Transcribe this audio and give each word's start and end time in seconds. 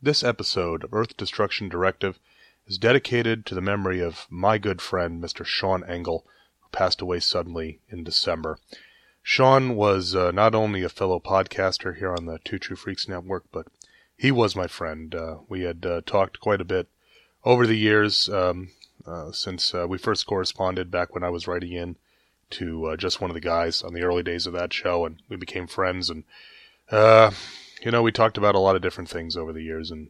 This 0.00 0.22
episode 0.22 0.84
of 0.84 0.94
Earth 0.94 1.16
Destruction 1.16 1.68
Directive 1.68 2.20
is 2.68 2.78
dedicated 2.78 3.44
to 3.46 3.56
the 3.56 3.60
memory 3.60 4.00
of 4.00 4.28
my 4.30 4.56
good 4.56 4.80
friend, 4.80 5.20
Mr. 5.20 5.44
Sean 5.44 5.82
Engel, 5.82 6.24
who 6.60 6.68
passed 6.70 7.00
away 7.00 7.18
suddenly 7.18 7.80
in 7.88 8.04
December. 8.04 8.60
Sean 9.24 9.74
was 9.74 10.14
uh, 10.14 10.30
not 10.30 10.54
only 10.54 10.84
a 10.84 10.88
fellow 10.88 11.18
podcaster 11.18 11.96
here 11.96 12.14
on 12.14 12.26
the 12.26 12.38
Two 12.44 12.60
True 12.60 12.76
Freaks 12.76 13.08
Network, 13.08 13.46
but 13.50 13.66
he 14.16 14.30
was 14.30 14.54
my 14.54 14.68
friend. 14.68 15.16
Uh, 15.16 15.38
we 15.48 15.62
had 15.62 15.84
uh, 15.84 16.00
talked 16.06 16.38
quite 16.38 16.60
a 16.60 16.64
bit 16.64 16.86
over 17.44 17.66
the 17.66 17.76
years 17.76 18.28
um, 18.28 18.70
uh, 19.04 19.32
since 19.32 19.74
uh, 19.74 19.84
we 19.88 19.98
first 19.98 20.26
corresponded 20.26 20.92
back 20.92 21.12
when 21.12 21.24
I 21.24 21.30
was 21.30 21.48
writing 21.48 21.72
in 21.72 21.96
to 22.50 22.86
uh, 22.86 22.96
just 22.96 23.20
one 23.20 23.30
of 23.30 23.34
the 23.34 23.40
guys 23.40 23.82
on 23.82 23.94
the 23.94 24.02
early 24.02 24.22
days 24.22 24.46
of 24.46 24.52
that 24.52 24.72
show, 24.72 25.04
and 25.04 25.20
we 25.28 25.36
became 25.36 25.66
friends. 25.66 26.08
And 26.08 26.22
uh, 26.88 27.32
you 27.82 27.90
know, 27.90 28.02
we 28.02 28.12
talked 28.12 28.38
about 28.38 28.54
a 28.54 28.60
lot 28.60 28.76
of 28.76 28.82
different 28.82 29.08
things 29.08 29.36
over 29.36 29.52
the 29.52 29.62
years, 29.62 29.90
and 29.90 30.08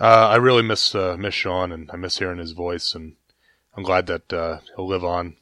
uh, 0.00 0.28
I 0.28 0.36
really 0.36 0.62
miss 0.62 0.94
uh, 0.94 1.16
miss 1.18 1.34
Sean, 1.34 1.72
and 1.72 1.90
I 1.92 1.96
miss 1.96 2.18
hearing 2.18 2.38
his 2.38 2.52
voice, 2.52 2.94
and 2.94 3.16
I'm 3.76 3.82
glad 3.82 4.06
that 4.06 4.32
uh, 4.32 4.58
he'll 4.76 4.88
live 4.88 5.04
on 5.04 5.36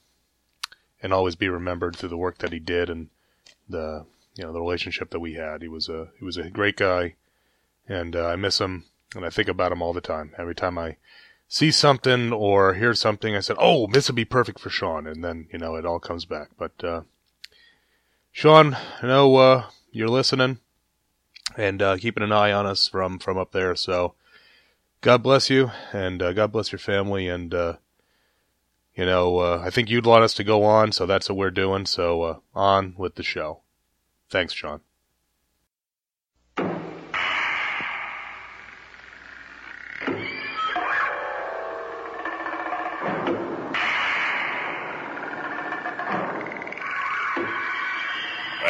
and 1.02 1.12
always 1.12 1.36
be 1.36 1.48
remembered 1.48 1.96
through 1.96 2.10
the 2.10 2.16
work 2.16 2.38
that 2.38 2.52
he 2.52 2.58
did 2.58 2.90
and 2.90 3.08
the 3.68 4.04
you 4.34 4.44
know 4.44 4.52
the 4.52 4.60
relationship 4.60 5.10
that 5.10 5.20
we 5.20 5.34
had. 5.34 5.62
He 5.62 5.68
was 5.68 5.88
a 5.88 6.08
he 6.18 6.24
was 6.24 6.36
a 6.36 6.50
great 6.50 6.76
guy, 6.76 7.14
and 7.88 8.16
uh, 8.16 8.26
I 8.26 8.36
miss 8.36 8.60
him, 8.60 8.84
and 9.14 9.24
I 9.24 9.30
think 9.30 9.48
about 9.48 9.72
him 9.72 9.82
all 9.82 9.92
the 9.92 10.00
time. 10.00 10.32
Every 10.38 10.54
time 10.54 10.78
I 10.78 10.96
see 11.48 11.70
something 11.70 12.32
or 12.32 12.74
hear 12.74 12.94
something, 12.94 13.36
I 13.36 13.40
said, 13.40 13.56
"Oh, 13.58 13.86
this 13.86 14.08
would 14.08 14.16
be 14.16 14.24
perfect 14.24 14.60
for 14.60 14.70
Sean," 14.70 15.06
and 15.06 15.24
then 15.24 15.48
you 15.52 15.58
know 15.58 15.76
it 15.76 15.86
all 15.86 16.00
comes 16.00 16.24
back. 16.24 16.50
But 16.58 16.82
uh, 16.82 17.02
Sean, 18.32 18.76
I 19.02 19.06
know 19.06 19.36
uh, 19.36 19.66
you're 19.92 20.08
listening 20.08 20.58
and 21.56 21.82
uh, 21.82 21.96
keeping 21.96 22.22
an 22.22 22.32
eye 22.32 22.52
on 22.52 22.66
us 22.66 22.88
from 22.88 23.18
from 23.18 23.38
up 23.38 23.52
there. 23.52 23.74
So 23.74 24.14
God 25.00 25.22
bless 25.22 25.48
you, 25.50 25.70
and 25.92 26.22
uh, 26.22 26.32
God 26.32 26.52
bless 26.52 26.72
your 26.72 26.78
family, 26.78 27.28
and 27.28 27.54
uh, 27.54 27.76
you 28.94 29.06
know 29.06 29.38
uh, 29.38 29.62
I 29.64 29.70
think 29.70 29.88
you'd 29.90 30.06
want 30.06 30.24
us 30.24 30.34
to 30.34 30.44
go 30.44 30.64
on, 30.64 30.92
so 30.92 31.06
that's 31.06 31.28
what 31.28 31.38
we're 31.38 31.50
doing. 31.50 31.86
So 31.86 32.22
uh, 32.22 32.38
on 32.54 32.94
with 32.96 33.14
the 33.14 33.22
show. 33.22 33.60
Thanks, 34.28 34.52
Sean. 34.52 34.80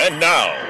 And 0.03 0.19
now 0.19 0.70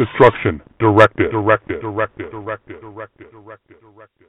Destruction 0.00 0.62
Directive. 0.78 1.30
Directive. 1.30 1.82
Directive. 1.82 2.30
Directive. 2.30 2.80
Directive. 2.80 3.30
Directive. 3.30 3.76
Directive. 3.82 4.26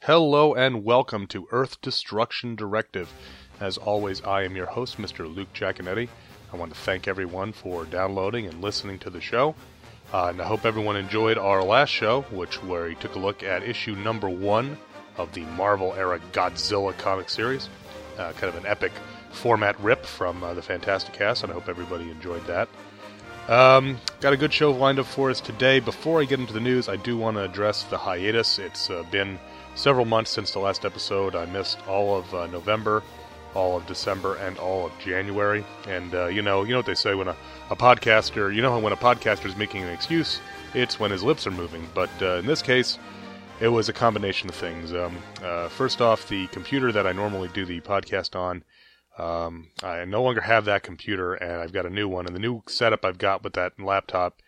Hello 0.00 0.54
and 0.54 0.82
welcome 0.82 1.28
to 1.28 1.46
Earth 1.52 1.80
Destruction 1.82 2.56
Directive. 2.56 3.12
As 3.60 3.78
always, 3.78 4.22
I 4.22 4.42
am 4.42 4.56
your 4.56 4.66
host, 4.66 4.98
Mr. 4.98 5.32
Luke 5.32 5.52
Giaconetti. 5.54 6.08
I 6.52 6.56
want 6.56 6.74
to 6.74 6.80
thank 6.80 7.06
everyone 7.06 7.52
for 7.52 7.84
downloading 7.84 8.46
and 8.46 8.60
listening 8.60 8.98
to 9.00 9.10
the 9.10 9.20
show. 9.20 9.54
Uh, 10.12 10.30
and 10.30 10.42
I 10.42 10.46
hope 10.46 10.66
everyone 10.66 10.96
enjoyed 10.96 11.38
our 11.38 11.62
last 11.62 11.90
show, 11.90 12.22
which 12.32 12.60
where 12.60 12.88
we 12.88 12.96
took 12.96 13.14
a 13.14 13.20
look 13.20 13.44
at 13.44 13.62
issue 13.62 13.94
number 13.94 14.28
one 14.28 14.76
of 15.16 15.32
the 15.32 15.42
Marvel 15.42 15.94
era 15.94 16.18
Godzilla 16.32 16.98
comic 16.98 17.30
series. 17.30 17.68
Uh, 18.18 18.32
kind 18.32 18.52
of 18.52 18.56
an 18.56 18.66
epic 18.66 18.90
format 19.32 19.78
rip 19.80 20.04
from 20.04 20.42
uh, 20.44 20.54
the 20.54 20.60
Fantasticast, 20.60 21.42
and 21.42 21.52
I 21.52 21.54
hope 21.54 21.68
everybody 21.68 22.10
enjoyed 22.10 22.46
that. 22.46 22.68
Um, 23.48 23.98
got 24.20 24.32
a 24.32 24.36
good 24.36 24.52
show 24.52 24.70
lined 24.70 24.98
up 24.98 25.06
for 25.06 25.30
us 25.30 25.40
today. 25.40 25.80
Before 25.80 26.20
I 26.20 26.24
get 26.24 26.38
into 26.38 26.52
the 26.52 26.60
news, 26.60 26.88
I 26.88 26.96
do 26.96 27.16
want 27.18 27.36
to 27.36 27.42
address 27.42 27.82
the 27.84 27.98
hiatus. 27.98 28.58
It's 28.58 28.88
uh, 28.88 29.02
been 29.10 29.38
several 29.74 30.04
months 30.04 30.30
since 30.30 30.52
the 30.52 30.60
last 30.60 30.84
episode. 30.84 31.34
I 31.34 31.46
missed 31.46 31.78
all 31.88 32.16
of 32.16 32.32
uh, 32.34 32.46
November, 32.46 33.02
all 33.54 33.76
of 33.76 33.86
December, 33.86 34.36
and 34.36 34.58
all 34.58 34.86
of 34.86 34.98
January. 35.00 35.64
And 35.88 36.14
uh, 36.14 36.26
you 36.26 36.42
know, 36.42 36.62
you 36.62 36.70
know 36.70 36.78
what 36.78 36.86
they 36.86 36.94
say 36.94 37.14
when 37.14 37.28
a, 37.28 37.36
a 37.70 37.76
podcaster, 37.76 38.54
you 38.54 38.62
know, 38.62 38.78
when 38.78 38.92
a 38.92 38.96
podcaster 38.96 39.46
is 39.46 39.56
making 39.56 39.82
an 39.82 39.88
excuse, 39.88 40.40
it's 40.72 41.00
when 41.00 41.10
his 41.10 41.24
lips 41.24 41.46
are 41.46 41.50
moving. 41.50 41.88
But 41.94 42.10
uh, 42.20 42.36
in 42.36 42.46
this 42.46 42.62
case, 42.62 42.98
it 43.60 43.68
was 43.68 43.88
a 43.88 43.92
combination 43.92 44.48
of 44.48 44.54
things. 44.54 44.92
Um, 44.92 45.16
uh, 45.42 45.68
first 45.68 46.00
off, 46.00 46.28
the 46.28 46.46
computer 46.48 46.92
that 46.92 47.06
I 47.06 47.12
normally 47.12 47.48
do 47.52 47.64
the 47.64 47.80
podcast 47.80 48.38
on 48.38 48.62
um, 49.18 49.68
I 49.82 50.04
no 50.04 50.22
longer 50.22 50.40
have 50.40 50.64
that 50.64 50.82
computer, 50.82 51.34
and 51.34 51.60
I've 51.60 51.72
got 51.72 51.86
a 51.86 51.90
new 51.90 52.08
one. 52.08 52.26
And 52.26 52.34
the 52.34 52.40
new 52.40 52.62
setup 52.66 53.04
I've 53.04 53.18
got 53.18 53.42
with 53.44 53.52
that 53.54 53.78
laptop, 53.78 54.40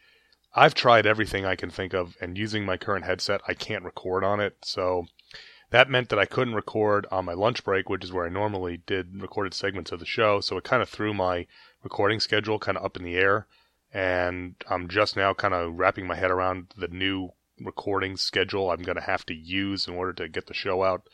I've 0.55 0.75
tried 0.75 1.07
everything 1.07 1.45
I 1.45 1.57
can 1.57 1.71
think 1.71 1.93
of, 1.93 2.17
and 2.21 2.39
using 2.39 2.65
my 2.65 2.77
current 2.77 3.05
headset, 3.05 3.41
I 3.47 3.55
can't 3.55 3.85
record 3.85 4.25
on 4.25 4.41
it. 4.41 4.57
So 4.63 5.07
that 5.71 5.91
meant 5.91 6.09
that 6.11 6.19
I 6.19 6.27
couldn't 6.27 6.55
record 6.55 7.07
on 7.11 7.25
my 7.25 7.33
lunch 7.33 7.65
break, 7.65 7.89
which 7.89 8.05
is 8.05 8.13
where 8.13 8.27
I 8.27 8.31
normally 8.31 8.81
did 8.87 9.21
recorded 9.21 9.55
segments 9.55 9.93
of 9.93 9.99
the 9.99 10.07
show. 10.07 10.41
So 10.41 10.57
it 10.57 10.65
kind 10.65 10.83
of 10.83 10.89
threw 10.89 11.13
my 11.13 11.47
recording 11.83 12.21
schedule 12.21 12.59
kind 12.59 12.79
of 12.79 12.85
up 12.85 12.97
in 12.97 13.03
the 13.05 13.17
air. 13.17 13.47
And 13.93 14.55
I'm 14.69 14.89
just 14.89 15.17
now 15.17 15.35
kind 15.35 15.55
of 15.55 15.75
wrapping 15.75 16.07
my 16.07 16.17
head 16.17 16.31
around 16.31 16.75
the 16.77 16.89
new 16.89 17.31
recording 17.61 18.17
schedule 18.17 18.71
I'm 18.71 18.83
going 18.83 18.97
to 18.97 19.03
have 19.03 19.25
to 19.27 19.35
use 19.35 19.87
in 19.87 19.95
order 19.95 20.13
to 20.15 20.29
get 20.29 20.47
the 20.47 20.55
show 20.55 20.83
out 20.83 21.09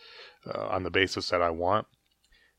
uh, 0.47 0.69
on 0.69 0.83
the 0.83 0.91
basis 0.91 1.28
that 1.31 1.43
I 1.43 1.50
want. 1.50 1.87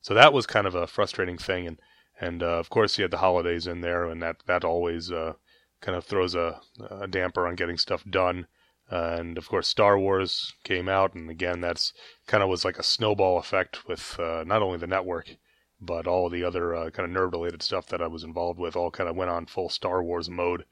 So 0.02 0.14
that 0.14 0.32
was 0.32 0.46
kind 0.46 0.66
of 0.66 0.74
a 0.74 0.88
frustrating 0.88 1.38
thing, 1.38 1.66
and 1.66 1.80
and 2.20 2.42
uh, 2.42 2.58
of 2.58 2.68
course 2.70 2.98
you 2.98 3.02
had 3.02 3.12
the 3.12 3.18
holidays 3.18 3.68
in 3.68 3.80
there, 3.82 4.04
and 4.04 4.20
that 4.20 4.42
that 4.46 4.64
always 4.64 5.12
uh, 5.12 5.34
kind 5.80 5.96
of 5.96 6.04
throws 6.04 6.34
a, 6.34 6.60
a, 6.90 7.06
damper 7.06 7.46
on 7.46 7.54
getting 7.54 7.78
stuff 7.78 8.04
done. 8.04 8.48
Uh, 8.90 9.16
and 9.18 9.38
of 9.38 9.48
course, 9.48 9.68
Star 9.68 9.96
Wars 9.96 10.52
came 10.64 10.88
out, 10.88 11.14
and 11.14 11.30
again, 11.30 11.60
that's 11.60 11.92
kind 12.26 12.42
of 12.42 12.48
was 12.48 12.64
like 12.64 12.78
a 12.78 12.82
snowball 12.82 13.38
effect 13.38 13.86
with 13.86 14.18
uh, 14.18 14.42
not 14.44 14.60
only 14.60 14.76
the 14.76 14.88
network, 14.88 15.36
but 15.80 16.08
all 16.08 16.28
the 16.28 16.42
other 16.42 16.74
uh, 16.74 16.90
kind 16.90 17.08
of 17.08 17.16
nerd-related 17.16 17.62
stuff 17.62 17.86
that 17.86 18.02
I 18.02 18.08
was 18.08 18.24
involved 18.24 18.58
with. 18.58 18.74
All 18.74 18.90
kind 18.90 19.08
of 19.08 19.14
went 19.16 19.30
on 19.30 19.46
full 19.46 19.68
Star 19.68 20.02
Wars 20.02 20.28
mode, 20.28 20.64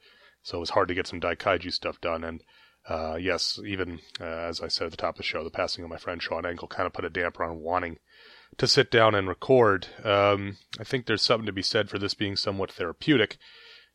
so 0.43 0.57
it 0.57 0.59
was 0.59 0.71
hard 0.71 0.89
to 0.89 0.93
get 0.93 1.07
some 1.07 1.21
Daikaiju 1.21 1.71
stuff 1.71 2.01
done. 2.01 2.25
And 2.25 2.43
uh, 2.89 3.15
yes, 3.19 3.59
even 3.65 4.01
as 4.19 4.59
I 4.59 4.67
said 4.67 4.85
at 4.85 4.91
the 4.91 4.97
top 4.97 5.15
of 5.15 5.17
the 5.17 5.23
show, 5.23 5.43
the 5.43 5.49
passing 5.49 5.85
of 5.85 5.89
my 5.89 5.97
friend 5.97 6.21
Sean 6.21 6.45
Engel 6.45 6.67
kind 6.67 6.85
of 6.85 6.93
put 6.93 7.05
a 7.05 7.09
damper 7.09 7.45
on 7.45 7.59
wanting 7.59 7.97
to 8.57 8.67
sit 8.67 8.91
down 8.91 9.15
and 9.15 9.27
record. 9.27 9.87
Um, 10.03 10.57
I 10.79 10.83
think 10.83 11.05
there's 11.05 11.21
something 11.21 11.45
to 11.45 11.51
be 11.51 11.61
said 11.61 11.89
for 11.89 11.97
this 11.97 12.13
being 12.13 12.35
somewhat 12.35 12.71
therapeutic, 12.71 13.37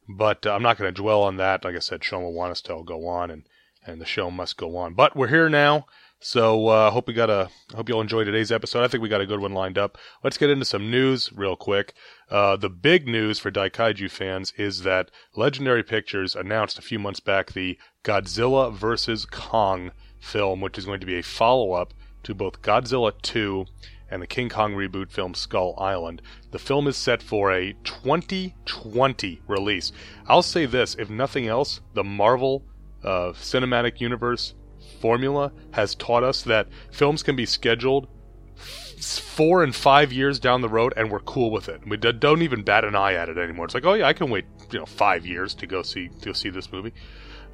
but 0.08 0.46
uh, 0.46 0.52
I'm 0.52 0.62
not 0.62 0.78
going 0.78 0.92
to 0.92 1.02
dwell 1.02 1.22
on 1.22 1.36
that. 1.36 1.64
Like 1.64 1.76
I 1.76 1.80
said, 1.80 2.04
Sean 2.04 2.22
will 2.22 2.32
want 2.32 2.52
us 2.52 2.62
to 2.62 2.82
go 2.84 3.06
on, 3.06 3.30
and 3.30 3.44
and 3.86 4.00
the 4.00 4.06
show 4.06 4.30
must 4.30 4.56
go 4.56 4.76
on. 4.76 4.94
But 4.94 5.14
we're 5.14 5.28
here 5.28 5.48
now, 5.48 5.86
so 6.18 6.68
I 6.68 6.88
uh, 6.88 6.90
hope 6.90 7.06
we 7.06 7.14
got 7.14 7.30
a 7.30 7.50
hope 7.74 7.88
you'll 7.88 8.00
enjoy 8.00 8.24
today's 8.24 8.50
episode. 8.50 8.82
I 8.82 8.88
think 8.88 9.02
we 9.02 9.08
got 9.08 9.20
a 9.20 9.26
good 9.26 9.40
one 9.40 9.52
lined 9.52 9.78
up. 9.78 9.98
Let's 10.24 10.38
get 10.38 10.50
into 10.50 10.64
some 10.64 10.90
news 10.90 11.30
real 11.32 11.56
quick. 11.56 11.94
Uh, 12.30 12.56
the 12.56 12.70
big 12.70 13.06
news 13.06 13.38
for 13.38 13.50
Daikaiju 13.50 14.10
fans 14.10 14.52
is 14.56 14.82
that 14.82 15.10
Legendary 15.34 15.82
Pictures 15.82 16.34
announced 16.34 16.78
a 16.78 16.82
few 16.82 16.98
months 16.98 17.20
back 17.20 17.52
the 17.52 17.78
Godzilla 18.02 18.72
vs 18.72 19.26
Kong 19.26 19.92
film, 20.18 20.60
which 20.60 20.78
is 20.78 20.86
going 20.86 21.00
to 21.00 21.06
be 21.06 21.18
a 21.18 21.22
follow 21.22 21.72
up 21.72 21.92
to 22.24 22.34
both 22.34 22.62
Godzilla 22.62 23.12
2 23.22 23.66
and 24.10 24.22
the 24.22 24.26
King 24.26 24.48
Kong 24.48 24.74
reboot 24.74 25.10
film 25.10 25.34
Skull 25.34 25.74
Island. 25.78 26.22
The 26.50 26.58
film 26.58 26.86
is 26.86 26.96
set 26.96 27.22
for 27.22 27.52
a 27.52 27.74
2020 27.84 29.42
release. 29.46 29.92
I'll 30.26 30.42
say 30.42 30.66
this 30.66 30.94
if 30.94 31.10
nothing 31.10 31.46
else, 31.46 31.80
the 31.94 32.04
Marvel 32.04 32.64
uh, 33.02 33.32
Cinematic 33.32 34.00
Universe 34.00 34.54
formula 35.00 35.52
has 35.72 35.94
taught 35.94 36.24
us 36.24 36.42
that 36.42 36.68
films 36.90 37.22
can 37.22 37.36
be 37.36 37.46
scheduled 37.46 38.08
four 38.56 39.62
and 39.62 39.74
five 39.74 40.12
years 40.12 40.38
down 40.38 40.62
the 40.62 40.68
road 40.68 40.94
and 40.96 41.10
we're 41.10 41.20
cool 41.20 41.50
with 41.50 41.68
it. 41.68 41.86
We 41.86 41.96
don't 41.96 42.42
even 42.42 42.62
bat 42.62 42.84
an 42.84 42.96
eye 42.96 43.14
at 43.14 43.28
it 43.28 43.36
anymore. 43.36 43.66
It's 43.66 43.74
like, 43.74 43.84
oh 43.84 43.94
yeah, 43.94 44.06
I 44.06 44.12
can 44.12 44.30
wait, 44.30 44.46
you 44.70 44.78
know, 44.78 44.86
five 44.86 45.26
years 45.26 45.54
to 45.56 45.66
go 45.66 45.82
see 45.82 46.08
to 46.22 46.34
see 46.34 46.48
this 46.48 46.72
movie. 46.72 46.94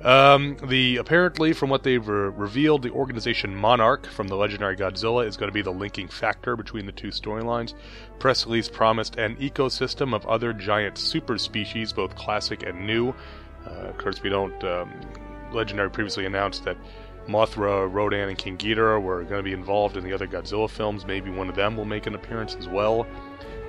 Um, 0.04 0.56
the 0.64 0.96
apparently, 0.96 1.52
from 1.52 1.70
what 1.70 1.84
they've 1.84 2.06
re- 2.06 2.30
revealed, 2.30 2.82
the 2.82 2.90
organization 2.90 3.54
Monarch 3.54 4.06
from 4.06 4.26
the 4.26 4.36
legendary 4.36 4.76
Godzilla 4.76 5.26
is 5.26 5.36
going 5.36 5.48
to 5.48 5.54
be 5.54 5.62
the 5.62 5.70
linking 5.70 6.08
factor 6.08 6.56
between 6.56 6.86
the 6.86 6.92
two 6.92 7.08
storylines. 7.08 7.74
Press 8.18 8.44
release 8.46 8.68
promised 8.68 9.16
an 9.16 9.36
ecosystem 9.36 10.12
of 10.14 10.26
other 10.26 10.52
giant 10.52 10.98
super 10.98 11.38
species, 11.38 11.92
both 11.92 12.16
classic 12.16 12.64
and 12.64 12.86
new, 12.86 13.14
Uh, 13.64 13.88
of 13.88 13.98
course, 13.98 14.22
we 14.22 14.30
don't. 14.30 14.62
Um, 14.64 14.90
Legendary 15.52 15.90
previously 15.90 16.24
announced 16.24 16.64
that 16.64 16.76
Mothra, 17.28 17.86
Rodan, 17.92 18.28
and 18.28 18.38
King 18.38 18.56
Ghidorah 18.56 19.00
were 19.00 19.22
going 19.22 19.38
to 19.38 19.42
be 19.42 19.52
involved 19.52 19.96
in 19.96 20.02
the 20.02 20.12
other 20.12 20.26
Godzilla 20.26 20.68
films. 20.68 21.06
Maybe 21.06 21.30
one 21.30 21.48
of 21.48 21.54
them 21.54 21.76
will 21.76 21.84
make 21.84 22.06
an 22.06 22.14
appearance 22.14 22.56
as 22.56 22.68
well. 22.68 23.06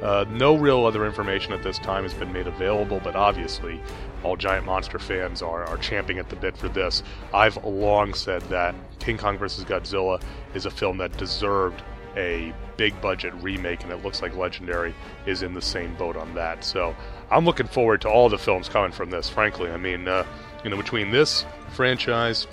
Uh, 0.04 0.26
no 0.30 0.56
real 0.56 0.86
other 0.86 1.06
information 1.06 1.54
at 1.54 1.64
this 1.64 1.80
time 1.80 2.04
has 2.04 2.14
been 2.14 2.32
made 2.34 2.46
available, 2.46 3.00
but 3.04 3.16
obviously, 3.16 3.82
all 4.22 4.36
giant 4.36 4.66
monster 4.66 5.00
fans 5.00 5.42
are, 5.42 5.64
are 5.64 5.78
champing 5.78 6.20
at 6.20 6.30
the 6.30 6.36
bit 6.36 6.58
for 6.58 6.68
this. 6.68 7.02
I've 7.34 7.64
long 7.64 8.14
said 8.14 8.42
that 8.44 8.76
King 9.00 9.18
Kong 9.18 9.38
vs. 9.38 9.64
Godzilla 9.64 10.22
is 10.54 10.66
a 10.66 10.72
film 10.72 10.98
that 10.98 11.16
deserved 11.18 11.82
a 12.18 12.54
big 12.76 13.00
budget 13.02 13.34
remake, 13.36 13.84
and 13.84 13.94
it 13.94 14.04
looks 14.04 14.22
like 14.22 14.36
Legendary 14.36 14.94
is 15.26 15.42
in 15.42 15.54
the 15.54 15.62
same 15.62 15.96
boat 15.96 16.18
on 16.18 16.36
that. 16.36 16.66
So 16.66 16.94
I'm 17.32 17.46
looking 17.46 17.68
forward 17.68 18.02
to 18.02 18.10
all 18.10 18.28
the 18.28 18.38
films 18.38 18.68
coming 18.68 18.92
from 18.92 19.10
this, 19.10 19.30
frankly. 19.30 19.72
I 19.72 19.78
mean, 19.78 20.08
uh, 20.08 20.26
you 20.66 20.70
know, 20.70 20.78
between 20.78 21.12
this 21.12 21.46
franchise, 21.72 22.46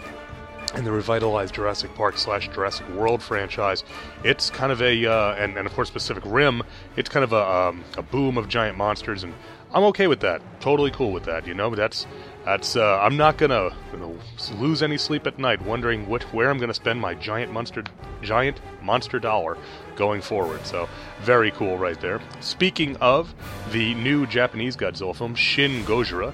and 0.75 0.87
the 0.87 0.93
revitalized 0.93 1.55
Jurassic 1.55 1.95
Park 1.95 2.19
slash 2.19 2.49
Jurassic 2.49 2.89
World 2.91 3.23
franchise. 3.23 3.85
It's 4.25 4.51
kind 4.51 4.73
of 4.73 4.81
a, 4.81 5.07
uh, 5.07 5.35
and, 5.35 5.57
and 5.57 5.67
of 5.67 5.75
course 5.75 5.91
Pacific 5.91 6.23
Rim, 6.27 6.63
it's 6.97 7.09
kind 7.09 7.25
of 7.25 7.33
a, 7.33 7.51
um, 7.51 7.85
a 7.97 8.03
boom 8.03 8.39
of 8.39 8.49
giant 8.49 8.77
monsters, 8.77 9.25
and 9.25 9.35
I'm 9.73 9.85
okay 9.85 10.07
with 10.07 10.21
that. 10.21 10.43
Totally 10.61 10.91
cool 10.91 11.13
with 11.13 11.25
that, 11.25 11.47
you 11.47 11.55
know? 11.55 11.75
That's, 11.75 12.07
that's, 12.45 12.75
uh, 12.75 12.99
I'm 13.01 13.17
not 13.17 13.37
gonna, 13.39 13.71
gonna 13.93 14.13
lose 14.59 14.83
any 14.83 14.99
sleep 14.99 15.27
at 15.27 15.39
night 15.39 15.63
wondering 15.63 16.09
what, 16.09 16.23
where 16.35 16.51
I'm 16.51 16.59
gonna 16.59 16.75
spend 16.75 17.01
my 17.01 17.15
giant 17.15 17.53
monster, 17.53 17.85
giant 18.23 18.61
monster 18.83 19.21
dollar 19.21 19.57
going 19.95 20.23
forward. 20.23 20.67
So, 20.67 20.89
very 21.21 21.51
cool 21.53 21.79
right 21.79 22.01
there. 22.01 22.21
Speaking 22.41 22.97
of 22.97 23.35
the 23.71 23.95
new 23.95 24.27
Japanese 24.27 24.77
Godzilla 24.77 25.15
film, 25.15 25.35
Shin 25.35 25.85
Gojira, 25.85 26.33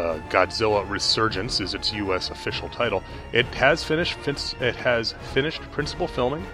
uh, 0.00 0.18
Godzilla 0.30 0.88
Resurgence 0.88 1.60
is 1.60 1.74
its 1.74 1.92
U.S. 1.92 2.30
official 2.30 2.68
title. 2.70 3.02
It 3.32 3.46
has 3.46 3.84
finished. 3.84 4.16
It 4.26 4.76
has 4.76 5.14
finished 5.34 5.60
principal 5.72 6.08
filming. 6.08 6.46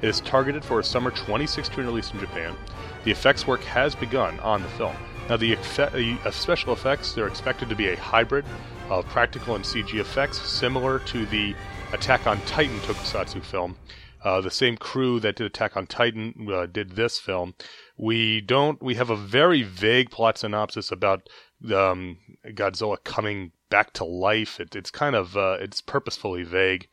It 0.00 0.08
is 0.08 0.20
targeted 0.20 0.64
for 0.64 0.80
a 0.80 0.84
summer 0.84 1.10
2016 1.10 1.84
release 1.84 2.12
in 2.12 2.18
Japan. 2.18 2.56
The 3.04 3.10
effects 3.10 3.46
work 3.46 3.62
has 3.64 3.94
begun 3.94 4.40
on 4.40 4.62
the 4.62 4.68
film. 4.70 4.96
Now, 5.28 5.36
the, 5.36 5.54
the 5.54 6.18
uh, 6.24 6.30
special 6.30 6.72
effects 6.72 7.12
they're 7.12 7.26
expected 7.26 7.68
to 7.68 7.74
be 7.74 7.88
a 7.88 7.96
hybrid 7.96 8.44
of 8.90 9.06
practical 9.06 9.54
and 9.54 9.64
CG 9.64 9.94
effects, 9.94 10.40
similar 10.40 10.98
to 11.00 11.26
the 11.26 11.54
Attack 11.92 12.26
on 12.26 12.40
Titan 12.42 12.78
tokusatsu 12.80 13.42
film. 13.42 13.76
Uh, 14.22 14.40
the 14.40 14.50
same 14.50 14.76
crew 14.76 15.20
that 15.20 15.36
did 15.36 15.46
Attack 15.46 15.76
on 15.76 15.86
Titan 15.86 16.48
uh, 16.52 16.66
did 16.66 16.96
this 16.96 17.18
film. 17.18 17.54
We 17.96 18.40
don't. 18.40 18.82
We 18.82 18.94
have 18.94 19.10
a 19.10 19.16
very 19.16 19.62
vague 19.62 20.10
plot 20.10 20.38
synopsis 20.38 20.90
about 20.90 21.28
um, 21.72 22.18
Godzilla 22.46 23.02
coming 23.04 23.52
back 23.70 23.92
to 23.94 24.04
life. 24.04 24.60
It, 24.60 24.76
it's 24.76 24.90
kind 24.90 25.16
of 25.16 25.36
uh, 25.36 25.56
it's 25.60 25.80
purposefully 25.80 26.42
vague, 26.42 26.88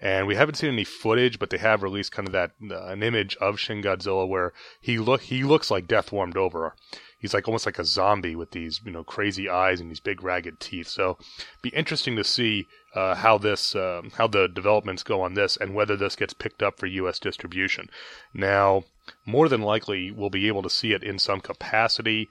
and 0.00 0.26
we 0.26 0.34
haven't 0.34 0.56
seen 0.56 0.72
any 0.72 0.84
footage, 0.84 1.38
but 1.38 1.50
they 1.50 1.58
have 1.58 1.82
released 1.82 2.12
kind 2.12 2.28
of 2.28 2.32
that 2.32 2.50
uh, 2.70 2.86
an 2.86 3.02
image 3.02 3.36
of 3.36 3.58
Shin 3.58 3.82
Godzilla 3.82 4.28
where 4.28 4.52
he 4.80 4.98
look 4.98 5.22
he 5.22 5.42
looks 5.42 5.70
like 5.70 5.86
death 5.86 6.12
warmed 6.12 6.36
over. 6.36 6.74
He's 7.18 7.32
like 7.32 7.48
almost 7.48 7.64
like 7.64 7.78
a 7.78 7.84
zombie 7.84 8.36
with 8.36 8.50
these 8.50 8.80
you 8.84 8.92
know 8.92 9.02
crazy 9.02 9.48
eyes 9.48 9.80
and 9.80 9.90
these 9.90 10.00
big 10.00 10.22
ragged 10.22 10.60
teeth. 10.60 10.88
So, 10.88 11.16
be 11.62 11.70
interesting 11.70 12.16
to 12.16 12.24
see 12.24 12.66
uh, 12.94 13.14
how 13.14 13.38
this 13.38 13.74
uh, 13.74 14.02
how 14.16 14.26
the 14.26 14.48
developments 14.48 15.02
go 15.02 15.22
on 15.22 15.34
this 15.34 15.56
and 15.56 15.74
whether 15.74 15.96
this 15.96 16.16
gets 16.16 16.34
picked 16.34 16.62
up 16.62 16.78
for 16.78 16.86
U.S. 16.86 17.18
distribution. 17.18 17.88
Now, 18.34 18.84
more 19.24 19.48
than 19.48 19.62
likely, 19.62 20.10
we'll 20.10 20.30
be 20.30 20.48
able 20.48 20.62
to 20.62 20.70
see 20.70 20.92
it 20.92 21.02
in 21.02 21.18
some 21.18 21.40
capacity 21.40 22.28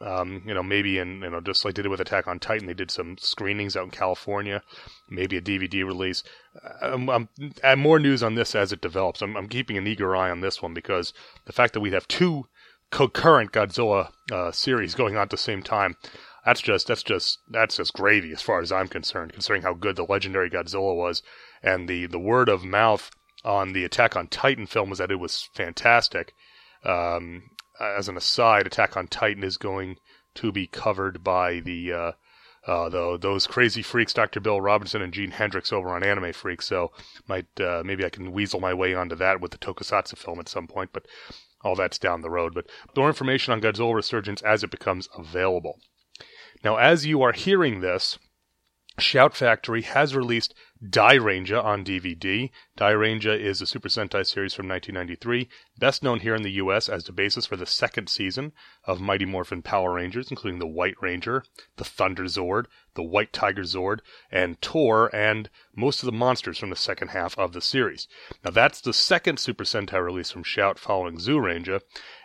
um, 0.00 0.42
you 0.46 0.54
know, 0.54 0.62
maybe 0.62 0.98
in 0.98 1.22
you 1.22 1.30
know, 1.30 1.40
just 1.40 1.64
like 1.64 1.74
they 1.74 1.82
did 1.82 1.86
it 1.86 1.90
with 1.90 2.00
Attack 2.00 2.28
on 2.28 2.38
Titan, 2.38 2.66
they 2.66 2.74
did 2.74 2.90
some 2.90 3.18
screenings 3.18 3.76
out 3.76 3.84
in 3.84 3.90
California, 3.90 4.62
maybe 5.08 5.36
a 5.36 5.42
DVD 5.42 5.84
release. 5.84 6.22
I'm, 6.80 7.08
I'm, 7.08 7.28
and 7.62 7.80
more 7.80 7.98
news 7.98 8.22
on 8.22 8.34
this 8.34 8.54
as 8.54 8.72
it 8.72 8.80
develops. 8.80 9.22
I'm, 9.22 9.36
I'm, 9.36 9.48
keeping 9.48 9.76
an 9.76 9.86
eager 9.86 10.14
eye 10.14 10.30
on 10.30 10.40
this 10.40 10.62
one 10.62 10.72
because 10.72 11.12
the 11.46 11.52
fact 11.52 11.74
that 11.74 11.80
we 11.80 11.90
have 11.90 12.06
two 12.06 12.46
concurrent 12.90 13.52
Godzilla 13.52 14.10
uh, 14.30 14.52
series 14.52 14.94
going 14.94 15.16
on 15.16 15.22
at 15.22 15.30
the 15.30 15.36
same 15.36 15.62
time, 15.62 15.96
that's 16.44 16.60
just 16.60 16.86
that's 16.86 17.02
just 17.02 17.40
that's 17.50 17.76
just 17.76 17.92
gravy 17.92 18.32
as 18.32 18.40
far 18.40 18.60
as 18.60 18.70
I'm 18.70 18.88
concerned. 18.88 19.32
Considering 19.32 19.62
how 19.62 19.74
good 19.74 19.96
the 19.96 20.04
legendary 20.04 20.48
Godzilla 20.48 20.96
was, 20.96 21.22
and 21.62 21.88
the 21.88 22.06
the 22.06 22.18
word 22.18 22.48
of 22.48 22.64
mouth 22.64 23.10
on 23.44 23.72
the 23.72 23.84
Attack 23.84 24.16
on 24.16 24.28
Titan 24.28 24.66
film 24.66 24.90
was 24.90 24.98
that 24.98 25.10
it 25.10 25.16
was 25.20 25.48
fantastic. 25.54 26.34
Um, 26.84 27.50
as 27.80 28.08
an 28.08 28.16
aside, 28.16 28.66
Attack 28.66 28.96
on 28.96 29.08
Titan 29.08 29.44
is 29.44 29.56
going 29.56 29.96
to 30.34 30.52
be 30.52 30.66
covered 30.66 31.24
by 31.24 31.60
the 31.60 31.92
uh, 31.92 32.12
uh, 32.66 32.88
the, 32.88 33.18
those 33.18 33.46
crazy 33.46 33.82
freaks, 33.82 34.12
Dr. 34.12 34.40
Bill 34.40 34.60
Robinson 34.60 35.00
and 35.00 35.12
Gene 35.12 35.30
Hendricks 35.30 35.72
over 35.72 35.88
on 35.90 36.04
Anime 36.04 36.32
Freak. 36.32 36.60
So 36.60 36.92
might 37.26 37.46
uh, 37.60 37.82
maybe 37.84 38.04
I 38.04 38.10
can 38.10 38.32
weasel 38.32 38.60
my 38.60 38.74
way 38.74 38.94
onto 38.94 39.16
that 39.16 39.40
with 39.40 39.52
the 39.52 39.58
Tokusatsu 39.58 40.18
film 40.18 40.38
at 40.38 40.48
some 40.48 40.66
point, 40.66 40.90
but 40.92 41.06
all 41.62 41.74
that's 41.74 41.98
down 41.98 42.20
the 42.20 42.30
road. 42.30 42.54
But 42.54 42.66
more 42.96 43.08
information 43.08 43.52
on 43.52 43.60
Godzilla 43.60 43.94
Resurgence 43.94 44.42
as 44.42 44.62
it 44.62 44.70
becomes 44.70 45.08
available. 45.16 45.80
Now, 46.62 46.76
as 46.76 47.06
you 47.06 47.22
are 47.22 47.32
hearing 47.32 47.80
this, 47.80 48.18
Shout 48.98 49.36
Factory 49.36 49.82
has 49.82 50.14
released 50.14 50.54
Dairanger 50.84 51.62
on 51.62 51.84
DVD. 51.84 52.50
Dairanger 52.76 53.36
is 53.36 53.60
a 53.60 53.66
Super 53.66 53.88
Sentai 53.88 54.24
series 54.24 54.54
from 54.54 54.68
1993, 54.68 55.48
best 55.76 56.02
known 56.04 56.20
here 56.20 56.36
in 56.36 56.42
the 56.42 56.52
US 56.52 56.88
as 56.88 57.04
the 57.04 57.12
basis 57.12 57.46
for 57.46 57.56
the 57.56 57.66
second 57.66 58.08
season 58.08 58.52
of 58.84 59.00
Mighty 59.00 59.24
Morphin 59.24 59.60
Power 59.60 59.94
Rangers, 59.94 60.30
including 60.30 60.60
the 60.60 60.68
White 60.68 60.94
Ranger, 61.00 61.44
the 61.76 61.84
Thunder 61.84 62.24
Zord, 62.24 62.66
the 62.94 63.02
White 63.02 63.32
Tiger 63.32 63.62
Zord, 63.62 64.00
and 64.30 64.60
Tor, 64.62 65.10
and 65.14 65.50
most 65.74 66.02
of 66.02 66.06
the 66.06 66.12
monsters 66.12 66.58
from 66.58 66.70
the 66.70 66.76
second 66.76 67.08
half 67.08 67.36
of 67.36 67.52
the 67.52 67.60
series. 67.60 68.06
Now 68.44 68.50
that's 68.50 68.80
the 68.80 68.92
second 68.92 69.38
Super 69.38 69.64
Sentai 69.64 70.02
release 70.04 70.30
from 70.30 70.44
Shout 70.44 70.78
following 70.78 71.18
Zoo 71.18 71.38
Zyuranger, 71.38 71.80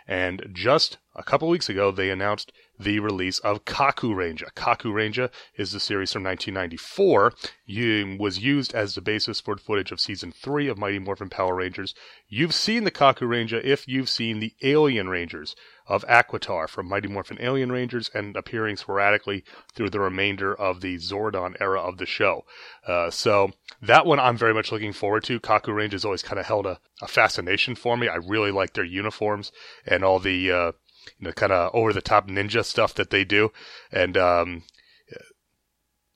and 0.06 0.48
just 0.52 0.98
a 1.16 1.24
couple 1.24 1.48
weeks 1.48 1.68
ago 1.68 1.90
they 1.90 2.10
announced 2.10 2.52
the 2.78 2.98
release 2.98 3.38
of 3.40 3.64
Kaku 3.64 4.14
Ranger. 4.14 4.48
Kaku 4.56 4.92
Ranger 4.92 5.30
is 5.56 5.72
the 5.72 5.80
series 5.80 6.12
from 6.12 6.24
1994. 6.24 7.32
You, 7.66 8.16
was 8.18 8.38
used 8.38 8.74
as 8.74 8.94
the 8.94 9.00
basis 9.00 9.40
for 9.40 9.56
footage 9.56 9.92
of 9.92 10.00
season 10.00 10.32
three 10.32 10.68
of 10.68 10.78
Mighty 10.78 10.98
Morphin 10.98 11.30
Power 11.30 11.54
Rangers. 11.54 11.94
You've 12.28 12.54
seen 12.54 12.84
the 12.84 12.90
Kaku 12.90 13.28
Ranger 13.28 13.60
if 13.60 13.86
you've 13.86 14.08
seen 14.08 14.40
the 14.40 14.54
Alien 14.62 15.08
Rangers 15.08 15.54
of 15.86 16.04
Aquitar 16.06 16.68
from 16.68 16.88
Mighty 16.88 17.08
Morphin 17.08 17.38
Alien 17.40 17.70
Rangers 17.70 18.10
and 18.14 18.36
appearing 18.36 18.76
sporadically 18.76 19.44
through 19.74 19.90
the 19.90 20.00
remainder 20.00 20.54
of 20.54 20.80
the 20.80 20.96
Zordon 20.96 21.54
era 21.60 21.80
of 21.80 21.98
the 21.98 22.06
show. 22.06 22.44
Uh, 22.86 23.10
so 23.10 23.52
that 23.82 24.06
one 24.06 24.18
I'm 24.18 24.36
very 24.36 24.54
much 24.54 24.72
looking 24.72 24.92
forward 24.92 25.24
to. 25.24 25.40
Kaku 25.40 25.74
Ranger 25.74 25.94
has 25.94 26.04
always 26.04 26.22
kind 26.22 26.40
of 26.40 26.46
held 26.46 26.66
a, 26.66 26.78
a, 27.02 27.06
fascination 27.06 27.74
for 27.74 27.96
me. 27.96 28.08
I 28.08 28.16
really 28.16 28.50
like 28.50 28.72
their 28.72 28.84
uniforms 28.84 29.52
and 29.86 30.02
all 30.02 30.18
the 30.18 30.50
uh, 30.50 30.72
you 31.18 31.26
know, 31.26 31.32
kind 31.32 31.52
of 31.52 31.70
over 31.74 31.92
the 31.92 32.02
top 32.02 32.28
ninja 32.28 32.64
stuff 32.64 32.94
that 32.94 33.10
they 33.10 33.24
do, 33.24 33.52
and 33.92 34.16
um, 34.16 34.64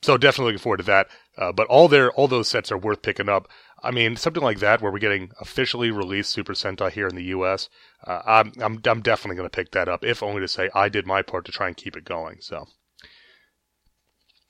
so 0.02 0.16
definitely 0.16 0.52
looking 0.52 0.62
forward 0.62 0.78
to 0.78 0.82
that. 0.84 1.08
Uh, 1.36 1.52
but 1.52 1.66
all 1.68 1.88
their 1.88 2.10
all 2.12 2.28
those 2.28 2.48
sets 2.48 2.72
are 2.72 2.78
worth 2.78 3.02
picking 3.02 3.28
up. 3.28 3.48
I 3.82 3.90
mean, 3.90 4.16
something 4.16 4.42
like 4.42 4.58
that 4.58 4.82
where 4.82 4.90
we're 4.90 4.98
getting 4.98 5.30
officially 5.40 5.90
released 5.90 6.30
Super 6.30 6.52
Sentai 6.52 6.90
here 6.90 7.06
in 7.06 7.14
the 7.14 7.24
U.S. 7.24 7.68
Uh, 8.04 8.22
I'm 8.26 8.52
I'm 8.60 8.80
I'm 8.84 9.02
definitely 9.02 9.36
going 9.36 9.48
to 9.48 9.56
pick 9.56 9.72
that 9.72 9.88
up, 9.88 10.04
if 10.04 10.22
only 10.22 10.40
to 10.40 10.48
say 10.48 10.70
I 10.74 10.88
did 10.88 11.06
my 11.06 11.22
part 11.22 11.44
to 11.46 11.52
try 11.52 11.68
and 11.68 11.76
keep 11.76 11.96
it 11.96 12.04
going. 12.04 12.38
So. 12.40 12.66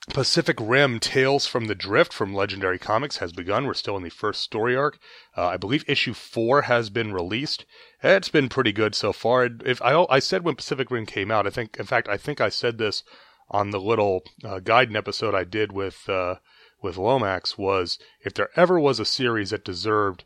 Pacific 0.09 0.57
Rim 0.59 0.99
Tales 0.99 1.45
from 1.45 1.65
the 1.65 1.75
Drift 1.75 2.11
from 2.11 2.33
Legendary 2.33 2.79
Comics 2.79 3.17
has 3.17 3.31
begun. 3.31 3.65
We're 3.65 3.73
still 3.75 3.95
in 3.95 4.03
the 4.03 4.09
first 4.09 4.41
story 4.41 4.75
arc. 4.75 4.97
Uh, 5.37 5.47
I 5.47 5.57
believe 5.57 5.83
issue 5.87 6.13
four 6.13 6.63
has 6.63 6.89
been 6.89 7.13
released. 7.13 7.65
It's 8.01 8.29
been 8.29 8.49
pretty 8.49 8.71
good 8.71 8.95
so 8.95 9.13
far. 9.13 9.47
If 9.65 9.81
I, 9.81 10.05
I 10.09 10.19
said 10.19 10.43
when 10.43 10.55
Pacific 10.55 10.89
Rim 10.89 11.05
came 11.05 11.29
out, 11.29 11.45
I 11.45 11.51
think, 11.51 11.77
in 11.79 11.85
fact, 11.85 12.09
I 12.09 12.17
think 12.17 12.41
I 12.41 12.49
said 12.49 12.79
this 12.79 13.03
on 13.51 13.69
the 13.69 13.79
little 13.79 14.23
uh, 14.43 14.59
guidance 14.59 14.97
episode 14.97 15.35
I 15.35 15.43
did 15.43 15.71
with 15.71 16.09
uh, 16.09 16.35
with 16.81 16.97
Lomax 16.97 17.57
was 17.57 17.99
if 18.23 18.33
there 18.33 18.49
ever 18.55 18.79
was 18.79 18.99
a 18.99 19.05
series 19.05 19.51
that 19.51 19.65
deserved 19.65 20.23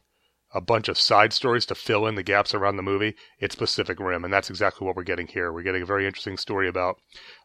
a 0.53 0.61
bunch 0.61 0.87
of 0.87 0.99
side 0.99 1.33
stories 1.33 1.65
to 1.65 1.75
fill 1.75 2.05
in 2.05 2.15
the 2.15 2.23
gaps 2.23 2.53
around 2.53 2.77
the 2.77 2.83
movie, 2.83 3.15
it's 3.39 3.55
Pacific 3.55 3.99
Rim, 3.99 4.23
and 4.23 4.31
that's 4.31 4.51
exactly 4.51 4.85
what 4.85 4.95
we're 4.95 5.03
getting 5.03 5.27
here. 5.27 5.51
We're 5.51 5.63
getting 5.63 5.81
a 5.81 5.87
very 5.87 6.05
interesting 6.05 6.37
story 6.37 6.67
about 6.67 6.97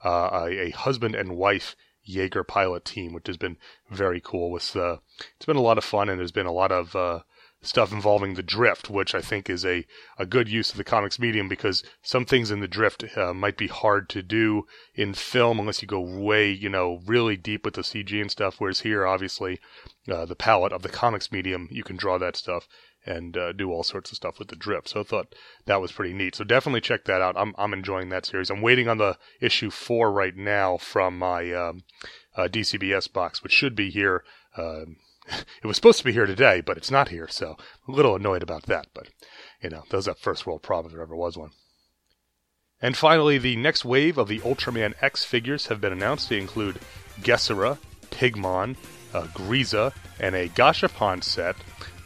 uh, 0.04 0.28
a, 0.32 0.66
a, 0.66 0.70
husband 0.70 1.14
and 1.14 1.36
wife 1.36 1.74
Jaeger 2.08 2.42
pilot 2.42 2.84
team, 2.84 3.12
which 3.12 3.26
has 3.26 3.36
been 3.36 3.58
very 3.90 4.20
cool. 4.20 4.50
With 4.50 4.74
uh, 4.74 4.98
it's 5.36 5.46
been 5.46 5.56
a 5.56 5.62
lot 5.62 5.78
of 5.78 5.84
fun, 5.84 6.08
and 6.08 6.18
there's 6.18 6.32
been 6.32 6.46
a 6.46 6.52
lot 6.52 6.72
of 6.72 6.96
uh, 6.96 7.20
stuff 7.60 7.92
involving 7.92 8.34
the 8.34 8.42
drift, 8.42 8.88
which 8.88 9.14
I 9.14 9.20
think 9.20 9.50
is 9.50 9.64
a, 9.64 9.84
a 10.16 10.24
good 10.24 10.48
use 10.48 10.70
of 10.70 10.76
the 10.76 10.84
comics 10.84 11.18
medium 11.18 11.48
because 11.48 11.82
some 12.02 12.24
things 12.24 12.50
in 12.50 12.60
the 12.60 12.68
drift 12.68 13.04
uh, 13.16 13.34
might 13.34 13.56
be 13.56 13.66
hard 13.66 14.08
to 14.10 14.22
do 14.22 14.66
in 14.94 15.12
film 15.12 15.58
unless 15.58 15.82
you 15.82 15.88
go 15.88 16.00
way, 16.00 16.50
you 16.50 16.68
know, 16.68 17.00
really 17.04 17.36
deep 17.36 17.64
with 17.64 17.74
the 17.74 17.82
CG 17.82 18.20
and 18.20 18.30
stuff. 18.30 18.56
Whereas 18.58 18.80
here, 18.80 19.06
obviously, 19.06 19.60
uh, 20.08 20.24
the 20.24 20.36
palette 20.36 20.72
of 20.72 20.82
the 20.82 20.88
comics 20.88 21.32
medium, 21.32 21.68
you 21.70 21.82
can 21.82 21.96
draw 21.96 22.16
that 22.18 22.36
stuff 22.36 22.68
and 23.08 23.36
uh, 23.36 23.52
do 23.52 23.72
all 23.72 23.82
sorts 23.82 24.10
of 24.10 24.16
stuff 24.16 24.38
with 24.38 24.48
the 24.48 24.56
drip. 24.56 24.86
So 24.86 25.00
I 25.00 25.02
thought 25.02 25.34
that 25.64 25.80
was 25.80 25.92
pretty 25.92 26.12
neat. 26.12 26.34
So 26.34 26.44
definitely 26.44 26.82
check 26.82 27.04
that 27.06 27.22
out. 27.22 27.36
I'm 27.36 27.54
I'm 27.56 27.72
enjoying 27.72 28.10
that 28.10 28.26
series. 28.26 28.50
I'm 28.50 28.60
waiting 28.60 28.88
on 28.88 28.98
the 28.98 29.16
issue 29.40 29.70
four 29.70 30.12
right 30.12 30.36
now 30.36 30.76
from 30.76 31.18
my 31.18 31.52
um, 31.52 31.84
uh, 32.36 32.48
DCBS 32.48 33.12
box, 33.12 33.42
which 33.42 33.52
should 33.52 33.74
be 33.74 33.90
here. 33.90 34.22
Um, 34.56 34.96
it 35.62 35.66
was 35.66 35.76
supposed 35.76 35.98
to 35.98 36.04
be 36.04 36.12
here 36.12 36.26
today, 36.26 36.60
but 36.60 36.76
it's 36.76 36.90
not 36.90 37.08
here, 37.08 37.28
so 37.28 37.56
I'm 37.86 37.94
a 37.94 37.96
little 37.96 38.14
annoyed 38.14 38.42
about 38.42 38.64
that. 38.64 38.88
But 38.94 39.08
you 39.62 39.70
know, 39.70 39.84
those 39.88 40.06
are 40.06 40.14
first 40.14 40.46
world 40.46 40.62
problem 40.62 40.86
if 40.86 40.92
there 40.92 41.02
ever 41.02 41.16
was 41.16 41.36
one. 41.38 41.50
And 42.80 42.96
finally, 42.96 43.38
the 43.38 43.56
next 43.56 43.84
wave 43.84 44.18
of 44.18 44.28
the 44.28 44.38
Ultraman 44.40 44.94
X 45.00 45.24
figures 45.24 45.66
have 45.66 45.80
been 45.80 45.92
announced. 45.92 46.28
They 46.28 46.38
include 46.38 46.78
Gessera, 47.20 47.78
Pigmon, 48.10 48.76
uh, 49.12 49.26
Griza, 49.28 49.92
and 50.20 50.36
a 50.36 50.48
Gashapon 50.48 51.24
set. 51.24 51.56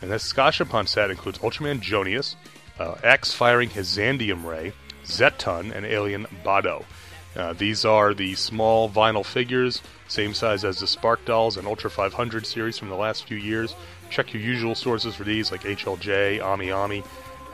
And 0.02 0.10
this 0.10 0.32
Gashapon 0.32 0.88
set 0.88 1.10
includes 1.10 1.38
Ultraman 1.38 1.80
Joneus, 1.80 2.34
uh, 2.78 2.96
X 3.02 3.32
firing 3.32 3.70
his 3.70 3.96
Xanadium 3.96 4.44
Ray, 4.44 4.72
Zetton, 5.04 5.74
and 5.74 5.86
Alien 5.86 6.26
Bado. 6.44 6.84
Uh, 7.34 7.54
these 7.54 7.84
are 7.84 8.12
the 8.12 8.34
small 8.34 8.90
vinyl 8.90 9.24
figures, 9.24 9.80
same 10.08 10.34
size 10.34 10.64
as 10.64 10.80
the 10.80 10.86
Spark 10.86 11.24
Dolls 11.24 11.56
and 11.56 11.66
Ultra 11.66 11.88
500 11.88 12.44
series 12.44 12.76
from 12.76 12.90
the 12.90 12.94
last 12.94 13.24
few 13.24 13.38
years. 13.38 13.74
Check 14.10 14.34
your 14.34 14.42
usual 14.42 14.74
sources 14.74 15.14
for 15.14 15.24
these, 15.24 15.50
like 15.50 15.62
HLJ, 15.62 16.42
Ami 16.42 16.70
Ami. 16.70 17.02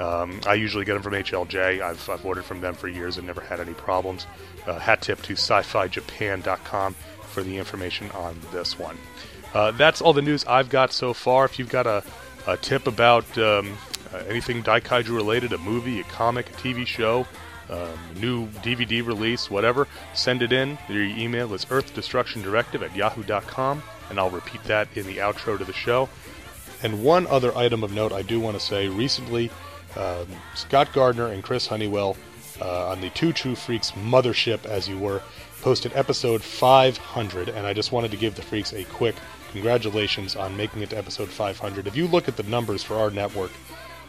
Um, 0.00 0.40
I 0.47 0.55
usually 0.55 0.85
get 0.85 0.95
them 0.95 1.02
from 1.02 1.12
HLJ. 1.12 1.81
I've, 1.81 2.09
I've 2.09 2.25
ordered 2.25 2.45
from 2.45 2.61
them 2.61 2.75
for 2.75 2.88
years 2.88 3.19
and 3.19 3.26
never 3.26 3.40
had 3.40 3.61
any 3.61 3.75
problems. 3.75 4.26
Uh, 4.67 4.78
hat 4.78 5.02
tip 5.02 5.23
to 5.23 5.35
sci-fi-japan.com 5.35 6.95
for 7.23 7.43
the 7.43 7.57
information 7.57 8.11
on 8.12 8.38
this 8.52 8.78
one. 8.78 8.97
Uh, 9.55 9.71
that's 9.73 10.00
all 10.00 10.12
the 10.12 10.23
news 10.23 10.45
I've 10.47 10.69
got 10.69 10.93
so 10.93 11.12
far. 11.12 11.45
If 11.45 11.59
you've 11.59 11.69
got 11.69 11.87
a, 11.87 12.05
a 12.47 12.57
tip 12.57 12.87
about 12.87 13.26
um, 13.38 13.76
uh, 14.12 14.18
anything 14.28 14.62
Daikaiju 14.62 15.14
related, 15.14 15.52
a 15.52 15.59
movie, 15.59 16.00
a 16.00 16.04
comic, 16.04 16.49
a 16.50 16.52
TV 16.52 16.87
show, 16.87 17.26
um, 17.71 17.99
new 18.16 18.47
DVD 18.62 19.04
release, 19.07 19.50
whatever, 19.50 19.87
send 20.14 20.42
it 20.42 20.52
in. 20.52 20.78
Your 20.88 21.02
email 21.02 21.52
is 21.54 21.66
earthdestructiondirective 21.66 22.83
at 22.83 22.97
yahoo.com, 22.97 23.83
and 24.11 24.18
I'll 24.18 24.30
repeat 24.30 24.64
that 24.64 24.88
in 24.95 25.07
the 25.07 25.18
outro 25.18 25.59
to 25.59 25.64
the 25.64 25.73
show. 25.73 26.09
And 26.83 27.02
one 27.02 27.26
other 27.26 27.57
item 27.57 27.83
of 27.83 27.92
note 27.92 28.12
I 28.12 28.23
do 28.23 28.40
want 28.40 28.59
to 28.59 28.64
say 28.64 28.88
recently, 28.88 29.50
um, 29.97 30.26
Scott 30.54 30.92
Gardner 30.92 31.26
and 31.26 31.42
Chris 31.42 31.66
Honeywell 31.66 32.16
uh, 32.61 32.88
on 32.88 33.00
the 33.00 33.11
Two 33.11 33.33
True 33.33 33.54
Freaks 33.54 33.92
mothership, 33.92 34.64
as 34.64 34.88
you 34.88 34.99
were, 34.99 35.23
posted 35.61 35.93
episode 35.95 36.43
500, 36.43 37.49
and 37.49 37.67
I 37.67 37.73
just 37.73 37.93
wanted 37.93 38.11
to 38.11 38.17
give 38.17 38.35
the 38.35 38.43
freaks 38.43 38.73
a 38.73 38.85
quick 38.85 39.17
congratulations 39.53 40.37
on 40.37 40.57
making 40.57 40.83
it 40.83 40.91
to 40.91 40.99
episode 40.99 41.29
500. 41.29 41.87
If 41.87 41.97
you 41.97 42.07
look 42.07 42.29
at 42.29 42.37
the 42.37 42.43
numbers 42.45 42.83
for 42.83 42.97
our 42.97 43.11
network, 43.11 43.50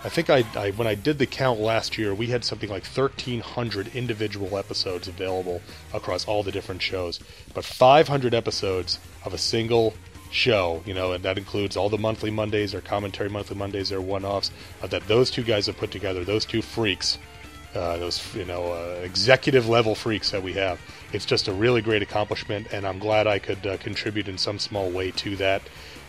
I 0.04 0.10
think 0.10 0.30
I, 0.30 0.46
I, 0.56 0.72
when 0.72 0.88
I 0.88 0.96
did 0.96 1.20
the 1.20 1.26
count 1.26 1.60
last 1.60 1.98
year, 1.98 2.14
we 2.14 2.28
had 2.28 2.46
something 2.46 2.70
like 2.70 2.86
1,300 2.86 3.96
individual 3.96 4.58
episodes 4.58 5.08
available 5.10 5.62
across 5.94 6.26
all 6.26 6.42
the 6.42 6.52
different 6.52 6.82
shows. 6.82 7.20
But 7.54 7.66
500 7.66 8.34
episodes 8.34 9.00
of 9.26 9.34
a 9.34 9.38
single 9.38 9.94
show, 10.32 10.82
you 10.86 10.94
know, 10.94 11.12
and 11.12 11.24
that 11.26 11.38
includes 11.38 11.76
all 11.76 11.90
the 11.90 11.98
monthly 11.98 12.32
Mondays, 12.32 12.74
or 12.74 12.82
commentary 12.82 13.30
monthly 13.30 13.58
Mondays, 13.58 13.92
or 13.92 14.00
one-offs 14.00 14.52
uh, 14.82 14.88
that 14.88 15.06
those 15.08 15.30
two 15.30 15.44
guys 15.44 15.66
have 15.66 15.78
put 15.78 15.92
together. 15.92 16.24
Those 16.24 16.46
two 16.46 16.62
freaks, 16.62 17.18
uh, 17.76 17.98
those 17.98 18.36
you 18.36 18.46
know 18.46 18.72
uh, 18.72 19.02
executive 19.04 19.68
level 19.68 19.96
freaks 19.96 20.32
that 20.32 20.42
we 20.42 20.54
have. 20.54 20.80
It's 21.12 21.26
just 21.26 21.48
a 21.48 21.54
really 21.54 21.82
great 21.82 22.02
accomplishment, 22.02 22.68
and 22.72 22.86
I'm 22.86 23.00
glad 23.00 23.26
I 23.26 23.40
could 23.40 23.66
uh, 23.66 23.78
contribute 23.78 24.28
in 24.28 24.38
some 24.38 24.60
small 24.60 24.92
way 24.92 25.12
to 25.12 25.36
that. 25.38 25.64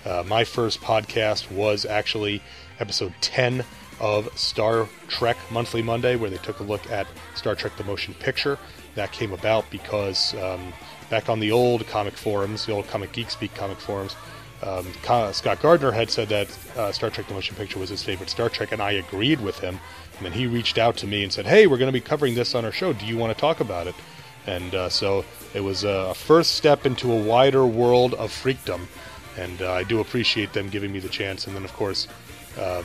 Uh, 0.05 0.25
my 0.27 0.45
first 0.45 0.81
podcast 0.81 1.51
was 1.51 1.87
actually 1.87 2.43
episode 2.79 3.15
10 3.21 3.65
of 3.99 4.29
Star 4.39 4.89
Trek 5.09 5.37
Monthly 5.51 5.83
Monday, 5.83 6.17
where 6.17 6.31
they 6.31 6.39
took 6.39 6.61
a 6.61 6.63
look 6.63 6.91
at 6.91 7.07
Star 7.35 7.55
Trek 7.55 7.77
the 7.77 7.85
Motion 7.85 8.15
Picture. 8.15 8.59
That 8.95 9.13
came 9.13 9.33
about 9.33 9.71
because 9.71 10.35
um, 10.35 10.73
back 11.09 11.29
on 11.29 11.41
the 11.41 11.53
old 11.53 11.87
comic 11.87 12.15
forums, 12.15 12.67
the 12.67 12.73
old 12.73 12.87
Comic 12.89 13.13
Geek 13.13 13.31
Speak 13.31 13.55
comic 13.55 13.79
forums, 13.79 14.17
um, 14.63 14.87
Scott 15.33 15.63
Gardner 15.63 15.91
had 15.91 16.11
said 16.11 16.29
that 16.29 16.59
uh, 16.77 16.93
Star 16.93 17.09
Trek 17.09 17.27
the 17.27 17.35
Motion 17.35 17.57
Picture 17.57 17.79
was 17.79 17.89
his 17.89 18.03
favorite 18.03 18.29
Star 18.29 18.49
Trek, 18.49 18.73
and 18.73 18.83
I 18.83 18.93
agreed 18.93 19.41
with 19.41 19.59
him. 19.61 19.81
And 20.19 20.27
then 20.27 20.33
he 20.33 20.47
reached 20.47 20.77
out 20.77 20.99
to 20.99 21.07
me 21.07 21.23
and 21.23 21.33
said, 21.33 21.47
Hey, 21.47 21.67
we're 21.67 21.79
going 21.79 21.89
to 21.89 21.99
be 21.99 22.01
covering 22.01 22.35
this 22.35 22.55
on 22.55 22.67
our 22.67 22.73
show. 22.73 22.93
Do 22.93 23.07
you 23.07 23.17
want 23.17 23.35
to 23.35 23.41
talk 23.41 23.61
about 23.61 23.87
it? 23.87 23.95
And 24.51 24.75
uh, 24.75 24.89
so 24.89 25.25
it 25.55 25.61
was 25.61 25.85
a 25.85 26.13
first 26.15 26.55
step 26.55 26.85
into 26.85 27.13
a 27.13 27.23
wider 27.23 27.65
world 27.65 28.15
of 28.15 28.33
freakdom. 28.33 28.89
And 29.39 29.63
uh, 29.63 29.73
I 29.73 29.85
do 29.85 30.01
appreciate 30.01 30.53
them 30.53 30.69
giving 30.69 30.93
me 30.93 30.99
the 30.99 31.09
chance. 31.09 31.47
And 31.47 31.55
then, 31.55 31.65
of 31.65 31.73
course, 31.73 32.09
um, 32.61 32.85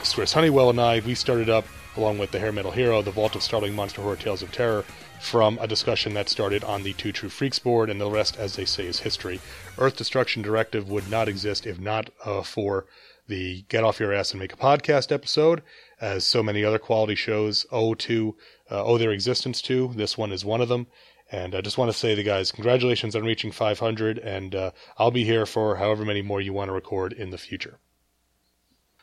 Chris 0.00 0.34
Honeywell 0.34 0.68
and 0.68 0.80
I, 0.80 1.00
we 1.00 1.14
started 1.14 1.48
up, 1.48 1.64
along 1.96 2.18
with 2.18 2.32
the 2.32 2.38
Hair 2.38 2.52
Metal 2.52 2.70
Hero, 2.70 3.00
the 3.00 3.10
Vault 3.10 3.34
of 3.34 3.42
Startling 3.42 3.74
Monster 3.74 4.02
Horror 4.02 4.16
Tales 4.16 4.42
of 4.42 4.52
Terror, 4.52 4.84
from 5.20 5.58
a 5.58 5.66
discussion 5.66 6.12
that 6.14 6.28
started 6.28 6.64
on 6.64 6.82
the 6.82 6.92
Two 6.92 7.12
True 7.12 7.30
Freaks 7.30 7.58
board, 7.58 7.88
and 7.88 8.00
the 8.00 8.10
rest, 8.10 8.36
as 8.36 8.56
they 8.56 8.66
say, 8.66 8.86
is 8.86 9.00
history. 9.00 9.40
Earth 9.78 9.96
Destruction 9.96 10.42
Directive 10.42 10.90
would 10.90 11.10
not 11.10 11.28
exist 11.28 11.66
if 11.66 11.80
not 11.80 12.10
uh, 12.24 12.42
for 12.42 12.84
the 13.26 13.64
Get 13.68 13.84
Off 13.84 14.00
Your 14.00 14.12
Ass 14.12 14.32
and 14.32 14.40
Make 14.40 14.52
a 14.52 14.56
Podcast 14.56 15.12
episode, 15.12 15.62
as 16.00 16.24
so 16.24 16.42
many 16.42 16.64
other 16.64 16.78
quality 16.78 17.14
shows 17.14 17.66
owe 17.70 17.94
to 17.94 18.36
uh, 18.70 18.84
owe 18.84 18.98
their 18.98 19.12
existence 19.12 19.60
to. 19.62 19.92
This 19.94 20.16
one 20.16 20.32
is 20.32 20.44
one 20.44 20.60
of 20.60 20.68
them. 20.68 20.86
And 21.32 21.54
I 21.54 21.60
just 21.60 21.78
want 21.78 21.92
to 21.92 21.96
say 21.96 22.10
to 22.10 22.16
the 22.16 22.22
guys, 22.24 22.50
congratulations 22.50 23.14
on 23.14 23.22
reaching 23.22 23.52
500, 23.52 24.18
and 24.18 24.54
uh, 24.54 24.70
I'll 24.98 25.12
be 25.12 25.24
here 25.24 25.46
for 25.46 25.76
however 25.76 26.04
many 26.04 26.22
more 26.22 26.40
you 26.40 26.52
want 26.52 26.68
to 26.68 26.72
record 26.72 27.12
in 27.12 27.30
the 27.30 27.38
future. 27.38 27.78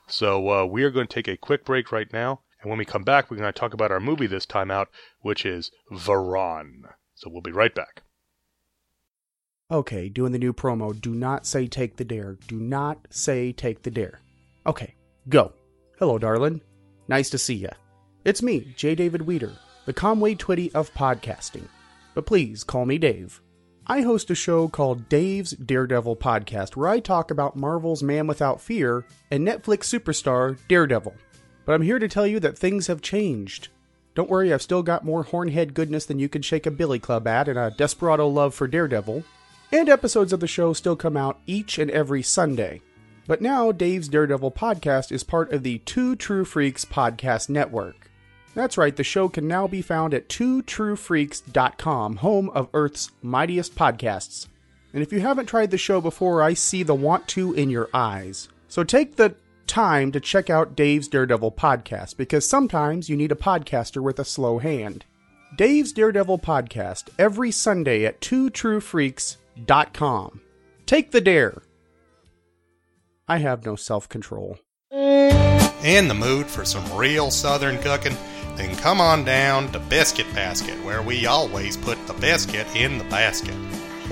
So 0.07 0.49
uh, 0.49 0.65
we 0.65 0.83
are 0.83 0.89
going 0.89 1.07
to 1.07 1.13
take 1.13 1.29
a 1.29 1.37
quick 1.37 1.63
break 1.63 1.91
right 1.91 2.11
now, 2.11 2.41
and 2.61 2.69
when 2.69 2.79
we 2.79 2.85
come 2.85 3.03
back, 3.03 3.29
we're 3.31 3.37
going 3.37 3.51
to 3.51 3.57
talk 3.57 3.73
about 3.73 3.91
our 3.91 4.01
movie 4.01 4.27
this 4.27 4.45
time 4.45 4.71
out, 4.71 4.89
which 5.21 5.45
is 5.45 5.71
Varan. 5.91 6.81
So 7.15 7.29
we'll 7.29 7.41
be 7.41 7.51
right 7.51 7.73
back. 7.73 8.03
Okay, 9.71 10.09
doing 10.09 10.31
the 10.31 10.39
new 10.39 10.53
promo. 10.53 10.99
Do 10.99 11.13
not 11.13 11.45
say 11.45 11.67
take 11.67 11.97
the 11.97 12.05
dare. 12.05 12.37
Do 12.47 12.59
not 12.59 13.07
say 13.09 13.51
take 13.51 13.83
the 13.83 13.91
dare. 13.91 14.21
Okay, 14.65 14.95
go. 15.29 15.53
Hello, 15.99 16.17
darling. 16.17 16.61
Nice 17.07 17.29
to 17.29 17.37
see 17.37 17.55
ya. 17.55 17.69
It's 18.25 18.43
me, 18.43 18.73
J. 18.75 18.93
David 18.93 19.21
Weter, 19.21 19.53
the 19.85 19.93
Conway 19.93 20.35
Twitty 20.35 20.73
of 20.75 20.93
podcasting. 20.93 21.67
But 22.13 22.25
please 22.25 22.65
call 22.65 22.85
me 22.85 22.97
Dave. 22.97 23.41
I 23.85 24.01
host 24.01 24.29
a 24.29 24.35
show 24.35 24.67
called 24.67 25.07
Dave's 25.07 25.51
Daredevil 25.51 26.17
Podcast 26.17 26.75
where 26.75 26.89
I 26.89 26.99
talk 26.99 27.31
about 27.31 27.55
Marvel's 27.55 28.03
Man 28.03 28.27
Without 28.27 28.59
Fear 28.59 29.05
and 29.31 29.47
Netflix 29.47 29.83
superstar 29.85 30.57
Daredevil. 30.67 31.13
But 31.65 31.73
I'm 31.73 31.81
here 31.81 31.99
to 31.99 32.09
tell 32.09 32.27
you 32.27 32.41
that 32.41 32.57
things 32.57 32.87
have 32.87 33.01
changed. 33.01 33.69
Don't 34.13 34.29
worry, 34.29 34.51
I've 34.51 34.61
still 34.61 34.83
got 34.83 35.05
more 35.05 35.23
hornhead 35.23 35.73
goodness 35.73 36.05
than 36.05 36.19
you 36.19 36.27
could 36.27 36.43
shake 36.43 36.65
a 36.65 36.71
billy 36.71 36.99
club 36.99 37.25
at 37.27 37.47
and 37.47 37.57
a 37.57 37.71
desperado 37.71 38.27
love 38.27 38.53
for 38.53 38.67
Daredevil. 38.67 39.23
And 39.71 39.87
episodes 39.87 40.33
of 40.33 40.41
the 40.41 40.47
show 40.47 40.73
still 40.73 40.97
come 40.97 41.15
out 41.15 41.39
each 41.45 41.77
and 41.77 41.89
every 41.91 42.23
Sunday. 42.23 42.81
But 43.27 43.41
now 43.41 43.73
Dave's 43.73 44.07
Daredevil 44.07 44.51
podcast 44.51 45.11
is 45.11 45.23
part 45.23 45.51
of 45.51 45.63
the 45.63 45.79
Two 45.79 46.15
True 46.15 46.45
Freaks 46.45 46.85
podcast 46.85 47.49
network. 47.49 48.09
That's 48.55 48.77
right, 48.77 48.95
the 48.95 49.03
show 49.03 49.27
can 49.29 49.47
now 49.47 49.67
be 49.67 49.83
found 49.83 50.15
at 50.15 50.29
twotruefreaks.com, 50.29 52.15
home 52.15 52.49
of 52.49 52.69
Earth's 52.73 53.11
mightiest 53.21 53.75
podcasts. 53.75 54.47
And 54.93 55.03
if 55.03 55.11
you 55.11 55.19
haven't 55.19 55.45
tried 55.45 55.69
the 55.69 55.77
show 55.77 56.01
before, 56.01 56.41
I 56.41 56.53
see 56.53 56.81
the 56.81 56.95
want 56.95 57.27
to 57.29 57.53
in 57.53 57.69
your 57.69 57.89
eyes. 57.93 58.49
So 58.67 58.83
take 58.83 59.17
the 59.17 59.35
time 59.67 60.11
to 60.13 60.19
check 60.19 60.49
out 60.49 60.75
Dave's 60.75 61.07
Daredevil 61.07 61.51
podcast 61.51 62.17
because 62.17 62.49
sometimes 62.49 63.09
you 63.09 63.17
need 63.17 63.31
a 63.31 63.35
podcaster 63.35 64.01
with 64.01 64.17
a 64.17 64.25
slow 64.25 64.57
hand. 64.57 65.05
Dave's 65.55 65.91
Daredevil 65.91 66.39
podcast 66.39 67.09
every 67.19 67.51
Sunday 67.51 68.05
at 68.05 68.21
twotruefreaks.com. 68.21 70.41
Take 70.85 71.11
the 71.11 71.21
dare. 71.21 71.61
I 73.27 73.37
have 73.39 73.65
no 73.65 73.75
self 73.75 74.07
control. 74.07 74.59
In 74.91 76.07
the 76.07 76.13
mood 76.13 76.47
for 76.47 76.65
some 76.65 76.97
real 76.97 77.29
southern 77.29 77.77
cooking? 77.79 78.15
then 78.57 78.75
come 78.77 78.99
on 78.99 79.23
down 79.23 79.71
to 79.71 79.79
Biscuit 79.79 80.25
Basket, 80.33 80.73
where 80.83 81.01
we 81.01 81.25
always 81.25 81.77
put 81.77 81.97
the 82.07 82.13
biscuit 82.13 82.67
in 82.75 82.97
the 82.97 83.03
basket. 83.05 83.55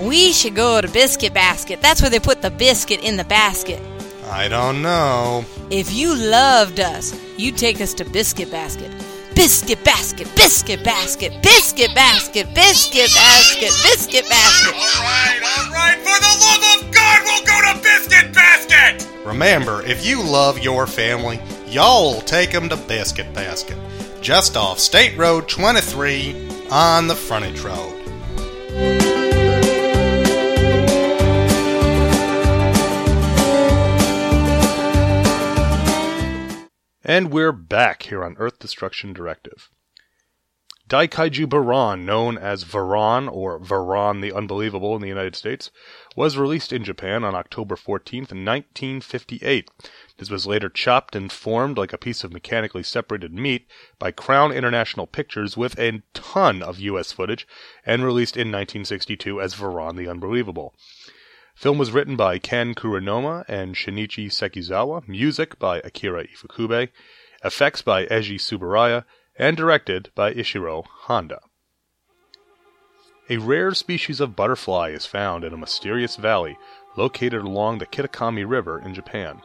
We 0.00 0.32
should 0.32 0.54
go 0.54 0.80
to 0.80 0.88
Biscuit 0.88 1.34
Basket. 1.34 1.80
That's 1.82 2.00
where 2.00 2.10
they 2.10 2.20
put 2.20 2.42
the 2.42 2.50
biscuit 2.50 3.00
in 3.02 3.16
the 3.16 3.24
basket. 3.24 3.82
I 4.30 4.48
don't 4.48 4.82
know. 4.82 5.44
If 5.70 5.92
you 5.92 6.14
loved 6.14 6.80
us, 6.80 7.18
you'd 7.36 7.56
take 7.56 7.80
us 7.80 7.94
to 7.94 8.04
Biscuit 8.04 8.50
Basket. 8.50 8.90
Biscuit 9.36 9.84
Basket, 9.84 10.26
Biscuit 10.34 10.82
Basket, 10.82 11.30
Biscuit 11.42 11.94
Basket, 11.94 12.46
Biscuit 12.54 13.10
Basket, 13.14 13.70
Biscuit 13.84 14.28
Basket. 14.28 14.74
All 14.74 15.02
right, 15.02 15.40
all 15.44 15.72
right, 15.72 15.98
for 15.98 16.18
the 16.18 16.32
love 16.40 16.82
of 16.82 16.90
God, 16.90 17.20
we'll 17.22 17.44
go 17.44 17.72
to 17.72 17.82
Biscuit 17.82 18.34
Basket! 18.34 19.06
Remember, 19.26 19.82
if 19.82 20.06
you 20.06 20.22
love 20.22 20.58
your 20.60 20.86
family, 20.86 21.38
y'all 21.68 22.22
take 22.22 22.50
them 22.50 22.70
to 22.70 22.76
Biscuit 22.76 23.32
Basket 23.34 23.76
just 24.22 24.56
off 24.56 24.78
State 24.78 25.16
Road 25.18 25.48
23 25.48 26.48
on 26.70 27.06
the 27.06 27.14
frontage 27.14 27.60
road. 27.60 27.95
And 37.08 37.30
we're 37.30 37.52
back 37.52 38.02
here 38.02 38.24
on 38.24 38.34
Earth 38.36 38.58
Destruction 38.58 39.12
Directive. 39.12 39.70
Daikaiju 40.88 41.46
Varan, 41.46 42.00
known 42.00 42.36
as 42.36 42.64
Varan 42.64 43.30
or 43.32 43.60
Varan 43.60 44.20
the 44.20 44.32
Unbelievable 44.32 44.96
in 44.96 45.02
the 45.02 45.08
United 45.08 45.36
States, 45.36 45.70
was 46.16 46.36
released 46.36 46.72
in 46.72 46.82
Japan 46.82 47.22
on 47.22 47.36
October 47.36 47.76
14, 47.76 48.22
1958. 48.22 49.70
This 50.18 50.30
was 50.30 50.48
later 50.48 50.68
chopped 50.68 51.14
and 51.14 51.30
formed 51.30 51.78
like 51.78 51.92
a 51.92 51.98
piece 51.98 52.24
of 52.24 52.32
mechanically 52.32 52.82
separated 52.82 53.32
meat 53.32 53.68
by 54.00 54.10
Crown 54.10 54.50
International 54.50 55.06
Pictures 55.06 55.56
with 55.56 55.78
a 55.78 56.02
ton 56.12 56.60
of 56.60 56.80
US 56.80 57.12
footage 57.12 57.46
and 57.84 58.04
released 58.04 58.36
in 58.36 58.48
1962 58.48 59.40
as 59.40 59.54
Varan 59.54 59.96
the 59.96 60.08
Unbelievable. 60.08 60.74
Film 61.56 61.78
was 61.78 61.90
written 61.90 62.16
by 62.16 62.38
Ken 62.38 62.74
Kuronuma 62.74 63.46
and 63.48 63.74
Shinichi 63.74 64.26
Sekizawa, 64.26 65.08
music 65.08 65.58
by 65.58 65.78
Akira 65.78 66.26
Ifukube, 66.26 66.90
effects 67.42 67.80
by 67.80 68.04
Eiji 68.04 68.34
Tsuburaya, 68.34 69.06
and 69.36 69.56
directed 69.56 70.10
by 70.14 70.34
Ishiro 70.34 70.84
Honda. 70.86 71.40
A 73.30 73.38
rare 73.38 73.72
species 73.72 74.20
of 74.20 74.36
butterfly 74.36 74.90
is 74.90 75.06
found 75.06 75.44
in 75.44 75.54
a 75.54 75.56
mysterious 75.56 76.16
valley 76.16 76.58
located 76.94 77.40
along 77.40 77.78
the 77.78 77.86
Kitakami 77.86 78.46
River 78.46 78.78
in 78.78 78.92
Japan, 78.92 79.40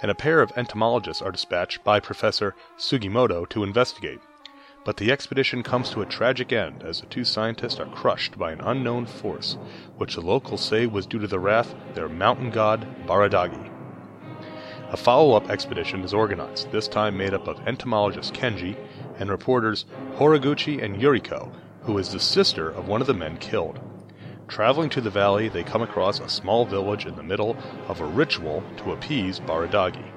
and 0.00 0.10
a 0.10 0.14
pair 0.14 0.40
of 0.40 0.52
entomologists 0.56 1.20
are 1.20 1.30
dispatched 1.30 1.84
by 1.84 2.00
Professor 2.00 2.54
Sugimoto 2.78 3.46
to 3.50 3.64
investigate. 3.64 4.20
But 4.82 4.96
the 4.96 5.12
expedition 5.12 5.62
comes 5.62 5.90
to 5.90 6.00
a 6.00 6.06
tragic 6.06 6.52
end 6.52 6.82
as 6.82 7.00
the 7.00 7.06
two 7.06 7.24
scientists 7.24 7.78
are 7.78 7.86
crushed 7.86 8.38
by 8.38 8.52
an 8.52 8.62
unknown 8.62 9.04
force, 9.04 9.58
which 9.98 10.14
the 10.14 10.22
locals 10.22 10.64
say 10.64 10.86
was 10.86 11.06
due 11.06 11.18
to 11.18 11.26
the 11.26 11.38
wrath 11.38 11.74
of 11.74 11.94
their 11.94 12.08
mountain 12.08 12.50
god 12.50 12.86
Baradagi. 13.06 13.70
A 14.90 14.96
follow 14.96 15.36
up 15.36 15.50
expedition 15.50 16.02
is 16.02 16.14
organized, 16.14 16.72
this 16.72 16.88
time 16.88 17.16
made 17.16 17.34
up 17.34 17.46
of 17.46 17.60
entomologist 17.68 18.32
Kenji 18.32 18.76
and 19.18 19.28
reporters 19.28 19.84
Horiguchi 20.16 20.82
and 20.82 20.96
Yuriko, 20.96 21.52
who 21.82 21.98
is 21.98 22.10
the 22.10 22.18
sister 22.18 22.70
of 22.70 22.88
one 22.88 23.02
of 23.02 23.06
the 23.06 23.14
men 23.14 23.36
killed. 23.36 23.78
Traveling 24.48 24.90
to 24.90 25.00
the 25.00 25.10
valley, 25.10 25.48
they 25.48 25.62
come 25.62 25.82
across 25.82 26.18
a 26.18 26.28
small 26.28 26.64
village 26.64 27.06
in 27.06 27.14
the 27.16 27.22
middle 27.22 27.56
of 27.86 28.00
a 28.00 28.06
ritual 28.06 28.64
to 28.78 28.92
appease 28.92 29.38
Baradagi. 29.40 30.10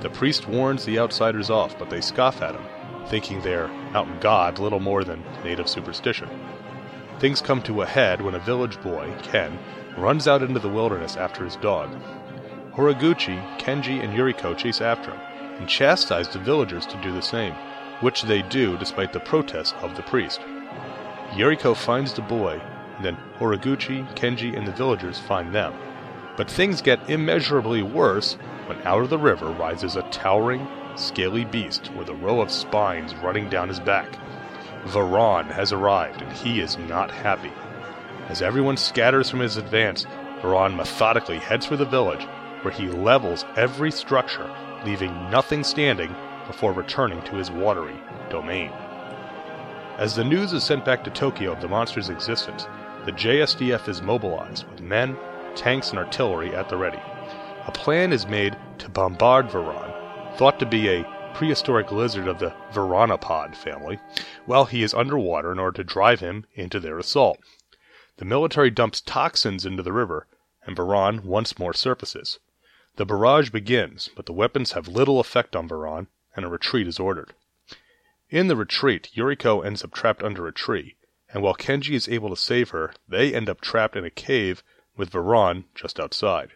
The 0.00 0.10
priest 0.10 0.48
warns 0.48 0.84
the 0.84 0.98
outsiders 0.98 1.48
off, 1.48 1.78
but 1.78 1.88
they 1.88 2.02
scoff 2.02 2.42
at 2.42 2.54
him, 2.54 2.64
thinking 3.08 3.40
they're 3.40 3.68
mountain 3.92 4.18
god 4.20 4.58
little 4.58 4.80
more 4.80 5.04
than 5.04 5.24
native 5.42 5.68
superstition. 5.68 6.28
Things 7.18 7.40
come 7.40 7.62
to 7.62 7.82
a 7.82 7.86
head 7.86 8.20
when 8.20 8.34
a 8.34 8.40
village 8.40 8.80
boy, 8.82 9.14
Ken, 9.22 9.58
runs 9.96 10.26
out 10.26 10.42
into 10.42 10.60
the 10.60 10.68
wilderness 10.68 11.16
after 11.16 11.44
his 11.44 11.56
dog. 11.56 11.90
Horiguchi, 12.72 13.40
Kenji, 13.58 14.02
and 14.02 14.12
Yuriko 14.12 14.56
chase 14.56 14.80
after 14.80 15.12
him 15.12 15.20
and 15.58 15.68
chastise 15.68 16.28
the 16.28 16.38
villagers 16.40 16.86
to 16.86 17.00
do 17.00 17.12
the 17.12 17.22
same 17.22 17.54
which 18.00 18.22
they 18.22 18.42
do 18.42 18.76
despite 18.76 19.12
the 19.12 19.20
protests 19.20 19.74
of 19.80 19.96
the 19.96 20.02
priest. 20.02 20.40
Yuriko 21.30 21.74
finds 21.74 22.12
the 22.12 22.22
boy, 22.22 22.60
and 22.96 23.04
then 23.04 23.16
Horiguchi, 23.38 24.06
Kenji, 24.14 24.56
and 24.56 24.66
the 24.66 24.72
villagers 24.72 25.18
find 25.18 25.54
them. 25.54 25.74
But 26.36 26.50
things 26.50 26.82
get 26.82 27.08
immeasurably 27.08 27.82
worse 27.82 28.34
when 28.66 28.80
out 28.82 29.02
of 29.02 29.10
the 29.10 29.18
river 29.18 29.46
rises 29.46 29.96
a 29.96 30.02
towering, 30.10 30.66
scaly 30.96 31.44
beast 31.44 31.90
with 31.96 32.08
a 32.08 32.14
row 32.14 32.40
of 32.40 32.50
spines 32.50 33.14
running 33.16 33.48
down 33.48 33.68
his 33.68 33.80
back. 33.80 34.18
Varan 34.84 35.50
has 35.50 35.72
arrived, 35.72 36.22
and 36.22 36.32
he 36.32 36.60
is 36.60 36.76
not 36.76 37.10
happy. 37.10 37.52
As 38.28 38.42
everyone 38.42 38.76
scatters 38.76 39.30
from 39.30 39.40
his 39.40 39.56
advance, 39.56 40.06
Varan 40.40 40.76
methodically 40.76 41.38
heads 41.38 41.66
for 41.66 41.76
the 41.76 41.84
village, 41.84 42.24
where 42.62 42.72
he 42.72 42.88
levels 42.88 43.44
every 43.56 43.90
structure, 43.90 44.50
leaving 44.84 45.30
nothing 45.30 45.64
standing 45.64 46.14
before 46.46 46.72
returning 46.72 47.22
to 47.22 47.36
his 47.36 47.50
watery 47.50 47.96
domain. 48.30 48.70
As 49.98 50.16
the 50.16 50.24
news 50.24 50.52
is 50.52 50.64
sent 50.64 50.84
back 50.84 51.04
to 51.04 51.10
Tokyo 51.10 51.52
of 51.52 51.60
the 51.60 51.68
monster's 51.68 52.08
existence, 52.08 52.66
the 53.04 53.12
JSDF 53.12 53.88
is 53.88 54.02
mobilized 54.02 54.66
with 54.68 54.80
men, 54.80 55.16
tanks, 55.54 55.90
and 55.90 55.98
artillery 55.98 56.54
at 56.54 56.68
the 56.68 56.76
ready. 56.76 57.00
A 57.66 57.72
plan 57.72 58.12
is 58.12 58.26
made 58.26 58.56
to 58.78 58.88
bombard 58.88 59.48
Varan, 59.48 59.83
thought 60.36 60.58
to 60.58 60.66
be 60.66 60.88
a 60.88 61.04
prehistoric 61.34 61.92
lizard 61.92 62.26
of 62.26 62.40
the 62.40 62.52
Varanopod 62.72 63.54
family, 63.54 64.00
while 64.46 64.64
he 64.64 64.82
is 64.82 64.92
underwater 64.92 65.52
in 65.52 65.60
order 65.60 65.76
to 65.76 65.84
drive 65.84 66.18
him 66.18 66.44
into 66.54 66.80
their 66.80 66.98
assault. 66.98 67.38
The 68.16 68.24
military 68.24 68.70
dumps 68.70 69.00
toxins 69.00 69.64
into 69.64 69.82
the 69.82 69.92
river, 69.92 70.26
and 70.66 70.76
Varan 70.76 71.24
once 71.24 71.58
more 71.58 71.72
surfaces. 71.72 72.40
The 72.96 73.06
barrage 73.06 73.50
begins, 73.50 74.10
but 74.16 74.26
the 74.26 74.32
weapons 74.32 74.72
have 74.72 74.88
little 74.88 75.20
effect 75.20 75.54
on 75.54 75.68
Varan, 75.68 76.08
and 76.34 76.44
a 76.44 76.48
retreat 76.48 76.88
is 76.88 76.98
ordered. 76.98 77.34
In 78.28 78.48
the 78.48 78.56
retreat, 78.56 79.10
Yuriko 79.14 79.64
ends 79.64 79.84
up 79.84 79.92
trapped 79.92 80.22
under 80.22 80.48
a 80.48 80.52
tree, 80.52 80.96
and 81.32 81.44
while 81.44 81.54
Kenji 81.54 81.94
is 81.94 82.08
able 82.08 82.30
to 82.30 82.36
save 82.36 82.70
her, 82.70 82.92
they 83.08 83.32
end 83.32 83.48
up 83.48 83.60
trapped 83.60 83.94
in 83.94 84.04
a 84.04 84.10
cave 84.10 84.64
with 84.96 85.10
Varan 85.10 85.64
just 85.76 86.00
outside. 86.00 86.50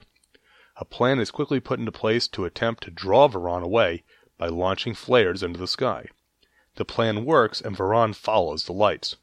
A 0.81 0.85
plan 0.85 1.19
is 1.19 1.33
quickly 1.33 1.59
put 1.59 1.81
into 1.81 1.91
place 1.91 2.29
to 2.29 2.45
attempt 2.45 2.85
to 2.85 2.93
draw 2.93 3.27
Varan 3.27 3.65
away 3.65 4.05
by 4.37 4.47
launching 4.47 4.95
flares 4.95 5.43
into 5.43 5.59
the 5.59 5.67
sky. 5.67 6.07
The 6.77 6.85
plan 6.85 7.25
works, 7.25 7.61
and 7.61 7.77
Varan 7.77 8.15
follows 8.15 8.65
the 8.65 8.73
lights. 8.73 9.17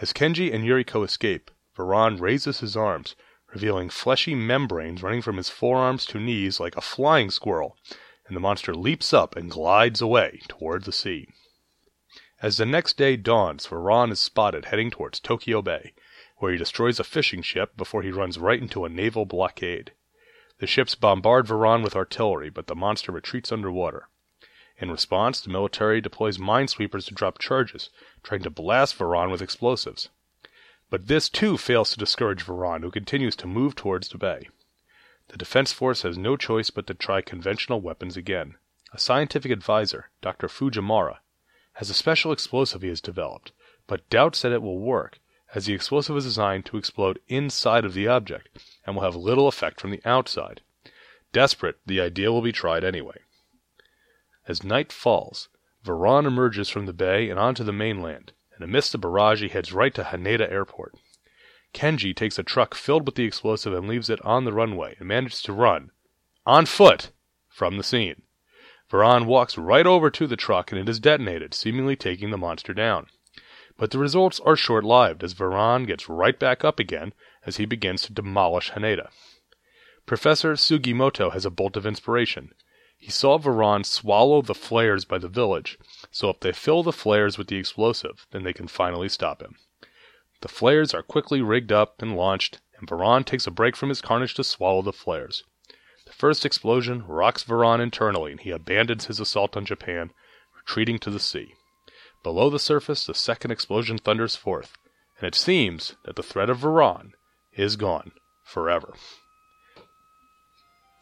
As 0.00 0.14
Kenji 0.14 0.50
and 0.50 0.64
Yuriko 0.64 1.04
escape, 1.04 1.50
Varan 1.76 2.18
raises 2.18 2.60
his 2.60 2.74
arms, 2.74 3.14
revealing 3.52 3.90
fleshy 3.90 4.34
membranes 4.34 5.02
running 5.02 5.20
from 5.20 5.36
his 5.36 5.50
forearms 5.50 6.06
to 6.06 6.18
knees 6.18 6.58
like 6.58 6.74
a 6.74 6.80
flying 6.80 7.30
squirrel, 7.30 7.76
and 8.26 8.34
the 8.34 8.40
monster 8.40 8.74
leaps 8.74 9.12
up 9.12 9.36
and 9.36 9.50
glides 9.50 10.00
away 10.00 10.40
toward 10.48 10.84
the 10.84 10.92
sea. 10.92 11.28
As 12.40 12.56
the 12.56 12.64
next 12.64 12.96
day 12.96 13.16
dawns, 13.16 13.66
Varan 13.66 14.10
is 14.10 14.20
spotted 14.20 14.64
heading 14.64 14.90
towards 14.90 15.20
Tokyo 15.20 15.60
Bay, 15.60 15.92
where 16.38 16.50
he 16.50 16.56
destroys 16.56 16.98
a 16.98 17.04
fishing 17.04 17.42
ship 17.42 17.76
before 17.76 18.00
he 18.02 18.10
runs 18.10 18.38
right 18.38 18.62
into 18.62 18.86
a 18.86 18.88
naval 18.88 19.26
blockade. 19.26 19.92
The 20.62 20.68
ships 20.68 20.94
bombard 20.94 21.48
Varan 21.48 21.82
with 21.82 21.96
artillery, 21.96 22.48
but 22.48 22.68
the 22.68 22.76
monster 22.76 23.10
retreats 23.10 23.50
underwater. 23.50 24.06
In 24.78 24.92
response, 24.92 25.40
the 25.40 25.50
military 25.50 26.00
deploys 26.00 26.38
minesweepers 26.38 27.06
to 27.06 27.14
drop 27.14 27.40
charges, 27.40 27.90
trying 28.22 28.44
to 28.44 28.50
blast 28.50 28.96
Varan 28.96 29.32
with 29.32 29.42
explosives. 29.42 30.08
But 30.88 31.08
this 31.08 31.28
too 31.28 31.58
fails 31.58 31.90
to 31.90 31.98
discourage 31.98 32.44
Varan, 32.44 32.82
who 32.82 32.92
continues 32.92 33.34
to 33.38 33.48
move 33.48 33.74
towards 33.74 34.08
the 34.08 34.18
bay. 34.18 34.50
The 35.30 35.36
Defense 35.36 35.72
Force 35.72 36.02
has 36.02 36.16
no 36.16 36.36
choice 36.36 36.70
but 36.70 36.86
to 36.86 36.94
try 36.94 37.22
conventional 37.22 37.80
weapons 37.80 38.16
again. 38.16 38.54
A 38.92 39.00
scientific 39.00 39.50
advisor, 39.50 40.10
Dr. 40.20 40.46
Fujimura, 40.46 41.18
has 41.72 41.90
a 41.90 41.94
special 41.94 42.30
explosive 42.30 42.82
he 42.82 42.88
has 42.88 43.00
developed, 43.00 43.50
but 43.88 44.08
doubts 44.10 44.42
that 44.42 44.52
it 44.52 44.62
will 44.62 44.78
work, 44.78 45.18
as 45.54 45.66
the 45.66 45.74
explosive 45.74 46.16
is 46.16 46.24
designed 46.24 46.64
to 46.64 46.76
explode 46.76 47.20
inside 47.28 47.84
of 47.84 47.94
the 47.94 48.06
object 48.06 48.48
and 48.86 48.96
will 48.96 49.02
have 49.02 49.16
little 49.16 49.48
effect 49.48 49.80
from 49.80 49.90
the 49.90 50.00
outside. 50.04 50.60
Desperate, 51.32 51.78
the 51.86 52.00
idea 52.00 52.32
will 52.32 52.42
be 52.42 52.52
tried 52.52 52.84
anyway. 52.84 53.18
As 54.48 54.64
night 54.64 54.92
falls, 54.92 55.48
Varan 55.84 56.26
emerges 56.26 56.68
from 56.68 56.86
the 56.86 56.92
bay 56.92 57.28
and 57.28 57.38
onto 57.38 57.64
the 57.64 57.72
mainland, 57.72 58.32
and 58.54 58.64
amidst 58.64 58.92
the 58.92 58.98
barrage 58.98 59.42
he 59.42 59.48
heads 59.48 59.72
right 59.72 59.94
to 59.94 60.04
Haneda 60.04 60.50
Airport. 60.50 60.94
Kenji 61.74 62.14
takes 62.14 62.38
a 62.38 62.42
truck 62.42 62.74
filled 62.74 63.06
with 63.06 63.14
the 63.14 63.24
explosive 63.24 63.72
and 63.72 63.88
leaves 63.88 64.10
it 64.10 64.20
on 64.24 64.44
the 64.44 64.52
runway 64.52 64.94
and 64.98 65.08
manages 65.08 65.42
to 65.42 65.52
run, 65.52 65.90
on 66.44 66.66
foot, 66.66 67.10
from 67.48 67.76
the 67.76 67.82
scene. 67.82 68.22
Varan 68.90 69.26
walks 69.26 69.56
right 69.56 69.86
over 69.86 70.10
to 70.10 70.26
the 70.26 70.36
truck 70.36 70.70
and 70.70 70.80
it 70.80 70.88
is 70.88 71.00
detonated, 71.00 71.54
seemingly 71.54 71.96
taking 71.96 72.30
the 72.30 72.38
monster 72.38 72.74
down. 72.74 73.06
But 73.76 73.90
the 73.90 73.98
results 73.98 74.40
are 74.40 74.56
short 74.56 74.84
lived 74.84 75.24
as 75.24 75.34
Varan 75.34 75.86
gets 75.86 76.08
right 76.08 76.38
back 76.38 76.64
up 76.64 76.78
again 76.78 77.12
as 77.46 77.56
he 77.56 77.64
begins 77.64 78.02
to 78.02 78.12
demolish 78.12 78.70
Haneda. 78.70 79.10
Professor 80.04 80.54
Sugimoto 80.56 81.30
has 81.30 81.44
a 81.44 81.50
bolt 81.50 81.76
of 81.76 81.86
inspiration. 81.86 82.52
He 82.98 83.10
saw 83.10 83.38
Varan 83.38 83.84
swallow 83.84 84.42
the 84.42 84.54
flares 84.54 85.04
by 85.04 85.18
the 85.18 85.28
village, 85.28 85.78
so 86.10 86.28
if 86.28 86.40
they 86.40 86.52
fill 86.52 86.82
the 86.82 86.92
flares 86.92 87.38
with 87.38 87.48
the 87.48 87.56
explosive, 87.56 88.26
then 88.30 88.42
they 88.42 88.52
can 88.52 88.68
finally 88.68 89.08
stop 89.08 89.42
him. 89.42 89.56
The 90.40 90.48
flares 90.48 90.92
are 90.92 91.02
quickly 91.02 91.40
rigged 91.40 91.72
up 91.72 92.02
and 92.02 92.16
launched, 92.16 92.60
and 92.78 92.88
Varan 92.88 93.24
takes 93.24 93.46
a 93.46 93.50
break 93.50 93.76
from 93.76 93.88
his 93.88 94.00
carnage 94.00 94.34
to 94.34 94.44
swallow 94.44 94.82
the 94.82 94.92
flares. 94.92 95.44
The 96.04 96.12
first 96.12 96.44
explosion 96.44 97.06
rocks 97.06 97.44
Varan 97.44 97.80
internally, 97.80 98.32
and 98.32 98.40
he 98.40 98.50
abandons 98.50 99.06
his 99.06 99.18
assault 99.20 99.56
on 99.56 99.64
Japan, 99.64 100.12
retreating 100.54 100.98
to 100.98 101.10
the 101.10 101.20
sea. 101.20 101.54
Below 102.22 102.50
the 102.50 102.58
surface, 102.58 103.04
the 103.04 103.14
second 103.14 103.50
explosion 103.50 103.98
thunders 103.98 104.36
forth, 104.36 104.76
and 105.18 105.26
it 105.26 105.34
seems 105.34 105.96
that 106.04 106.16
the 106.16 106.22
threat 106.22 106.50
of 106.50 106.58
Varan 106.58 107.12
is 107.54 107.76
gone 107.76 108.12
forever. 108.44 108.94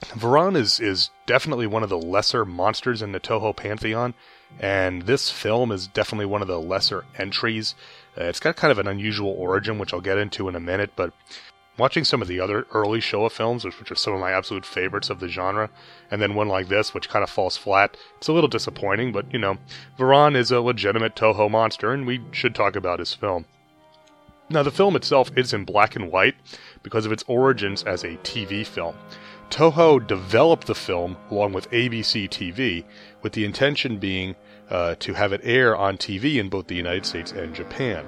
Varan 0.04 0.56
is, 0.56 0.80
is 0.80 1.10
definitely 1.26 1.66
one 1.66 1.82
of 1.82 1.90
the 1.90 1.98
lesser 1.98 2.46
monsters 2.46 3.02
in 3.02 3.12
the 3.12 3.20
Toho 3.20 3.54
pantheon, 3.54 4.14
and 4.58 5.02
this 5.02 5.30
film 5.30 5.70
is 5.70 5.86
definitely 5.86 6.24
one 6.26 6.40
of 6.40 6.48
the 6.48 6.58
lesser 6.58 7.04
entries 7.18 7.74
uh, 8.18 8.24
it's 8.24 8.40
got 8.40 8.56
kind 8.56 8.72
of 8.72 8.78
an 8.78 8.88
unusual 8.88 9.30
origin, 9.30 9.78
which 9.78 9.94
I'll 9.94 10.00
get 10.00 10.18
into 10.18 10.48
in 10.48 10.56
a 10.56 10.60
minute, 10.60 10.92
but 10.96 11.12
watching 11.80 12.04
some 12.04 12.22
of 12.22 12.28
the 12.28 12.38
other 12.38 12.66
early 12.72 13.00
Showa 13.00 13.32
films, 13.32 13.64
which 13.64 13.90
are 13.90 13.96
some 13.96 14.14
of 14.14 14.20
my 14.20 14.30
absolute 14.30 14.64
favorites 14.64 15.10
of 15.10 15.18
the 15.18 15.26
genre, 15.26 15.70
and 16.10 16.22
then 16.22 16.36
one 16.36 16.48
like 16.48 16.68
this, 16.68 16.94
which 16.94 17.08
kind 17.08 17.24
of 17.24 17.30
falls 17.30 17.56
flat, 17.56 17.96
it's 18.18 18.28
a 18.28 18.32
little 18.32 18.48
disappointing, 18.48 19.10
but 19.10 19.32
you 19.32 19.38
know, 19.38 19.58
Varan 19.98 20.36
is 20.36 20.52
a 20.52 20.60
legitimate 20.60 21.16
Toho 21.16 21.50
monster, 21.50 21.92
and 21.92 22.06
we 22.06 22.20
should 22.30 22.54
talk 22.54 22.76
about 22.76 23.00
his 23.00 23.14
film. 23.14 23.46
Now, 24.48 24.62
the 24.62 24.70
film 24.70 24.94
itself 24.94 25.30
is 25.36 25.52
in 25.52 25.64
black 25.64 25.96
and 25.96 26.10
white 26.10 26.34
because 26.82 27.06
of 27.06 27.12
its 27.12 27.24
origins 27.26 27.82
as 27.84 28.04
a 28.04 28.16
TV 28.18 28.66
film. 28.66 28.96
Toho 29.48 30.04
developed 30.04 30.66
the 30.66 30.74
film 30.74 31.16
along 31.30 31.52
with 31.52 31.70
ABC 31.70 32.28
TV, 32.28 32.84
with 33.22 33.32
the 33.32 33.44
intention 33.44 33.98
being 33.98 34.36
uh, 34.68 34.94
to 35.00 35.14
have 35.14 35.32
it 35.32 35.40
air 35.42 35.76
on 35.76 35.96
TV 35.96 36.36
in 36.36 36.48
both 36.48 36.66
the 36.66 36.76
United 36.76 37.06
States 37.06 37.32
and 37.32 37.54
Japan. 37.54 38.06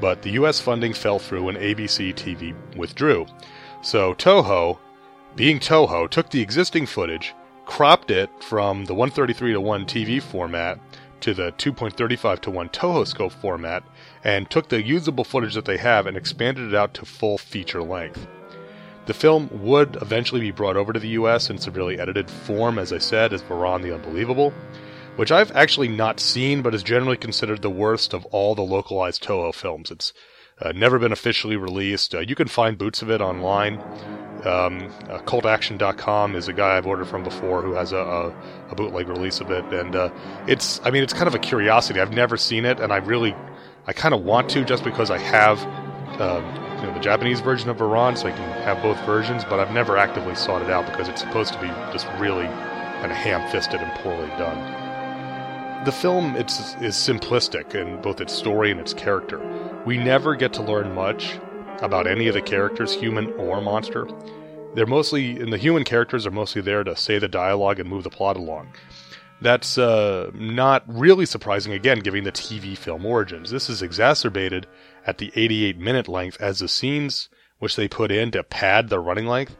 But 0.00 0.22
the 0.22 0.30
US 0.32 0.60
funding 0.60 0.94
fell 0.94 1.18
through 1.18 1.48
and 1.48 1.58
ABC 1.58 2.14
TV 2.14 2.54
withdrew. 2.76 3.26
So 3.82 4.14
Toho, 4.14 4.78
being 5.36 5.58
Toho, 5.58 6.08
took 6.08 6.30
the 6.30 6.40
existing 6.40 6.86
footage, 6.86 7.34
cropped 7.66 8.10
it 8.10 8.30
from 8.42 8.86
the 8.86 8.94
133 8.94 9.52
to 9.52 9.60
1 9.60 9.84
TV 9.86 10.20
format 10.22 10.80
to 11.20 11.34
the 11.34 11.52
2.35 11.52 12.40
to 12.40 12.50
1 12.50 12.68
Toho 12.70 13.06
scope 13.06 13.32
format, 13.32 13.82
and 14.24 14.48
took 14.48 14.68
the 14.68 14.82
usable 14.82 15.24
footage 15.24 15.54
that 15.54 15.66
they 15.66 15.76
have 15.76 16.06
and 16.06 16.16
expanded 16.16 16.68
it 16.68 16.74
out 16.74 16.94
to 16.94 17.04
full 17.04 17.36
feature 17.36 17.82
length. 17.82 18.26
The 19.06 19.14
film 19.14 19.48
would 19.52 19.96
eventually 20.00 20.40
be 20.40 20.50
brought 20.50 20.76
over 20.76 20.92
to 20.92 21.00
the 21.00 21.08
US 21.10 21.50
in 21.50 21.58
severely 21.58 21.98
edited 21.98 22.30
form, 22.30 22.78
as 22.78 22.92
I 22.92 22.98
said, 22.98 23.32
as 23.32 23.42
Varan 23.42 23.82
the 23.82 23.94
Unbelievable, 23.94 24.52
which 25.20 25.30
I've 25.30 25.54
actually 25.54 25.88
not 25.88 26.18
seen 26.18 26.62
but 26.62 26.74
is 26.74 26.82
generally 26.82 27.18
considered 27.18 27.60
the 27.60 27.68
worst 27.68 28.14
of 28.14 28.24
all 28.32 28.54
the 28.54 28.62
localized 28.62 29.22
Toho 29.22 29.54
films. 29.54 29.90
It's 29.90 30.14
uh, 30.62 30.72
never 30.72 30.98
been 30.98 31.12
officially 31.12 31.56
released. 31.56 32.14
Uh, 32.14 32.20
you 32.20 32.34
can 32.34 32.48
find 32.48 32.78
boots 32.78 33.02
of 33.02 33.10
it 33.10 33.20
online. 33.20 33.74
Um, 34.46 34.90
uh, 35.10 35.18
cultaction.com 35.26 36.34
is 36.36 36.48
a 36.48 36.54
guy 36.54 36.78
I've 36.78 36.86
ordered 36.86 37.06
from 37.06 37.22
before 37.22 37.60
who 37.60 37.74
has 37.74 37.92
a, 37.92 37.98
a, 37.98 38.34
a 38.70 38.74
bootleg 38.74 39.08
release 39.08 39.42
of 39.42 39.50
it, 39.50 39.62
and 39.66 39.94
uh, 39.94 40.10
it's 40.46 40.80
I 40.84 40.90
mean 40.90 41.02
it's 41.02 41.12
kind 41.12 41.28
of 41.28 41.34
a 41.34 41.38
curiosity. 41.38 42.00
I've 42.00 42.14
never 42.14 42.38
seen 42.38 42.64
it, 42.64 42.80
and 42.80 42.90
I 42.90 42.96
really 42.96 43.36
I 43.86 43.92
kind 43.92 44.14
of 44.14 44.24
want 44.24 44.48
to 44.52 44.64
just 44.64 44.84
because 44.84 45.10
I 45.10 45.18
have 45.18 45.62
um, 46.18 46.46
you 46.80 46.86
know, 46.86 46.94
the 46.94 47.00
Japanese 47.00 47.40
version 47.40 47.68
of 47.68 47.76
Varan, 47.76 48.16
so 48.16 48.26
I 48.26 48.32
can 48.32 48.62
have 48.62 48.82
both 48.82 48.98
versions. 49.04 49.44
But 49.44 49.60
I've 49.60 49.74
never 49.74 49.98
actively 49.98 50.34
sought 50.34 50.62
it 50.62 50.70
out 50.70 50.86
because 50.86 51.08
it's 51.08 51.20
supposed 51.20 51.52
to 51.52 51.60
be 51.60 51.68
just 51.92 52.06
really 52.18 52.46
kind 52.46 53.12
of 53.12 53.18
ham-fisted 53.18 53.82
and 53.82 53.92
poorly 54.00 54.28
done. 54.38 54.79
The 55.84 55.92
film 55.92 56.36
it's, 56.36 56.74
is 56.82 56.94
simplistic 56.94 57.74
in 57.74 58.02
both 58.02 58.20
its 58.20 58.34
story 58.34 58.70
and 58.70 58.78
its 58.78 58.92
character. 58.92 59.40
We 59.86 59.96
never 59.96 60.36
get 60.36 60.52
to 60.54 60.62
learn 60.62 60.94
much 60.94 61.38
about 61.80 62.06
any 62.06 62.28
of 62.28 62.34
the 62.34 62.42
characters, 62.42 62.92
human 62.92 63.32
or 63.32 63.62
monster. 63.62 64.06
They're 64.74 64.84
mostly, 64.84 65.40
and 65.40 65.50
the 65.50 65.56
human 65.56 65.84
characters 65.84 66.26
are 66.26 66.30
mostly 66.30 66.60
there 66.60 66.84
to 66.84 66.94
say 66.96 67.18
the 67.18 67.28
dialogue 67.28 67.80
and 67.80 67.88
move 67.88 68.04
the 68.04 68.10
plot 68.10 68.36
along. 68.36 68.74
That's 69.40 69.78
uh, 69.78 70.30
not 70.34 70.84
really 70.86 71.24
surprising, 71.24 71.72
again, 71.72 72.00
given 72.00 72.24
the 72.24 72.32
TV 72.32 72.76
film 72.76 73.06
origins. 73.06 73.50
This 73.50 73.70
is 73.70 73.80
exacerbated 73.80 74.66
at 75.06 75.16
the 75.16 75.32
88 75.34 75.78
minute 75.78 76.08
length 76.08 76.36
as 76.42 76.58
the 76.58 76.68
scenes 76.68 77.30
which 77.58 77.76
they 77.76 77.88
put 77.88 78.12
in 78.12 78.30
to 78.32 78.44
pad 78.44 78.90
the 78.90 79.00
running 79.00 79.26
length 79.26 79.56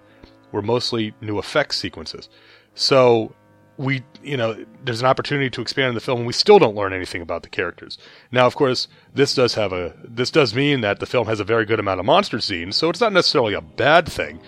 were 0.53 0.61
mostly 0.61 1.15
new 1.23 1.39
effects 1.39 1.79
sequences. 1.79 2.29
So 2.75 3.35
we, 3.81 4.03
you 4.23 4.37
know, 4.37 4.63
there's 4.85 5.01
an 5.01 5.07
opportunity 5.07 5.49
to 5.49 5.63
expand 5.63 5.89
in 5.89 5.95
the 5.95 6.03
film, 6.03 6.19
and 6.19 6.27
we 6.27 6.35
still 6.35 6.59
don't 6.59 6.77
learn 6.77 6.93
anything 6.93 7.23
about 7.23 7.43
the 7.43 7.49
characters. 7.49 7.97
Now, 8.31 8.47
of 8.47 8.55
course, 8.55 8.89
this 9.15 9.35
does 9.35 9.55
have 9.55 9.73
a 9.73 9.95
this 10.05 10.31
does 10.31 10.55
mean 10.55 10.83
that 10.83 11.01
the 11.01 11.07
film 11.07 11.27
has 11.29 11.41
a 11.41 11.45
very 11.45 11.65
good 11.65 11.81
amount 11.81 11.99
of 11.99 12.05
monster 12.05 12.41
scenes, 12.41 12.77
so 12.77 12.91
it's 12.91 13.01
not 13.01 13.15
necessarily 13.15 13.55
a 13.55 13.63
bad 13.63 14.07
thing. 14.07 14.39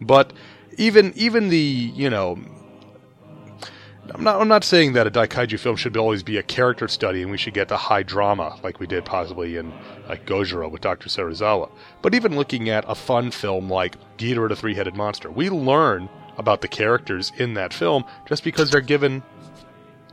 But 0.00 0.34
even 0.76 1.14
even 1.16 1.48
the 1.48 1.56
you 1.56 2.10
know 2.10 2.38
I'm 4.10 4.24
not, 4.24 4.40
I'm 4.40 4.48
not 4.48 4.62
saying 4.62 4.92
that 4.92 5.06
a 5.06 5.10
Daikaiju 5.10 5.58
film 5.58 5.76
should 5.76 5.96
always 5.96 6.22
be 6.22 6.36
a 6.36 6.42
character 6.42 6.86
study 6.86 7.22
and 7.22 7.30
we 7.30 7.38
should 7.38 7.54
get 7.54 7.68
the 7.68 7.78
high 7.78 8.02
drama 8.02 8.58
like 8.62 8.78
we 8.78 8.86
did 8.86 9.06
possibly 9.06 9.56
in 9.56 9.72
like 10.06 10.26
Gojira 10.26 10.70
with 10.70 10.82
Dr. 10.82 11.08
Serizawa. 11.08 11.70
But 12.02 12.14
even 12.14 12.36
looking 12.36 12.68
at 12.68 12.84
a 12.86 12.94
fun 12.94 13.30
film 13.30 13.70
like 13.70 13.96
Ghidorah 14.18 14.50
the 14.50 14.56
Three-Headed 14.56 14.96
Monster, 14.96 15.30
we 15.30 15.48
learn 15.48 16.10
about 16.38 16.60
the 16.60 16.68
characters 16.68 17.32
in 17.38 17.54
that 17.54 17.72
film 17.72 18.04
just 18.28 18.44
because 18.44 18.70
they're 18.70 18.80
given 18.80 19.22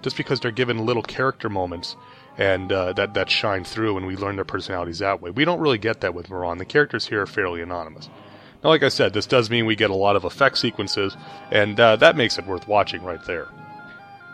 just 0.02 0.16
because 0.16 0.40
they're 0.40 0.52
given 0.52 0.86
little 0.86 1.04
character 1.04 1.50
moments 1.50 1.96
and 2.38 2.72
uh, 2.72 2.94
that 2.94 3.14
that 3.14 3.30
shine 3.30 3.64
through 3.64 3.98
and 3.98 4.08
we 4.08 4.16
learn 4.16 4.36
their 4.36 4.46
personalities 4.46 5.00
that 5.00 5.22
way. 5.22 5.30
We 5.30 5.46
don't 5.46 5.60
really 5.60 5.78
get 5.78 6.02
that 6.02 6.14
with 6.14 6.28
Varan. 6.30 6.58
The 6.58 6.66
characters 6.66 7.08
here 7.08 7.22
are 7.22 7.28
fairly 7.28 7.62
anonymous. 7.62 8.10
Now, 8.64 8.70
like 8.70 8.84
I 8.84 8.90
said, 8.90 9.14
this 9.14 9.26
does 9.26 9.50
mean 9.50 9.66
we 9.66 9.76
get 9.76 9.90
a 9.90 9.96
lot 9.96 10.16
of 10.16 10.26
effect 10.26 10.58
sequences, 10.58 11.16
and 11.50 11.80
uh, 11.80 11.96
that 11.98 12.18
makes 12.18 12.38
it 12.38 12.46
worth 12.46 12.68
watching 12.68 13.04
right 13.04 13.24
there. 13.26 13.48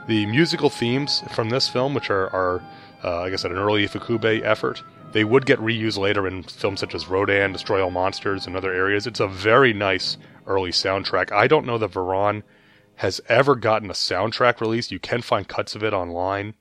The 0.07 0.25
musical 0.25 0.69
themes 0.69 1.23
from 1.33 1.49
this 1.49 1.67
film, 1.67 1.93
which 1.93 2.09
are, 2.09 2.29
are 2.29 2.63
uh, 3.03 3.21
like 3.21 3.33
I 3.33 3.35
said, 3.35 3.51
an 3.51 3.57
early 3.57 3.87
Ifukube 3.87 4.41
effort, 4.43 4.81
they 5.11 5.23
would 5.23 5.45
get 5.45 5.59
reused 5.59 5.97
later 5.97 6.27
in 6.27 6.43
films 6.43 6.79
such 6.79 6.95
as 6.95 7.07
Rodan, 7.07 7.53
Destroy 7.53 7.83
All 7.83 7.91
Monsters, 7.91 8.47
and 8.47 8.55
other 8.55 8.73
areas. 8.73 9.07
It's 9.07 9.19
a 9.19 9.27
very 9.27 9.73
nice 9.73 10.17
early 10.45 10.71
soundtrack. 10.71 11.31
I 11.31 11.47
don't 11.47 11.65
know 11.65 11.77
that 11.77 11.91
Varan 11.91 12.43
has 12.95 13.21
ever 13.27 13.55
gotten 13.55 13.89
a 13.89 13.93
soundtrack 13.93 14.61
release. 14.61 14.91
You 14.91 14.99
can 14.99 15.21
find 15.21 15.47
cuts 15.47 15.75
of 15.75 15.83
it 15.83 15.93
online 15.93 16.53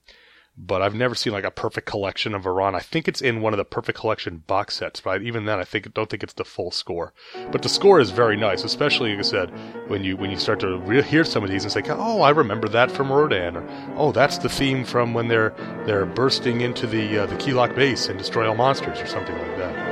but 0.57 0.83
I've 0.83 0.94
never 0.94 1.14
seen 1.14 1.33
like 1.33 1.44
a 1.44 1.51
perfect 1.51 1.87
collection 1.87 2.35
of 2.35 2.42
Varan. 2.44 2.75
I 2.75 2.81
think 2.81 3.09
it's 3.09 3.20
in 3.20 3.40
one 3.40 3.53
of 3.53 3.57
the 3.59 3.64
perfect 3.64 3.99
collection 3.99 4.38
box 4.47 4.77
sets, 4.77 5.01
but 5.01 5.23
even 5.23 5.47
then, 5.47 5.59
I 5.59 5.64
think 5.64 5.92
don't 5.94 6.09
think 6.09 6.23
it's 6.23 6.35
the 6.35 6.44
full 6.44 6.70
score. 6.70 7.12
But 7.51 7.62
the 7.62 7.68
score 7.68 7.99
is 7.99 8.11
very 8.11 8.37
nice, 8.37 8.62
especially 8.62 9.11
like 9.11 9.18
I 9.18 9.23
said 9.23 9.51
when 9.88 10.05
you 10.05 10.16
when 10.16 10.31
you 10.31 10.38
start 10.38 10.61
to 10.61 10.79
re- 10.79 11.03
hear 11.03 11.25
some 11.25 11.42
of 11.42 11.51
these 11.51 11.64
and 11.64 11.73
say, 11.73 11.83
"Oh, 11.88 12.23
I 12.23 12.31
remember 12.31 12.68
that 12.68 12.90
from 12.90 13.11
Rodan," 13.11 13.57
or 13.57 13.68
"Oh, 13.97 14.12
that's 14.12 14.38
the 14.38 14.49
theme 14.49 14.85
from 14.85 15.12
when 15.12 15.29
they're 15.29 15.55
they're 15.87 16.07
bursting 16.07 16.61
into 16.61 16.87
the 16.87 17.18
uh, 17.18 17.27
the 17.27 17.37
Kilaak 17.37 17.75
base 17.75 18.09
and 18.09 18.18
destroy 18.18 18.49
all 18.49 18.55
monsters," 18.55 19.01
or 19.01 19.07
something 19.07 19.37
like 19.37 19.57
that. 19.59 19.84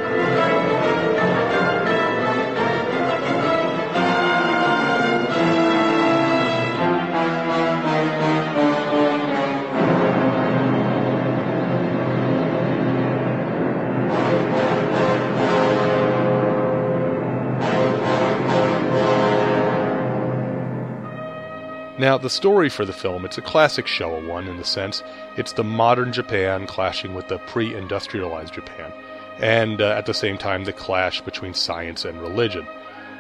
Now, 22.03 22.19
the 22.19 22.29
story 22.29 22.69
for 22.69 22.85
the 22.85 22.93
film, 22.93 23.25
it's 23.25 23.39
a 23.39 23.43
classic 23.43 23.87
Showa 23.87 24.27
one 24.27 24.49
in 24.49 24.57
the 24.57 24.65
sense 24.65 25.05
it's 25.37 25.53
the 25.53 25.63
modern 25.63 26.13
Japan 26.13 26.67
clashing 26.67 27.15
with 27.15 27.29
the 27.29 27.39
pre 27.39 27.77
industrialized 27.77 28.55
Japan, 28.55 28.93
and 29.39 29.81
uh, 29.81 29.91
at 29.91 30.07
the 30.07 30.13
same 30.13 30.37
time, 30.37 30.65
the 30.65 30.73
clash 30.73 31.21
between 31.21 31.55
science 31.55 32.05
and 32.05 32.21
religion. 32.21 32.67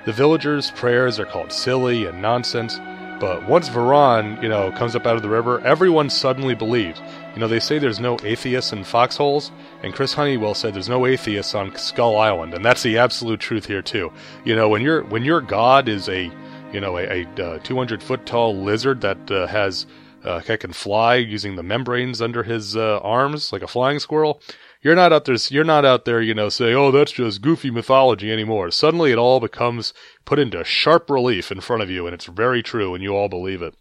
The 0.04 0.12
villagers' 0.12 0.72
prayers 0.72 1.20
are 1.20 1.26
called 1.26 1.52
silly 1.52 2.06
and 2.06 2.20
nonsense, 2.20 2.80
but 3.20 3.48
once 3.48 3.68
Varan, 3.68 4.42
you 4.42 4.48
know, 4.48 4.72
comes 4.72 4.96
up 4.96 5.06
out 5.06 5.14
of 5.14 5.22
the 5.22 5.28
river, 5.28 5.60
everyone 5.60 6.10
suddenly 6.10 6.56
believes. 6.56 7.00
You 7.34 7.40
know, 7.40 7.46
they 7.46 7.60
say 7.60 7.78
there's 7.78 8.00
no 8.00 8.18
atheists 8.24 8.72
in 8.72 8.82
foxholes, 8.82 9.52
and 9.84 9.94
Chris 9.94 10.14
Honeywell 10.14 10.54
said 10.54 10.74
there's 10.74 10.88
no 10.88 11.06
atheists 11.06 11.54
on 11.54 11.76
Skull 11.76 12.18
Island, 12.18 12.52
and 12.52 12.64
that's 12.64 12.82
the 12.82 12.98
absolute 12.98 13.38
truth 13.38 13.66
here 13.66 13.80
too. 13.80 14.12
You 14.44 14.56
know, 14.56 14.68
when 14.68 14.82
your 14.82 15.04
when 15.04 15.24
your 15.24 15.40
god 15.40 15.88
is 15.88 16.08
a 16.08 16.32
you 16.72 16.80
know, 16.80 16.98
a, 16.98 17.22
a 17.22 17.60
200 17.60 18.02
foot 18.02 18.26
tall 18.26 18.56
lizard 18.56 19.00
that 19.02 19.30
uh, 19.30 19.46
has 19.46 19.86
uh, 20.24 20.40
can 20.40 20.72
fly 20.72 21.16
using 21.16 21.56
the 21.56 21.62
membranes 21.62 22.22
under 22.22 22.42
his 22.42 22.76
uh, 22.76 22.98
arms 23.00 23.52
like 23.52 23.62
a 23.62 23.66
flying 23.66 23.98
squirrel. 23.98 24.40
You're 24.80 24.94
not 24.94 25.12
out 25.12 25.24
there. 25.24 25.36
You're 25.48 25.64
not 25.64 25.84
out 25.84 26.04
there. 26.04 26.20
You 26.20 26.34
know, 26.34 26.48
say, 26.48 26.74
"Oh, 26.74 26.90
that's 26.90 27.12
just 27.12 27.42
goofy 27.42 27.70
mythology" 27.70 28.32
anymore. 28.32 28.70
Suddenly, 28.70 29.12
it 29.12 29.18
all 29.18 29.40
becomes 29.40 29.92
put 30.24 30.38
into 30.38 30.62
sharp 30.64 31.08
relief 31.10 31.52
in 31.52 31.60
front 31.60 31.82
of 31.82 31.90
you, 31.90 32.06
and 32.06 32.14
it's 32.14 32.26
very 32.26 32.62
true, 32.62 32.94
and 32.94 33.02
you 33.02 33.14
all 33.14 33.28
believe 33.28 33.62
it. 33.62 33.74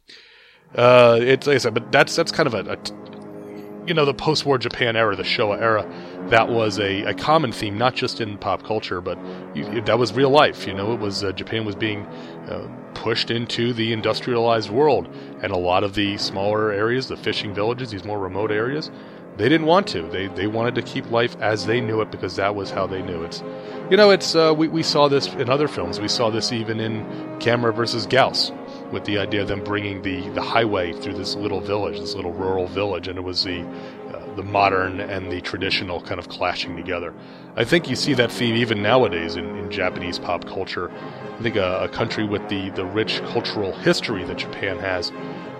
Uh, 0.75 1.19
it's 1.21 1.47
like 1.47 1.55
I 1.55 1.59
said, 1.59 1.73
but 1.73 1.91
that's 1.91 2.15
that's 2.15 2.31
kind 2.31 2.47
of 2.47 2.53
a, 2.53 2.73
a 2.73 2.77
you 3.87 3.93
know, 3.93 4.05
the 4.05 4.13
post-war 4.13 4.57
Japan 4.57 4.95
era, 4.95 5.15
the 5.15 5.23
Showa 5.23 5.59
era, 5.59 5.91
that 6.29 6.49
was 6.49 6.79
a, 6.79 7.03
a 7.03 7.13
common 7.13 7.51
theme, 7.51 7.77
not 7.77 7.95
just 7.95 8.21
in 8.21 8.37
pop 8.37 8.63
culture, 8.63 9.01
but 9.01 9.17
you, 9.55 9.81
that 9.81 9.97
was 9.97 10.13
real 10.13 10.29
life. 10.29 10.67
You 10.67 10.73
know, 10.73 10.93
it 10.93 10.99
was 10.99 11.23
uh, 11.23 11.31
Japan 11.31 11.65
was 11.65 11.75
being 11.75 12.07
uh, 12.51 12.67
pushed 12.93 13.31
into 13.31 13.73
the 13.73 13.93
industrialized 13.93 14.69
world, 14.69 15.07
and 15.41 15.51
a 15.51 15.57
lot 15.57 15.83
of 15.83 15.95
the 15.95 16.17
smaller 16.17 16.71
areas, 16.71 17.07
the 17.07 17.17
fishing 17.17 17.53
villages, 17.53 17.91
these 17.91 18.03
more 18.03 18.19
remote 18.19 18.51
areas, 18.51 18.91
they 19.37 19.47
didn't 19.49 19.65
want 19.65 19.87
to. 19.87 20.03
They 20.03 20.27
they 20.27 20.47
wanted 20.47 20.75
to 20.75 20.81
keep 20.81 21.09
life 21.09 21.35
as 21.39 21.65
they 21.65 21.81
knew 21.81 22.01
it 22.01 22.11
because 22.11 22.35
that 22.35 22.53
was 22.53 22.69
how 22.69 22.85
they 22.85 23.01
knew 23.01 23.23
it. 23.23 23.41
You 23.89 23.97
know, 23.97 24.11
it's 24.11 24.35
uh, 24.35 24.53
we 24.55 24.67
we 24.67 24.83
saw 24.83 25.07
this 25.07 25.27
in 25.27 25.49
other 25.49 25.67
films. 25.67 25.99
We 25.99 26.07
saw 26.07 26.29
this 26.29 26.51
even 26.51 26.79
in 26.79 27.05
Gamera 27.39 27.73
versus 27.73 28.05
Gyaos 28.05 28.51
with 28.91 29.05
the 29.05 29.17
idea 29.17 29.41
of 29.41 29.47
them 29.47 29.63
bringing 29.63 30.01
the, 30.01 30.27
the 30.29 30.41
highway 30.41 30.91
through 30.93 31.13
this 31.13 31.35
little 31.35 31.61
village, 31.61 31.99
this 31.99 32.13
little 32.13 32.33
rural 32.33 32.67
village, 32.67 33.07
and 33.07 33.17
it 33.17 33.21
was 33.21 33.43
the 33.43 33.61
uh, 34.13 34.35
the 34.35 34.43
modern 34.43 34.99
and 34.99 35.31
the 35.31 35.41
traditional 35.41 36.01
kind 36.01 36.19
of 36.19 36.27
clashing 36.27 36.75
together. 36.75 37.13
I 37.55 37.65
think 37.65 37.89
you 37.89 37.95
see 37.95 38.13
that 38.13 38.31
theme 38.31 38.55
even 38.55 38.81
nowadays 38.81 39.35
in, 39.35 39.57
in 39.57 39.69
Japanese 39.69 40.17
pop 40.17 40.45
culture. 40.45 40.89
I 41.37 41.41
think 41.43 41.57
a, 41.57 41.83
a, 41.83 41.89
country 41.89 42.25
with 42.25 42.47
the, 42.47 42.69
the 42.71 42.85
rich 42.85 43.21
cultural 43.25 43.73
history 43.73 44.23
that 44.23 44.37
Japan 44.37 44.79
has, 44.79 45.11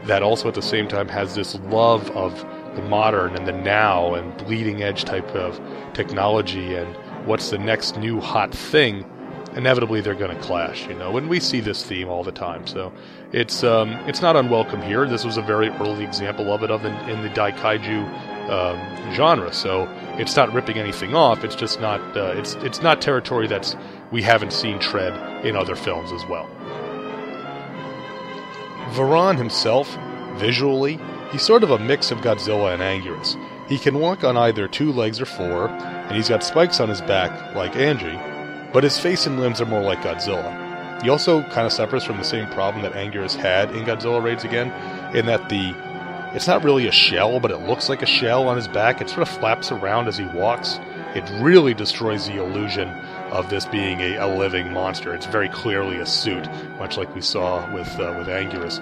that 0.05 0.23
also 0.23 0.47
at 0.47 0.55
the 0.55 0.61
same 0.61 0.87
time 0.87 1.09
has 1.09 1.35
this 1.35 1.55
love 1.65 2.09
of 2.11 2.45
the 2.75 2.81
modern 2.83 3.35
and 3.35 3.45
the 3.45 3.51
now 3.51 4.13
and 4.13 4.35
bleeding 4.37 4.81
edge 4.81 5.03
type 5.03 5.27
of 5.35 5.59
technology 5.93 6.75
and 6.75 6.95
what's 7.25 7.49
the 7.49 7.57
next 7.57 7.97
new 7.97 8.21
hot 8.21 8.53
thing, 8.53 9.05
inevitably 9.55 10.01
they're 10.01 10.15
going 10.15 10.35
to 10.35 10.41
clash, 10.41 10.87
you 10.87 10.93
know. 10.93 11.17
And 11.17 11.29
we 11.29 11.39
see 11.39 11.59
this 11.59 11.83
theme 11.83 12.07
all 12.07 12.23
the 12.23 12.31
time, 12.31 12.65
so 12.65 12.91
it's 13.31 13.63
um, 13.63 13.91
it's 14.07 14.21
not 14.21 14.35
unwelcome 14.35 14.81
here. 14.81 15.07
This 15.07 15.25
was 15.25 15.37
a 15.37 15.41
very 15.41 15.69
early 15.69 16.03
example 16.03 16.53
of 16.53 16.63
it 16.63 16.71
of 16.71 16.85
in, 16.85 16.93
in 17.09 17.21
the 17.21 17.29
Daikaiju 17.29 18.49
um, 18.49 19.13
genre. 19.13 19.53
So 19.53 19.85
it's 20.21 20.35
not 20.35 20.53
ripping 20.53 20.77
anything 20.77 21.15
off. 21.15 21.43
It's 21.43 21.55
just 21.55 21.81
not 21.81 21.99
uh, 22.15 22.33
it's 22.37 22.53
it's 22.55 22.81
not 22.81 23.01
territory 23.01 23.47
that's 23.47 23.75
we 24.11 24.21
haven't 24.21 24.53
seen 24.53 24.77
tread 24.79 25.45
in 25.45 25.55
other 25.55 25.75
films 25.75 26.11
as 26.11 26.23
well. 26.27 26.47
Varan 28.91 29.37
himself, 29.37 29.97
visually, 30.35 30.99
he's 31.31 31.41
sort 31.41 31.63
of 31.63 31.71
a 31.71 31.79
mix 31.79 32.11
of 32.11 32.19
Godzilla 32.19 32.73
and 32.73 32.83
Anguirus. 32.83 33.35
He 33.67 33.79
can 33.79 33.99
walk 33.99 34.23
on 34.23 34.37
either 34.37 34.67
two 34.67 34.91
legs 34.91 35.19
or 35.19 35.25
four, 35.25 35.69
and 35.69 36.15
he's 36.15 36.29
got 36.29 36.43
spikes 36.43 36.79
on 36.79 36.89
his 36.89 37.01
back 37.01 37.55
like 37.55 37.75
Angie, 37.75 38.19
but 38.73 38.83
his 38.83 38.99
face 38.99 39.25
and 39.25 39.39
limbs 39.39 39.59
are 39.59 39.65
more 39.65 39.81
like 39.81 40.01
Godzilla. 40.01 41.01
He 41.01 41.09
also 41.09 41.41
kind 41.43 41.65
of 41.65 41.73
suffers 41.73 42.03
from 42.03 42.17
the 42.17 42.23
same 42.23 42.47
problem 42.49 42.83
that 42.83 42.93
Anguirus 42.93 43.35
had 43.35 43.75
in 43.75 43.85
Godzilla 43.85 44.21
Raids 44.21 44.43
Again, 44.43 44.71
in 45.15 45.25
that 45.25 45.49
the 45.49 45.73
it's 46.33 46.47
not 46.47 46.63
really 46.63 46.87
a 46.87 46.91
shell, 46.91 47.39
but 47.39 47.51
it 47.51 47.57
looks 47.57 47.89
like 47.89 48.01
a 48.01 48.05
shell 48.05 48.47
on 48.47 48.55
his 48.55 48.67
back. 48.67 49.01
It 49.01 49.09
sort 49.09 49.21
of 49.21 49.29
flaps 49.29 49.71
around 49.71 50.07
as 50.07 50.17
he 50.17 50.25
walks. 50.25 50.79
It 51.13 51.29
really 51.41 51.73
destroys 51.73 52.27
the 52.27 52.41
illusion 52.41 52.89
of 53.31 53.49
this 53.49 53.65
being 53.65 53.99
a, 53.99 54.15
a 54.15 54.27
living 54.27 54.71
monster. 54.71 55.13
It's 55.13 55.25
very 55.25 55.49
clearly 55.49 55.97
a 55.97 56.05
suit, 56.05 56.47
much 56.79 56.97
like 56.97 57.13
we 57.13 57.21
saw 57.21 57.69
with 57.73 57.87
uh, 57.99 58.15
with 58.17 58.27
Anguirus. 58.27 58.79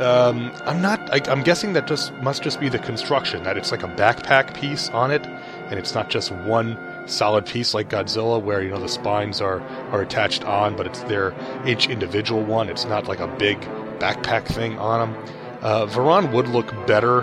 Um, 0.00 0.52
I'm 0.64 0.82
not. 0.82 1.00
I, 1.12 1.30
am 1.30 1.42
guessing 1.42 1.72
that 1.74 1.86
just 1.86 2.12
must 2.14 2.42
just 2.42 2.60
be 2.60 2.68
the 2.68 2.80
construction. 2.80 3.44
That 3.44 3.56
it's 3.56 3.70
like 3.70 3.82
a 3.82 3.88
backpack 3.88 4.52
piece 4.54 4.90
on 4.90 5.10
it, 5.10 5.24
and 5.24 5.78
it's 5.78 5.94
not 5.94 6.10
just 6.10 6.32
one 6.32 6.76
solid 7.06 7.46
piece 7.46 7.74
like 7.74 7.90
Godzilla, 7.90 8.42
where 8.42 8.60
you 8.62 8.70
know 8.70 8.80
the 8.80 8.88
spines 8.88 9.40
are 9.40 9.60
are 9.92 10.02
attached 10.02 10.44
on, 10.44 10.76
but 10.76 10.86
it's 10.86 11.02
their 11.04 11.32
each 11.64 11.88
individual 11.88 12.42
one. 12.42 12.68
It's 12.68 12.84
not 12.84 13.06
like 13.06 13.20
a 13.20 13.28
big 13.38 13.60
backpack 14.00 14.46
thing 14.46 14.78
on 14.78 15.12
them. 15.12 15.24
Uh, 15.64 15.86
Varan 15.86 16.30
would 16.32 16.46
look 16.48 16.70
better. 16.86 17.22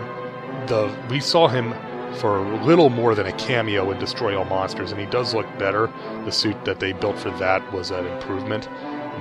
The 0.66 0.94
we 1.10 1.20
saw 1.20 1.48
him 1.48 1.74
for 2.16 2.40
a 2.40 2.66
little 2.66 2.90
more 2.90 3.16
than 3.16 3.28
a 3.28 3.32
cameo 3.34 3.92
in 3.92 4.00
Destroy 4.00 4.38
All 4.38 4.46
Monsters, 4.46 4.92
and 4.92 5.00
he 5.00 5.06
does 5.06 5.34
look 5.34 5.46
better. 5.58 5.92
The 6.26 6.32
suit 6.32 6.66
that 6.66 6.80
they 6.80 6.92
built 6.92 7.18
for 7.20 7.30
that 7.38 7.72
was 7.72 7.92
an 7.92 8.06
improvement, 8.08 8.68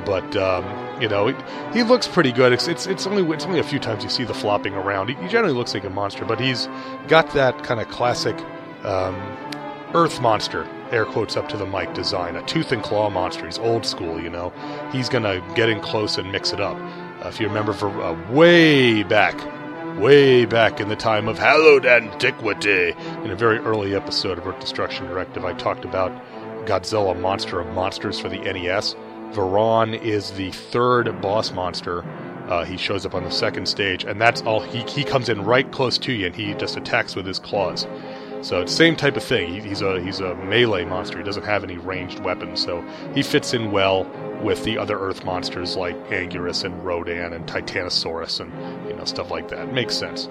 but 0.06 0.34
um, 0.36 0.64
you 1.00 1.08
know 1.08 1.28
it, 1.28 1.36
he 1.74 1.82
looks 1.82 2.08
pretty 2.08 2.32
good. 2.32 2.52
It's, 2.52 2.66
it's, 2.66 2.86
it's 2.86 3.06
only 3.06 3.22
it's 3.34 3.44
only 3.44 3.60
a 3.60 3.64
few 3.64 3.78
times 3.78 4.02
you 4.02 4.10
see 4.10 4.24
the 4.24 4.34
flopping 4.34 4.74
around. 4.74 5.08
He, 5.08 5.14
he 5.16 5.28
generally 5.28 5.54
looks 5.54 5.74
like 5.74 5.84
a 5.84 5.90
monster, 5.90 6.24
but 6.24 6.40
he's 6.40 6.66
got 7.06 7.30
that 7.34 7.62
kind 7.62 7.78
of 7.78 7.88
classic 7.88 8.36
um, 8.84 9.14
Earth 9.92 10.20
monster 10.20 10.66
air 10.90 11.04
quotes 11.04 11.36
up 11.36 11.48
to 11.48 11.56
the 11.56 11.66
mic 11.66 11.92
design, 11.94 12.36
a 12.36 12.42
tooth 12.46 12.72
and 12.72 12.82
claw 12.82 13.10
monster. 13.10 13.46
He's 13.46 13.58
old 13.58 13.86
school, 13.86 14.20
you 14.20 14.30
know. 14.30 14.52
He's 14.92 15.08
gonna 15.08 15.40
get 15.54 15.68
in 15.68 15.80
close 15.80 16.18
and 16.18 16.32
mix 16.32 16.52
it 16.52 16.60
up. 16.60 16.76
If 17.22 17.38
you 17.38 17.48
remember, 17.48 17.74
from 17.74 18.00
uh, 18.00 18.14
way 18.32 19.02
back, 19.02 19.38
way 19.98 20.46
back 20.46 20.80
in 20.80 20.88
the 20.88 20.96
time 20.96 21.28
of 21.28 21.38
hallowed 21.38 21.84
antiquity, 21.84 22.94
in 23.22 23.30
a 23.30 23.36
very 23.36 23.58
early 23.58 23.94
episode 23.94 24.38
of 24.38 24.46
Earth 24.46 24.58
Destruction 24.58 25.06
Directive, 25.06 25.44
I 25.44 25.52
talked 25.52 25.84
about 25.84 26.10
Godzilla 26.66 27.18
Monster 27.20 27.60
of 27.60 27.66
Monsters 27.74 28.18
for 28.18 28.30
the 28.30 28.38
NES. 28.38 28.94
Varan 29.32 30.00
is 30.00 30.30
the 30.32 30.50
third 30.50 31.20
boss 31.20 31.52
monster. 31.52 32.04
Uh, 32.48 32.64
he 32.64 32.78
shows 32.78 33.04
up 33.04 33.14
on 33.14 33.22
the 33.22 33.30
second 33.30 33.66
stage, 33.66 34.02
and 34.02 34.18
that's 34.20 34.40
all. 34.42 34.60
He, 34.60 34.80
he 34.90 35.04
comes 35.04 35.28
in 35.28 35.44
right 35.44 35.70
close 35.70 35.98
to 35.98 36.12
you, 36.12 36.26
and 36.26 36.34
he 36.34 36.54
just 36.54 36.76
attacks 36.76 37.14
with 37.14 37.26
his 37.26 37.38
claws. 37.38 37.86
So 38.42 38.60
it's 38.60 38.72
same 38.72 38.96
type 38.96 39.16
of 39.16 39.22
thing. 39.22 39.52
He, 39.52 39.60
he's 39.60 39.82
a 39.82 40.00
he's 40.00 40.20
a 40.20 40.34
melee 40.36 40.84
monster. 40.84 41.18
He 41.18 41.24
doesn't 41.24 41.44
have 41.44 41.62
any 41.64 41.76
ranged 41.76 42.20
weapons, 42.20 42.62
so 42.62 42.82
he 43.14 43.22
fits 43.22 43.52
in 43.54 43.70
well 43.70 44.04
with 44.42 44.64
the 44.64 44.78
other 44.78 44.98
Earth 44.98 45.24
monsters 45.24 45.76
like 45.76 45.96
Anguirus 46.08 46.64
and 46.64 46.84
Rodan 46.84 47.32
and 47.32 47.46
Titanosaurus 47.46 48.40
and 48.40 48.88
you 48.88 48.96
know 48.96 49.04
stuff 49.04 49.30
like 49.30 49.48
that. 49.48 49.72
Makes 49.72 49.96
sense. 49.96 50.28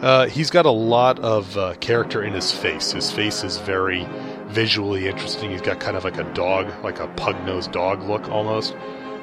Uh, 0.00 0.26
he's 0.26 0.50
got 0.50 0.66
a 0.66 0.70
lot 0.70 1.18
of 1.20 1.56
uh, 1.56 1.74
character 1.76 2.22
in 2.22 2.34
his 2.34 2.52
face. 2.52 2.92
His 2.92 3.10
face 3.10 3.42
is 3.42 3.56
very 3.58 4.06
visually 4.48 5.08
interesting. 5.08 5.50
He's 5.50 5.62
got 5.62 5.80
kind 5.80 5.96
of 5.96 6.04
like 6.04 6.18
a 6.18 6.24
dog, 6.34 6.70
like 6.84 7.00
a 7.00 7.08
pug-nosed 7.08 7.72
dog 7.72 8.02
look 8.02 8.28
almost. 8.28 8.74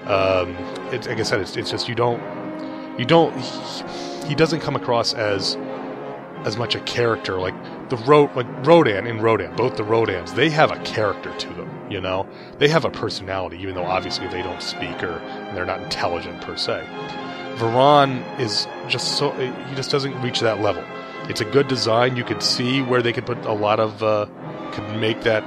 Um, 0.05 0.55
it, 0.91 1.05
like 1.05 1.19
I 1.19 1.23
said, 1.23 1.41
it's, 1.41 1.55
it's 1.55 1.69
just 1.69 1.88
you 1.88 1.95
don't 1.95 2.21
you 2.97 3.05
don't 3.05 3.38
he, 3.39 4.29
he 4.29 4.36
doesn't 4.36 4.62
come 4.62 4.75
across 4.75 5.13
as 5.13 5.57
as 6.45 6.58
much 6.58 6.75
a 6.75 6.79
character 6.82 7.39
like 7.39 7.56
the 7.89 7.97
Ro- 7.97 8.32
like 8.36 8.47
Rodan 8.65 9.08
in 9.08 9.21
Rodan, 9.21 9.56
both 9.56 9.75
the 9.75 9.84
Rodans, 9.84 10.36
they 10.36 10.49
have 10.49 10.71
a 10.71 10.79
character 10.84 11.36
to 11.38 11.47
them. 11.53 11.69
You 11.91 12.01
know, 12.01 12.27
they 12.58 12.67
have 12.69 12.86
a 12.86 12.89
personality, 12.89 13.58
even 13.62 13.75
though 13.75 13.86
obviously 13.86 14.27
they 14.27 14.41
don't 14.41 14.62
speak 14.62 15.03
or 15.03 15.19
they're 15.53 15.65
not 15.65 15.82
intelligent 15.82 16.41
per 16.41 16.56
se. 16.56 16.86
Varan 17.56 18.39
is 18.39 18.67
just 18.88 19.17
so 19.17 19.32
he 19.32 19.75
just 19.75 19.91
doesn't 19.91 20.19
reach 20.21 20.39
that 20.39 20.62
level. 20.62 20.84
It's 21.29 21.41
a 21.41 21.45
good 21.45 21.67
design. 21.67 22.17
You 22.17 22.23
could 22.23 22.43
see 22.43 22.82
where 22.82 23.01
they 23.01 23.13
could 23.13 23.25
put 23.25 23.45
a 23.45 23.53
lot 23.53 23.79
of 23.79 24.01
uh, 24.03 24.25
could 24.71 24.95
make 24.99 25.21
that 25.21 25.43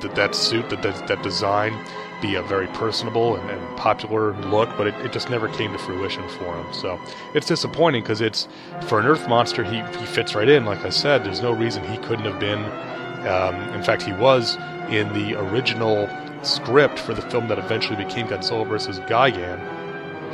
that, 0.00 0.14
that 0.14 0.34
suit 0.34 0.70
that, 0.70 0.82
that 0.82 1.06
that 1.08 1.22
design 1.22 1.72
be 2.20 2.34
a 2.36 2.42
very 2.42 2.66
personable 2.68 3.36
and, 3.36 3.50
and 3.50 3.76
popular 3.76 4.32
look, 4.48 4.68
but 4.76 4.86
it, 4.86 4.94
it, 5.04 5.12
just 5.12 5.30
never 5.30 5.48
came 5.48 5.72
to 5.72 5.78
fruition 5.78 6.26
for 6.30 6.56
him. 6.56 6.72
So 6.72 6.98
it's 7.34 7.46
disappointing 7.46 8.02
because 8.02 8.20
it's 8.20 8.48
for 8.82 9.00
an 9.00 9.06
Earth 9.06 9.28
monster, 9.28 9.64
he, 9.64 9.82
he 9.98 10.06
fits 10.06 10.34
right 10.34 10.48
in. 10.48 10.64
Like 10.64 10.84
I 10.84 10.90
said, 10.90 11.24
there's 11.24 11.42
no 11.42 11.52
reason 11.52 11.84
he 11.84 11.98
couldn't 11.98 12.24
have 12.24 12.40
been. 12.40 12.64
Um, 13.26 13.54
in 13.74 13.82
fact, 13.82 14.02
he 14.02 14.12
was 14.12 14.56
in 14.90 15.12
the 15.12 15.34
original 15.34 16.08
script 16.42 16.98
for 16.98 17.14
the 17.14 17.22
film 17.22 17.48
that 17.48 17.58
eventually 17.58 18.02
became 18.02 18.26
Godzilla 18.28 18.66
vs. 18.66 19.00
Gigan. 19.00 19.60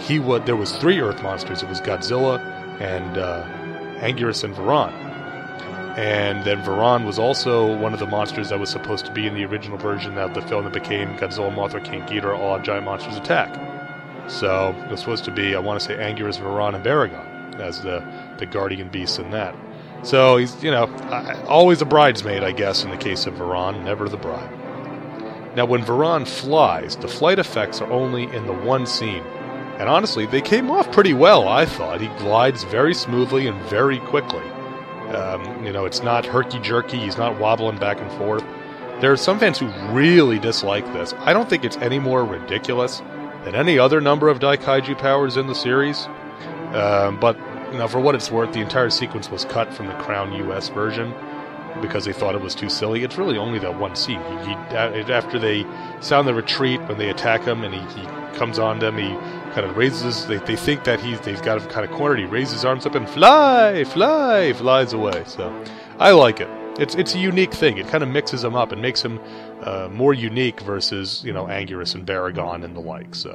He 0.01 0.19
was 0.19 0.43
there 0.45 0.57
was 0.57 0.73
three 0.77 1.01
Earth 1.01 1.23
monsters. 1.23 1.63
It 1.63 1.69
was 1.69 1.81
Godzilla 1.81 2.41
and 2.81 3.19
uh, 3.19 3.45
Anguirus 4.01 4.45
and 4.45 4.55
Varan. 4.55 5.10
And 5.97 6.45
then 6.45 6.63
Varan 6.63 7.05
was 7.05 7.19
also 7.19 7.77
one 7.77 7.93
of 7.93 7.99
the 7.99 8.07
monsters 8.07 8.51
that 8.51 8.61
was 8.61 8.71
supposed 8.71 9.07
to 9.07 9.13
be 9.13 9.27
in 9.27 9.35
the 9.35 9.45
original 9.45 9.77
version 9.77 10.19
of 10.19 10.35
the 10.35 10.43
film 10.43 10.65
that 10.65 10.73
became 10.73 11.17
Godzilla, 11.17 11.53
Mothra, 11.53 11.85
King 11.85 12.03
Ghidorah, 12.03 12.39
All 12.39 12.59
Giant 12.61 12.85
Monsters 12.85 13.17
Attack. 13.17 13.55
So 14.31 14.75
it 14.85 14.91
was 14.91 15.01
supposed 15.01 15.25
to 15.25 15.33
be, 15.33 15.55
I 15.57 15.59
want 15.59 15.81
to 15.81 15.85
say, 15.85 15.97
Anguirus, 15.97 16.39
Varan, 16.39 16.75
and 16.75 16.85
Baragon 16.85 17.59
as 17.61 17.83
the, 17.83 18.05
the 18.39 18.47
guardian 18.47 18.89
beasts 18.89 19.19
in 19.19 19.31
that. 19.33 19.55
So 20.03 20.37
he's, 20.37 20.63
you 20.63 20.71
know, 20.71 20.87
always 21.47 21.83
a 21.83 21.85
bridesmaid, 21.85 22.43
I 22.43 22.53
guess, 22.53 22.85
in 22.85 22.91
the 22.91 22.97
case 22.97 23.27
of 23.27 23.35
Varan, 23.35 23.85
never 23.85 24.09
the 24.09 24.17
bride. 24.17 24.51
Now, 25.57 25.67
when 25.67 25.83
Varan 25.83 26.27
flies, 26.27 26.97
the 26.97 27.09
flight 27.09 27.39
effects 27.39 27.81
are 27.81 27.91
only 27.91 28.25
in 28.25 28.47
the 28.47 28.53
one 28.53 28.87
scene. 28.87 29.25
And 29.79 29.89
honestly, 29.89 30.27
they 30.27 30.41
came 30.41 30.71
off 30.71 30.91
pretty 30.93 31.13
well, 31.13 31.49
I 31.49 31.67
thought. 31.67 32.01
He 32.01 32.07
glides 32.19 32.65
very 32.65 32.95
smoothly 32.95 33.47
and 33.47 33.61
very 33.63 33.99
quickly. 33.99 34.45
Um, 35.15 35.65
you 35.65 35.73
know, 35.73 35.85
it's 35.85 36.03
not 36.03 36.25
herky 36.25 36.59
jerky. 36.61 36.99
He's 36.99 37.19
not 37.19 37.39
wobbling 37.39 37.79
back 37.79 38.01
and 38.01 38.11
forth. 38.13 38.45
There 39.01 39.11
are 39.13 39.17
some 39.17 39.39
fans 39.39 39.59
who 39.59 39.69
really 39.93 40.39
dislike 40.39 40.85
this. 40.93 41.15
I 41.19 41.33
don't 41.33 41.49
think 41.49 41.65
it's 41.65 41.77
any 41.79 41.99
more 41.99 42.25
ridiculous 42.25 43.01
than 43.45 43.55
any 43.55 43.79
other 43.79 44.01
number 44.01 44.29
of 44.29 44.39
Daikaiju 44.39 44.99
powers 44.99 45.37
in 45.37 45.47
the 45.47 45.55
series. 45.55 46.07
Um, 46.75 47.19
but 47.19 47.37
you 47.73 47.79
know, 47.79 47.89
for 47.89 48.01
what 48.01 48.15
it's 48.15 48.31
worth, 48.31 48.53
the 48.53 48.61
entire 48.61 48.91
sequence 48.91 49.31
was 49.31 49.45
cut 49.45 49.73
from 49.73 49.87
the 49.87 49.95
Crown 49.95 50.33
US 50.51 50.69
version 50.69 51.15
because 51.81 52.05
they 52.05 52.13
thought 52.13 52.35
it 52.35 52.41
was 52.41 52.55
too 52.55 52.69
silly. 52.69 53.03
It's 53.05 53.17
really 53.17 53.39
only 53.39 53.59
that 53.61 53.79
one 53.79 53.97
scene. 53.97 54.21
He, 54.21 54.49
he, 54.49 54.55
after 54.55 55.39
they 55.39 55.65
sound 56.01 56.27
the 56.27 56.35
retreat, 56.35 56.81
when 56.83 56.99
they 56.99 57.11
attack 57.11 57.43
him, 57.45 57.65
and 57.65 57.75
he, 57.75 58.01
he 58.01 58.07
comes 58.37 58.59
on 58.59 58.79
them, 58.79 58.97
he 58.97 59.09
kind 59.53 59.67
of 59.67 59.77
raises. 59.77 60.27
They, 60.27 60.39
they 60.39 60.57
think 60.57 60.85
that 60.85 61.01
he's 61.01 61.21
they've 61.21 61.43
got 61.43 61.61
him 61.61 61.69
kind 61.69 61.89
of 61.89 61.97
cornered. 61.97 62.19
He 62.19 62.25
raises 62.25 62.55
his 62.55 62.65
arms 62.65 62.87
up 62.87 62.95
and 62.95 63.09
fly, 63.09 63.85
fly, 63.85 64.53
flies 64.53 64.93
away. 64.93 65.25
So 65.27 65.65
I 65.99 66.13
like 66.13 66.41
it. 66.41 66.49
It's 66.79 66.95
it's 66.95 67.15
a 67.15 67.19
unique 67.19 67.53
thing. 67.53 67.79
It 67.79 67.89
kind 67.89 68.03
of 68.03 68.09
mixes 68.09 68.45
him 68.45 68.55
up 68.55 68.73
and 68.73 68.81
makes 68.81 69.03
him 69.03 69.21
uh, 69.63 69.89
more 69.93 70.15
unique 70.15 70.61
versus 70.61 71.23
you 71.25 71.33
know 71.33 71.47
Anguirus 71.47 71.95
and 71.95 72.07
Baragon 72.07 72.65
and 72.65 72.75
the 72.77 72.81
like. 72.81 73.15
So 73.15 73.33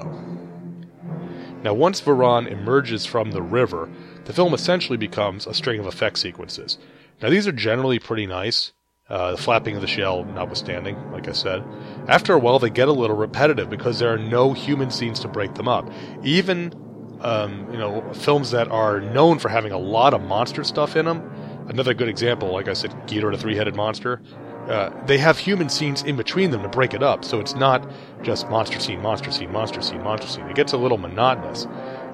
now 1.63 1.73
once 1.73 2.01
Varan 2.01 2.49
emerges 2.49 3.05
from 3.05 3.31
the 3.31 3.41
river, 3.41 3.89
the 4.25 4.33
film 4.33 4.53
essentially 4.53 4.97
becomes 4.97 5.45
a 5.45 5.53
string 5.53 5.79
of 5.79 5.85
effect 5.85 6.17
sequences. 6.17 6.77
Now 7.21 7.30
these 7.30 7.47
are 7.47 7.51
generally 7.51 7.99
pretty 7.99 8.28
nice. 8.28 8.73
Uh, 9.08 9.32
the 9.32 9.38
flapping 9.38 9.75
of 9.75 9.82
the 9.82 9.88
shell 9.88 10.23
notwithstanding, 10.23 11.12
like 11.12 11.28
I 11.28 11.32
said. 11.32 11.63
After 12.08 12.34
a 12.34 12.39
while, 12.39 12.58
they 12.58 12.71
get 12.71 12.88
a 12.88 12.91
little 12.91 13.15
repetitive 13.15 13.69
because 13.69 13.99
there 13.99 14.12
are 14.12 14.17
no 14.17 14.54
human 14.54 14.89
scenes 14.89 15.19
to 15.19 15.28
break 15.28 15.54
them 15.54 15.67
up. 15.67 15.88
Even, 16.23 16.73
um, 17.21 17.67
you 17.71 17.78
know, 17.78 18.01
films 18.13 18.49
that 18.49 18.67
are 18.69 18.99
known 18.99 19.38
for 19.38 19.49
having 19.49 19.71
a 19.71 19.78
lot 19.78 20.15
of 20.15 20.23
monster 20.23 20.63
stuff 20.63 20.95
in 20.95 21.06
them, 21.06 21.21
another 21.67 21.93
good 21.93 22.10
example, 22.10 22.51
like 22.51 22.67
I 22.67 22.73
said, 22.73 22.91
Ghidorah 23.06 23.34
the 23.34 23.38
three-headed 23.38 23.75
monster. 23.75 24.21
Uh, 24.67 24.89
they 25.06 25.19
have 25.19 25.38
human 25.38 25.69
scenes 25.69 26.01
in 26.01 26.15
between 26.15 26.49
them 26.49 26.63
to 26.63 26.69
break 26.69 26.95
it 26.95 27.04
up, 27.04 27.23
so 27.23 27.39
it's 27.39 27.54
not 27.54 27.88
just 28.23 28.49
monster 28.49 28.80
scene, 28.80 28.99
monster 28.99 29.30
scene, 29.30 29.51
monster 29.51 29.84
scene, 29.84 30.01
monster 30.01 30.28
scene. 30.28 30.47
It 30.47 30.56
gets 30.56 30.73
a 30.73 30.78
little 30.78 30.97
monotonous. 30.97 31.67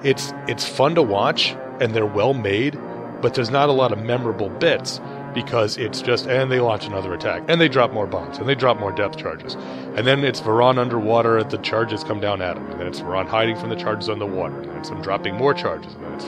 It's 0.04 0.34
it's 0.46 0.68
fun 0.68 0.94
to 0.96 1.02
watch, 1.02 1.56
and 1.80 1.94
they're 1.94 2.04
well 2.04 2.34
made, 2.34 2.78
but 3.22 3.34
there's 3.34 3.50
not 3.50 3.68
a 3.68 3.72
lot 3.72 3.92
of 3.92 4.02
memorable 4.02 4.50
bits 4.50 5.00
because 5.32 5.78
it's 5.78 6.02
just 6.02 6.26
and 6.26 6.50
they 6.50 6.60
launch 6.60 6.86
another 6.86 7.14
attack 7.14 7.42
and 7.48 7.60
they 7.60 7.68
drop 7.68 7.92
more 7.92 8.06
bombs 8.06 8.38
and 8.38 8.48
they 8.48 8.54
drop 8.54 8.78
more 8.78 8.92
depth 8.92 9.16
charges. 9.16 9.54
And 9.96 10.06
then 10.06 10.24
it's 10.24 10.40
Varan 10.40 10.78
underwater 10.78 11.38
and 11.38 11.50
the 11.50 11.58
charges 11.58 12.04
come 12.04 12.20
down 12.20 12.42
at 12.42 12.56
him 12.56 12.66
and 12.70 12.80
then 12.80 12.86
it's 12.86 13.00
Varan 13.00 13.26
hiding 13.26 13.56
from 13.56 13.70
the 13.70 13.76
charges 13.76 14.08
on 14.08 14.18
the 14.18 14.26
water 14.26 14.60
and 14.60 14.70
then 14.70 14.76
it's 14.78 14.90
him 14.90 15.00
dropping 15.00 15.36
more 15.36 15.54
charges 15.54 15.92
and 15.94 16.04
then 16.04 16.12
it's 16.14 16.26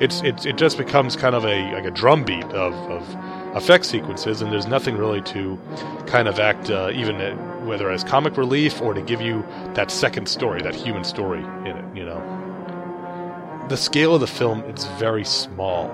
it's, 0.00 0.22
it's 0.22 0.46
it 0.46 0.56
just 0.56 0.78
becomes 0.78 1.16
kind 1.16 1.34
of 1.34 1.44
a 1.44 1.72
like 1.72 1.84
a 1.84 1.90
drumbeat 1.90 2.44
of, 2.44 2.72
of 2.90 3.56
effect 3.56 3.84
sequences 3.84 4.40
and 4.40 4.52
there's 4.52 4.66
nothing 4.66 4.96
really 4.96 5.20
to 5.22 5.58
kind 6.06 6.28
of 6.28 6.38
act 6.38 6.70
uh, 6.70 6.90
even 6.94 7.16
uh, 7.16 7.34
whether 7.64 7.90
as 7.90 8.04
comic 8.04 8.36
relief 8.36 8.80
or 8.80 8.94
to 8.94 9.02
give 9.02 9.20
you 9.20 9.44
that 9.74 9.90
second 9.90 10.28
story 10.28 10.62
that 10.62 10.74
human 10.74 11.04
story 11.04 11.40
in 11.68 11.76
it 11.76 11.96
you 11.96 12.04
know? 12.04 13.66
The 13.68 13.76
scale 13.76 14.14
of 14.14 14.20
the 14.20 14.26
film 14.28 14.60
it's 14.68 14.84
very 14.98 15.24
small 15.24 15.88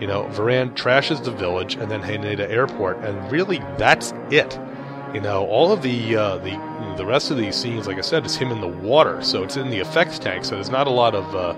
you 0.00 0.06
know, 0.06 0.24
Varan 0.24 0.74
trashes 0.74 1.22
the 1.24 1.30
village 1.30 1.76
and 1.76 1.90
then 1.90 2.02
Haneda 2.02 2.48
Airport, 2.50 2.98
and 2.98 3.30
really 3.30 3.58
that's 3.78 4.12
it. 4.30 4.58
You 5.14 5.20
know, 5.20 5.46
all 5.46 5.72
of 5.72 5.82
the 5.82 6.16
uh, 6.16 6.38
the 6.38 6.58
the 6.96 7.06
rest 7.06 7.30
of 7.30 7.36
these 7.36 7.54
scenes, 7.54 7.86
like 7.86 7.98
I 7.98 8.02
said, 8.02 8.26
is 8.26 8.36
him 8.36 8.50
in 8.50 8.60
the 8.60 8.68
water, 8.68 9.22
so 9.22 9.42
it's 9.42 9.56
in 9.56 9.70
the 9.70 9.78
effects 9.78 10.18
tank, 10.18 10.44
so 10.44 10.56
there's 10.56 10.70
not 10.70 10.86
a 10.86 10.90
lot 10.90 11.14
of 11.14 11.34
uh, 11.34 11.54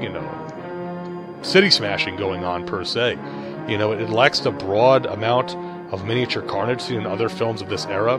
you 0.00 0.08
know 0.08 1.38
city 1.42 1.70
smashing 1.70 2.16
going 2.16 2.44
on 2.44 2.66
per 2.66 2.84
se. 2.84 3.12
You 3.68 3.78
know, 3.78 3.92
it, 3.92 4.00
it 4.00 4.10
lacks 4.10 4.40
the 4.40 4.50
broad 4.50 5.06
amount 5.06 5.54
of 5.92 6.04
miniature 6.04 6.42
carnage 6.42 6.80
seen 6.80 6.98
in 6.98 7.06
other 7.06 7.28
films 7.28 7.62
of 7.62 7.68
this 7.68 7.86
era. 7.86 8.14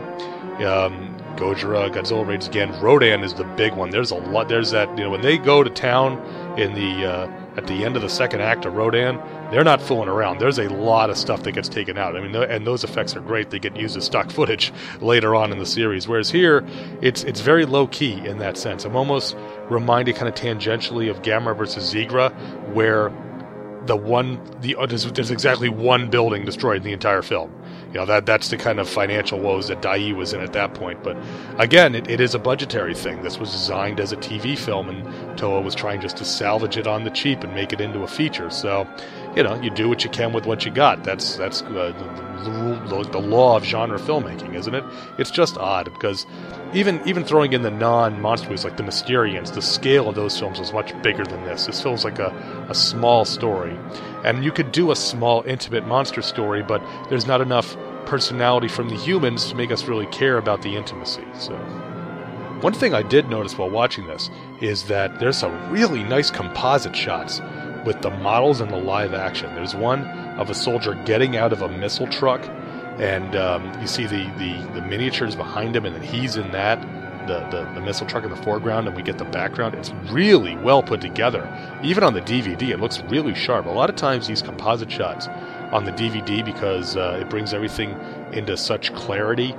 Um, 0.64 1.16
Gojira, 1.36 1.90
Godzilla 1.90 2.26
raids 2.26 2.48
again. 2.48 2.78
Rodan 2.80 3.22
is 3.22 3.34
the 3.34 3.44
big 3.44 3.74
one. 3.74 3.90
There's 3.90 4.10
a 4.10 4.16
lot. 4.16 4.48
There's 4.48 4.70
that. 4.72 4.88
You 4.98 5.04
know, 5.04 5.10
when 5.10 5.22
they 5.22 5.38
go 5.38 5.62
to 5.62 5.70
town 5.70 6.18
in 6.58 6.74
the 6.74 7.06
uh, 7.06 7.30
at 7.56 7.66
the 7.66 7.84
end 7.84 7.96
of 7.96 8.02
the 8.02 8.08
second 8.08 8.40
act 8.40 8.64
of 8.64 8.74
Rodan, 8.74 9.18
they're 9.50 9.64
not 9.64 9.82
fooling 9.82 10.08
around. 10.08 10.38
There's 10.38 10.58
a 10.58 10.68
lot 10.68 11.10
of 11.10 11.16
stuff 11.16 11.42
that 11.42 11.52
gets 11.52 11.68
taken 11.68 11.98
out. 11.98 12.16
I 12.16 12.20
mean, 12.20 12.34
and 12.34 12.66
those 12.66 12.84
effects 12.84 13.16
are 13.16 13.20
great. 13.20 13.50
They 13.50 13.58
get 13.58 13.76
used 13.76 13.96
as 13.96 14.04
stock 14.04 14.30
footage 14.30 14.72
later 15.00 15.34
on 15.34 15.52
in 15.52 15.58
the 15.58 15.66
series. 15.66 16.08
Whereas 16.08 16.30
here, 16.30 16.64
it's 17.00 17.24
it's 17.24 17.40
very 17.40 17.64
low 17.66 17.86
key 17.86 18.14
in 18.26 18.38
that 18.38 18.56
sense. 18.56 18.84
I'm 18.84 18.96
almost 18.96 19.36
reminded 19.68 20.16
kind 20.16 20.28
of 20.28 20.34
tangentially 20.34 21.10
of 21.10 21.22
Gamera 21.22 21.56
versus 21.56 21.92
Zigra, 21.92 22.32
where 22.72 23.12
the 23.86 23.96
one 23.96 24.40
the 24.60 24.76
uh, 24.76 24.86
there's, 24.86 25.10
there's 25.12 25.30
exactly 25.30 25.68
one 25.68 26.10
building 26.10 26.44
destroyed 26.44 26.78
in 26.78 26.82
the 26.82 26.92
entire 26.92 27.22
film 27.22 27.52
you 27.92 27.98
know 27.98 28.06
that 28.06 28.24
that's 28.24 28.48
the 28.48 28.56
kind 28.56 28.78
of 28.78 28.88
financial 28.88 29.40
woes 29.40 29.68
that 29.68 29.82
Daiei 29.82 30.14
was 30.14 30.32
in 30.32 30.40
at 30.40 30.52
that 30.52 30.74
point. 30.74 31.02
But 31.02 31.16
again, 31.58 31.94
it, 31.94 32.08
it 32.08 32.20
is 32.20 32.34
a 32.34 32.38
budgetary 32.38 32.94
thing. 32.94 33.22
This 33.22 33.38
was 33.38 33.50
designed 33.50 33.98
as 33.98 34.12
a 34.12 34.16
TV 34.16 34.56
film, 34.56 34.88
and 34.88 35.04
Toho 35.38 35.62
was 35.62 35.74
trying 35.74 36.00
just 36.00 36.16
to 36.18 36.24
salvage 36.24 36.76
it 36.76 36.86
on 36.86 37.04
the 37.04 37.10
cheap 37.10 37.42
and 37.42 37.52
make 37.54 37.72
it 37.72 37.80
into 37.80 38.02
a 38.02 38.06
feature. 38.06 38.48
So, 38.50 38.86
you 39.34 39.42
know, 39.42 39.60
you 39.60 39.70
do 39.70 39.88
what 39.88 40.04
you 40.04 40.10
can 40.10 40.32
with 40.32 40.46
what 40.46 40.64
you 40.64 40.70
got. 40.70 41.02
That's 41.02 41.36
that's 41.36 41.62
uh, 41.62 41.92
the, 42.44 43.02
the, 43.02 43.10
the 43.10 43.18
law 43.18 43.56
of 43.56 43.64
genre 43.64 43.98
filmmaking, 43.98 44.54
isn't 44.54 44.74
it? 44.74 44.84
It's 45.18 45.30
just 45.30 45.58
odd 45.58 45.92
because 45.92 46.26
even 46.72 47.00
even 47.06 47.24
throwing 47.24 47.52
in 47.52 47.62
the 47.62 47.70
non-monster 47.70 48.48
movies 48.48 48.64
like 48.64 48.76
the 48.76 48.82
Mysterians, 48.82 49.52
the 49.52 49.62
scale 49.62 50.08
of 50.08 50.14
those 50.14 50.38
films 50.38 50.60
was 50.60 50.72
much 50.72 51.00
bigger 51.02 51.24
than 51.24 51.44
this. 51.44 51.66
This 51.66 51.82
feels 51.82 52.04
like 52.04 52.18
a, 52.18 52.28
a 52.68 52.74
small 52.74 53.24
story. 53.24 53.76
And 54.24 54.44
you 54.44 54.52
could 54.52 54.70
do 54.70 54.90
a 54.90 54.96
small, 54.96 55.42
intimate 55.46 55.86
monster 55.86 56.22
story, 56.22 56.62
but 56.62 56.82
there's 57.08 57.26
not 57.26 57.40
enough 57.40 57.76
personality 58.06 58.68
from 58.68 58.88
the 58.88 58.96
humans 58.96 59.48
to 59.48 59.54
make 59.54 59.70
us 59.70 59.84
really 59.84 60.06
care 60.06 60.38
about 60.38 60.62
the 60.62 60.76
intimacy. 60.76 61.24
So, 61.34 61.56
one 62.60 62.74
thing 62.74 62.92
I 62.92 63.02
did 63.02 63.28
notice 63.28 63.56
while 63.56 63.70
watching 63.70 64.06
this 64.06 64.30
is 64.60 64.84
that 64.84 65.18
there's 65.18 65.38
some 65.38 65.72
really 65.72 66.02
nice 66.04 66.30
composite 66.30 66.94
shots 66.94 67.40
with 67.86 68.02
the 68.02 68.10
models 68.10 68.60
and 68.60 68.70
the 68.70 68.76
live 68.76 69.14
action. 69.14 69.54
There's 69.54 69.74
one 69.74 70.04
of 70.38 70.50
a 70.50 70.54
soldier 70.54 70.94
getting 71.06 71.36
out 71.36 71.52
of 71.52 71.62
a 71.62 71.68
missile 71.68 72.06
truck, 72.06 72.46
and 72.98 73.34
um, 73.34 73.80
you 73.80 73.86
see 73.86 74.04
the, 74.04 74.24
the, 74.38 74.68
the 74.74 74.82
miniatures 74.82 75.34
behind 75.34 75.74
him, 75.74 75.86
and 75.86 75.94
then 75.94 76.02
he's 76.02 76.36
in 76.36 76.50
that 76.52 76.78
the, 77.26 77.40
the, 77.50 77.74
the, 77.74 77.80
missile 77.80 78.06
truck 78.06 78.24
in 78.24 78.30
the 78.30 78.36
foreground 78.36 78.88
and 78.88 78.96
we 78.96 79.02
get 79.02 79.18
the 79.18 79.24
background. 79.24 79.74
It's 79.74 79.90
really 80.10 80.56
well 80.56 80.82
put 80.82 81.00
together. 81.00 81.46
Even 81.82 82.02
on 82.02 82.14
the 82.14 82.22
DVD, 82.22 82.70
it 82.70 82.80
looks 82.80 83.00
really 83.02 83.34
sharp. 83.34 83.66
A 83.66 83.70
lot 83.70 83.90
of 83.90 83.96
times, 83.96 84.26
these 84.26 84.42
composite 84.42 84.90
shots 84.90 85.28
on 85.72 85.84
the 85.84 85.92
DVD, 85.92 86.44
because 86.44 86.96
uh, 86.96 87.18
it 87.20 87.30
brings 87.30 87.54
everything 87.54 87.90
into 88.32 88.56
such 88.56 88.94
clarity 88.94 89.54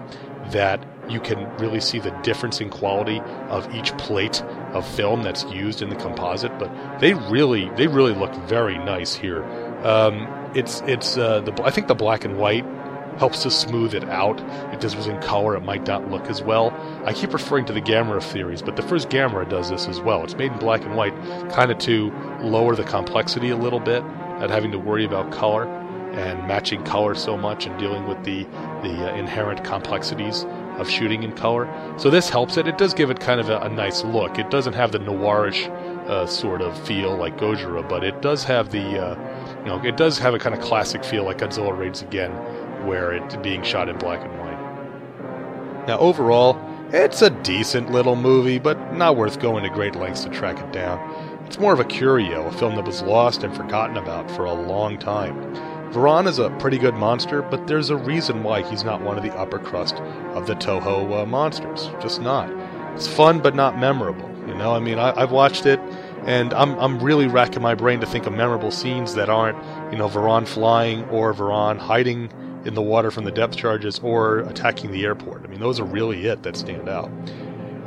that 0.51 0.85
you 1.09 1.19
can 1.19 1.45
really 1.57 1.79
see 1.79 1.99
the 1.99 2.11
difference 2.23 2.61
in 2.61 2.69
quality 2.69 3.19
of 3.49 3.73
each 3.75 3.95
plate 3.97 4.41
of 4.73 4.87
film 4.87 5.23
that's 5.23 5.43
used 5.45 5.81
in 5.81 5.89
the 5.89 5.95
composite. 5.95 6.57
But 6.59 6.99
they 6.99 7.13
really, 7.13 7.69
they 7.71 7.87
really 7.87 8.13
look 8.13 8.33
very 8.47 8.77
nice 8.77 9.13
here. 9.13 9.43
Um, 9.83 10.27
it's, 10.55 10.81
it's, 10.81 11.17
uh, 11.17 11.41
the, 11.41 11.63
I 11.63 11.71
think 11.71 11.87
the 11.87 11.95
black 11.95 12.25
and 12.25 12.37
white 12.37 12.65
helps 13.17 13.43
to 13.43 13.51
smooth 13.51 13.93
it 13.93 14.05
out. 14.05 14.41
If 14.73 14.79
this 14.79 14.95
was 14.95 15.07
in 15.07 15.19
color, 15.21 15.55
it 15.55 15.61
might 15.61 15.85
not 15.85 16.09
look 16.09 16.27
as 16.27 16.41
well. 16.41 16.71
I 17.05 17.13
keep 17.13 17.33
referring 17.33 17.65
to 17.65 17.73
the 17.73 17.81
Gamera 17.81 18.23
theories, 18.23 18.61
but 18.61 18.75
the 18.75 18.81
first 18.81 19.09
Gamera 19.09 19.47
does 19.47 19.69
this 19.69 19.87
as 19.87 19.99
well. 19.99 20.23
It's 20.23 20.35
made 20.35 20.51
in 20.51 20.59
black 20.59 20.83
and 20.83 20.95
white, 20.95 21.13
kind 21.51 21.71
of 21.71 21.77
to 21.79 22.11
lower 22.41 22.75
the 22.75 22.83
complexity 22.83 23.49
a 23.49 23.57
little 23.57 23.79
bit, 23.79 24.03
not 24.03 24.49
having 24.49 24.71
to 24.71 24.79
worry 24.79 25.05
about 25.05 25.31
color 25.31 25.65
and 26.13 26.47
matching 26.47 26.83
color 26.83 27.15
so 27.15 27.37
much 27.37 27.65
and 27.65 27.77
dealing 27.79 28.07
with 28.07 28.23
the 28.23 28.43
the 28.83 29.11
uh, 29.11 29.15
inherent 29.15 29.63
complexities 29.63 30.45
of 30.77 30.89
shooting 30.89 31.23
in 31.23 31.31
color. 31.33 31.67
So 31.97 32.09
this 32.09 32.29
helps 32.29 32.57
it. 32.57 32.67
It 32.67 32.77
does 32.77 32.93
give 32.93 33.09
it 33.09 33.19
kind 33.19 33.39
of 33.39 33.49
a, 33.49 33.59
a 33.59 33.69
nice 33.69 34.03
look. 34.03 34.39
It 34.39 34.49
doesn't 34.49 34.73
have 34.73 34.91
the 34.91 34.99
noirish 34.99 35.67
uh, 36.07 36.25
sort 36.25 36.61
of 36.61 36.77
feel 36.87 37.15
like 37.15 37.37
Gojira, 37.37 37.87
but 37.87 38.03
it 38.03 38.21
does 38.21 38.43
have 38.43 38.71
the 38.71 38.99
uh, 38.99 39.59
you 39.59 39.65
know 39.65 39.81
it 39.83 39.97
does 39.97 40.17
have 40.19 40.33
a 40.33 40.39
kind 40.39 40.55
of 40.55 40.61
classic 40.61 41.03
feel 41.03 41.23
like 41.23 41.39
Godzilla 41.39 41.77
Raids 41.77 42.01
Again 42.01 42.31
where 42.85 43.13
it's 43.13 43.35
being 43.37 43.63
shot 43.63 43.89
in 43.89 43.97
black 43.97 44.21
and 44.23 44.39
white. 44.39 45.87
Now, 45.87 45.97
overall, 45.99 46.59
it's 46.91 47.21
a 47.21 47.29
decent 47.29 47.91
little 47.91 48.15
movie, 48.15 48.59
but 48.59 48.93
not 48.93 49.15
worth 49.15 49.39
going 49.39 49.63
to 49.63 49.69
great 49.69 49.95
lengths 49.95 50.23
to 50.23 50.29
track 50.29 50.59
it 50.59 50.71
down. 50.71 50.99
It's 51.45 51.59
more 51.59 51.73
of 51.73 51.79
a 51.79 51.85
curio, 51.85 52.47
a 52.47 52.51
film 52.51 52.75
that 52.75 52.85
was 52.85 53.01
lost 53.01 53.43
and 53.43 53.55
forgotten 53.55 53.97
about 53.97 54.29
for 54.31 54.45
a 54.45 54.53
long 54.53 54.97
time. 54.97 55.35
Varan 55.91 56.25
is 56.25 56.39
a 56.39 56.49
pretty 56.51 56.77
good 56.77 56.95
monster, 56.95 57.41
but 57.41 57.67
there's 57.67 57.89
a 57.89 57.97
reason 57.97 58.43
why 58.43 58.61
he's 58.61 58.85
not 58.85 59.01
one 59.01 59.17
of 59.17 59.23
the 59.23 59.33
upper 59.37 59.59
crust 59.59 59.95
of 60.35 60.47
the 60.47 60.55
Toho 60.55 61.21
uh, 61.21 61.25
monsters. 61.25 61.89
Just 62.01 62.21
not. 62.21 62.49
It's 62.95 63.07
fun, 63.07 63.39
but 63.39 63.55
not 63.55 63.77
memorable. 63.77 64.29
You 64.47 64.55
know, 64.55 64.73
I 64.73 64.79
mean, 64.79 64.97
I, 64.97 65.19
have 65.19 65.31
watched 65.31 65.65
it, 65.65 65.79
and 66.25 66.53
I'm, 66.53 66.79
I'm 66.79 67.03
really 67.03 67.27
racking 67.27 67.61
my 67.61 67.75
brain 67.75 67.99
to 67.99 68.07
think 68.07 68.25
of 68.25 68.31
memorable 68.33 68.71
scenes 68.71 69.15
that 69.15 69.29
aren't, 69.29 69.57
you 69.91 69.97
know, 69.97 70.07
Varan 70.07 70.47
flying 70.47 71.03
or 71.09 71.33
Varan 71.33 71.77
hiding 71.77 72.31
in 72.65 72.73
the 72.73 72.81
water 72.81 73.11
from 73.11 73.25
the 73.25 73.31
depth 73.31 73.57
charges 73.57 73.99
or 73.99 74.39
attacking 74.39 74.91
the 74.91 75.03
airport. 75.03 75.43
I 75.43 75.47
mean, 75.47 75.59
those 75.59 75.79
are 75.79 75.85
really 75.85 76.25
it 76.25 76.43
that 76.43 76.55
stand 76.55 76.87
out. 76.87 77.11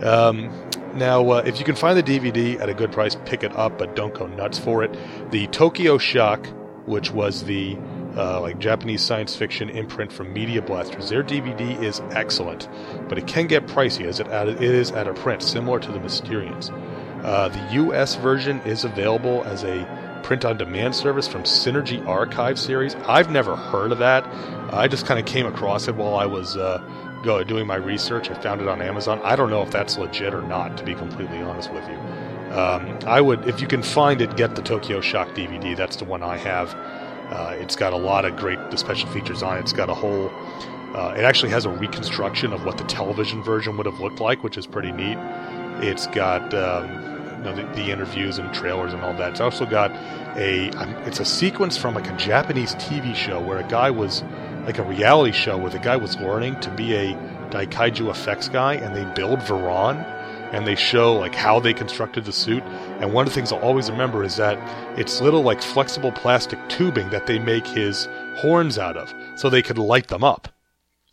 Um, 0.03 0.51
now, 0.95 1.29
uh, 1.31 1.43
if 1.47 1.59
you 1.59 1.65
can 1.65 1.75
find 1.75 1.99
the 1.99 2.03
DVD 2.03 2.61
at 2.61 2.69
a 2.69 2.75
good 2.75 2.93
price, 2.93 3.17
pick 3.25 3.43
it 3.43 3.53
up, 3.57 3.79
but 3.79 3.97
don't 3.97 4.15
go 4.15 4.27
nuts 4.27 4.59
for 4.59 4.85
it. 4.85 4.95
The 5.31 5.47
Tokyo 5.49 5.99
Shock, 5.99 6.47
which 6.87 7.11
was 7.11 7.45
the 7.45 7.77
uh, 8.17 8.41
like 8.41 8.59
Japanese 8.59 9.03
science 9.03 9.35
fiction 9.35 9.69
imprint 9.69 10.13
from 10.13 10.33
Media 10.33 10.63
Blasters, 10.63 11.09
their 11.09 11.23
DVD 11.23 11.81
is 11.83 12.01
excellent, 12.11 12.69
but 13.09 13.19
it 13.19 13.27
can 13.27 13.47
get 13.47 13.67
pricey 13.67 14.07
as 14.07 14.21
it, 14.21 14.29
it 14.29 14.63
is 14.63 14.93
at 14.93 15.09
a 15.09 15.15
print 15.15 15.43
similar 15.43 15.81
to 15.81 15.93
the 15.93 15.99
Mysterians. 15.99 16.71
Uh, 17.25 17.49
the 17.49 17.75
U.S. 17.75 18.17
version 18.17 18.61
is 18.61 18.85
available 18.85 19.43
as 19.45 19.65
a 19.65 20.21
print 20.23 20.45
on 20.45 20.57
demand 20.57 20.95
service 20.95 21.29
from 21.29 21.43
Synergy 21.43 22.05
Archive 22.07 22.59
series. 22.59 22.95
I've 23.07 23.31
never 23.31 23.57
heard 23.57 23.93
of 23.93 23.99
that. 23.99 24.27
I 24.73 24.89
just 24.89 25.07
kind 25.07 25.21
of 25.21 25.27
came 25.27 25.47
across 25.47 25.87
it 25.89 25.95
while 25.95 26.17
I 26.17 26.27
was 26.27 26.57
uh, 26.57 26.83
doing 27.47 27.67
my 27.67 27.77
research. 27.77 28.31
I 28.31 28.35
found 28.35 28.61
it 28.61 28.69
on 28.69 28.83
Amazon. 28.83 29.21
I 29.23 29.37
don't 29.37 29.51
know 29.51 29.63
if 29.63 29.71
that's 29.71 29.97
legit 29.99 30.35
or 30.35 30.43
not, 30.43 30.77
to 30.79 30.85
be 30.85 30.95
completely 30.95 31.41
honest 31.41 31.73
with 31.73 31.87
you. 31.89 31.97
Um, 32.55 32.99
I 33.07 33.21
would, 33.21 33.49
if 33.49 33.61
you 33.61 33.67
can 33.67 33.83
find 33.83 34.21
it, 34.21 34.37
get 34.37 34.55
the 34.55 34.63
Tokyo 34.63 35.01
Shock 35.01 35.29
DVD. 35.31 35.77
That's 35.77 35.97
the 35.97 36.05
one 36.05 36.23
I 36.23 36.37
have. 36.37 36.75
Uh, 37.35 37.57
it's 37.59 37.77
got 37.77 37.93
a 37.93 37.97
lot 37.97 38.25
of 38.25 38.37
great 38.37 38.59
special 38.79 39.09
features 39.11 39.43
on 39.43 39.59
it. 39.59 39.61
It's 39.61 39.73
got 39.73 39.91
a 39.91 39.95
whole. 39.95 40.31
Uh, 40.95 41.15
it 41.17 41.25
actually 41.25 41.51
has 41.51 41.65
a 41.65 41.71
reconstruction 41.71 42.53
of 42.53 42.65
what 42.65 42.79
the 42.79 42.85
television 42.85 43.43
version 43.43 43.77
would 43.77 43.87
have 43.87 43.99
looked 43.99 44.21
like, 44.21 44.45
which 44.45 44.57
is 44.57 44.67
pretty 44.67 44.93
neat. 44.93 45.19
It's 45.83 46.07
got 46.07 46.55
um, 46.55 47.15
know, 47.45 47.55
the, 47.55 47.63
the, 47.75 47.91
interviews 47.91 48.39
and 48.39 48.53
trailers 48.53 48.93
and 48.93 49.03
all 49.03 49.15
that. 49.15 49.31
It's 49.31 49.41
also 49.41 49.67
got 49.67 49.93
a 50.37 50.71
um, 50.71 50.95
it's 51.07 51.21
a 51.21 51.25
sequence 51.25 51.77
from 51.77 51.95
like 51.95 52.11
a 52.11 52.17
Japanese 52.17 52.75
TV 52.77 53.15
show 53.15 53.41
where 53.41 53.59
a 53.59 53.69
guy 53.69 53.91
was 53.91 54.23
like 54.67 54.79
a 54.79 54.83
reality 54.83 55.33
show 55.33 55.57
where 55.57 55.71
the 55.71 55.79
guy 55.79 55.97
was 55.97 56.17
learning 56.17 56.59
to 56.61 56.71
be 56.71 56.95
a 56.95 57.15
Daikaiju 57.51 58.11
effects 58.11 58.49
guy, 58.49 58.75
and 58.75 58.97
they 58.97 59.05
build 59.15 59.41
Varan. 59.41 59.97
and 60.53 60.67
they 60.67 60.75
show 60.75 61.15
like 61.15 61.35
how 61.35 61.61
they 61.61 61.75
constructed 61.75 62.25
the 62.25 62.33
suit. 62.33 62.63
And 63.05 63.13
one 63.13 63.27
of 63.27 63.33
the 63.33 63.35
things 63.35 63.53
I'll 63.53 63.59
always 63.61 63.91
remember 63.91 64.25
is 64.25 64.37
that 64.37 64.59
it's 64.99 65.21
little 65.21 65.43
like 65.43 65.61
flexible 65.61 66.11
plastic 66.11 66.59
tubing 66.69 67.11
that 67.11 67.27
they 67.27 67.39
make 67.39 67.67
his 67.67 68.09
horns 68.37 68.79
out 68.79 68.97
of, 68.97 69.15
so 69.39 69.49
they 69.51 69.63
could 69.63 69.79
light 69.79 70.09
them 70.09 70.25
up 70.25 70.49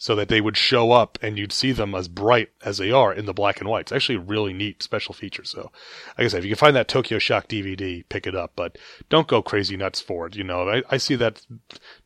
so 0.02 0.16
that 0.16 0.30
they 0.30 0.42
would 0.42 0.58
show 0.58 0.94
up 0.94 1.20
and 1.22 1.38
you'd 1.38 1.52
see 1.52 1.72
them 1.72 1.94
as 1.94 2.08
bright 2.08 2.50
as 2.66 2.80
they 2.80 2.92
are 2.92 3.14
in 3.14 3.28
the 3.28 3.34
black 3.36 3.60
and 3.60 3.70
white. 3.70 3.82
It's 3.82 3.92
actually 3.92 4.16
a 4.16 4.22
really 4.22 4.52
neat 4.52 4.82
special 4.82 5.14
feature. 5.14 5.44
So, 5.44 5.70
like 6.18 6.26
I 6.26 6.28
said, 6.28 6.40
if 6.40 6.46
you 6.46 6.50
can 6.50 6.58
find 6.58 6.76
that 6.76 6.88
Tokyo 6.88 7.20
Shock 7.20 7.48
DVD, 7.48 8.04
pick 8.10 8.26
it 8.26 8.36
up, 8.36 8.54
but 8.56 8.80
don't 9.10 9.28
go 9.28 9.44
crazy 9.44 9.78
nuts 9.78 10.02
for 10.02 10.26
it. 10.26 10.36
You 10.36 10.44
know, 10.44 10.68
I, 10.68 10.82
I 10.90 10.98
see 10.98 11.14
that 11.18 11.46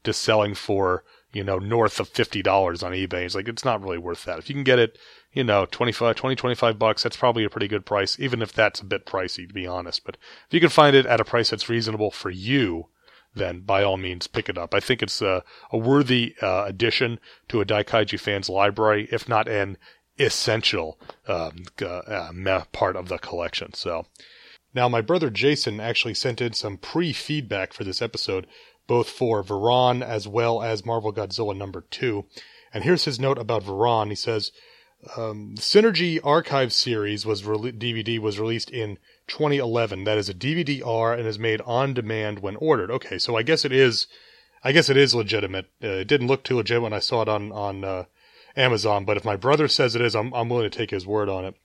just 0.04 0.24
selling 0.24 0.56
for, 0.56 1.06
you 1.32 1.46
know, 1.46 1.58
north 1.58 2.02
of 2.02 2.12
$50 2.12 2.46
on 2.84 2.92
eBay. 2.92 3.24
It's 3.24 3.34
like, 3.34 3.48
it's 3.48 3.64
not 3.64 3.82
really 3.82 3.98
worth 3.98 4.26
that. 4.26 4.40
If 4.40 4.50
you 4.50 4.56
can 4.56 4.66
get 4.66 4.78
it, 4.78 4.98
you 5.36 5.44
know, 5.44 5.66
25, 5.66 6.16
20, 6.16 6.36
25 6.36 6.80
bucks, 6.80 7.04
that's 7.04 7.18
probably 7.18 7.44
a 7.44 7.50
pretty 7.50 7.68
good 7.68 7.86
price, 7.86 8.18
even 8.20 8.42
if 8.42 8.54
that's 8.54 8.80
a 8.80 8.86
bit 8.86 9.06
pricey, 9.06 9.46
to 9.48 9.54
be 9.54 9.68
honest. 9.68 10.06
But 10.06 10.16
if 10.48 10.54
you 10.54 10.62
can 10.62 10.70
find 10.70 10.96
it 10.96 11.06
at 11.06 11.20
a 11.20 11.26
price 11.26 11.50
that's 11.50 11.70
reasonable 11.70 12.10
for 12.10 12.30
you, 12.30 12.88
then 13.36 13.60
by 13.60 13.84
all 13.84 13.98
means 13.98 14.28
pick 14.28 14.48
it 14.48 14.58
up. 14.58 14.74
I 14.74 14.80
think 14.80 15.04
it's 15.04 15.22
a, 15.22 15.44
a 15.72 15.78
worthy 15.78 16.36
uh, 16.42 16.64
addition 16.66 17.20
to 17.50 17.60
a 17.60 17.66
Daikaiju 17.66 18.18
fans 18.18 18.48
library, 18.48 19.10
if 19.12 19.28
not 19.28 19.50
an 19.50 19.78
essential 20.18 20.98
um, 21.28 21.66
uh, 21.86 22.62
part 22.72 22.96
of 22.96 23.10
the 23.10 23.18
collection. 23.18 23.74
So 23.74 24.06
now 24.74 24.88
my 24.88 25.02
brother 25.02 25.30
Jason 25.30 25.82
actually 25.82 26.14
sent 26.14 26.40
in 26.40 26.54
some 26.54 26.78
pre-feedback 26.78 27.74
for 27.74 27.84
this 27.84 28.02
episode, 28.02 28.48
both 28.88 29.10
for 29.10 29.44
Varan 29.44 30.02
as 30.02 30.30
well 30.30 30.64
as 30.64 30.86
Marvel 30.86 31.12
Godzilla 31.12 31.58
number 31.58 31.82
two. 31.92 32.26
And 32.74 32.86
here's 32.86 33.04
his 33.04 33.20
note 33.20 33.38
about 33.38 33.64
Varan. 33.64 34.08
He 34.10 34.16
says, 34.16 34.54
um, 35.18 35.56
Synergy 35.58 36.20
Archive 36.24 36.74
series 36.74 37.26
was 37.26 37.44
re- 37.46 37.72
DVD 37.72 38.20
was 38.20 38.40
released 38.40 38.70
in 38.70 38.98
2011. 39.28 40.04
That 40.04 40.18
is 40.18 40.30
a 40.30 40.34
DVD-R 40.34 41.14
and 41.14 41.28
is 41.28 41.40
made 41.40 41.62
on 41.62 41.94
demand 41.94 42.40
when 42.40 42.56
ordered. 42.58 42.92
Okay, 42.92 43.18
so 43.18 43.36
I 43.36 43.44
guess 43.44 43.66
it 43.66 43.72
is, 43.72 44.08
I 44.64 44.72
guess 44.72 44.90
it 44.90 44.98
is 44.98 45.16
legitimate. 45.16 45.68
Uh, 45.84 45.88
it 45.88 46.08
didn't 46.08 46.28
look 46.28 46.44
too 46.44 46.58
legit 46.58 46.82
when 46.82 46.94
I 46.94 47.00
saw 47.00 47.22
it 47.22 47.30
on 47.30 47.52
on 47.52 47.84
uh, 47.84 48.06
Amazon, 48.56 49.06
but 49.06 49.18
if 49.18 49.26
my 49.26 49.36
brother 49.36 49.68
says 49.68 49.96
it 49.96 50.02
is, 50.02 50.16
I'm 50.16 50.34
I'm 50.34 50.50
willing 50.50 50.70
to 50.70 50.78
take 50.78 50.92
his 50.92 51.08
word 51.08 51.30
on 51.30 51.46
it. 51.46 51.56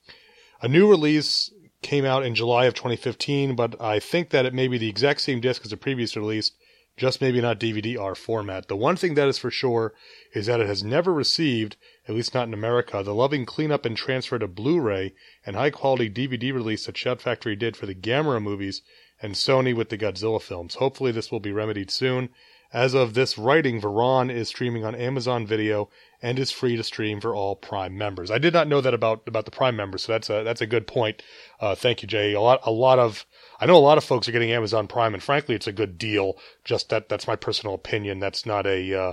A 0.62 0.68
new 0.68 0.88
release 0.88 1.50
came 1.82 2.04
out 2.04 2.24
in 2.24 2.34
July 2.34 2.66
of 2.66 2.74
2015, 2.74 3.56
but 3.56 3.80
I 3.80 4.00
think 4.00 4.30
that 4.30 4.44
it 4.44 4.54
may 4.54 4.68
be 4.68 4.78
the 4.78 4.88
exact 4.88 5.22
same 5.22 5.40
disc 5.40 5.62
as 5.64 5.70
the 5.70 5.76
previous 5.76 6.16
release, 6.16 6.52
just 6.96 7.20
maybe 7.20 7.40
not 7.40 7.58
DVD-R 7.58 8.14
format. 8.14 8.68
The 8.68 8.76
one 8.76 8.96
thing 8.96 9.14
that 9.14 9.28
is 9.28 9.38
for 9.38 9.50
sure 9.50 9.94
is 10.34 10.46
that 10.46 10.60
it 10.60 10.66
has 10.66 10.84
never 10.84 11.12
received 11.12 11.76
at 12.10 12.16
least 12.16 12.34
not 12.34 12.48
in 12.48 12.52
America, 12.52 13.04
the 13.04 13.14
loving 13.14 13.46
cleanup 13.46 13.86
and 13.86 13.96
transfer 13.96 14.36
to 14.36 14.48
Blu-ray 14.48 15.14
and 15.46 15.54
high-quality 15.54 16.10
DVD 16.10 16.52
release 16.52 16.86
that 16.86 16.98
Shout 16.98 17.22
Factory 17.22 17.54
did 17.54 17.76
for 17.76 17.86
the 17.86 17.94
Gamera 17.94 18.42
movies 18.42 18.82
and 19.22 19.34
Sony 19.34 19.72
with 19.72 19.90
the 19.90 19.96
Godzilla 19.96 20.42
films. 20.42 20.74
Hopefully 20.74 21.12
this 21.12 21.30
will 21.30 21.38
be 21.38 21.52
remedied 21.52 21.88
soon. 21.88 22.30
As 22.72 22.94
of 22.94 23.14
this 23.14 23.38
writing, 23.38 23.80
Varan 23.80 24.28
is 24.28 24.48
streaming 24.48 24.84
on 24.84 24.96
Amazon 24.96 25.46
Video 25.46 25.88
and 26.20 26.36
is 26.36 26.50
free 26.50 26.76
to 26.76 26.82
stream 26.82 27.20
for 27.20 27.32
all 27.32 27.54
Prime 27.54 27.96
members. 27.96 28.28
I 28.28 28.38
did 28.38 28.54
not 28.54 28.66
know 28.66 28.80
that 28.80 28.94
about 28.94 29.22
about 29.28 29.44
the 29.44 29.50
Prime 29.52 29.76
members, 29.76 30.02
so 30.02 30.12
that's 30.12 30.30
a 30.30 30.42
that's 30.42 30.60
a 30.60 30.66
good 30.66 30.88
point. 30.88 31.22
Uh, 31.60 31.76
thank 31.76 32.02
you, 32.02 32.08
Jay. 32.08 32.32
A 32.32 32.40
lot 32.40 32.60
a 32.64 32.72
lot 32.72 32.98
of 32.98 33.24
I 33.60 33.66
know 33.66 33.76
a 33.76 33.78
lot 33.78 33.98
of 33.98 34.04
folks 34.04 34.28
are 34.28 34.32
getting 34.32 34.52
Amazon 34.52 34.88
Prime, 34.88 35.14
and 35.14 35.22
frankly, 35.22 35.54
it's 35.54 35.66
a 35.66 35.72
good 35.72 35.98
deal. 35.98 36.38
Just 36.64 36.90
that 36.90 37.08
that's 37.08 37.26
my 37.26 37.36
personal 37.36 37.74
opinion. 37.74 38.18
That's 38.20 38.46
not 38.46 38.66
a 38.66 38.94
uh, 38.94 39.12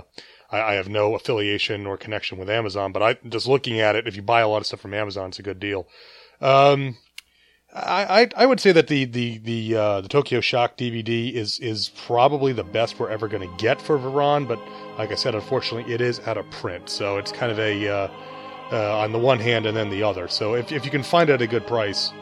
I, 0.50 0.60
I, 0.60 0.74
have 0.74 0.88
no 0.88 1.14
affiliation 1.14 1.86
or 1.86 1.96
connection 1.96 2.38
with 2.38 2.48
Amazon, 2.48 2.92
but 2.92 3.02
I 3.02 3.14
just 3.28 3.46
looking 3.46 3.80
at 3.80 3.96
it, 3.96 4.08
if 4.08 4.16
you 4.16 4.22
buy 4.22 4.40
a 4.40 4.48
lot 4.48 4.58
of 4.58 4.66
stuff 4.66 4.80
from 4.80 4.94
Amazon, 4.94 5.28
it's 5.28 5.38
a 5.38 5.42
good 5.42 5.60
deal. 5.60 5.86
Um, 6.40 6.96
I, 7.74 8.22
I, 8.22 8.28
I 8.36 8.46
would 8.46 8.60
say 8.60 8.72
that 8.72 8.88
the 8.88 9.04
the 9.04 9.38
the 9.38 9.76
uh, 9.76 10.00
the 10.00 10.08
Tokyo 10.08 10.40
Shock 10.40 10.78
DVD 10.78 11.32
is 11.32 11.58
is 11.58 11.90
probably 12.06 12.52
the 12.52 12.64
best 12.64 12.98
we're 12.98 13.10
ever 13.10 13.28
going 13.28 13.48
to 13.48 13.56
get 13.58 13.80
for 13.80 13.98
Varan, 13.98 14.48
but 14.48 14.58
like 14.96 15.12
I 15.12 15.16
said, 15.16 15.34
unfortunately, 15.34 15.92
it 15.92 16.00
is 16.00 16.20
out 16.20 16.38
of 16.38 16.48
print, 16.50 16.88
so 16.88 17.18
it's 17.18 17.30
kind 17.30 17.52
of 17.52 17.58
a 17.58 17.88
uh, 17.88 18.08
uh, 18.72 18.98
on 18.98 19.12
the 19.12 19.18
one 19.18 19.38
hand 19.38 19.66
and 19.66 19.76
then 19.76 19.90
the 19.90 20.02
other. 20.02 20.28
So 20.28 20.54
if 20.54 20.72
if 20.72 20.84
you 20.84 20.90
can 20.90 21.02
find 21.02 21.28
it 21.28 21.34
at 21.34 21.42
a 21.42 21.46
good 21.46 21.66
price, 21.66 22.12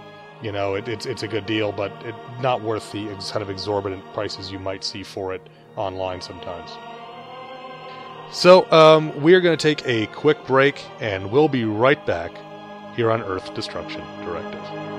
you 0.42 0.50
know 0.50 0.74
it, 0.74 0.88
it's 0.88 1.06
it's 1.06 1.22
a 1.22 1.28
good 1.28 1.46
deal, 1.46 1.70
but 1.70 1.92
it, 2.04 2.14
not 2.40 2.60
worth 2.60 2.90
the 2.90 3.06
kind 3.30 3.42
of 3.42 3.50
exorbitant 3.50 4.04
prices 4.14 4.50
you 4.50 4.58
might 4.58 4.82
see 4.82 5.04
for 5.04 5.32
it 5.32 5.48
online 5.76 6.20
sometimes. 6.20 6.72
So, 8.32 8.70
um, 8.70 9.22
we 9.22 9.34
are 9.34 9.40
going 9.40 9.56
to 9.56 9.62
take 9.62 9.86
a 9.86 10.06
quick 10.08 10.44
break, 10.46 10.84
and 11.00 11.30
we'll 11.30 11.48
be 11.48 11.64
right 11.64 12.04
back 12.06 12.32
here 12.94 13.10
on 13.10 13.22
Earth 13.22 13.54
Destruction 13.54 14.02
Directive. 14.24 14.95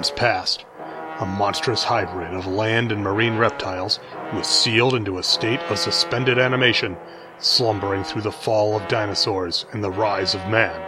Eons 0.00 0.10
passed. 0.12 0.64
A 1.18 1.26
monstrous 1.26 1.84
hybrid 1.84 2.32
of 2.32 2.46
land 2.46 2.90
and 2.90 3.04
marine 3.04 3.36
reptiles 3.36 4.00
was 4.32 4.46
sealed 4.46 4.94
into 4.94 5.18
a 5.18 5.22
state 5.22 5.60
of 5.64 5.78
suspended 5.78 6.38
animation, 6.38 6.96
slumbering 7.38 8.02
through 8.02 8.22
the 8.22 8.32
fall 8.32 8.74
of 8.74 8.88
dinosaurs 8.88 9.66
and 9.72 9.84
the 9.84 9.90
rise 9.90 10.34
of 10.34 10.48
man. 10.48 10.80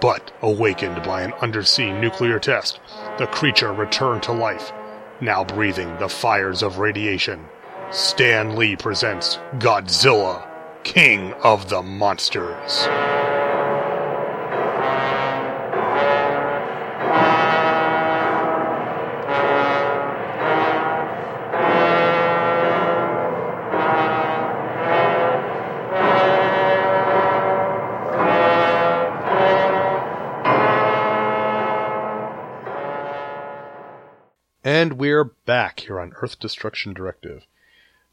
But, 0.00 0.32
awakened 0.42 1.04
by 1.04 1.22
an 1.22 1.34
undersea 1.34 1.92
nuclear 1.92 2.40
test, 2.40 2.80
the 3.16 3.28
creature 3.28 3.72
returned 3.72 4.24
to 4.24 4.32
life, 4.32 4.72
now 5.20 5.44
breathing 5.44 5.96
the 5.98 6.08
fires 6.08 6.64
of 6.64 6.78
radiation. 6.78 7.44
Stan 7.92 8.56
Lee 8.56 8.74
presents 8.74 9.38
Godzilla, 9.60 10.48
King 10.82 11.32
of 11.44 11.68
the 11.68 11.80
Monsters. 11.80 12.88
Here 35.82 36.00
on 36.00 36.12
Earth 36.20 36.38
Destruction 36.38 36.92
Directive. 36.92 37.44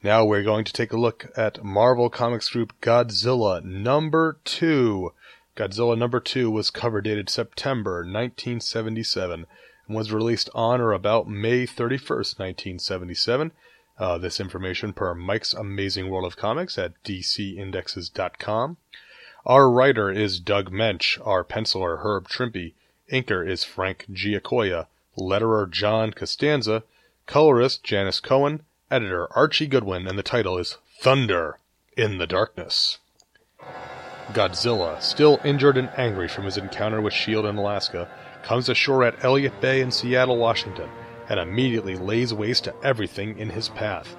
Now 0.02 0.24
we're 0.24 0.44
going 0.44 0.66
to 0.66 0.74
take 0.74 0.94
a 0.94 0.98
look 0.98 1.32
at 1.36 1.64
Marvel 1.64 2.10
Comics 2.10 2.50
Group 2.50 2.74
Godzilla 2.82 3.64
number 3.64 4.40
2. 4.46 5.14
Godzilla 5.56 5.98
number 5.98 6.20
2 6.20 6.50
was 6.50 6.72
cover 6.72 7.02
dated 7.02 7.30
September 7.30 7.98
1977 7.98 9.46
and 9.88 9.96
was 9.96 10.14
released 10.14 10.50
on 10.56 10.80
or 10.80 10.94
about 10.94 11.28
May 11.28 11.68
31st, 11.68 12.40
1977. 12.40 13.52
Uh, 13.98 14.18
this 14.18 14.40
information 14.40 14.94
per 14.94 15.14
Mike's 15.14 15.54
Amazing 15.54 16.10
World 16.10 16.26
of 16.26 16.38
Comics 16.38 16.78
at 16.78 16.94
dcindexes.com. 17.04 18.78
Our 19.46 19.70
writer 19.70 20.10
is 20.10 20.40
Doug 20.40 20.72
Moench, 20.72 21.20
our 21.26 21.44
penciler 21.44 22.00
Herb 22.04 22.30
Trimpe, 22.30 22.74
inker 23.12 23.46
is 23.46 23.64
Frank 23.64 24.06
Giacoia, 24.12 24.88
letterer 25.18 25.70
John 25.70 26.12
Costanza, 26.12 26.84
colorist 27.30 27.84
Janice 27.84 28.20
Cohen, 28.20 28.64
editor 28.90 29.28
Archie 29.38 29.68
Goodwin, 29.68 30.08
and 30.08 30.18
the 30.18 30.24
title 30.24 30.58
is 30.58 30.80
Thunder 31.00 31.60
in 31.96 32.18
the 32.18 32.26
Darkness. 32.26 32.98
Godzilla, 34.34 35.00
still 35.00 35.40
injured 35.46 35.78
and 35.78 35.92
angry 35.96 36.28
from 36.28 36.46
his 36.46 36.58
encounter 36.58 37.00
with 37.00 37.14
S.H.I.E.L.D. 37.14 37.48
in 37.48 37.58
Alaska, 37.58 38.10
comes 38.42 38.68
ashore 38.68 39.04
at 39.04 39.24
Elliott 39.24 39.62
Bay 39.62 39.80
in 39.80 39.92
Seattle, 39.92 40.38
Washington, 40.38 40.90
and 41.30 41.40
immediately 41.40 41.96
lays 41.96 42.34
waste 42.34 42.64
to 42.64 42.74
everything 42.84 43.38
in 43.38 43.52
his 43.52 43.70
path. 43.70 44.16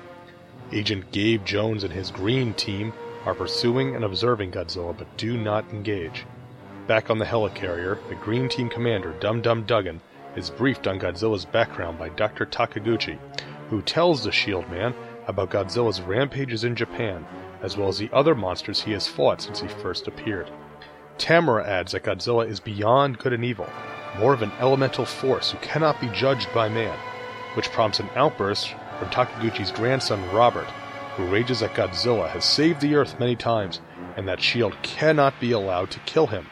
Agent 0.70 1.10
Gabe 1.10 1.44
Jones 1.44 1.82
and 1.82 1.92
his 1.92 2.12
green 2.12 2.54
team 2.54 2.92
are 3.24 3.34
pursuing 3.34 3.96
and 3.96 4.04
observing 4.04 4.52
Godzilla 4.52 4.96
but 4.96 5.16
do 5.16 5.36
not 5.36 5.68
engage. 5.70 6.26
Back 6.86 7.10
on 7.10 7.18
the 7.18 7.24
helicarrier, 7.24 7.98
the 8.08 8.14
green 8.14 8.48
team 8.48 8.68
commander, 8.68 9.14
Dum 9.18 9.42
Dum 9.42 9.64
Dugan, 9.64 10.00
is 10.36 10.50
briefed 10.50 10.86
on 10.86 10.98
Godzilla's 10.98 11.44
background 11.44 11.98
by 11.98 12.08
Dr. 12.10 12.46
Takaguchi, 12.46 13.18
who 13.68 13.82
tells 13.82 14.24
the 14.24 14.32
Shield 14.32 14.68
Man 14.70 14.94
about 15.26 15.50
Godzilla's 15.50 16.00
rampages 16.00 16.64
in 16.64 16.76
Japan, 16.76 17.26
as 17.62 17.76
well 17.76 17.88
as 17.88 17.98
the 17.98 18.10
other 18.12 18.34
monsters 18.34 18.82
he 18.82 18.92
has 18.92 19.06
fought 19.06 19.40
since 19.40 19.60
he 19.60 19.68
first 19.68 20.08
appeared. 20.08 20.50
Tamara 21.18 21.66
adds 21.66 21.92
that 21.92 22.04
Godzilla 22.04 22.48
is 22.48 22.60
beyond 22.60 23.18
good 23.18 23.32
and 23.32 23.44
evil, 23.44 23.68
more 24.18 24.32
of 24.32 24.42
an 24.42 24.52
elemental 24.58 25.04
force 25.04 25.50
who 25.50 25.58
cannot 25.58 26.00
be 26.00 26.08
judged 26.08 26.48
by 26.54 26.68
man, 26.68 26.98
which 27.54 27.70
prompts 27.70 28.00
an 28.00 28.08
outburst 28.16 28.74
from 28.98 29.08
Takaguchi's 29.08 29.70
grandson 29.70 30.26
Robert, 30.32 30.68
who 31.16 31.26
rages 31.26 31.60
that 31.60 31.74
Godzilla 31.74 32.28
has 32.30 32.44
saved 32.44 32.80
the 32.80 32.94
Earth 32.94 33.20
many 33.20 33.36
times 33.36 33.80
and 34.16 34.26
that 34.28 34.40
Shield 34.40 34.76
cannot 34.82 35.38
be 35.40 35.52
allowed 35.52 35.90
to 35.90 36.00
kill 36.00 36.26
him. 36.26 36.46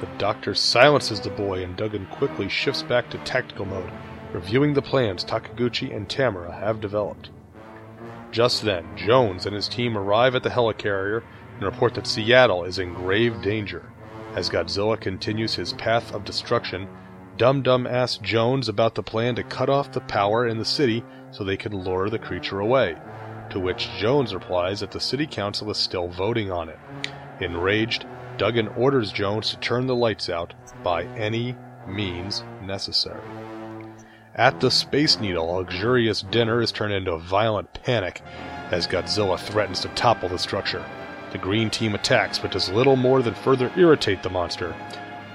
The 0.00 0.08
doctor 0.18 0.54
silences 0.54 1.20
the 1.20 1.30
boy 1.30 1.64
and 1.64 1.76
Dugan 1.76 2.06
quickly 2.06 2.48
shifts 2.48 2.82
back 2.82 3.08
to 3.10 3.18
tactical 3.18 3.64
mode, 3.64 3.90
reviewing 4.32 4.74
the 4.74 4.82
plans 4.82 5.24
Takaguchi 5.24 5.94
and 5.94 6.08
Tamara 6.08 6.52
have 6.52 6.80
developed. 6.80 7.30
Just 8.30 8.62
then, 8.62 8.84
Jones 8.96 9.46
and 9.46 9.54
his 9.54 9.68
team 9.68 9.96
arrive 9.96 10.34
at 10.34 10.42
the 10.42 10.50
helicarrier 10.50 11.22
and 11.54 11.62
report 11.62 11.94
that 11.94 12.06
Seattle 12.06 12.64
is 12.64 12.78
in 12.78 12.92
grave 12.92 13.40
danger. 13.40 13.90
As 14.34 14.50
Godzilla 14.50 15.00
continues 15.00 15.54
his 15.54 15.72
path 15.72 16.12
of 16.14 16.24
destruction, 16.24 16.86
Dum 17.38 17.62
Dum 17.62 17.86
asks 17.86 18.18
Jones 18.18 18.68
about 18.68 18.94
the 18.94 19.02
plan 19.02 19.34
to 19.36 19.42
cut 19.42 19.70
off 19.70 19.92
the 19.92 20.00
power 20.02 20.46
in 20.46 20.58
the 20.58 20.64
city 20.64 21.02
so 21.30 21.42
they 21.42 21.56
can 21.56 21.72
lure 21.72 22.10
the 22.10 22.18
creature 22.18 22.60
away. 22.60 22.96
To 23.50 23.60
which 23.60 23.88
Jones 23.98 24.34
replies 24.34 24.80
that 24.80 24.90
the 24.90 25.00
city 25.00 25.26
council 25.26 25.70
is 25.70 25.78
still 25.78 26.08
voting 26.08 26.50
on 26.50 26.68
it. 26.68 26.78
Enraged, 27.40 28.04
Dugan 28.38 28.68
orders 28.68 29.12
Jones 29.12 29.50
to 29.50 29.56
turn 29.56 29.86
the 29.86 29.94
lights 29.94 30.28
out 30.28 30.52
by 30.82 31.04
any 31.16 31.56
means 31.86 32.44
necessary. 32.62 33.22
At 34.34 34.60
the 34.60 34.70
Space 34.70 35.18
Needle, 35.18 35.50
a 35.50 35.60
luxurious 35.60 36.20
dinner 36.20 36.60
is 36.60 36.70
turned 36.70 36.92
into 36.92 37.12
a 37.12 37.18
violent 37.18 37.72
panic 37.72 38.20
as 38.70 38.86
Godzilla 38.86 39.38
threatens 39.38 39.80
to 39.80 39.88
topple 39.88 40.28
the 40.28 40.38
structure. 40.38 40.84
The 41.32 41.38
green 41.38 41.70
team 41.70 41.94
attacks, 41.94 42.38
but 42.38 42.50
does 42.52 42.68
little 42.68 42.96
more 42.96 43.22
than 43.22 43.34
further 43.34 43.72
irritate 43.76 44.22
the 44.22 44.30
monster. 44.30 44.74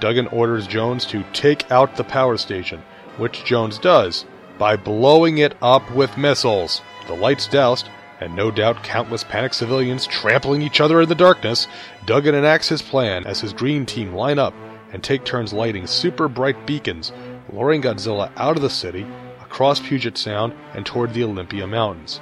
Dugan 0.00 0.28
orders 0.28 0.68
Jones 0.68 1.04
to 1.06 1.24
take 1.32 1.70
out 1.72 1.96
the 1.96 2.04
power 2.04 2.36
station, 2.36 2.82
which 3.16 3.44
Jones 3.44 3.78
does 3.78 4.24
by 4.58 4.76
blowing 4.76 5.38
it 5.38 5.56
up 5.60 5.90
with 5.92 6.16
missiles. 6.16 6.80
The 7.08 7.14
lights 7.14 7.48
doused, 7.48 7.88
and 8.22 8.36
no 8.36 8.50
doubt 8.50 8.84
countless 8.84 9.24
panicked 9.24 9.56
civilians 9.56 10.06
trampling 10.06 10.62
each 10.62 10.80
other 10.80 11.02
in 11.02 11.08
the 11.08 11.14
darkness, 11.14 11.66
Dugan 12.06 12.34
enacts 12.34 12.68
his 12.68 12.80
plan 12.80 13.26
as 13.26 13.40
his 13.40 13.52
green 13.52 13.84
team 13.84 14.14
line 14.14 14.38
up 14.38 14.54
and 14.92 15.02
take 15.02 15.24
turns 15.24 15.52
lighting 15.52 15.86
super 15.86 16.28
bright 16.28 16.66
beacons, 16.66 17.12
luring 17.52 17.82
Godzilla 17.82 18.30
out 18.36 18.56
of 18.56 18.62
the 18.62 18.70
city, 18.70 19.06
across 19.40 19.80
Puget 19.80 20.16
Sound, 20.16 20.54
and 20.74 20.86
toward 20.86 21.12
the 21.12 21.24
Olympia 21.24 21.66
Mountains. 21.66 22.20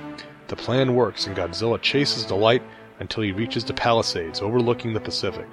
The 0.49 0.57
plan 0.57 0.95
works, 0.95 1.27
and 1.27 1.37
Godzilla 1.37 1.81
chases 1.81 2.27
the 2.27 2.35
light 2.35 2.63
until 2.99 3.23
he 3.23 3.33
reaches 3.33 3.65
the 3.65 3.75
Palisades 3.75 4.41
overlooking 4.41 4.93
the 4.93 5.01
Pacific. 5.01 5.47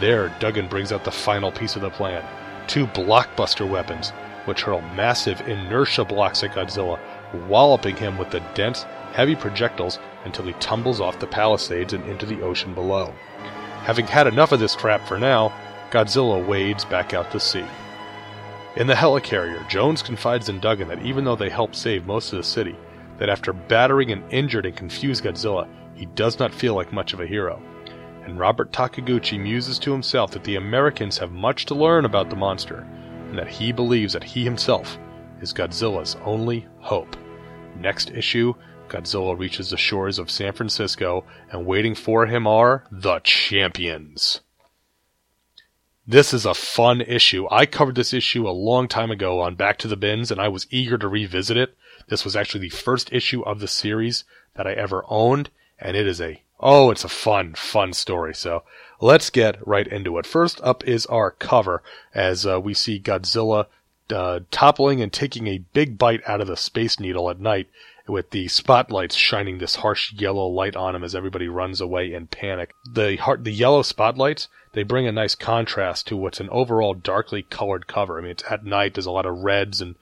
There, 0.00 0.34
Dugan 0.40 0.68
brings 0.68 0.92
out 0.92 1.04
the 1.04 1.10
final 1.10 1.52
piece 1.52 1.76
of 1.76 1.82
the 1.82 1.90
plan 1.90 2.24
two 2.66 2.86
blockbuster 2.86 3.68
weapons, 3.68 4.10
which 4.44 4.62
hurl 4.62 4.80
massive 4.94 5.40
inertia 5.48 6.04
blocks 6.04 6.44
at 6.44 6.54
Godzilla, 6.54 7.00
walloping 7.48 7.96
him 7.96 8.16
with 8.16 8.30
the 8.30 8.40
dense, 8.54 8.86
heavy 9.12 9.36
projectiles 9.36 9.98
until 10.24 10.44
he 10.44 10.52
tumbles 10.54 11.00
off 11.00 11.18
the 11.18 11.26
Palisades 11.26 11.92
and 11.92 12.04
into 12.08 12.26
the 12.26 12.42
ocean 12.42 12.74
below. 12.74 13.14
Having 13.82 14.06
had 14.06 14.26
enough 14.26 14.52
of 14.52 14.60
this 14.60 14.76
crap 14.76 15.06
for 15.06 15.18
now, 15.18 15.52
Godzilla 15.90 16.46
wades 16.46 16.84
back 16.84 17.14
out 17.14 17.30
to 17.32 17.40
sea. 17.40 17.64
In 18.76 18.86
the 18.86 18.94
helicarrier, 18.94 19.68
Jones 19.68 20.02
confides 20.02 20.48
in 20.48 20.60
Dugan 20.60 20.88
that 20.88 21.04
even 21.04 21.24
though 21.24 21.36
they 21.36 21.50
helped 21.50 21.74
save 21.74 22.06
most 22.06 22.32
of 22.32 22.36
the 22.36 22.44
city, 22.44 22.76
that 23.18 23.28
after 23.28 23.52
battering 23.52 24.12
an 24.12 24.22
injured 24.30 24.66
and 24.66 24.76
confused 24.76 25.24
Godzilla, 25.24 25.68
he 25.94 26.06
does 26.06 26.38
not 26.38 26.54
feel 26.54 26.74
like 26.74 26.92
much 26.92 27.12
of 27.12 27.20
a 27.20 27.26
hero. 27.26 27.60
And 28.24 28.38
Robert 28.38 28.72
Takaguchi 28.72 29.40
muses 29.40 29.78
to 29.80 29.92
himself 29.92 30.30
that 30.32 30.44
the 30.44 30.56
Americans 30.56 31.18
have 31.18 31.32
much 31.32 31.66
to 31.66 31.74
learn 31.74 32.04
about 32.04 32.30
the 32.30 32.36
monster, 32.36 32.86
and 33.28 33.36
that 33.36 33.48
he 33.48 33.72
believes 33.72 34.12
that 34.12 34.24
he 34.24 34.44
himself 34.44 34.98
is 35.40 35.52
Godzilla's 35.52 36.16
only 36.24 36.66
hope. 36.78 37.16
Next 37.76 38.10
issue, 38.10 38.54
Godzilla 38.90 39.38
reaches 39.38 39.70
the 39.70 39.76
shores 39.76 40.18
of 40.18 40.30
San 40.30 40.52
Francisco, 40.52 41.24
and 41.50 41.64
waiting 41.64 41.94
for 41.94 42.26
him 42.26 42.46
are 42.46 42.84
the 42.90 43.20
champions. 43.20 44.40
This 46.06 46.34
is 46.34 46.44
a 46.44 46.54
fun 46.54 47.00
issue. 47.00 47.46
I 47.50 47.66
covered 47.66 47.94
this 47.94 48.12
issue 48.12 48.48
a 48.48 48.50
long 48.50 48.88
time 48.88 49.12
ago 49.12 49.40
on 49.40 49.54
Back 49.54 49.78
to 49.78 49.88
the 49.88 49.96
Bins, 49.96 50.30
and 50.30 50.40
I 50.40 50.48
was 50.48 50.66
eager 50.70 50.98
to 50.98 51.06
revisit 51.06 51.56
it. 51.56 51.76
This 52.08 52.24
was 52.24 52.34
actually 52.34 52.62
the 52.62 52.76
first 52.76 53.12
issue 53.12 53.42
of 53.42 53.60
the 53.60 53.68
series 53.68 54.24
that 54.54 54.66
I 54.66 54.72
ever 54.72 55.04
owned, 55.08 55.50
and 55.78 55.96
it 55.96 56.06
is 56.06 56.20
a 56.20 56.42
oh, 56.58 56.90
it's 56.90 57.04
a 57.04 57.08
fun, 57.08 57.54
fun 57.54 57.92
story. 57.92 58.34
So 58.34 58.64
let's 59.00 59.30
get 59.30 59.66
right 59.66 59.86
into 59.86 60.18
it. 60.18 60.26
First 60.26 60.60
up 60.62 60.84
is 60.86 61.06
our 61.06 61.30
cover 61.30 61.82
as 62.14 62.44
uh, 62.44 62.60
we 62.60 62.74
see 62.74 63.00
Godzilla 63.00 63.66
uh, 64.12 64.40
toppling 64.50 65.00
and 65.00 65.12
taking 65.12 65.46
a 65.46 65.64
big 65.72 65.96
bite 65.96 66.22
out 66.26 66.40
of 66.40 66.48
the 66.48 66.56
Space 66.56 66.98
Needle 66.98 67.30
at 67.30 67.40
night, 67.40 67.68
with 68.06 68.30
the 68.30 68.48
spotlights 68.48 69.14
shining 69.14 69.58
this 69.58 69.76
harsh 69.76 70.12
yellow 70.12 70.46
light 70.46 70.76
on 70.76 70.94
him 70.94 71.04
as 71.04 71.14
everybody 71.14 71.48
runs 71.48 71.80
away 71.80 72.12
in 72.12 72.26
panic. 72.26 72.74
The 72.90 73.16
heart, 73.16 73.44
the 73.44 73.52
yellow 73.52 73.82
spotlights 73.82 74.48
they 74.72 74.82
bring 74.84 75.06
a 75.06 75.12
nice 75.12 75.34
contrast 75.34 76.06
to 76.06 76.16
what's 76.16 76.40
an 76.40 76.48
overall 76.50 76.94
darkly 76.94 77.42
colored 77.42 77.86
cover. 77.86 78.18
I 78.18 78.22
mean, 78.22 78.30
it's 78.30 78.44
at 78.48 78.64
night. 78.64 78.94
There's 78.94 79.06
a 79.06 79.10
lot 79.10 79.26
of 79.26 79.38
reds 79.38 79.80
and 79.80 79.96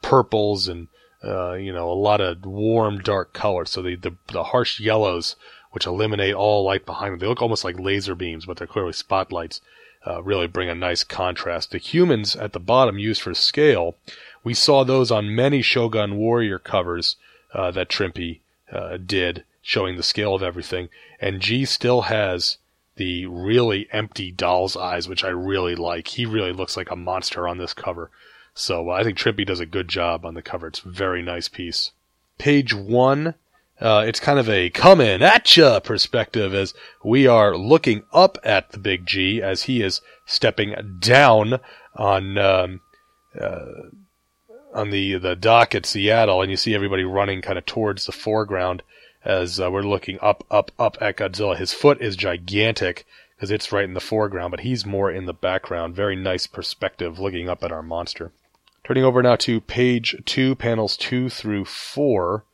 purples 0.00 0.68
and 0.68 0.88
uh, 1.24 1.54
you 1.54 1.72
know 1.72 1.90
a 1.90 1.94
lot 1.94 2.20
of 2.20 2.44
warm 2.44 2.98
dark 3.00 3.32
colors. 3.32 3.70
So 3.70 3.82
the, 3.82 3.96
the 3.96 4.14
the 4.32 4.44
harsh 4.44 4.80
yellows, 4.80 5.36
which 5.72 5.86
eliminate 5.86 6.34
all 6.34 6.64
light 6.64 6.86
behind 6.86 7.12
them, 7.12 7.18
they 7.18 7.26
look 7.26 7.42
almost 7.42 7.64
like 7.64 7.78
laser 7.78 8.14
beams, 8.14 8.46
but 8.46 8.56
they're 8.56 8.66
clearly 8.66 8.92
spotlights. 8.92 9.60
Uh, 10.04 10.20
really 10.20 10.48
bring 10.48 10.68
a 10.68 10.74
nice 10.74 11.04
contrast. 11.04 11.70
The 11.70 11.78
humans 11.78 12.34
at 12.34 12.52
the 12.52 12.58
bottom 12.58 12.98
used 12.98 13.22
for 13.22 13.34
scale, 13.34 13.94
we 14.42 14.52
saw 14.52 14.82
those 14.82 15.12
on 15.12 15.32
many 15.32 15.62
Shogun 15.62 16.16
Warrior 16.16 16.58
covers 16.58 17.14
uh, 17.54 17.70
that 17.72 17.88
Trimpe 17.88 18.40
uh, 18.72 18.96
did, 18.96 19.44
showing 19.60 19.96
the 19.96 20.02
scale 20.02 20.34
of 20.34 20.42
everything. 20.42 20.88
And 21.20 21.40
G 21.40 21.64
still 21.64 22.02
has 22.02 22.58
the 22.96 23.26
really 23.26 23.88
empty 23.92 24.30
doll's 24.30 24.76
eyes, 24.76 25.08
which 25.08 25.24
I 25.24 25.28
really 25.28 25.74
like. 25.74 26.08
He 26.08 26.26
really 26.26 26.52
looks 26.52 26.76
like 26.76 26.90
a 26.90 26.96
monster 26.96 27.48
on 27.48 27.58
this 27.58 27.74
cover. 27.74 28.10
So 28.54 28.90
uh, 28.90 28.94
I 28.94 29.02
think 29.02 29.16
Trimpe 29.16 29.46
does 29.46 29.60
a 29.60 29.66
good 29.66 29.88
job 29.88 30.24
on 30.24 30.34
the 30.34 30.42
cover. 30.42 30.66
It's 30.66 30.80
a 30.80 30.88
very 30.88 31.22
nice 31.22 31.48
piece. 31.48 31.92
Page 32.38 32.74
one, 32.74 33.34
uh, 33.80 34.04
it's 34.06 34.20
kind 34.20 34.38
of 34.38 34.48
a 34.48 34.70
coming 34.70 35.22
at 35.22 35.56
ya 35.56 35.80
perspective 35.80 36.54
as 36.54 36.74
we 37.02 37.26
are 37.26 37.56
looking 37.56 38.02
up 38.12 38.38
at 38.44 38.70
the 38.70 38.78
big 38.78 39.06
G 39.06 39.42
as 39.42 39.64
he 39.64 39.82
is 39.82 40.00
stepping 40.26 40.74
down 41.00 41.60
on 41.96 42.38
um, 42.38 42.80
uh, 43.38 43.66
on 44.72 44.90
the 44.90 45.18
the 45.18 45.36
dock 45.36 45.74
at 45.74 45.86
Seattle, 45.86 46.42
and 46.42 46.50
you 46.50 46.56
see 46.56 46.74
everybody 46.74 47.04
running 47.04 47.42
kind 47.42 47.58
of 47.58 47.66
towards 47.66 48.06
the 48.06 48.12
foreground 48.12 48.82
as 49.24 49.60
uh, 49.60 49.70
we're 49.70 49.82
looking 49.82 50.18
up, 50.20 50.44
up, 50.50 50.72
up 50.78 50.96
at 51.00 51.16
Godzilla. 51.16 51.56
His 51.56 51.72
foot 51.72 52.00
is 52.00 52.16
gigantic 52.16 53.06
because 53.36 53.50
it's 53.50 53.72
right 53.72 53.84
in 53.84 53.94
the 53.94 54.00
foreground, 54.00 54.50
but 54.50 54.60
he's 54.60 54.86
more 54.86 55.10
in 55.10 55.26
the 55.26 55.32
background. 55.32 55.94
Very 55.94 56.16
nice 56.16 56.46
perspective 56.46 57.18
looking 57.18 57.48
up 57.48 57.62
at 57.62 57.72
our 57.72 57.82
monster. 57.82 58.32
Turning 58.84 59.04
over 59.04 59.22
now 59.22 59.36
to 59.36 59.60
page 59.60 60.16
two, 60.24 60.54
panels 60.54 60.96
two 60.96 61.28
through 61.28 61.64
four. 61.64 62.44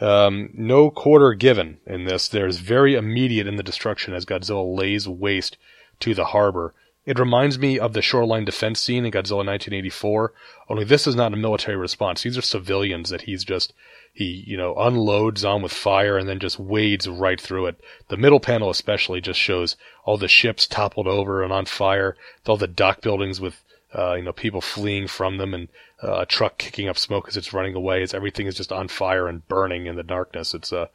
Um, 0.00 0.50
no 0.54 0.90
quarter 0.90 1.34
given 1.34 1.78
in 1.86 2.04
this. 2.04 2.28
There's 2.28 2.58
very 2.58 2.94
immediate 2.94 3.46
in 3.46 3.56
the 3.56 3.62
destruction 3.62 4.14
as 4.14 4.24
Godzilla 4.24 4.76
lays 4.76 5.08
waste 5.08 5.56
to 6.00 6.14
the 6.14 6.26
harbor. 6.26 6.74
It 7.08 7.18
reminds 7.18 7.58
me 7.58 7.78
of 7.78 7.94
the 7.94 8.02
shoreline 8.02 8.44
defense 8.44 8.80
scene 8.80 9.06
in 9.06 9.10
Godzilla 9.10 9.46
1984, 9.46 10.30
only 10.68 10.84
this 10.84 11.06
is 11.06 11.16
not 11.16 11.32
a 11.32 11.38
military 11.38 11.78
response. 11.78 12.22
These 12.22 12.36
are 12.36 12.42
civilians 12.42 13.08
that 13.08 13.22
he's 13.22 13.44
just 13.44 13.72
he 14.12 14.44
you 14.46 14.58
know 14.58 14.74
unloads 14.76 15.42
on 15.42 15.62
with 15.62 15.72
fire 15.72 16.18
and 16.18 16.28
then 16.28 16.38
just 16.38 16.58
wades 16.58 17.08
right 17.08 17.40
through 17.40 17.64
it. 17.64 17.80
The 18.08 18.18
middle 18.18 18.40
panel 18.40 18.68
especially 18.68 19.22
just 19.22 19.40
shows 19.40 19.74
all 20.04 20.18
the 20.18 20.28
ships 20.28 20.66
toppled 20.66 21.06
over 21.06 21.42
and 21.42 21.50
on 21.50 21.64
fire, 21.64 22.14
all 22.46 22.58
the 22.58 22.66
dock 22.66 23.00
buildings 23.00 23.40
with 23.40 23.64
uh, 23.94 24.16
you 24.16 24.22
know 24.22 24.34
people 24.34 24.60
fleeing 24.60 25.08
from 25.08 25.38
them 25.38 25.54
and 25.54 25.68
uh, 26.04 26.20
a 26.20 26.26
truck 26.26 26.58
kicking 26.58 26.90
up 26.90 26.98
smoke 26.98 27.26
as 27.26 27.38
it's 27.38 27.54
running 27.54 27.74
away. 27.74 28.02
As 28.02 28.12
everything 28.12 28.46
is 28.46 28.54
just 28.54 28.70
on 28.70 28.86
fire 28.86 29.28
and 29.28 29.48
burning 29.48 29.86
in 29.86 29.96
the 29.96 30.02
darkness. 30.02 30.52
It's 30.52 30.72
a 30.72 30.80
uh, 30.80 30.86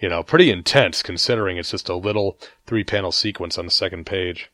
you 0.00 0.08
know 0.08 0.24
pretty 0.24 0.50
intense 0.50 1.04
considering 1.04 1.56
it's 1.56 1.70
just 1.70 1.88
a 1.88 1.94
little 1.94 2.36
three 2.66 2.82
panel 2.82 3.12
sequence 3.12 3.58
on 3.58 3.64
the 3.64 3.70
second 3.70 4.06
page. 4.06 4.50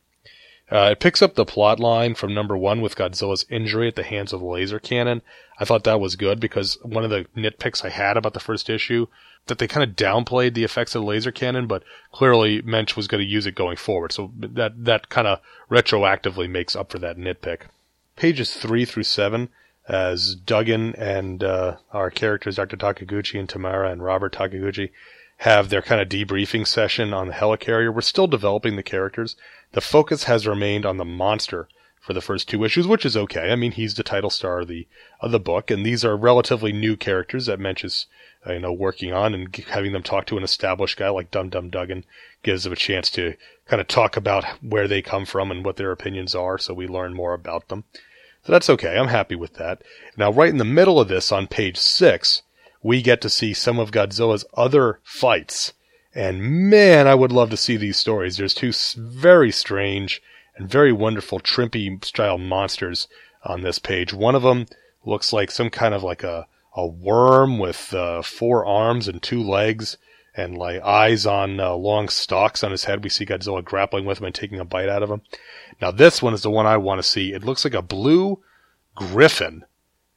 Uh, 0.71 0.89
it 0.91 0.99
picks 0.99 1.21
up 1.21 1.35
the 1.35 1.45
plot 1.45 1.79
line 1.79 2.13
from 2.13 2.33
number 2.33 2.55
one 2.55 2.81
with 2.81 2.95
Godzilla's 2.95 3.45
injury 3.49 3.87
at 3.87 3.95
the 3.95 4.03
hands 4.03 4.33
of 4.33 4.39
the 4.39 4.45
laser 4.45 4.79
cannon. 4.79 5.21
I 5.59 5.65
thought 5.65 5.83
that 5.83 5.99
was 5.99 6.15
good 6.15 6.39
because 6.39 6.77
one 6.83 7.03
of 7.03 7.09
the 7.09 7.25
nitpicks 7.35 7.83
I 7.83 7.89
had 7.89 8.17
about 8.17 8.33
the 8.33 8.39
first 8.39 8.69
issue 8.69 9.07
that 9.47 9.57
they 9.57 9.67
kind 9.67 9.89
of 9.89 9.95
downplayed 9.95 10.53
the 10.53 10.63
effects 10.63 10.95
of 10.95 11.01
the 11.01 11.07
laser 11.07 11.31
cannon, 11.31 11.67
but 11.67 11.83
clearly 12.11 12.61
Moench 12.61 12.95
was 12.95 13.07
going 13.07 13.23
to 13.23 13.29
use 13.29 13.45
it 13.45 13.55
going 13.55 13.77
forward. 13.77 14.11
So 14.11 14.31
that 14.37 14.85
that 14.85 15.09
kind 15.09 15.27
of 15.27 15.39
retroactively 15.69 16.49
makes 16.49 16.75
up 16.75 16.91
for 16.91 16.99
that 16.99 17.17
nitpick. 17.17 17.61
Pages 18.15 18.53
three 18.53 18.85
through 18.85 19.03
seven, 19.03 19.49
as 19.87 20.35
Dugan 20.35 20.93
and 20.95 21.43
uh, 21.43 21.77
our 21.91 22.11
characters, 22.11 22.57
Dr. 22.57 22.77
Takaguchi 22.77 23.39
and 23.39 23.49
Tamara 23.49 23.91
and 23.91 24.03
Robert 24.03 24.33
Takaguchi, 24.33 24.91
have 25.39 25.69
their 25.69 25.81
kind 25.81 26.01
of 26.01 26.07
debriefing 26.07 26.65
session 26.65 27.13
on 27.13 27.27
the 27.27 27.33
helicarrier. 27.33 27.93
We're 27.93 28.01
still 28.01 28.27
developing 28.27 28.75
the 28.75 28.83
characters. 28.83 29.35
The 29.73 29.81
focus 29.81 30.23
has 30.23 30.47
remained 30.47 30.85
on 30.85 30.97
the 30.97 31.05
monster, 31.05 31.67
for 32.09 32.13
the 32.13 32.21
first 32.21 32.49
two 32.49 32.63
issues, 32.63 32.87
which 32.87 33.05
is 33.05 33.15
okay. 33.15 33.51
I 33.51 33.55
mean, 33.55 33.73
he's 33.73 33.93
the 33.93 34.03
title 34.03 34.29
star 34.29 34.61
of 34.61 34.67
the 34.67 34.87
of 35.19 35.31
the 35.31 35.39
book, 35.39 35.69
and 35.69 35.85
these 35.85 36.05
are 36.05 36.17
relatively 36.17 36.71
new 36.71 36.95
characters 36.95 37.45
that 37.45 37.59
Moench 37.59 37.83
is, 37.83 38.07
uh, 38.47 38.53
you 38.53 38.59
know, 38.59 38.73
working 38.73 39.13
on, 39.13 39.33
and 39.33 39.55
having 39.55 39.91
them 39.91 40.01
talk 40.01 40.25
to 40.27 40.37
an 40.37 40.43
established 40.43 40.97
guy 40.97 41.09
like 41.09 41.29
Dum 41.29 41.49
Dum 41.49 41.69
Dugan 41.69 42.05
gives 42.41 42.63
them 42.63 42.73
a 42.73 42.77
chance 42.77 43.11
to 43.11 43.35
kind 43.67 43.81
of 43.81 43.87
talk 43.87 44.17
about 44.17 44.45
where 44.63 44.87
they 44.87 45.01
come 45.01 45.25
from 45.25 45.51
and 45.51 45.63
what 45.63 45.75
their 45.75 45.91
opinions 45.91 46.33
are, 46.33 46.57
so 46.57 46.73
we 46.73 46.87
learn 46.87 47.13
more 47.13 47.33
about 47.33 47.67
them. 47.67 47.83
So 48.43 48.53
that's 48.53 48.69
okay. 48.71 48.97
I'm 48.97 49.09
happy 49.09 49.35
with 49.35 49.55
that. 49.55 49.83
Now, 50.17 50.31
right 50.31 50.49
in 50.49 50.57
the 50.57 50.65
middle 50.65 50.99
of 50.99 51.09
this, 51.09 51.31
on 51.31 51.47
page 51.47 51.77
six, 51.77 52.41
we 52.81 53.01
get 53.01 53.21
to 53.21 53.29
see 53.29 53.53
some 53.53 53.79
of 53.79 53.91
Godzilla's 53.91 54.45
other 54.53 54.99
fights. 55.03 55.73
And 56.15 56.69
man, 56.69 57.07
I 57.07 57.15
would 57.15 57.31
love 57.31 57.49
to 57.51 57.57
see 57.57 57.77
these 57.77 57.97
stories. 57.97 58.37
There's 58.37 58.53
two 58.53 58.71
very 58.97 59.51
strange 59.51 60.21
and 60.55 60.69
very 60.69 60.91
wonderful 60.91 61.39
Trimpe 61.39 62.03
style 62.03 62.37
monsters 62.37 63.07
on 63.43 63.61
this 63.61 63.79
page. 63.79 64.13
One 64.13 64.35
of 64.35 64.43
them 64.43 64.65
looks 65.05 65.31
like 65.31 65.51
some 65.51 65.69
kind 65.69 65.93
of 65.93 66.03
like 66.03 66.23
a, 66.23 66.47
a 66.75 66.85
worm 66.85 67.59
with 67.59 67.93
uh, 67.93 68.21
four 68.21 68.65
arms 68.65 69.07
and 69.07 69.21
two 69.21 69.41
legs 69.43 69.97
and 70.35 70.57
like 70.57 70.81
eyes 70.81 71.25
on 71.25 71.59
uh, 71.59 71.73
long 71.73 72.09
stalks 72.09 72.63
on 72.63 72.71
his 72.71 72.85
head. 72.85 73.03
We 73.03 73.09
see 73.09 73.25
Godzilla 73.25 73.63
grappling 73.63 74.05
with 74.05 74.19
him 74.19 74.25
and 74.25 74.35
taking 74.35 74.59
a 74.59 74.65
bite 74.65 74.89
out 74.89 75.03
of 75.03 75.09
him. 75.09 75.21
Now 75.81 75.91
this 75.91 76.21
one 76.21 76.33
is 76.33 76.41
the 76.41 76.51
one 76.51 76.65
I 76.65 76.77
want 76.77 76.99
to 76.99 77.07
see. 77.07 77.33
It 77.33 77.43
looks 77.43 77.63
like 77.63 77.73
a 77.73 77.81
blue 77.81 78.41
griffin, 78.95 79.65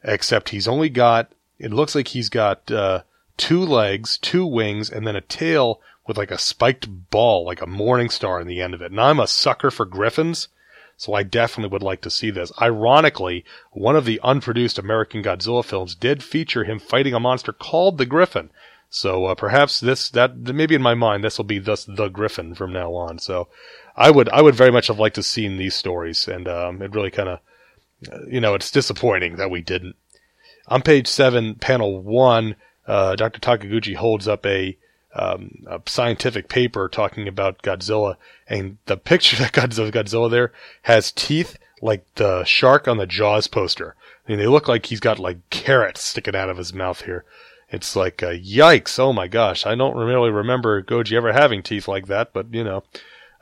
except 0.02 0.50
he's 0.50 0.68
only 0.68 0.88
got. 0.88 1.32
It 1.62 1.72
looks 1.72 1.94
like 1.94 2.08
he's 2.08 2.28
got 2.28 2.70
uh, 2.70 3.02
two 3.36 3.64
legs, 3.64 4.18
two 4.18 4.44
wings, 4.44 4.90
and 4.90 5.06
then 5.06 5.16
a 5.16 5.20
tail 5.20 5.80
with 6.06 6.18
like 6.18 6.32
a 6.32 6.38
spiked 6.38 7.10
ball, 7.10 7.46
like 7.46 7.62
a 7.62 7.66
morning 7.66 8.10
star 8.10 8.40
in 8.40 8.48
the 8.48 8.60
end 8.60 8.74
of 8.74 8.82
it. 8.82 8.90
And 8.90 9.00
I'm 9.00 9.20
a 9.20 9.28
sucker 9.28 9.70
for 9.70 9.86
griffins, 9.86 10.48
so 10.96 11.14
I 11.14 11.22
definitely 11.22 11.72
would 11.72 11.82
like 11.82 12.00
to 12.02 12.10
see 12.10 12.30
this. 12.30 12.52
Ironically, 12.60 13.44
one 13.70 13.94
of 13.94 14.04
the 14.04 14.20
unproduced 14.24 14.78
American 14.78 15.22
Godzilla 15.22 15.64
films 15.64 15.94
did 15.94 16.22
feature 16.22 16.64
him 16.64 16.80
fighting 16.80 17.14
a 17.14 17.20
monster 17.20 17.52
called 17.52 17.96
the 17.96 18.06
Griffin. 18.06 18.50
So 18.90 19.26
uh, 19.26 19.34
perhaps 19.34 19.80
this 19.80 20.10
that 20.10 20.36
maybe 20.36 20.74
in 20.74 20.82
my 20.82 20.94
mind 20.94 21.24
this 21.24 21.38
will 21.38 21.46
be 21.46 21.58
thus 21.58 21.84
the 21.84 22.08
Griffin 22.08 22.54
from 22.54 22.72
now 22.72 22.92
on. 22.92 23.18
So 23.18 23.48
I 23.96 24.10
would 24.10 24.28
I 24.28 24.42
would 24.42 24.54
very 24.54 24.70
much 24.72 24.88
have 24.88 24.98
liked 24.98 25.14
to 25.14 25.20
have 25.20 25.26
seen 25.26 25.56
these 25.56 25.74
stories, 25.74 26.28
and 26.28 26.46
um, 26.46 26.82
it 26.82 26.92
really 26.92 27.10
kind 27.10 27.28
of 27.28 27.38
you 28.28 28.40
know 28.40 28.54
it's 28.54 28.70
disappointing 28.70 29.36
that 29.36 29.50
we 29.50 29.62
didn't. 29.62 29.96
On 30.72 30.80
page 30.80 31.06
seven, 31.06 31.56
panel 31.56 32.00
one, 32.00 32.56
uh, 32.86 33.14
Dr. 33.14 33.40
Takaguchi 33.40 33.94
holds 33.94 34.26
up 34.26 34.46
a 34.46 34.78
um, 35.14 35.64
a 35.66 35.82
scientific 35.84 36.48
paper 36.48 36.88
talking 36.88 37.28
about 37.28 37.60
Godzilla, 37.60 38.16
and 38.48 38.78
the 38.86 38.96
picture 38.96 39.36
that 39.40 39.52
Godzilla, 39.52 39.92
Godzilla 39.92 40.30
there 40.30 40.50
has 40.84 41.12
teeth 41.12 41.58
like 41.82 42.06
the 42.14 42.44
shark 42.44 42.88
on 42.88 42.96
the 42.96 43.06
Jaws 43.06 43.48
poster. 43.48 43.96
I 44.26 44.30
mean, 44.30 44.38
they 44.38 44.46
look 44.46 44.66
like 44.66 44.86
he's 44.86 45.00
got 45.00 45.18
like 45.18 45.50
carrots 45.50 46.00
sticking 46.02 46.34
out 46.34 46.48
of 46.48 46.56
his 46.56 46.72
mouth 46.72 47.02
here. 47.02 47.26
It's 47.68 47.94
like, 47.94 48.22
uh, 48.22 48.30
yikes! 48.30 48.98
Oh 48.98 49.12
my 49.12 49.28
gosh, 49.28 49.66
I 49.66 49.74
don't 49.74 49.94
really 49.94 50.30
remember 50.30 50.82
Goji 50.82 51.18
ever 51.18 51.34
having 51.34 51.62
teeth 51.62 51.86
like 51.86 52.06
that, 52.06 52.32
but 52.32 52.46
you 52.54 52.64
know, 52.64 52.82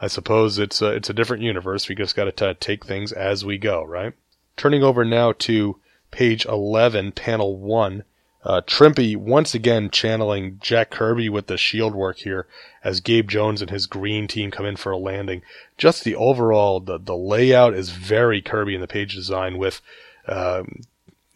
I 0.00 0.08
suppose 0.08 0.58
it's 0.58 0.82
a, 0.82 0.88
it's 0.94 1.10
a 1.10 1.14
different 1.14 1.44
universe. 1.44 1.88
We 1.88 1.94
just 1.94 2.16
got 2.16 2.36
to 2.36 2.54
take 2.54 2.84
things 2.84 3.12
as 3.12 3.44
we 3.44 3.56
go, 3.56 3.84
right? 3.84 4.14
Turning 4.56 4.82
over 4.82 5.04
now 5.04 5.30
to 5.38 5.76
page 6.10 6.44
11, 6.46 7.12
panel 7.12 7.56
1. 7.56 8.04
Uh, 8.42 8.62
Trimpe 8.66 9.16
once 9.16 9.54
again 9.54 9.90
channeling 9.90 10.58
Jack 10.62 10.90
Kirby 10.90 11.28
with 11.28 11.46
the 11.46 11.58
shield 11.58 11.94
work 11.94 12.18
here 12.18 12.46
as 12.82 13.00
Gabe 13.00 13.28
Jones 13.28 13.60
and 13.60 13.70
his 13.70 13.86
green 13.86 14.26
team 14.26 14.50
come 14.50 14.64
in 14.64 14.76
for 14.76 14.92
a 14.92 14.96
landing. 14.96 15.42
Just 15.76 16.04
the 16.04 16.16
overall, 16.16 16.80
the, 16.80 16.98
the 16.98 17.16
layout 17.16 17.74
is 17.74 17.90
very 17.90 18.40
Kirby 18.40 18.74
in 18.74 18.80
the 18.80 18.86
page 18.86 19.14
design 19.14 19.58
with, 19.58 19.82
um, 20.26 20.80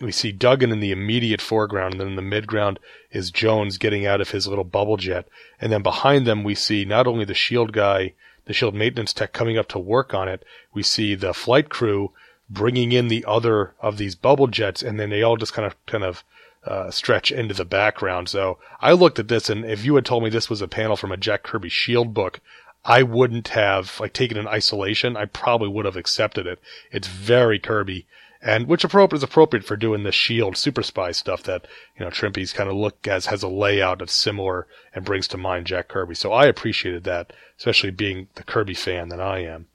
we 0.00 0.12
see 0.12 0.32
Dugan 0.32 0.72
in 0.72 0.80
the 0.80 0.92
immediate 0.92 1.42
foreground 1.42 1.94
and 1.94 2.00
then 2.00 2.08
in 2.08 2.16
the 2.16 2.22
midground 2.22 2.78
is 3.10 3.30
Jones 3.30 3.76
getting 3.76 4.06
out 4.06 4.22
of 4.22 4.30
his 4.30 4.46
little 4.46 4.64
bubble 4.64 4.96
jet. 4.96 5.28
And 5.60 5.70
then 5.70 5.82
behind 5.82 6.26
them 6.26 6.42
we 6.42 6.54
see 6.54 6.86
not 6.86 7.06
only 7.06 7.26
the 7.26 7.34
shield 7.34 7.72
guy, 7.72 8.14
the 8.46 8.54
shield 8.54 8.74
maintenance 8.74 9.12
tech 9.12 9.32
coming 9.32 9.58
up 9.58 9.68
to 9.68 9.78
work 9.78 10.14
on 10.14 10.28
it, 10.28 10.42
we 10.72 10.82
see 10.82 11.14
the 11.14 11.34
flight 11.34 11.68
crew 11.68 12.12
bringing 12.48 12.92
in 12.92 13.08
the 13.08 13.24
other 13.26 13.74
of 13.80 13.96
these 13.96 14.14
bubble 14.14 14.46
jets 14.46 14.82
and 14.82 14.98
then 14.98 15.10
they 15.10 15.22
all 15.22 15.36
just 15.36 15.52
kind 15.52 15.66
of, 15.66 15.86
kind 15.86 16.04
of, 16.04 16.24
uh, 16.66 16.90
stretch 16.90 17.30
into 17.30 17.54
the 17.54 17.64
background. 17.64 18.28
So 18.28 18.58
I 18.80 18.92
looked 18.92 19.18
at 19.18 19.28
this, 19.28 19.50
and 19.50 19.64
if 19.64 19.84
you 19.84 19.94
had 19.96 20.06
told 20.06 20.22
me 20.22 20.30
this 20.30 20.48
was 20.48 20.62
a 20.62 20.68
panel 20.68 20.96
from 20.96 21.12
a 21.12 21.16
Jack 21.16 21.42
Kirby 21.42 21.68
Shield 21.68 22.14
book, 22.14 22.40
I 22.84 23.02
wouldn't 23.02 23.48
have 23.48 23.98
like 23.98 24.12
taken 24.12 24.36
in 24.36 24.46
isolation. 24.46 25.16
I 25.16 25.24
probably 25.24 25.68
would 25.68 25.86
have 25.86 25.96
accepted 25.96 26.46
it. 26.46 26.60
It's 26.90 27.08
very 27.08 27.58
Kirby, 27.58 28.06
and 28.42 28.66
which 28.66 28.84
appropriate 28.84 29.18
is 29.18 29.22
appropriate 29.22 29.64
for 29.64 29.76
doing 29.76 30.02
the 30.02 30.12
Shield 30.12 30.56
Super 30.56 30.82
Spy 30.82 31.12
stuff 31.12 31.42
that 31.44 31.66
you 31.98 32.04
know 32.04 32.10
Trimpe's 32.10 32.52
kind 32.52 32.68
of 32.68 32.76
look 32.76 33.08
as 33.08 33.26
has 33.26 33.42
a 33.42 33.48
layout 33.48 34.02
of 34.02 34.10
similar 34.10 34.66
and 34.94 35.04
brings 35.04 35.26
to 35.28 35.38
mind 35.38 35.66
Jack 35.66 35.88
Kirby. 35.88 36.14
So 36.14 36.32
I 36.32 36.44
appreciated 36.44 37.04
that, 37.04 37.32
especially 37.58 37.90
being 37.90 38.28
the 38.34 38.44
Kirby 38.44 38.74
fan 38.74 39.08
that 39.08 39.20
I 39.20 39.40
am. 39.40 39.66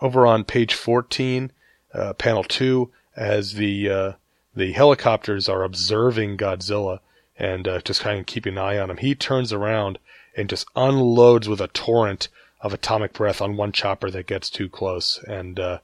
Over 0.00 0.26
on 0.26 0.44
page 0.44 0.74
14, 0.74 1.50
uh, 1.94 2.12
panel 2.14 2.44
two, 2.44 2.90
as 3.16 3.54
the 3.54 3.90
uh, 3.90 4.12
the 4.54 4.72
helicopters 4.72 5.48
are 5.48 5.62
observing 5.62 6.36
Godzilla 6.36 7.00
and 7.38 7.68
uh, 7.68 7.80
just 7.80 8.00
kind 8.00 8.18
of 8.18 8.26
keeping 8.26 8.54
an 8.54 8.58
eye 8.58 8.78
on 8.78 8.90
him. 8.90 8.96
He 8.96 9.14
turns 9.14 9.52
around 9.52 9.98
and 10.36 10.48
just 10.48 10.66
unloads 10.74 11.48
with 11.48 11.60
a 11.60 11.68
torrent 11.68 12.28
of 12.60 12.74
atomic 12.74 13.12
breath 13.12 13.40
on 13.40 13.56
one 13.56 13.72
chopper 13.72 14.10
that 14.10 14.26
gets 14.26 14.50
too 14.50 14.68
close. 14.68 15.22
And 15.26 15.60
uh, 15.60 15.78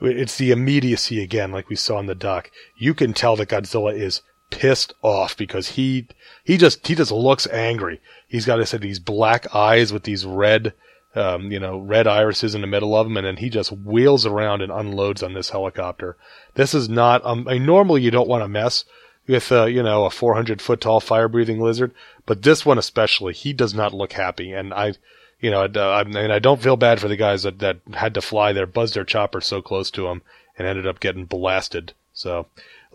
it's 0.00 0.38
the 0.38 0.50
immediacy 0.50 1.22
again, 1.22 1.52
like 1.52 1.68
we 1.68 1.76
saw 1.76 1.98
in 1.98 2.06
the 2.06 2.14
dock. 2.14 2.50
You 2.78 2.94
can 2.94 3.12
tell 3.12 3.36
that 3.36 3.48
Godzilla 3.48 3.94
is 3.94 4.22
pissed 4.50 4.94
off 5.02 5.36
because 5.36 5.70
he 5.70 6.06
he 6.44 6.56
just 6.56 6.86
he 6.86 6.94
just 6.94 7.12
looks 7.12 7.46
angry. 7.48 8.00
He's 8.28 8.46
got 8.46 8.66
said 8.66 8.80
these 8.80 8.98
black 8.98 9.54
eyes 9.54 9.92
with 9.92 10.04
these 10.04 10.24
red 10.24 10.72
um, 11.14 11.52
you 11.52 11.60
know, 11.60 11.78
red 11.78 12.06
irises 12.06 12.54
in 12.54 12.60
the 12.60 12.66
middle 12.66 12.96
of 12.96 13.06
him, 13.06 13.16
and 13.16 13.26
then 13.26 13.36
he 13.36 13.48
just 13.48 13.70
wheels 13.70 14.26
around 14.26 14.62
and 14.62 14.72
unloads 14.72 15.22
on 15.22 15.34
this 15.34 15.50
helicopter. 15.50 16.16
This 16.54 16.74
is 16.74 16.88
not, 16.88 17.24
um, 17.24 17.46
I 17.48 17.54
mean, 17.54 17.66
normally 17.66 18.02
you 18.02 18.10
don't 18.10 18.28
want 18.28 18.42
to 18.42 18.48
mess 18.48 18.84
with, 19.26 19.50
uh, 19.52 19.66
you 19.66 19.82
know, 19.82 20.04
a 20.04 20.10
400 20.10 20.60
foot 20.60 20.80
tall 20.80 21.00
fire 21.00 21.28
breathing 21.28 21.60
lizard, 21.60 21.92
but 22.26 22.42
this 22.42 22.66
one 22.66 22.78
especially, 22.78 23.32
he 23.32 23.52
does 23.52 23.74
not 23.74 23.94
look 23.94 24.12
happy. 24.12 24.52
And 24.52 24.74
I, 24.74 24.94
you 25.40 25.50
know, 25.50 25.64
uh, 25.64 25.90
I 25.90 26.04
mean, 26.04 26.30
I 26.30 26.40
don't 26.40 26.62
feel 26.62 26.76
bad 26.76 27.00
for 27.00 27.08
the 27.08 27.16
guys 27.16 27.44
that, 27.44 27.60
that 27.60 27.78
had 27.92 28.14
to 28.14 28.20
fly 28.20 28.52
there, 28.52 28.66
buzzed 28.66 28.94
their 28.94 29.04
chopper 29.04 29.40
so 29.40 29.62
close 29.62 29.90
to 29.92 30.08
him, 30.08 30.22
and 30.58 30.66
ended 30.66 30.86
up 30.86 31.00
getting 31.00 31.26
blasted. 31.26 31.92
So, 32.12 32.46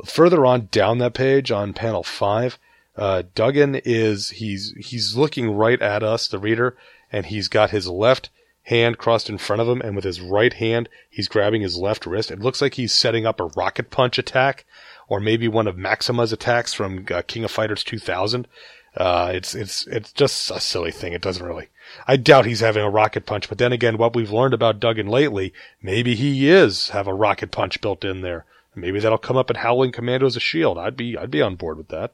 further 0.05 0.45
on 0.45 0.69
down 0.71 0.97
that 0.99 1.13
page 1.13 1.51
on 1.51 1.73
panel 1.73 2.03
five, 2.03 2.57
uh, 2.97 3.23
Dugan 3.33 3.75
is, 3.75 4.29
he's, 4.31 4.73
he's 4.77 5.15
looking 5.15 5.51
right 5.51 5.81
at 5.81 6.03
us, 6.03 6.27
the 6.27 6.39
reader, 6.39 6.75
and 7.11 7.27
he's 7.27 7.47
got 7.47 7.71
his 7.71 7.87
left 7.87 8.29
hand 8.63 8.97
crossed 8.97 9.29
in 9.29 9.37
front 9.37 9.61
of 9.61 9.67
him, 9.67 9.81
and 9.81 9.95
with 9.95 10.05
his 10.05 10.21
right 10.21 10.53
hand, 10.53 10.89
he's 11.09 11.27
grabbing 11.27 11.61
his 11.61 11.77
left 11.77 12.05
wrist. 12.05 12.31
It 12.31 12.39
looks 12.39 12.61
like 12.61 12.75
he's 12.75 12.93
setting 12.93 13.25
up 13.25 13.39
a 13.39 13.45
rocket 13.45 13.89
punch 13.89 14.17
attack, 14.17 14.65
or 15.07 15.19
maybe 15.19 15.47
one 15.47 15.67
of 15.67 15.77
Maxima's 15.77 16.31
attacks 16.31 16.73
from 16.73 17.05
uh, 17.11 17.21
King 17.23 17.43
of 17.43 17.51
Fighters 17.51 17.83
2000. 17.83 18.47
Uh, 18.95 19.31
it's 19.33 19.53
it's 19.55 19.85
it's 19.87 20.11
just 20.11 20.51
a 20.51 20.59
silly 20.59 20.91
thing. 20.91 21.13
It 21.13 21.21
doesn't 21.21 21.45
really. 21.45 21.69
I 22.07 22.17
doubt 22.17 22.45
he's 22.45 22.59
having 22.59 22.83
a 22.83 22.89
rocket 22.89 23.25
punch. 23.25 23.49
But 23.49 23.57
then 23.57 23.71
again, 23.71 23.97
what 23.97 24.15
we've 24.15 24.31
learned 24.31 24.53
about 24.53 24.79
Dugan 24.79 25.07
lately, 25.07 25.53
maybe 25.81 26.15
he 26.15 26.49
is 26.49 26.89
have 26.89 27.07
a 27.07 27.13
rocket 27.13 27.51
punch 27.51 27.81
built 27.81 28.03
in 28.03 28.21
there. 28.21 28.45
Maybe 28.75 28.99
that'll 28.99 29.17
come 29.17 29.37
up 29.37 29.49
in 29.49 29.57
Howling 29.57 29.91
Commando 29.91 30.25
as 30.25 30.35
a 30.35 30.39
shield. 30.39 30.77
I'd 30.77 30.95
be 30.95 31.17
I'd 31.17 31.31
be 31.31 31.41
on 31.41 31.55
board 31.55 31.77
with 31.77 31.89
that. 31.89 32.13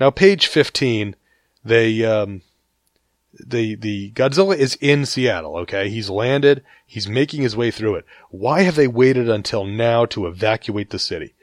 Now, 0.00 0.10
page 0.10 0.46
fifteen, 0.46 1.16
they 1.64 2.04
um, 2.04 2.42
the 3.44 3.74
the 3.74 4.10
Godzilla 4.12 4.56
is 4.56 4.76
in 4.80 5.06
Seattle, 5.06 5.56
okay? 5.58 5.88
He's 5.88 6.10
landed, 6.10 6.64
he's 6.86 7.08
making 7.08 7.42
his 7.42 7.56
way 7.56 7.70
through 7.70 7.96
it. 7.96 8.04
Why 8.30 8.62
have 8.62 8.76
they 8.76 8.88
waited 8.88 9.28
until 9.28 9.64
now 9.64 10.04
to 10.06 10.26
evacuate 10.26 10.90
the 10.90 10.98
city? 10.98 11.34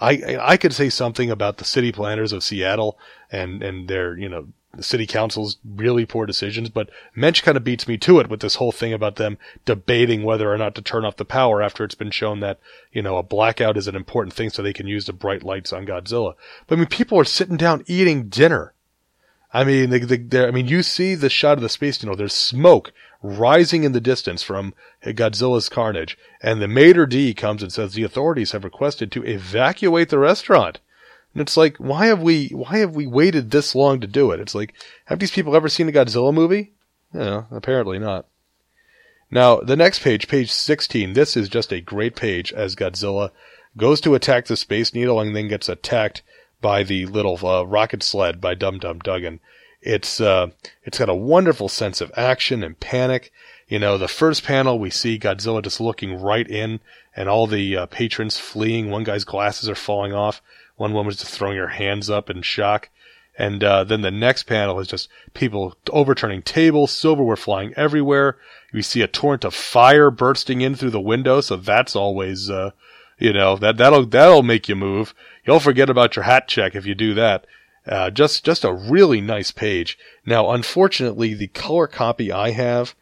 I 0.00 0.38
I 0.40 0.56
could 0.56 0.72
say 0.72 0.88
something 0.88 1.30
about 1.30 1.58
the 1.58 1.64
city 1.64 1.92
planners 1.92 2.32
of 2.32 2.44
Seattle 2.44 2.98
and 3.30 3.62
and 3.62 3.88
their, 3.88 4.16
you 4.18 4.28
know, 4.28 4.48
the 4.76 4.82
city 4.82 5.06
council's 5.06 5.58
really 5.64 6.04
poor 6.04 6.26
decisions, 6.26 6.68
but 6.68 6.90
Moench 7.16 7.42
kind 7.42 7.56
of 7.56 7.64
beats 7.64 7.86
me 7.86 7.96
to 7.98 8.18
it 8.18 8.28
with 8.28 8.40
this 8.40 8.56
whole 8.56 8.72
thing 8.72 8.92
about 8.92 9.16
them 9.16 9.38
debating 9.64 10.22
whether 10.22 10.52
or 10.52 10.58
not 10.58 10.74
to 10.74 10.82
turn 10.82 11.04
off 11.04 11.16
the 11.16 11.24
power 11.24 11.62
after 11.62 11.84
it's 11.84 11.94
been 11.94 12.10
shown 12.10 12.40
that, 12.40 12.58
you 12.92 13.02
know, 13.02 13.16
a 13.16 13.22
blackout 13.22 13.76
is 13.76 13.88
an 13.88 13.96
important 13.96 14.34
thing 14.34 14.50
so 14.50 14.62
they 14.62 14.72
can 14.72 14.86
use 14.86 15.06
the 15.06 15.12
bright 15.12 15.42
lights 15.42 15.72
on 15.72 15.86
Godzilla. 15.86 16.34
But 16.66 16.76
I 16.76 16.78
mean, 16.78 16.88
people 16.88 17.18
are 17.18 17.24
sitting 17.24 17.56
down 17.56 17.84
eating 17.86 18.28
dinner 18.28 18.73
I 19.54 19.62
mean, 19.62 19.90
the, 19.90 19.98
the, 20.00 20.48
I 20.48 20.50
mean, 20.50 20.66
you 20.66 20.82
see 20.82 21.14
the 21.14 21.30
shot 21.30 21.58
of 21.58 21.62
the 21.62 21.68
space 21.68 21.96
tunnel. 21.96 22.16
There's 22.16 22.34
smoke 22.34 22.92
rising 23.22 23.84
in 23.84 23.92
the 23.92 24.00
distance 24.00 24.42
from 24.42 24.74
Godzilla's 25.04 25.68
carnage, 25.68 26.18
and 26.42 26.60
the 26.60 26.66
maître 26.66 27.08
d' 27.08 27.36
comes 27.36 27.62
and 27.62 27.72
says 27.72 27.94
the 27.94 28.02
authorities 28.02 28.50
have 28.50 28.64
requested 28.64 29.12
to 29.12 29.24
evacuate 29.24 30.08
the 30.08 30.18
restaurant. 30.18 30.80
And 31.32 31.40
it's 31.40 31.56
like, 31.56 31.76
why 31.76 32.06
have 32.06 32.20
we, 32.20 32.48
why 32.48 32.78
have 32.78 32.96
we 32.96 33.06
waited 33.06 33.52
this 33.52 33.76
long 33.76 34.00
to 34.00 34.08
do 34.08 34.32
it? 34.32 34.40
It's 34.40 34.56
like, 34.56 34.74
have 35.04 35.20
these 35.20 35.30
people 35.30 35.54
ever 35.54 35.68
seen 35.68 35.88
a 35.88 35.92
Godzilla 35.92 36.34
movie? 36.34 36.72
No, 37.12 37.46
apparently 37.52 38.00
not. 38.00 38.26
Now, 39.30 39.60
the 39.60 39.76
next 39.76 40.00
page, 40.00 40.26
page 40.26 40.50
16, 40.50 41.12
this 41.12 41.36
is 41.36 41.48
just 41.48 41.72
a 41.72 41.80
great 41.80 42.16
page 42.16 42.52
as 42.52 42.74
Godzilla 42.74 43.30
goes 43.76 44.00
to 44.00 44.16
attack 44.16 44.46
the 44.46 44.56
Space 44.56 44.92
Needle 44.92 45.20
and 45.20 45.34
then 45.34 45.46
gets 45.46 45.68
attacked 45.68 46.22
by 46.64 46.82
the 46.82 47.04
little 47.04 47.38
uh, 47.46 47.62
rocket 47.62 48.02
sled 48.02 48.40
by 48.40 48.54
Dum 48.54 48.78
Dum 48.78 48.98
Dugan. 49.00 49.38
It's 49.82 50.18
uh, 50.18 50.46
it's 50.82 50.96
got 50.96 51.10
a 51.10 51.14
wonderful 51.14 51.68
sense 51.68 52.00
of 52.00 52.10
action 52.16 52.64
and 52.64 52.80
panic. 52.80 53.30
You 53.68 53.78
know, 53.78 53.98
the 53.98 54.08
first 54.08 54.44
panel 54.44 54.78
we 54.78 54.88
see 54.88 55.18
Godzilla 55.18 55.62
just 55.62 55.78
looking 55.78 56.18
right 56.18 56.48
in, 56.48 56.80
and 57.14 57.28
all 57.28 57.46
the 57.46 57.76
uh, 57.76 57.86
patrons 57.86 58.38
fleeing. 58.38 58.90
One 58.90 59.04
guy's 59.04 59.24
glasses 59.24 59.68
are 59.68 59.74
falling 59.74 60.14
off. 60.14 60.40
One 60.76 60.94
woman's 60.94 61.18
just 61.18 61.34
throwing 61.34 61.58
her 61.58 61.68
hands 61.68 62.08
up 62.08 62.30
in 62.30 62.40
shock. 62.40 62.88
And 63.36 63.62
uh, 63.62 63.84
then 63.84 64.00
the 64.00 64.10
next 64.10 64.44
panel 64.44 64.80
is 64.80 64.88
just 64.88 65.10
people 65.34 65.76
overturning 65.90 66.40
tables, 66.40 66.92
silverware 66.92 67.36
flying 67.36 67.74
everywhere. 67.76 68.38
We 68.72 68.80
see 68.80 69.02
a 69.02 69.06
torrent 69.06 69.44
of 69.44 69.54
fire 69.54 70.10
bursting 70.10 70.62
in 70.62 70.76
through 70.76 70.92
the 70.92 71.00
window, 71.00 71.42
so 71.42 71.56
that's 71.56 71.94
always, 71.94 72.48
uh, 72.48 72.70
you 73.18 73.34
know, 73.34 73.56
that 73.56 73.76
that'll 73.76 74.06
that'll 74.06 74.42
make 74.42 74.66
you 74.70 74.76
move. 74.76 75.14
You'll 75.46 75.60
forget 75.60 75.90
about 75.90 76.16
your 76.16 76.24
hat 76.24 76.48
check 76.48 76.74
if 76.74 76.86
you 76.86 76.94
do 76.94 77.14
that. 77.14 77.46
Uh, 77.86 78.10
just 78.10 78.44
just 78.44 78.64
a 78.64 78.72
really 78.72 79.20
nice 79.20 79.50
page. 79.50 79.98
Now, 80.24 80.50
unfortunately, 80.50 81.34
the 81.34 81.48
color 81.48 81.86
copy 81.86 82.32
I 82.32 82.50
have 82.50 82.94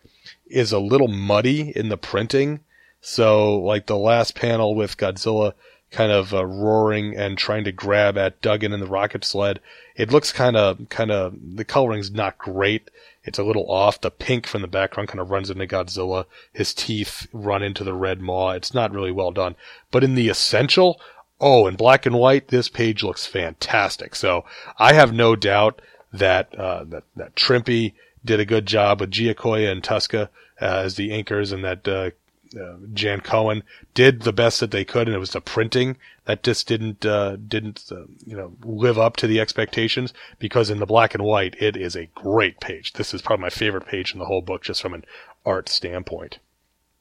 is 0.47 0.73
a 0.73 0.81
little 0.81 1.09
muddy 1.09 1.73
in 1.77 1.89
the 1.89 1.97
printing. 1.97 2.61
So, 3.01 3.59
like 3.59 3.87
the 3.87 3.97
last 3.97 4.35
panel 4.35 4.75
with 4.75 4.97
Godzilla 4.97 5.55
kind 5.93 6.11
of 6.11 6.33
uh, 6.33 6.45
roaring 6.45 7.17
and 7.17 7.37
trying 7.37 7.65
to 7.65 7.73
grab 7.73 8.17
at 8.17 8.41
Dugan 8.41 8.73
in 8.73 8.81
the 8.81 8.87
rocket 8.87 9.25
sled. 9.25 9.61
It 9.95 10.11
looks 10.11 10.33
kind 10.33 10.57
of, 10.57 10.89
kind 10.89 11.11
of, 11.11 11.35
the 11.55 11.67
coloring's 11.67 12.11
not 12.11 12.39
great. 12.39 12.91
It's 13.25 13.39
a 13.39 13.45
little 13.45 13.71
off. 13.71 14.01
The 14.01 14.11
pink 14.11 14.47
from 14.47 14.63
the 14.63 14.69
background 14.69 15.11
kind 15.11 15.21
of 15.21 15.31
runs 15.31 15.51
into 15.51 15.67
Godzilla. 15.67 16.25
His 16.53 16.73
teeth 16.73 17.29
run 17.33 17.63
into 17.63 17.85
the 17.85 17.93
red 17.93 18.21
maw. 18.21 18.53
It's 18.53 18.75
not 18.75 18.93
really 18.93 19.13
well 19.13 19.31
done. 19.31 19.55
But 19.91 20.03
in 20.03 20.15
the 20.15 20.29
essential, 20.29 20.99
oh, 21.43 21.67
in 21.67 21.77
black 21.77 22.07
and 22.07 22.17
white, 22.17 22.49
this 22.49 22.71
page 22.71 23.03
looks 23.03 23.27
fantastic. 23.27 24.15
So 24.15 24.45
I 24.79 24.95
have 24.95 25.13
no 25.13 25.37
doubt 25.37 25.83
that, 26.13 26.55
uh, 26.55 26.85
that, 26.85 27.05
that 27.17 27.37
Trimpe 27.37 27.93
did 28.25 28.41
a 28.41 28.47
good 28.47 28.67
job 28.67 29.01
with 29.01 29.11
Giacoia 29.11 29.71
and 29.71 29.83
Tuska 29.83 30.29
uh, 30.61 30.65
as 30.87 30.95
the 30.95 31.11
inkers 31.11 31.53
and 31.53 31.65
that, 31.65 31.89
uh, 31.89 32.11
uh, 32.55 32.77
Jan 32.93 33.21
Cohen 33.21 33.63
did 33.95 34.23
the 34.23 34.33
best 34.33 34.61
that 34.61 34.71
they 34.71 34.85
could, 34.85 35.09
and 35.09 35.17
it 35.17 35.21
was 35.21 35.31
the 35.31 35.41
printing 35.41 35.97
that 36.27 36.43
just 36.43 36.69
didn't 36.69 37.05
uh, 37.05 37.37
didn't 37.37 37.83
uh, 37.91 38.05
you 38.27 38.37
know 38.37 38.53
live 38.63 38.99
up 38.99 39.17
to 39.17 39.27
the 39.27 39.41
expectations. 39.41 40.13
Because 40.39 40.69
in 40.69 40.79
the 40.79 40.87
black 40.87 41.15
and 41.15 41.25
white, 41.25 41.57
it 41.61 41.77
is 41.77 41.97
a 41.97 42.11
great 42.15 42.61
page. 42.61 42.93
This 42.93 43.15
is 43.15 43.23
probably 43.23 43.43
my 43.43 43.51
favorite 43.51 43.87
page 43.87 44.13
in 44.13 44.19
the 44.19 44.27
whole 44.27 44.43
book, 44.43 44.63
just 44.63 44.83
from 44.83 44.95
an 44.95 45.05
art 45.47 45.69
standpoint. 45.69 46.39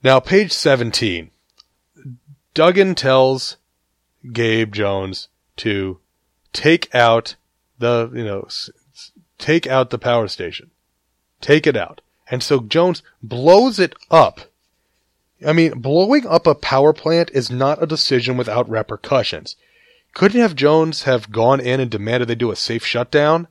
Now, 0.04 0.22
page 0.22 0.54
seventeen, 0.54 1.32
Dugan 2.54 2.96
tells 2.96 3.58
Gabe 4.32 4.74
Jones 4.74 5.30
to 5.58 6.00
take 6.54 6.94
out 6.94 7.36
the 7.80 8.12
you 8.14 8.24
know 8.24 8.48
take 9.38 9.68
out 9.68 9.90
the 9.90 10.00
power 10.00 10.28
station, 10.28 10.72
take 11.40 11.66
it 11.66 11.76
out, 11.76 12.02
and 12.30 12.44
so 12.44 12.60
Jones 12.60 13.02
blows 13.22 13.80
it 13.80 13.96
up 14.10 14.52
I 15.46 15.54
mean, 15.54 15.80
blowing 15.80 16.28
up 16.28 16.46
a 16.46 16.56
power 16.56 16.94
plant 16.94 17.32
is 17.34 17.50
not 17.50 17.82
a 17.82 17.88
decision 17.88 18.38
without 18.38 18.70
repercussions. 18.70 19.56
Couldn't 20.14 20.42
have 20.42 20.56
Jones 20.56 21.04
have 21.04 21.32
gone 21.32 21.60
in 21.60 21.80
and 21.80 21.90
demanded 21.90 22.28
they 22.28 22.36
do 22.36 22.52
a 22.52 22.56
safe 22.56 22.86
shutdown? 22.86 23.48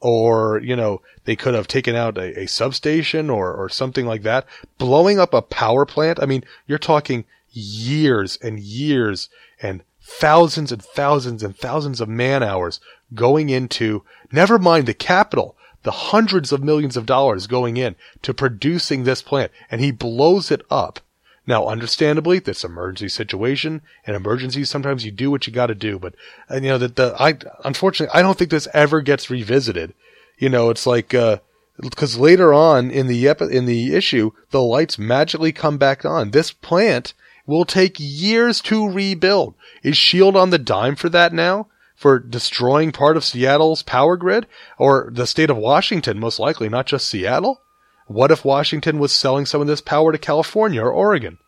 Or, 0.00 0.60
you 0.62 0.76
know, 0.76 1.02
they 1.24 1.34
could 1.34 1.54
have 1.54 1.66
taken 1.66 1.96
out 1.96 2.16
a, 2.16 2.40
a 2.40 2.46
substation 2.46 3.28
or, 3.28 3.52
or 3.52 3.68
something 3.68 4.06
like 4.06 4.22
that. 4.22 4.46
Blowing 4.78 5.18
up 5.18 5.34
a 5.34 5.42
power 5.42 5.84
plant, 5.84 6.22
I 6.22 6.26
mean, 6.26 6.44
you're 6.66 6.78
talking 6.78 7.24
years 7.50 8.38
and 8.40 8.60
years 8.60 9.28
and 9.60 9.82
thousands 10.08 10.72
and 10.72 10.82
thousands 10.82 11.42
and 11.42 11.56
thousands 11.56 12.00
of 12.00 12.08
man 12.08 12.42
hours 12.42 12.80
going 13.14 13.50
into, 13.50 14.02
never 14.32 14.58
mind 14.58 14.86
the 14.86 14.94
capital, 14.94 15.56
the 15.82 15.90
hundreds 15.90 16.50
of 16.52 16.64
millions 16.64 16.96
of 16.96 17.06
dollars 17.06 17.46
going 17.46 17.76
in 17.76 17.94
to 18.22 18.34
producing 18.34 19.04
this 19.04 19.22
plant, 19.22 19.52
and 19.70 19.80
he 19.80 19.90
blows 19.90 20.50
it 20.50 20.62
up 20.70 21.00
now, 21.48 21.66
understandably, 21.66 22.40
this 22.40 22.62
emergency 22.62 23.08
situation, 23.08 23.80
and 24.06 24.14
emergencies, 24.14 24.68
sometimes 24.68 25.06
you 25.06 25.10
do 25.10 25.30
what 25.30 25.46
you 25.46 25.52
gotta 25.52 25.74
do, 25.74 25.98
but, 25.98 26.14
you 26.52 26.60
know, 26.60 26.76
that 26.76 26.96
the, 26.96 27.16
I, 27.18 27.38
unfortunately, 27.64 28.14
I 28.14 28.20
don't 28.20 28.36
think 28.36 28.50
this 28.50 28.68
ever 28.74 29.00
gets 29.00 29.30
revisited. 29.30 29.94
You 30.36 30.50
know, 30.50 30.68
it's 30.68 30.86
like, 30.86 31.14
uh, 31.14 31.38
because 31.80 32.18
later 32.18 32.52
on 32.52 32.90
in 32.90 33.06
the 33.06 33.26
epi- 33.26 33.56
in 33.56 33.64
the 33.64 33.94
issue, 33.94 34.32
the 34.50 34.60
lights 34.60 34.98
magically 34.98 35.52
come 35.52 35.78
back 35.78 36.04
on. 36.04 36.32
This 36.32 36.52
plant 36.52 37.14
will 37.48 37.64
take 37.64 37.96
years 37.98 38.60
to 38.60 38.88
rebuild. 38.88 39.54
Is 39.82 39.96
Shield 39.96 40.36
on 40.36 40.50
the 40.50 40.58
dime 40.58 40.94
for 40.94 41.08
that 41.08 41.32
now? 41.32 41.66
For 41.96 42.20
destroying 42.20 42.92
part 42.92 43.16
of 43.16 43.24
Seattle's 43.24 43.82
power 43.82 44.16
grid? 44.16 44.46
Or 44.78 45.08
the 45.10 45.26
state 45.26 45.50
of 45.50 45.56
Washington, 45.56 46.20
most 46.20 46.38
likely, 46.38 46.68
not 46.68 46.86
just 46.86 47.08
Seattle? 47.08 47.62
What 48.06 48.30
if 48.30 48.44
Washington 48.44 48.98
was 48.98 49.12
selling 49.12 49.46
some 49.46 49.60
of 49.60 49.66
this 49.66 49.80
power 49.80 50.12
to 50.12 50.18
California 50.18 50.80
or 50.82 50.92
Oregon? 50.92 51.38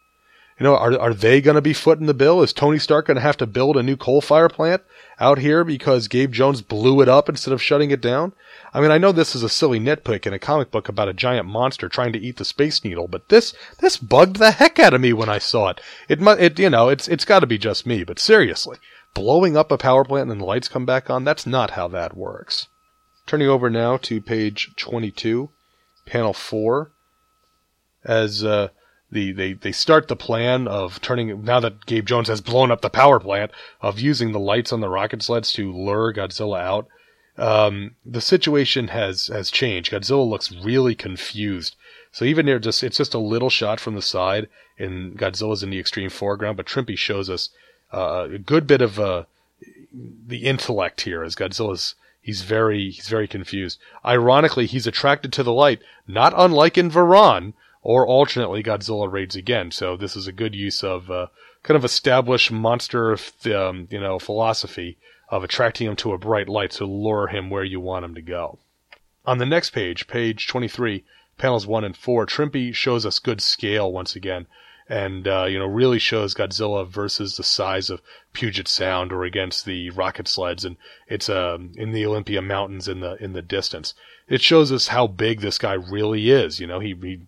You 0.60 0.64
know, 0.64 0.76
are, 0.76 1.00
are 1.00 1.14
they 1.14 1.40
going 1.40 1.54
to 1.54 1.62
be 1.62 1.72
footing 1.72 2.04
the 2.04 2.12
bill? 2.12 2.42
Is 2.42 2.52
Tony 2.52 2.78
Stark 2.78 3.06
going 3.06 3.14
to 3.14 3.22
have 3.22 3.38
to 3.38 3.46
build 3.46 3.78
a 3.78 3.82
new 3.82 3.96
coal 3.96 4.20
fire 4.20 4.50
plant 4.50 4.82
out 5.18 5.38
here 5.38 5.64
because 5.64 6.06
Gabe 6.06 6.32
Jones 6.32 6.60
blew 6.60 7.00
it 7.00 7.08
up 7.08 7.30
instead 7.30 7.54
of 7.54 7.62
shutting 7.62 7.90
it 7.90 8.02
down? 8.02 8.34
I 8.74 8.82
mean, 8.82 8.90
I 8.90 8.98
know 8.98 9.10
this 9.10 9.34
is 9.34 9.42
a 9.42 9.48
silly 9.48 9.80
nitpick 9.80 10.26
in 10.26 10.34
a 10.34 10.38
comic 10.38 10.70
book 10.70 10.86
about 10.86 11.08
a 11.08 11.14
giant 11.14 11.48
monster 11.48 11.88
trying 11.88 12.12
to 12.12 12.18
eat 12.18 12.36
the 12.36 12.44
space 12.44 12.84
needle, 12.84 13.08
but 13.08 13.30
this, 13.30 13.54
this 13.78 13.96
bugged 13.96 14.36
the 14.36 14.50
heck 14.50 14.78
out 14.78 14.92
of 14.92 15.00
me 15.00 15.14
when 15.14 15.30
I 15.30 15.38
saw 15.38 15.70
it. 15.70 15.80
It 16.10 16.20
it, 16.20 16.58
you 16.58 16.68
know, 16.68 16.90
it's, 16.90 17.08
it's 17.08 17.24
gotta 17.24 17.46
be 17.46 17.56
just 17.56 17.86
me, 17.86 18.04
but 18.04 18.18
seriously, 18.18 18.76
blowing 19.14 19.56
up 19.56 19.72
a 19.72 19.78
power 19.78 20.04
plant 20.04 20.24
and 20.24 20.32
then 20.32 20.38
the 20.40 20.44
lights 20.44 20.68
come 20.68 20.84
back 20.84 21.08
on, 21.08 21.24
that's 21.24 21.46
not 21.46 21.70
how 21.70 21.88
that 21.88 22.14
works. 22.14 22.68
Turning 23.26 23.48
over 23.48 23.70
now 23.70 23.96
to 23.96 24.20
page 24.20 24.72
22 24.76 25.48
panel 26.04 26.34
four 26.34 26.90
as 28.04 28.44
uh, 28.44 28.68
the 29.10 29.32
they 29.32 29.52
they 29.54 29.72
start 29.72 30.08
the 30.08 30.16
plan 30.16 30.68
of 30.68 31.00
turning 31.00 31.44
now 31.44 31.60
that 31.60 31.86
Gabe 31.86 32.06
Jones 32.06 32.28
has 32.28 32.40
blown 32.40 32.70
up 32.70 32.80
the 32.80 32.90
power 32.90 33.20
plant 33.20 33.50
of 33.80 33.98
using 33.98 34.32
the 34.32 34.38
lights 34.38 34.72
on 34.72 34.80
the 34.80 34.88
rocket 34.88 35.22
sleds 35.22 35.52
to 35.54 35.72
lure 35.72 36.12
Godzilla 36.12 36.60
out. 36.60 36.88
Um, 37.36 37.96
the 38.04 38.20
situation 38.20 38.88
has 38.88 39.28
has 39.28 39.50
changed. 39.50 39.92
Godzilla 39.92 40.28
looks 40.28 40.52
really 40.52 40.94
confused. 40.94 41.76
So 42.12 42.24
even 42.24 42.46
there, 42.46 42.58
just 42.58 42.82
it's 42.82 42.98
just 42.98 43.14
a 43.14 43.18
little 43.18 43.50
shot 43.50 43.80
from 43.80 43.94
the 43.94 44.02
side, 44.02 44.48
and 44.78 45.18
Godzilla's 45.18 45.62
in 45.62 45.70
the 45.70 45.78
extreme 45.78 46.10
foreground. 46.10 46.56
But 46.56 46.66
Trimpe 46.66 46.96
shows 46.96 47.30
us 47.30 47.50
uh, 47.92 48.28
a 48.32 48.38
good 48.38 48.66
bit 48.66 48.82
of 48.82 48.98
uh, 48.98 49.24
the 49.92 50.44
intellect 50.44 51.02
here 51.02 51.22
as 51.22 51.36
Godzilla's 51.36 51.94
He's 52.22 52.42
very 52.42 52.90
he's 52.90 53.08
very 53.08 53.26
confused. 53.26 53.78
Ironically, 54.04 54.66
he's 54.66 54.86
attracted 54.86 55.32
to 55.32 55.42
the 55.42 55.54
light, 55.54 55.80
not 56.06 56.34
unlike 56.36 56.76
in 56.76 56.90
Varan, 56.90 57.54
or 57.82 58.06
alternately 58.06 58.62
Godzilla 58.62 59.10
raids 59.10 59.36
again. 59.36 59.70
So 59.70 59.96
this 59.96 60.16
is 60.16 60.26
a 60.26 60.32
good 60.32 60.54
use 60.54 60.82
of 60.84 61.10
uh, 61.10 61.26
kind 61.62 61.76
of 61.76 61.84
established 61.84 62.50
monster 62.50 63.16
um, 63.46 63.88
you 63.90 64.00
know 64.00 64.18
philosophy 64.18 64.98
of 65.28 65.44
attracting 65.44 65.86
him 65.86 65.96
to 65.96 66.12
a 66.12 66.18
bright 66.18 66.48
light 66.48 66.72
to 66.72 66.84
lure 66.84 67.28
him 67.28 67.50
where 67.50 67.64
you 67.64 67.80
want 67.80 68.04
him 68.04 68.14
to 68.14 68.22
go. 68.22 68.58
On 69.24 69.38
the 69.38 69.46
next 69.46 69.70
page, 69.70 70.08
page 70.08 70.48
23, 70.48 71.04
panels 71.38 71.66
1 71.66 71.84
and 71.84 71.96
4, 71.96 72.26
Trimpe 72.26 72.74
shows 72.74 73.06
us 73.06 73.18
good 73.20 73.40
scale 73.40 73.92
once 73.92 74.16
again 74.16 74.46
and 74.90 75.28
uh, 75.28 75.44
you 75.48 75.56
know 75.56 75.66
really 75.66 76.00
shows 76.00 76.34
Godzilla 76.34 76.86
versus 76.86 77.36
the 77.36 77.44
size 77.44 77.90
of 77.90 78.02
Puget 78.32 78.66
Sound 78.66 79.12
or 79.12 79.22
against 79.22 79.64
the 79.64 79.88
rocket 79.90 80.26
sleds, 80.26 80.64
and 80.64 80.76
it's 81.06 81.28
um, 81.28 81.72
in 81.76 81.92
the 81.92 82.04
Olympia 82.04 82.42
Mountains 82.42 82.88
in 82.88 83.00
the 83.00 83.14
in 83.22 83.32
the 83.32 83.40
distance. 83.40 83.94
It 84.28 84.42
shows 84.42 84.70
us 84.70 84.88
how 84.88 85.06
big 85.06 85.40
this 85.40 85.58
guy 85.58 85.74
really 85.74 86.30
is. 86.30 86.60
You 86.60 86.66
know, 86.66 86.80
he, 86.80 86.94
he 87.00 87.20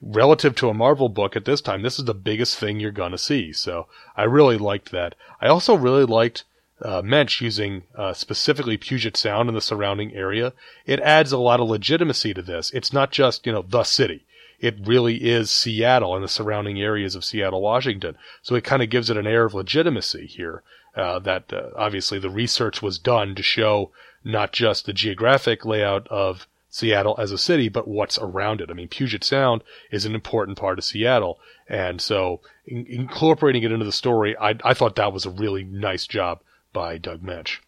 relative 0.00 0.54
to 0.56 0.68
a 0.68 0.74
Marvel 0.74 1.08
book 1.08 1.36
at 1.36 1.44
this 1.44 1.60
time, 1.60 1.82
this 1.82 1.98
is 1.98 2.06
the 2.06 2.14
biggest 2.14 2.58
thing 2.58 2.80
you're 2.80 2.90
gonna 2.90 3.18
see. 3.18 3.52
So 3.52 3.86
I 4.16 4.24
really 4.24 4.58
liked 4.58 4.90
that. 4.90 5.14
I 5.40 5.48
also 5.48 5.76
really 5.76 6.04
liked. 6.04 6.44
Uh, 6.80 7.00
Moench 7.00 7.40
using 7.40 7.84
uh, 7.94 8.12
specifically 8.12 8.76
Puget 8.76 9.16
Sound 9.16 9.48
and 9.48 9.56
the 9.56 9.60
surrounding 9.60 10.12
area, 10.14 10.52
it 10.84 10.98
adds 10.98 11.30
a 11.30 11.38
lot 11.38 11.60
of 11.60 11.68
legitimacy 11.68 12.34
to 12.34 12.42
this. 12.42 12.72
It's 12.72 12.92
not 12.92 13.12
just, 13.12 13.46
you 13.46 13.52
know, 13.52 13.62
the 13.62 13.84
city 13.84 14.24
it 14.62 14.76
really 14.86 15.16
is 15.16 15.50
Seattle 15.50 16.14
and 16.14 16.22
the 16.24 16.28
surrounding 16.28 16.80
areas 16.80 17.16
of 17.16 17.24
Seattle, 17.24 17.60
Washington. 17.60 18.16
So 18.42 18.54
it 18.54 18.64
kind 18.64 18.80
of 18.80 18.88
gives 18.88 19.10
it 19.10 19.16
an 19.16 19.26
air 19.26 19.44
of 19.44 19.54
legitimacy 19.54 20.26
here. 20.26 20.62
Uh, 20.94 21.18
that 21.18 21.52
uh, 21.52 21.70
obviously 21.74 22.18
the 22.18 22.30
research 22.30 22.80
was 22.80 22.98
done 22.98 23.34
to 23.34 23.42
show 23.42 23.90
not 24.22 24.52
just 24.52 24.86
the 24.86 24.92
geographic 24.92 25.64
layout 25.64 26.06
of 26.08 26.46
Seattle 26.68 27.16
as 27.18 27.32
a 27.32 27.38
city, 27.38 27.68
but 27.68 27.88
what's 27.88 28.18
around 28.18 28.60
it. 28.60 28.70
I 28.70 28.74
mean, 28.74 28.88
Puget 28.88 29.24
Sound 29.24 29.62
is 29.90 30.04
an 30.04 30.14
important 30.14 30.58
part 30.58 30.78
of 30.78 30.84
Seattle, 30.84 31.40
and 31.68 32.00
so 32.00 32.40
in- 32.66 32.86
incorporating 32.86 33.62
it 33.62 33.72
into 33.72 33.84
the 33.84 33.92
story, 33.92 34.36
I, 34.38 34.54
I 34.64 34.74
thought 34.74 34.96
that 34.96 35.12
was 35.12 35.26
a 35.26 35.30
really 35.30 35.64
nice 35.64 36.06
job 36.06 36.40
by 36.72 36.98
Doug 36.98 37.22
Moench. 37.22 37.58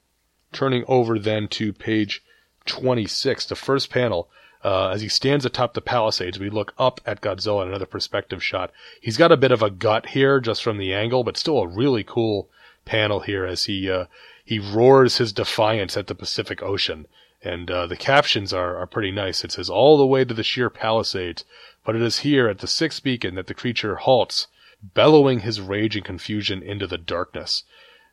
Turning 0.52 0.84
over 0.86 1.18
then 1.18 1.48
to 1.48 1.72
page 1.72 2.22
26, 2.66 3.46
the 3.46 3.56
first 3.56 3.90
panel, 3.90 4.28
uh, 4.64 4.88
as 4.88 5.02
he 5.02 5.08
stands 5.08 5.44
atop 5.44 5.74
the 5.74 5.80
Palisades, 5.82 6.38
we 6.38 6.48
look 6.48 6.72
up 6.78 7.00
at 7.04 7.20
Godzilla 7.20 7.62
in 7.62 7.68
another 7.68 7.86
perspective 7.86 8.42
shot. 8.42 8.72
He's 9.00 9.18
got 9.18 9.30
a 9.30 9.36
bit 9.36 9.52
of 9.52 9.62
a 9.62 9.70
gut 9.70 10.06
here 10.06 10.40
just 10.40 10.62
from 10.62 10.78
the 10.78 10.94
angle, 10.94 11.22
but 11.22 11.36
still 11.36 11.58
a 11.58 11.68
really 11.68 12.02
cool 12.02 12.48
panel 12.86 13.20
here 13.20 13.44
as 13.44 13.64
he 13.64 13.90
uh, 13.90 14.06
he 14.44 14.58
roars 14.58 15.18
his 15.18 15.32
defiance 15.32 15.96
at 15.96 16.06
the 16.06 16.14
Pacific 16.14 16.62
Ocean. 16.62 17.06
And 17.42 17.70
uh, 17.70 17.86
the 17.86 17.96
captions 17.96 18.54
are, 18.54 18.78
are 18.78 18.86
pretty 18.86 19.10
nice. 19.10 19.44
It 19.44 19.52
says, 19.52 19.68
all 19.68 19.98
the 19.98 20.06
way 20.06 20.24
to 20.24 20.32
the 20.32 20.42
sheer 20.42 20.70
Palisades, 20.70 21.44
but 21.84 21.94
it 21.94 22.00
is 22.00 22.20
here 22.20 22.48
at 22.48 22.60
the 22.60 22.66
sixth 22.66 23.02
beacon 23.02 23.34
that 23.34 23.48
the 23.48 23.54
creature 23.54 23.96
halts, 23.96 24.46
bellowing 24.82 25.40
his 25.40 25.60
rage 25.60 25.94
and 25.94 26.04
confusion 26.04 26.62
into 26.62 26.86
the 26.86 26.96
darkness. 26.96 27.64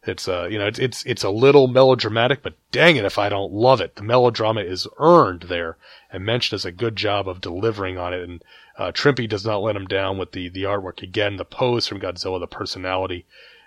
It's 0.04 0.28
uh, 0.28 0.48
you 0.50 0.58
know, 0.58 0.66
it's 0.66 0.80
it's 0.80 1.04
it's 1.06 1.24
a 1.24 1.30
little 1.30 1.68
melodramatic, 1.68 2.42
but 2.42 2.56
dang 2.72 2.96
it 2.96 3.06
if 3.06 3.20
I 3.20 3.30
don't 3.30 3.54
love 3.54 3.82
it. 3.82 3.96
The 3.96 4.04
melodrama 4.04 4.62
is 4.62 4.88
earned 4.98 5.44
there, 5.44 5.78
and 6.12 6.24
Moench 6.24 6.50
does 6.50 6.66
a 6.66 6.72
good 6.72 6.96
job 6.96 7.28
of 7.30 7.40
delivering 7.40 8.00
on 8.00 8.12
it. 8.12 8.28
And 8.28 8.44
uh, 8.80 8.92
Trimpe 8.92 9.30
does 9.30 9.46
not 9.46 9.62
let 9.62 9.76
him 9.76 9.86
down 9.86 10.18
with 10.18 10.32
the 10.32 10.50
the 10.50 10.64
artwork 10.64 11.04
again, 11.04 11.38
the 11.38 11.46
pose 11.46 11.88
from 11.88 12.00
Godzilla, 12.00 12.40
the 12.40 12.48
personality, 12.48 13.26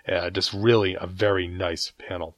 uh, 0.09 0.29
just 0.29 0.51
really 0.51 0.97
a 0.99 1.07
very 1.07 1.47
nice 1.47 1.93
panel. 1.97 2.35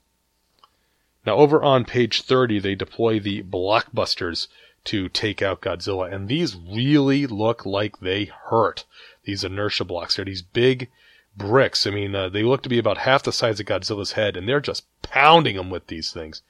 Now 1.25 1.37
over 1.37 1.63
on 1.63 1.83
page 1.83 2.21
thirty, 2.21 2.59
they 2.59 2.75
deploy 2.75 3.19
the 3.19 3.41
blockbusters 3.41 4.47
to 4.83 5.09
take 5.09 5.41
out 5.41 5.61
Godzilla, 5.61 6.13
and 6.13 6.27
these 6.27 6.55
really 6.55 7.25
look 7.25 7.65
like 7.65 7.99
they 7.99 8.25
hurt. 8.25 8.85
These 9.23 9.43
inertia 9.43 9.85
blocks, 9.85 10.17
they're 10.17 10.25
these 10.25 10.43
big 10.43 10.89
bricks. 11.37 11.85
I 11.85 11.91
mean, 11.91 12.15
uh, 12.15 12.29
they 12.29 12.43
look 12.43 12.63
to 12.63 12.69
be 12.69 12.79
about 12.79 12.99
half 12.99 13.23
the 13.23 13.31
size 13.31 13.59
of 13.59 13.65
Godzilla's 13.65 14.13
head, 14.13 14.35
and 14.35 14.47
they're 14.47 14.59
just 14.59 14.85
pounding 15.01 15.55
him 15.55 15.69
with 15.69 15.87
these 15.87 16.11
things. 16.11 16.41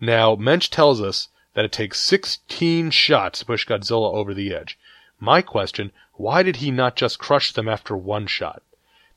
Now, 0.00 0.36
Moench 0.36 0.70
tells 0.70 1.00
us 1.00 1.28
that 1.54 1.64
it 1.64 1.72
takes 1.72 2.00
16 2.00 2.90
shots 2.90 3.38
to 3.38 3.46
push 3.46 3.66
Godzilla 3.66 4.12
over 4.12 4.34
the 4.34 4.54
edge. 4.54 4.78
My 5.18 5.40
question, 5.40 5.92
why 6.14 6.42
did 6.42 6.56
he 6.56 6.70
not 6.70 6.96
just 6.96 7.18
crush 7.18 7.52
them 7.52 7.68
after 7.68 7.96
one 7.96 8.26
shot? 8.26 8.62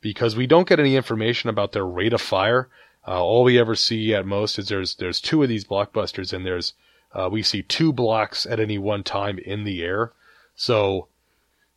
Because 0.01 0.35
we 0.35 0.47
don't 0.47 0.67
get 0.67 0.79
any 0.79 0.95
information 0.95 1.49
about 1.49 1.73
their 1.73 1.85
rate 1.85 2.13
of 2.13 2.21
fire. 2.21 2.69
Uh, 3.05 3.21
all 3.21 3.43
we 3.43 3.59
ever 3.59 3.75
see 3.75 4.13
at 4.13 4.25
most 4.25 4.57
is 4.57 4.69
there's 4.69 4.95
there's 4.95 5.19
two 5.19 5.43
of 5.43 5.49
these 5.49 5.65
blockbusters, 5.65 6.31
and 6.31 6.45
there's 6.45 6.73
uh, 7.13 7.27
we 7.29 7.41
see 7.41 7.61
two 7.61 7.91
blocks 7.91 8.45
at 8.45 8.59
any 8.59 8.77
one 8.77 9.03
time 9.03 9.39
in 9.39 9.65
the 9.65 9.81
air. 9.81 10.13
So 10.55 11.07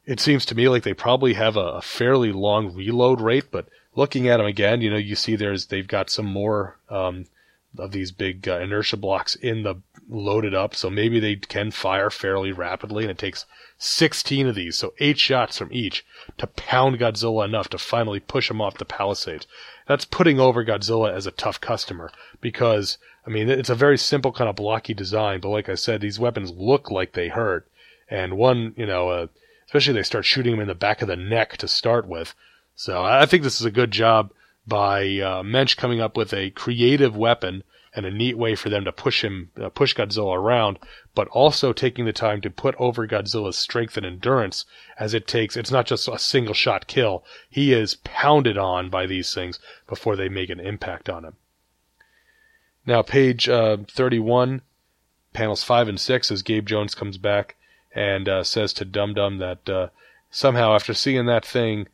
it 0.05 0.21
seems 0.21 0.45
to 0.47 0.55
me 0.55 0.69
like 0.69 0.83
they 0.83 0.95
probably 0.95 1.35
have 1.35 1.57
a, 1.57 1.81
fairly 1.81 2.33
long 2.33 2.75
reload 2.75 3.21
rate, 3.21 3.51
but 3.51 3.69
looking 3.95 4.29
at 4.29 4.39
them 4.39 4.47
again, 4.47 4.81
you 4.81 4.91
know, 4.91 4.97
you 4.97 5.15
see 5.15 5.37
there's 5.37 5.67
they've 5.67 5.87
got 5.87 6.11
some 6.11 6.27
more 6.27 6.79
um, 6.89 7.27
of 7.79 7.93
these 7.93 8.11
big 8.11 8.49
uh, 8.49 8.59
inertia 8.59 8.97
blocks 8.97 9.35
in 9.37 9.63
the 9.63 9.77
loaded 10.09 10.55
up, 10.55 10.75
so 10.75 10.91
maybe 10.91 11.21
they 11.21 11.37
can 11.37 11.71
fire 11.71 12.11
fairly 12.11 12.53
rapidly, 12.53 13.05
and 13.05 13.13
it 13.13 13.19
takes 13.19 13.47
16 13.79 14.49
of 14.49 14.55
these, 14.55 14.77
so 14.77 14.93
eight 14.99 15.19
shots 15.19 15.59
from 15.59 15.73
each 15.73 16.05
to 16.39 16.47
pound 16.47 16.99
Godzilla 16.99 17.45
enough 17.45 17.69
to 17.69 17.79
finally 17.79 18.21
push 18.21 18.51
him 18.51 18.61
off 18.61 18.79
the 18.79 18.85
palisades. 18.85 19.47
That's 19.87 20.05
putting 20.05 20.39
over 20.39 20.65
Godzilla 20.65 21.13
as 21.13 21.27
a 21.27 21.33
tough 21.33 21.61
customer 21.61 22.11
because 22.41 22.99
I 23.27 23.31
mean 23.31 23.49
it's 23.49 23.71
a 23.71 23.75
very 23.75 23.99
simple 23.99 24.33
kind 24.33 24.51
of 24.51 24.57
blocky 24.57 24.95
design, 24.95 25.41
but 25.41 25.51
like 25.51 25.69
I 25.69 25.75
said, 25.77 26.01
these 26.01 26.19
weapons 26.19 26.51
look 26.51 26.91
like 26.91 27.13
they 27.13 27.29
hurt, 27.29 27.69
and 28.09 28.37
one, 28.37 28.75
you 28.77 28.87
know, 28.87 29.09
uh, 29.09 29.27
especially 29.73 29.95
they 29.95 30.03
start 30.03 30.27
shooting 30.27 30.53
him 30.53 30.61
in 30.61 30.69
the 30.69 30.75
back 30.75 31.01
of 31.01 31.09
the 31.09 31.17
neck 31.17 31.57
to 31.57 31.67
start 31.67 32.07
with. 32.07 32.35
So 32.75 33.03
I 33.03 33.25
think 33.25 33.43
this 33.43 33.59
is 33.59 33.65
a 33.65 33.71
good 33.71 33.91
job 33.91 34.31
by 34.67 35.01
uh, 35.01 35.43
Moench 35.43 35.79
coming 35.79 35.99
up 35.99 36.15
with 36.15 36.35
a 36.35 36.51
creative 36.51 37.17
weapon 37.17 37.65
and 37.95 38.05
a 38.05 38.11
neat 38.11 38.37
way 38.37 38.55
for 38.55 38.69
them 38.69 38.85
to 38.85 38.93
push 38.93 39.25
him, 39.25 39.51
uh, 39.59 39.71
push 39.71 39.95
Godzilla 39.95 40.37
around, 40.37 40.79
but 41.15 41.27
also 41.29 41.73
taking 41.73 42.05
the 42.05 42.13
time 42.13 42.43
to 42.43 42.51
put 42.51 42.75
over 42.79 43.09
Godzilla's 43.09 43.57
strength 43.57 43.97
and 43.97 44.05
endurance 44.05 44.67
as 44.99 45.15
it 45.15 45.27
takes, 45.27 45.57
it's 45.57 45.71
not 45.71 45.87
just 45.87 46.07
a 46.07 46.19
single 46.19 46.53
shot 46.53 46.87
kill. 46.87 47.25
He 47.49 47.73
is 47.73 47.95
pounded 48.05 48.59
on 48.59 48.91
by 48.91 49.07
these 49.07 49.33
things 49.33 49.59
before 49.89 50.17
they 50.17 50.29
make 50.29 50.51
an 50.51 50.61
impact 50.61 51.09
on 51.09 51.25
him. 51.25 51.37
Now, 52.85 53.01
page 53.01 53.49
uh, 53.49 53.79
31, 53.89 54.61
panels 55.33 55.65
5 55.65 55.89
and 55.89 55.99
6, 55.99 56.31
as 56.31 56.43
Gabe 56.43 56.67
Jones 56.67 56.95
comes 56.95 57.17
back 57.17 57.57
and 57.95 58.29
uh, 58.29 58.45
says 58.45 58.73
to 58.75 58.85
Dum 58.85 59.15
Dum 59.15 59.39
that 59.39 59.69
uh, 59.69 59.89
somehow 60.31 60.75
after 60.75 60.95
seeing 60.95 61.27
that 61.27 61.45
thing 61.45 61.89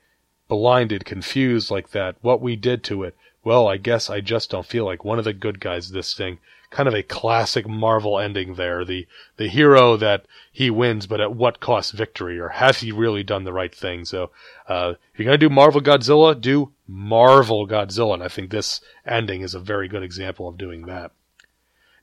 blinded, 0.49 1.05
confused 1.05 1.71
like 1.71 1.91
that, 1.91 2.17
what 2.23 2.41
we 2.41 2.57
did 2.57 2.83
to 2.85 3.05
it, 3.05 3.17
well, 3.45 3.69
I 3.69 3.77
guess 3.77 4.11
I 4.11 4.21
just 4.21 4.51
don't 4.51 4.67
feel 4.67 4.85
like 4.85 5.05
one 5.05 5.19
of 5.19 5.25
the 5.25 5.33
good 5.33 5.61
guys 5.61 5.91
this 5.91 6.15
thing. 6.15 6.39
Kind 6.71 6.87
of 6.87 6.95
a 6.95 7.03
classic 7.03 7.67
Marvel 7.67 8.19
ending 8.19 8.55
there. 8.55 8.85
The 8.85 9.07
the 9.39 9.49
hero 9.49 9.97
that 9.97 10.27
he 10.53 10.69
wins, 10.69 11.07
but 11.07 11.21
at 11.21 11.35
what 11.35 11.61
cost 11.61 11.95
victory? 11.95 12.39
Or 12.39 12.51
has 12.51 12.81
he 12.81 12.93
really 12.93 13.23
done 13.23 13.45
the 13.45 13.55
right 13.55 13.75
thing? 13.75 14.05
So, 14.05 14.31
uh, 14.69 14.95
if 15.13 15.19
you're 15.19 15.25
gonna 15.25 15.39
do 15.39 15.49
Marvel 15.49 15.81
Godzilla, 15.81 16.39
do 16.39 16.73
Marvel 16.87 17.67
Godzilla. 17.67 18.15
And 18.15 18.23
I 18.23 18.29
think 18.29 18.51
this 18.51 18.83
ending 19.07 19.41
is 19.41 19.55
a 19.55 19.61
very 19.61 19.89
good 19.89 20.03
example 20.03 20.47
of 20.47 20.59
doing 20.59 20.85
that. 20.85 21.13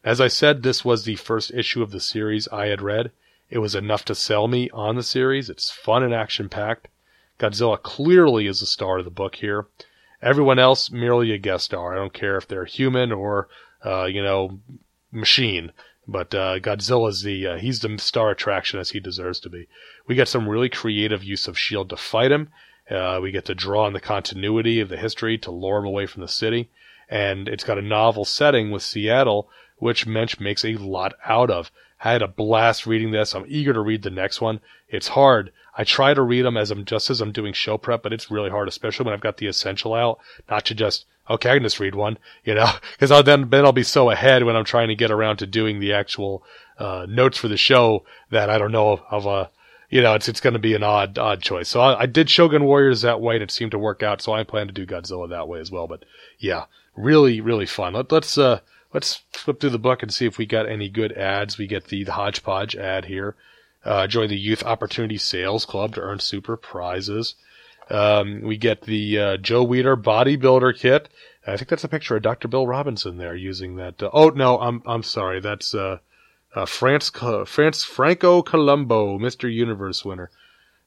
As 0.04 0.20
I 0.20 0.30
said, 0.30 0.64
this 0.64 0.84
was 0.84 1.04
the 1.04 1.16
first 1.16 1.52
issue 1.54 1.84
of 1.84 1.92
the 1.92 2.00
series 2.00 2.48
I 2.48 2.68
had 2.68 2.82
read. 2.82 3.12
It 3.50 3.60
was 3.60 3.76
enough 3.76 4.04
to 4.06 4.16
sell 4.16 4.48
me 4.48 4.70
on 4.72 4.96
the 4.96 5.04
series. 5.04 5.50
It's 5.50 5.70
fun 5.70 6.04
and 6.04 6.14
action 6.14 6.50
packed. 6.50 6.88
Godzilla 7.40 7.82
clearly 7.82 8.48
is 8.48 8.60
the 8.60 8.66
star 8.66 9.00
of 9.00 9.06
the 9.06 9.12
book 9.12 9.36
here. 9.36 9.68
Everyone 10.22 10.58
else 10.58 10.90
merely 10.90 11.32
a 11.32 11.38
guest 11.38 11.66
star. 11.66 11.94
I 11.94 11.98
don't 11.98 12.14
care 12.14 12.38
if 12.38 12.48
they're 12.48 12.66
human 12.66 13.12
or 13.12 13.48
uh, 13.86 14.06
you 14.06 14.24
know 14.24 14.60
machine. 15.12 15.72
But 16.08 16.34
uh, 16.36 16.60
Godzilla's 16.60 17.24
the 17.24 17.48
uh, 17.48 17.58
he's 17.58 17.80
the 17.80 17.98
star 17.98 18.30
attraction 18.30 18.80
as 18.80 18.92
he 18.92 19.00
deserves 19.00 19.40
to 19.42 19.50
be. 19.50 19.68
We 20.08 20.16
get 20.16 20.28
some 20.28 20.48
really 20.48 20.70
creative 20.70 21.24
use 21.24 21.48
of 21.48 21.58
Shield 21.58 21.90
to 21.90 21.98
fight 21.98 22.32
him. 22.32 22.50
Uh, 22.90 23.20
we 23.22 23.32
get 23.32 23.46
to 23.46 23.56
draw 23.56 23.86
on 23.86 23.94
the 23.94 24.00
continuity 24.00 24.80
of 24.80 24.90
the 24.90 24.98
history 24.98 25.38
to 25.40 25.52
lure 25.52 25.80
him 25.80 25.86
away 25.86 26.06
from 26.06 26.22
the 26.22 26.28
city, 26.28 26.70
and 27.10 27.48
it's 27.48 27.64
got 27.64 27.80
a 27.80 27.82
novel 27.82 28.24
setting 28.24 28.70
with 28.70 28.84
Seattle, 28.84 29.50
which 29.78 30.06
Moench 30.06 30.40
makes 30.40 30.64
a 30.64 30.76
lot 30.76 31.14
out 31.26 31.50
of. 31.50 31.72
I 32.04 32.12
had 32.12 32.22
a 32.22 32.28
blast 32.28 32.86
reading 32.86 33.12
this. 33.12 33.34
I'm 33.34 33.46
eager 33.48 33.74
to 33.74 33.80
read 33.80 34.04
the 34.04 34.10
next 34.10 34.42
one. 34.42 34.60
It's 34.90 35.10
hard. 35.10 35.52
I 35.78 35.84
try 35.84 36.14
to 36.14 36.22
read 36.22 36.46
them 36.46 36.58
as 36.58 36.72
I'm 36.72 36.86
just 36.86 37.10
as 37.10 37.22
I'm 37.22 37.32
doing 37.32 37.54
show 37.54 37.78
prep, 37.78 38.04
but 38.04 38.14
it's 38.14 38.32
really 38.32 38.50
hard, 38.50 38.68
especially 38.68 39.06
when 39.06 39.14
I've 39.14 39.22
got 39.22 39.38
the 39.38 39.48
essential 39.48 39.94
out, 39.94 40.20
not 40.50 40.66
to 40.66 40.76
just 40.76 41.06
okay, 41.30 41.52
I 41.52 41.54
can 41.56 41.64
just 41.64 41.80
read 41.80 41.96
one, 41.96 42.18
you 42.44 42.54
know, 42.54 42.72
because 42.92 43.12
I'll 43.12 43.24
then 43.24 43.50
then 43.50 43.66
I'll 43.66 43.72
be 43.72 43.84
so 43.84 44.10
ahead 44.10 44.44
when 44.44 44.56
I'm 44.56 44.66
trying 44.66 44.90
to 44.90 44.96
get 44.96 45.12
around 45.12 45.38
to 45.38 45.48
doing 45.48 45.80
the 45.80 45.94
actual 45.94 46.44
uh, 46.78 47.06
notes 47.10 47.38
for 47.38 47.48
the 47.48 47.58
show 47.58 48.06
that 48.30 48.50
I 48.50 48.58
don't 48.58 48.72
know 48.72 48.92
of, 48.92 49.02
of 49.10 49.26
a 49.26 49.50
you 49.90 50.02
know 50.02 50.14
it's 50.14 50.28
it's 50.28 50.42
going 50.42 50.54
to 50.54 50.60
be 50.60 50.74
an 50.74 50.84
odd 50.84 51.18
odd 51.18 51.42
choice. 51.42 51.70
So 51.70 51.82
I, 51.82 52.02
I 52.02 52.06
did 52.06 52.30
Shogun 52.30 52.66
Warriors 52.66 53.02
that 53.02 53.22
way, 53.22 53.36
and 53.36 53.44
it 53.44 53.52
seemed 53.52 53.72
to 53.72 53.80
work 53.80 54.04
out. 54.04 54.22
So 54.22 54.34
I 54.34 54.44
plan 54.44 54.68
to 54.68 54.74
do 54.74 54.86
Godzilla 54.86 55.30
that 55.30 55.48
way 55.48 55.60
as 55.60 55.72
well. 55.72 55.88
But 55.88 56.04
yeah, 56.40 56.66
really 56.96 57.42
really 57.42 57.66
fun. 57.66 57.94
Let, 57.94 58.12
let's 58.12 58.38
uh 58.38 58.60
let's 58.96 59.24
flip 59.34 59.60
through 59.60 59.72
the 59.72 59.78
book 59.78 60.02
and 60.02 60.14
see 60.14 60.26
if 60.26 60.38
we 60.38 60.46
got 60.46 60.70
any 60.70 60.88
good 60.88 61.12
ads. 61.12 61.58
We 61.58 61.68
get 61.68 61.88
the, 61.88 62.06
the 62.06 62.14
hodgepodge 62.14 62.78
ad 62.78 63.06
here. 63.06 63.36
Uh, 63.84 64.08
join 64.08 64.30
the 64.30 64.38
Youth 64.38 64.64
Opportunity 64.64 65.18
Sales 65.18 65.66
Club 65.66 65.94
to 65.94 66.02
earn 66.02 66.20
super 66.20 66.56
prizes. 66.56 67.36
Um, 67.90 68.42
we 68.42 68.56
get 68.56 68.82
the 68.84 69.20
uh, 69.20 69.38
Joe 69.38 69.68
Weider 69.68 70.02
bodybuilder 70.02 70.80
kit. 70.80 71.10
I 71.46 71.58
think 71.58 71.68
that's 71.68 71.84
a 71.84 71.90
picture 71.90 72.16
of 72.16 72.24
Dr. 72.24 72.48
Bill 72.48 72.66
Robinson 72.66 73.18
there 73.18 73.36
using 73.36 73.76
that. 73.76 74.02
Uh, 74.02 74.10
oh 74.14 74.30
no, 74.30 74.60
I'm 74.60 74.82
I'm 74.88 75.04
sorry. 75.04 75.42
That's 75.42 75.76
uh, 75.76 76.00
uh 76.56 76.66
France 76.66 77.12
France 77.46 77.84
Franco 77.84 78.42
Columbu, 78.42 79.20
Mr. 79.20 79.54
Universe 79.54 80.04
winner, 80.06 80.32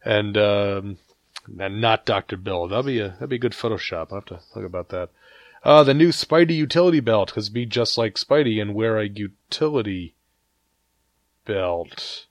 and 0.02 0.36
um, 0.36 0.98
not 1.46 2.06
Dr. 2.06 2.38
Bill. 2.38 2.66
That'd 2.66 2.86
be 2.86 3.00
a 3.00 3.10
that'd 3.10 3.28
be 3.28 3.36
a 3.36 3.38
good 3.38 3.52
Photoshop. 3.52 4.08
I'll 4.10 4.16
have 4.16 4.24
to 4.26 4.40
think 4.52 4.66
about 4.66 4.88
that. 4.88 5.10
Uh, 5.64 5.82
the 5.82 5.94
new 5.94 6.08
Spidey 6.08 6.54
utility 6.54 7.00
belt, 7.00 7.28
because 7.28 7.48
be 7.48 7.66
just 7.66 7.98
like 7.98 8.14
Spidey 8.14 8.60
and 8.62 8.74
wear 8.74 8.98
a 8.98 9.08
utility 9.08 10.14
belt. 11.44 12.26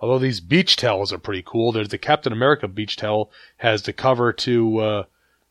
Although 0.00 0.18
these 0.18 0.40
beach 0.40 0.76
towels 0.76 1.12
are 1.12 1.18
pretty 1.18 1.42
cool. 1.44 1.72
There's 1.72 1.88
the 1.88 1.98
Captain 1.98 2.32
America 2.32 2.68
beach 2.68 2.96
towel 2.96 3.30
has 3.58 3.82
the 3.82 3.92
cover 3.92 4.32
to 4.32 4.78
uh, 4.78 5.04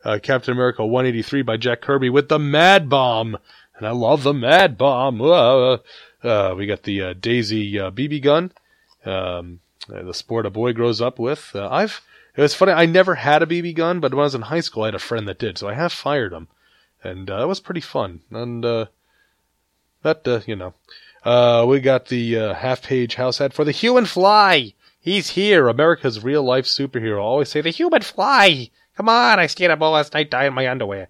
uh, 0.03 0.19
Captain 0.21 0.53
America 0.53 0.85
183 0.85 1.41
by 1.43 1.57
Jack 1.57 1.81
Kirby 1.81 2.09
with 2.09 2.29
the 2.29 2.39
Mad 2.39 2.89
Bomb, 2.89 3.37
and 3.77 3.87
I 3.87 3.91
love 3.91 4.23
the 4.23 4.33
Mad 4.33 4.77
Bomb. 4.77 5.21
Uh, 5.21 5.77
uh 6.23 6.53
we 6.57 6.65
got 6.67 6.83
the 6.83 7.01
uh, 7.01 7.13
Daisy 7.13 7.73
BB 7.73 8.19
uh, 8.19 8.23
gun, 8.23 8.51
um, 9.05 9.59
the 9.87 10.13
sport 10.13 10.45
a 10.45 10.49
boy 10.49 10.73
grows 10.73 11.01
up 11.01 11.19
with. 11.19 11.55
I've 11.55 12.01
it 12.35 12.41
was 12.41 12.53
funny. 12.53 12.71
I 12.71 12.85
never 12.85 13.15
had 13.15 13.43
a 13.43 13.47
BB 13.47 13.75
gun, 13.75 13.99
but 13.99 14.13
when 14.13 14.21
I 14.21 14.23
was 14.23 14.35
in 14.35 14.43
high 14.43 14.59
school, 14.61 14.83
I 14.83 14.87
had 14.87 14.95
a 14.95 14.99
friend 14.99 15.27
that 15.27 15.39
did, 15.39 15.57
so 15.57 15.67
I 15.67 15.73
have 15.73 15.91
fired 15.91 16.31
them 16.31 16.47
and 17.03 17.29
uh, 17.29 17.45
was 17.47 17.59
pretty 17.59 17.81
fun. 17.81 18.21
And 18.31 18.65
uh, 18.65 18.85
that 20.03 20.27
uh, 20.27 20.41
you 20.45 20.55
know, 20.55 20.73
uh, 21.23 21.65
we 21.67 21.79
got 21.79 22.07
the 22.07 22.37
uh, 22.37 22.53
half-page 22.53 23.15
house 23.15 23.41
ad 23.41 23.53
for 23.53 23.63
the 23.63 23.71
Human 23.71 24.05
Fly. 24.05 24.73
He's 25.01 25.31
here, 25.31 25.67
America's 25.67 26.23
real-life 26.23 26.65
superhero. 26.65 27.21
always 27.21 27.49
say 27.49 27.61
the 27.61 27.69
Human 27.69 28.01
Fly. 28.01 28.69
Come 28.95 29.09
on, 29.09 29.39
I 29.39 29.47
stayed 29.47 29.71
up 29.71 29.81
all 29.81 29.93
last 29.93 30.13
night 30.13 30.29
dyeing 30.29 30.53
my 30.53 30.67
underwear. 30.67 31.07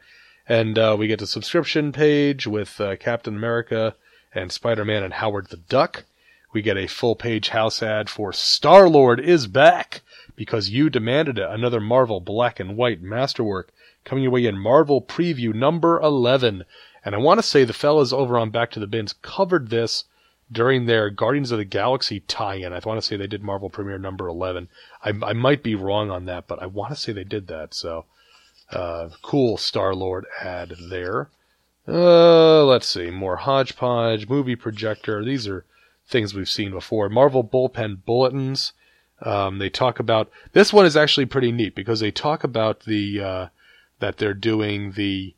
And 0.48 0.78
uh, 0.78 0.96
we 0.98 1.08
get 1.08 1.20
the 1.20 1.28
subscription 1.28 1.92
page 1.92 2.48
with 2.48 2.80
uh, 2.80 2.96
Captain 2.98 3.36
America 3.36 3.96
and 4.34 4.52
Spider 4.52 4.86
Man 4.86 5.04
and 5.04 5.14
Howard 5.14 5.50
the 5.50 5.58
Duck. 5.58 6.06
We 6.54 6.62
get 6.62 6.78
a 6.78 6.88
full 6.88 7.16
page 7.16 7.50
house 7.50 7.84
ad 7.84 8.10
for 8.10 8.34
Star 8.34 8.90
Lord 8.90 9.20
is 9.20 9.48
back 9.48 10.02
because 10.36 10.70
you 10.70 10.90
demanded 10.90 11.38
it. 11.38 11.48
Another 11.50 11.80
Marvel 11.80 12.20
black 12.20 12.60
and 12.60 12.78
white 12.78 13.02
masterwork 13.02 13.72
coming 14.10 14.24
your 14.24 14.32
way 14.32 14.46
in 14.46 14.58
Marvel 14.58 15.04
Preview 15.04 15.54
number 15.54 16.00
11. 16.02 16.66
And 17.06 17.14
I 17.14 17.20
want 17.20 17.38
to 17.38 17.44
say 17.44 17.64
the 17.64 17.74
fellas 17.74 18.12
over 18.12 18.40
on 18.40 18.50
Back 18.50 18.72
to 18.72 18.80
the 18.80 18.88
Bins 18.88 19.14
covered 19.22 19.70
this 19.70 20.06
during 20.52 20.86
their 20.86 21.12
Guardians 21.12 21.52
of 21.52 21.60
the 21.60 21.66
Galaxy 21.66 22.22
tie-in. 22.22 22.74
I 22.74 22.82
want 22.84 23.00
to 23.00 23.06
say 23.06 23.16
they 23.16 23.28
did 23.28 23.44
Marvel 23.44 23.70
Premiere 23.70 24.00
number 24.00 24.28
11. 24.28 24.68
I, 25.04 25.10
I 25.22 25.34
might 25.34 25.62
be 25.62 25.76
wrong 25.76 26.10
on 26.10 26.26
that, 26.26 26.48
but 26.48 26.60
I 26.62 26.66
want 26.66 26.92
to 26.92 27.00
say 27.00 27.14
they 27.14 27.24
did 27.24 27.48
that. 27.48 27.76
So, 27.76 28.06
uh, 28.72 29.10
cool 29.22 29.58
Star 29.58 29.94
Lord 29.94 30.26
ad 30.42 30.74
there. 30.90 31.30
Uh, 31.88 32.66
let's 32.66 32.88
see, 32.88 33.12
more 33.12 33.38
hodgepodge, 33.38 34.28
movie 34.28 34.56
projector. 34.56 35.24
These 35.24 35.48
are 35.48 35.66
things 36.08 36.34
we've 36.34 36.50
seen 36.50 36.72
before. 36.72 37.10
Marvel 37.10 37.44
bullpen 37.44 38.04
bulletins. 38.06 38.74
Um, 39.22 39.60
they 39.60 39.70
talk 39.70 40.00
about 40.00 40.32
this 40.54 40.74
one 40.74 40.86
is 40.86 40.98
actually 40.98 41.26
pretty 41.28 41.52
neat 41.52 41.76
because 41.76 42.00
they 42.00 42.12
talk 42.12 42.44
about 42.44 42.82
the 42.82 43.22
uh, 43.22 43.48
that 44.00 44.18
they're 44.18 44.34
doing 44.34 44.94
the 44.94 45.36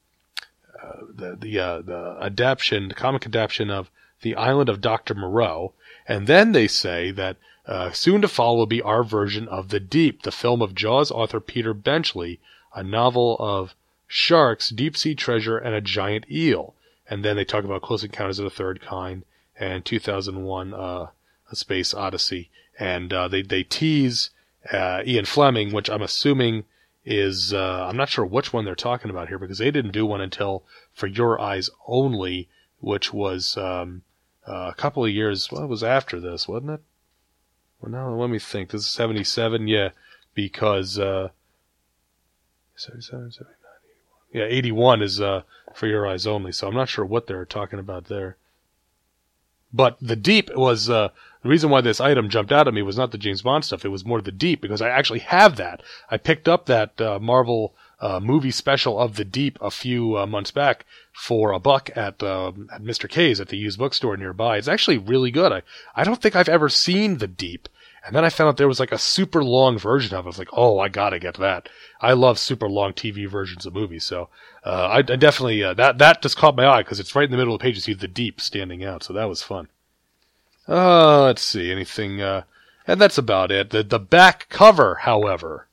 uh, 0.82 1.06
the 1.14 1.36
the, 1.40 1.60
uh, 1.60 1.82
the 1.82 2.18
adaptation, 2.22 2.88
the 2.88 2.96
comic 2.96 3.26
adaptation 3.26 3.70
of 3.70 3.92
the 4.22 4.36
Island 4.36 4.70
of 4.70 4.82
Doctor 4.82 5.14
Moreau, 5.14 5.74
and 6.08 6.28
then 6.28 6.52
they 6.52 6.68
say 6.68 7.12
that 7.12 7.38
uh, 7.66 7.92
soon 7.92 8.22
to 8.22 8.28
follow 8.28 8.58
will 8.58 8.66
be 8.66 8.82
our 8.82 9.04
version 9.04 9.48
of 9.48 9.70
The 9.70 9.80
Deep, 9.80 10.24
the 10.24 10.32
film 10.32 10.62
of 10.62 10.76
Jaws 10.76 11.12
author 11.12 11.40
Peter 11.40 11.74
Benchley, 11.74 12.40
a 12.74 12.84
novel 12.84 13.38
of 13.40 13.76
sharks, 14.08 14.70
deep 14.70 14.98
sea 14.98 15.16
treasure, 15.16 15.58
and 15.58 15.74
a 15.76 15.82
giant 15.82 16.30
eel. 16.30 16.74
And 17.08 17.24
then 17.24 17.36
they 17.36 17.46
talk 17.46 17.64
about 17.64 17.82
Close 17.82 18.04
Encounters 18.04 18.40
of 18.40 18.44
the 18.44 18.50
Third 18.50 18.82
Kind 18.82 19.24
and 19.60 19.86
2001 19.86 20.74
uh, 20.74 21.08
A 21.50 21.56
Space 21.56 21.94
Odyssey. 21.94 22.50
And 22.80 23.14
uh, 23.14 23.28
they, 23.28 23.42
they 23.42 23.64
tease 23.64 24.32
uh, 24.72 25.04
Ian 25.06 25.26
Fleming, 25.26 25.72
which 25.72 25.90
I'm 25.90 26.02
assuming 26.02 26.64
is, 27.04 27.54
uh, 27.54 27.88
I'm 27.88 27.98
not 27.98 28.10
sure 28.10 28.26
which 28.26 28.54
one 28.54 28.66
they're 28.66 28.76
talking 28.76 29.10
about 29.10 29.28
here 29.28 29.40
because 29.40 29.58
they 29.58 29.72
didn't 29.72 29.92
do 29.92 30.06
one 30.06 30.22
until 30.22 30.64
For 30.94 31.08
Your 31.08 31.40
Eyes 31.40 31.70
Only, 31.88 32.48
which 32.80 33.14
was 33.14 33.58
um, 33.58 34.04
uh, 34.48 34.70
a 34.72 34.76
couple 34.76 35.04
of 35.04 35.12
years, 35.12 35.52
well, 35.52 35.64
it 35.64 35.68
was 35.68 35.84
after 35.84 36.20
this, 36.20 36.48
wasn't 36.48 36.72
it? 36.72 36.82
Well, 37.80 37.92
now 37.92 38.10
let 38.14 38.30
me 38.30 38.40
think. 38.40 38.70
This 38.70 38.82
is 38.82 38.88
77, 38.88 39.68
yeah, 39.68 39.90
because 40.36 41.00
uh, 41.00 41.30
77, 42.76 43.32
79 43.32 43.56
yeah, 44.34 44.46
81 44.46 45.02
is 45.02 45.20
uh, 45.20 45.44
for 45.74 45.88
your 45.88 46.08
eyes 46.08 46.26
only. 46.26 46.52
So 46.52 46.68
I'm 46.68 46.76
not 46.76 46.90
sure 46.90 47.06
what 47.06 47.28
they're 47.28 47.46
talking 47.46 47.80
about 47.80 48.06
there. 48.06 48.38
But 49.74 49.98
the 50.02 50.16
deep 50.16 50.50
was 50.56 50.90
uh, 50.90 51.10
the 51.44 51.50
reason 51.50 51.70
why 51.70 51.82
this 51.82 52.00
item 52.00 52.30
jumped 52.30 52.52
out 52.52 52.68
at 52.68 52.74
me 52.74 52.82
was 52.82 52.98
not 52.98 53.12
the 53.12 53.18
James 53.18 53.42
Bond 53.42 53.66
stuff. 53.66 53.84
It 53.84 53.90
was 53.90 54.06
more 54.06 54.22
the 54.22 54.32
deep 54.32 54.62
because 54.62 54.82
I 54.82 54.90
actually 54.90 55.20
have 55.20 55.56
that. 55.58 55.82
I 56.10 56.18
picked 56.18 56.48
up 56.48 56.68
that 56.68 57.00
uh, 57.02 57.20
Marvel 57.20 57.74
uh, 58.00 58.20
movie 58.20 58.52
special 58.52 59.00
of 59.00 59.16
the 59.16 59.26
deep 59.26 59.58
a 59.62 59.72
few 59.72 60.18
uh, 60.18 60.26
months 60.26 60.52
back 60.52 60.86
for 61.14 61.52
a 61.52 61.60
buck 61.60 61.90
at 61.96 62.22
um, 62.24 62.68
at 62.72 62.82
Mr. 62.82 63.10
K's 63.10 63.40
at 63.40 63.50
the 63.50 63.58
used 63.58 63.80
bookstore 63.80 64.18
nearby. 64.18 64.58
It's 64.58 64.68
actually 64.68 64.98
really 64.98 65.32
good. 65.32 65.52
I 65.52 65.62
I 65.96 66.04
don't 66.04 66.22
think 66.22 66.36
I've 66.36 66.50
ever 66.50 66.70
seen 66.70 67.18
the 67.18 67.28
deep. 67.28 67.68
And 68.04 68.16
then 68.16 68.26
I 68.26 68.30
found 68.30 68.48
out 68.48 68.58
there 68.58 68.68
was 68.68 68.80
like 68.80 68.92
a 68.92 68.98
super 68.98 69.44
long 69.44 69.78
version 69.78 70.16
of 70.16 70.26
it. 70.26 70.28
I 70.28 70.30
was 70.30 70.40
like, 70.40 70.50
oh, 70.54 70.80
I 70.80 70.90
gotta 70.90 71.20
get 71.20 71.38
that. 71.38 71.70
I 72.02 72.14
love 72.14 72.40
super 72.40 72.68
long 72.68 72.94
TV 72.94 73.30
versions 73.30 73.68
of 73.68 73.76
movies. 73.76 74.04
So, 74.04 74.30
uh, 74.66 74.88
I, 74.88 74.98
I, 74.98 75.02
definitely, 75.02 75.64
uh, 75.64 75.76
that, 75.76 76.00
that 76.00 76.24
just 76.24 76.36
caught 76.36 76.56
my 76.56 76.66
eye 76.66 76.82
because 76.82 77.00
it's 77.00 77.14
right 77.14 77.26
in 77.26 77.32
the 77.32 77.38
middle 77.38 77.54
of 77.54 77.60
the 77.60 77.64
page. 77.64 77.76
You 77.76 77.82
see 77.82 77.94
the 77.94 78.08
deep 78.08 78.42
standing 78.42 78.84
out. 78.84 79.04
So 79.04 79.14
that 79.14 79.30
was 79.30 79.44
fun. 79.44 79.68
Uh, 80.72 81.24
let's 81.24 81.42
see. 81.42 81.70
Anything, 81.70 82.22
uh, 82.22 82.44
and 82.88 83.00
that's 83.00 83.18
about 83.18 83.52
it. 83.52 83.72
The, 83.72 83.84
the 83.84 84.00
back 84.00 84.48
cover, 84.48 84.96
however, 84.96 85.68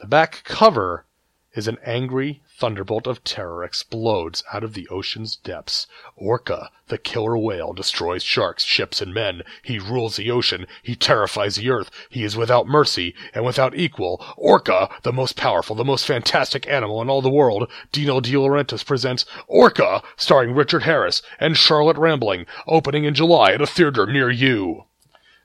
the 0.00 0.06
back 0.06 0.42
cover 0.44 1.06
is 1.54 1.66
an 1.66 1.78
angry 1.82 2.42
thunderbolt 2.58 3.06
of 3.06 3.22
terror 3.22 3.62
explodes 3.62 4.42
out 4.52 4.64
of 4.64 4.74
the 4.74 4.88
ocean's 4.88 5.36
depths. 5.36 5.86
Orca, 6.16 6.70
the 6.88 6.98
killer 6.98 7.38
whale, 7.38 7.72
destroys 7.72 8.24
sharks, 8.24 8.64
ships, 8.64 9.00
and 9.00 9.14
men. 9.14 9.42
He 9.62 9.78
rules 9.78 10.16
the 10.16 10.30
ocean. 10.30 10.66
He 10.82 10.96
terrifies 10.96 11.54
the 11.54 11.70
earth. 11.70 11.88
He 12.10 12.24
is 12.24 12.36
without 12.36 12.66
mercy 12.66 13.14
and 13.32 13.44
without 13.44 13.76
equal. 13.76 14.24
Orca, 14.36 14.88
the 15.04 15.12
most 15.12 15.36
powerful, 15.36 15.76
the 15.76 15.84
most 15.84 16.04
fantastic 16.04 16.66
animal 16.66 17.00
in 17.00 17.08
all 17.08 17.22
the 17.22 17.30
world. 17.30 17.70
Dino 17.92 18.20
De 18.20 18.32
Laurentiis 18.32 18.84
presents 18.84 19.24
Orca, 19.46 20.02
starring 20.16 20.52
Richard 20.52 20.82
Harris 20.82 21.22
and 21.38 21.56
Charlotte 21.56 21.96
Rampling, 21.96 22.44
opening 22.66 23.04
in 23.04 23.14
July 23.14 23.52
at 23.52 23.62
a 23.62 23.66
theater 23.66 24.04
near 24.04 24.30
you. 24.30 24.84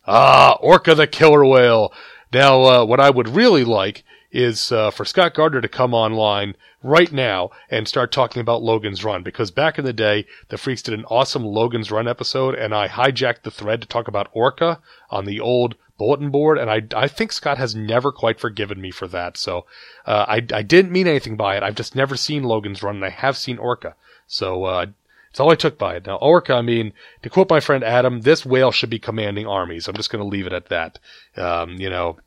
Ah, 0.08 0.58
Orca 0.62 0.96
the 0.96 1.06
killer 1.06 1.46
whale. 1.46 1.94
Now, 2.34 2.62
uh, 2.64 2.86
what 2.86 3.00
I 3.00 3.12
would 3.12 3.30
really 3.30 3.64
like 3.64 4.04
is 4.34 4.72
uh, 4.72 4.92
for 4.92 5.06
Scott 5.06 5.36
Gardner 5.36 5.62
to 5.62 5.68
come 5.70 5.94
online 5.94 6.56
right 6.82 7.12
now 7.12 7.52
and 7.70 7.88
start 7.88 8.12
talking 8.12 8.42
about 8.42 8.64
Logan's 8.64 9.04
Run 9.04 9.24
because 9.24 9.52
back 9.52 9.78
in 9.80 9.86
the 9.86 9.94
day, 9.94 10.26
the 10.50 10.58
Freaks 10.58 10.82
did 10.82 10.96
an 10.96 11.06
awesome 11.06 11.46
Logan's 11.46 11.92
Run 11.92 12.08
episode, 12.08 12.56
and 12.56 12.74
I 12.74 12.88
hijacked 12.88 13.44
the 13.44 13.52
thread 13.52 13.82
to 13.82 13.88
talk 13.88 14.08
about 14.08 14.30
Orca 14.34 14.82
on 15.10 15.26
the 15.26 15.40
old 15.40 15.76
bulletin 15.98 16.32
board, 16.32 16.58
and 16.58 16.70
I, 16.70 16.82
I 16.96 17.08
think 17.08 17.32
Scott 17.32 17.60
has 17.60 17.76
never 17.76 18.12
quite 18.12 18.40
forgiven 18.40 18.82
me 18.82 18.92
for 18.92 19.08
that. 19.08 19.38
So 19.38 19.66
uh, 20.06 20.26
I, 20.28 20.46
I 20.54 20.64
didn't 20.64 20.92
mean 20.92 21.08
anything 21.08 21.38
by 21.38 21.56
it. 21.56 21.64
I've 21.64 21.76
just 21.76 21.96
never 21.96 22.18
seen 22.18 22.44
Logan's 22.44 22.84
Run, 22.84 22.96
and 22.96 23.06
I 23.06 23.10
have 23.10 23.38
seen 23.38 23.60
Orca. 23.60 23.96
So 24.26 24.66
uh, 24.66 24.88
it's 25.30 25.40
all 25.40 25.52
I 25.52 25.56
took 25.56 25.78
by 25.78 25.96
it. 25.96 26.08
Now, 26.08 26.16
Orca, 26.16 26.56
I 26.56 26.62
mean, 26.62 26.94
to 27.22 27.30
quote 27.30 27.50
my 27.50 27.60
friend 27.60 27.84
Adam, 27.84 28.22
this 28.22 28.46
whale 28.46 28.72
should 28.72 28.90
be 28.90 29.00
commanding 29.00 29.48
armies. 29.48 29.88
I'm 29.88 29.96
just 29.96 30.10
going 30.10 30.24
to 30.24 30.28
leave 30.28 30.48
it 30.48 30.54
at 30.54 30.70
that. 30.70 31.00
Um, 31.38 31.80
you 31.80 31.90
know, 31.90 32.18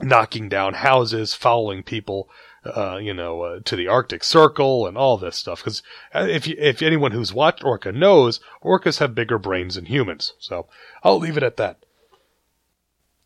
knocking 0.00 0.48
down 0.48 0.74
houses, 0.74 1.34
following 1.34 1.82
people, 1.82 2.28
uh, 2.64 2.98
you 2.98 3.14
know, 3.14 3.42
uh, 3.42 3.60
to 3.64 3.76
the 3.76 3.88
Arctic 3.88 4.22
Circle 4.22 4.86
and 4.86 4.96
all 4.96 5.16
this 5.16 5.36
stuff. 5.36 5.60
Because 5.60 5.82
uh, 6.14 6.26
if 6.28 6.46
you, 6.46 6.56
if 6.58 6.82
anyone 6.82 7.12
who's 7.12 7.32
watched 7.32 7.64
Orca 7.64 7.92
knows, 7.92 8.40
orcas 8.62 8.98
have 8.98 9.14
bigger 9.14 9.38
brains 9.38 9.74
than 9.74 9.86
humans. 9.86 10.34
So 10.38 10.66
I'll 11.02 11.18
leave 11.18 11.36
it 11.36 11.42
at 11.42 11.56
that. 11.56 11.78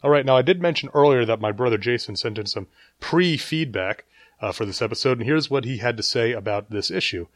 All 0.02 0.10
right, 0.10 0.26
now 0.26 0.36
I 0.36 0.42
did 0.42 0.60
mention 0.60 0.90
earlier 0.94 1.24
that 1.24 1.40
my 1.40 1.52
brother 1.52 1.78
Jason 1.78 2.16
sent 2.16 2.36
in 2.36 2.46
some 2.46 2.66
pre-feedback 2.98 4.04
uh, 4.40 4.50
for 4.50 4.66
this 4.66 4.82
episode, 4.82 5.18
and 5.18 5.26
here's 5.26 5.48
what 5.48 5.64
he 5.64 5.78
had 5.78 5.96
to 5.96 6.02
say 6.02 6.32
about 6.32 6.70
this 6.70 6.90
issue. 6.90 7.28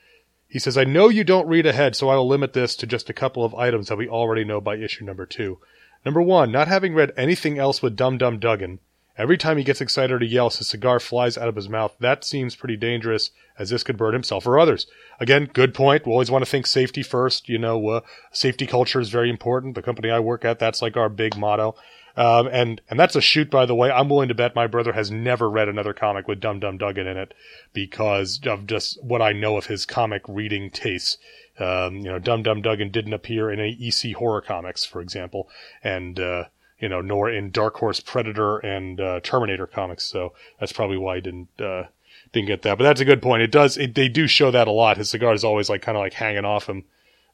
He 0.48 0.58
says, 0.58 0.76
I 0.76 0.84
know 0.84 1.08
you 1.08 1.22
don't 1.22 1.46
read 1.46 1.66
ahead, 1.66 1.94
so 1.94 2.08
I 2.08 2.16
will 2.16 2.26
limit 2.26 2.52
this 2.52 2.74
to 2.76 2.86
just 2.86 3.08
a 3.08 3.14
couple 3.14 3.44
of 3.44 3.54
items 3.54 3.88
that 3.88 3.98
we 3.98 4.08
already 4.08 4.44
know 4.44 4.60
by 4.60 4.76
issue 4.76 5.04
number 5.04 5.26
two. 5.26 5.58
Number 6.04 6.20
one, 6.20 6.50
not 6.50 6.66
having 6.66 6.94
read 6.94 7.12
anything 7.16 7.58
else 7.58 7.82
with 7.82 7.96
Dum 7.96 8.18
Dum 8.18 8.38
Dugan, 8.38 8.80
Every 9.18 9.38
time 9.38 9.56
he 9.56 9.64
gets 9.64 9.80
excited 9.80 10.20
or 10.20 10.24
yells, 10.24 10.58
his 10.58 10.68
cigar 10.68 11.00
flies 11.00 11.38
out 11.38 11.48
of 11.48 11.56
his 11.56 11.68
mouth. 11.68 11.96
That 12.00 12.22
seems 12.22 12.54
pretty 12.54 12.76
dangerous, 12.76 13.30
as 13.58 13.70
this 13.70 13.82
could 13.82 13.96
burn 13.96 14.12
himself 14.12 14.46
or 14.46 14.58
others. 14.58 14.86
Again, 15.18 15.48
good 15.52 15.72
point. 15.72 16.04
We 16.06 16.12
always 16.12 16.30
want 16.30 16.44
to 16.44 16.50
think 16.50 16.66
safety 16.66 17.02
first. 17.02 17.48
You 17.48 17.58
know, 17.58 17.88
uh, 17.88 18.00
safety 18.30 18.66
culture 18.66 19.00
is 19.00 19.08
very 19.08 19.30
important. 19.30 19.74
The 19.74 19.82
company 19.82 20.10
I 20.10 20.20
work 20.20 20.44
at, 20.44 20.58
that's 20.58 20.82
like 20.82 20.96
our 20.96 21.08
big 21.08 21.36
motto. 21.36 21.74
Um, 22.16 22.48
and 22.50 22.80
and 22.88 22.98
that's 22.98 23.16
a 23.16 23.20
shoot, 23.20 23.50
by 23.50 23.66
the 23.66 23.74
way. 23.74 23.90
I'm 23.90 24.08
willing 24.08 24.28
to 24.28 24.34
bet 24.34 24.54
my 24.54 24.66
brother 24.66 24.92
has 24.92 25.10
never 25.10 25.50
read 25.50 25.68
another 25.68 25.92
comic 25.92 26.26
with 26.26 26.40
Dum 26.40 26.60
Dum 26.60 26.78
Dugan 26.78 27.06
in 27.06 27.16
it 27.16 27.34
because 27.74 28.40
of 28.46 28.66
just 28.66 29.02
what 29.02 29.20
I 29.20 29.32
know 29.32 29.56
of 29.56 29.66
his 29.66 29.84
comic 29.84 30.22
reading 30.26 30.70
tastes. 30.70 31.18
Um, 31.58 31.96
you 31.96 32.04
know, 32.04 32.18
Dum 32.18 32.42
Dum 32.42 32.62
Dugan 32.62 32.90
didn't 32.90 33.12
appear 33.12 33.50
in 33.50 33.60
any 33.60 33.78
EC 33.80 34.16
horror 34.16 34.40
comics, 34.40 34.84
for 34.84 35.00
example, 35.00 35.48
and 35.84 36.18
uh, 36.18 36.44
you 36.78 36.88
know, 36.88 37.00
nor 37.00 37.30
in 37.30 37.50
Dark 37.50 37.76
Horse 37.76 38.00
Predator 38.00 38.58
and 38.58 39.00
uh, 39.00 39.20
Terminator 39.20 39.66
comics. 39.66 40.04
So 40.04 40.32
that's 40.60 40.72
probably 40.72 40.98
why 40.98 41.16
I 41.16 41.20
didn't 41.20 41.48
uh, 41.60 41.84
didn't 42.32 42.48
get 42.48 42.62
that. 42.62 42.78
But 42.78 42.84
that's 42.84 43.00
a 43.00 43.06
good 43.06 43.22
point. 43.22 43.42
It 43.42 43.50
does. 43.50 43.76
It, 43.76 43.94
they 43.94 44.08
do 44.08 44.26
show 44.26 44.50
that 44.50 44.68
a 44.68 44.72
lot. 44.72 44.96
His 44.96 45.10
cigar 45.10 45.32
is 45.32 45.44
always 45.44 45.70
like 45.70 45.82
kind 45.82 45.96
of 45.96 46.02
like 46.02 46.14
hanging 46.14 46.44
off 46.44 46.68
him. 46.68 46.84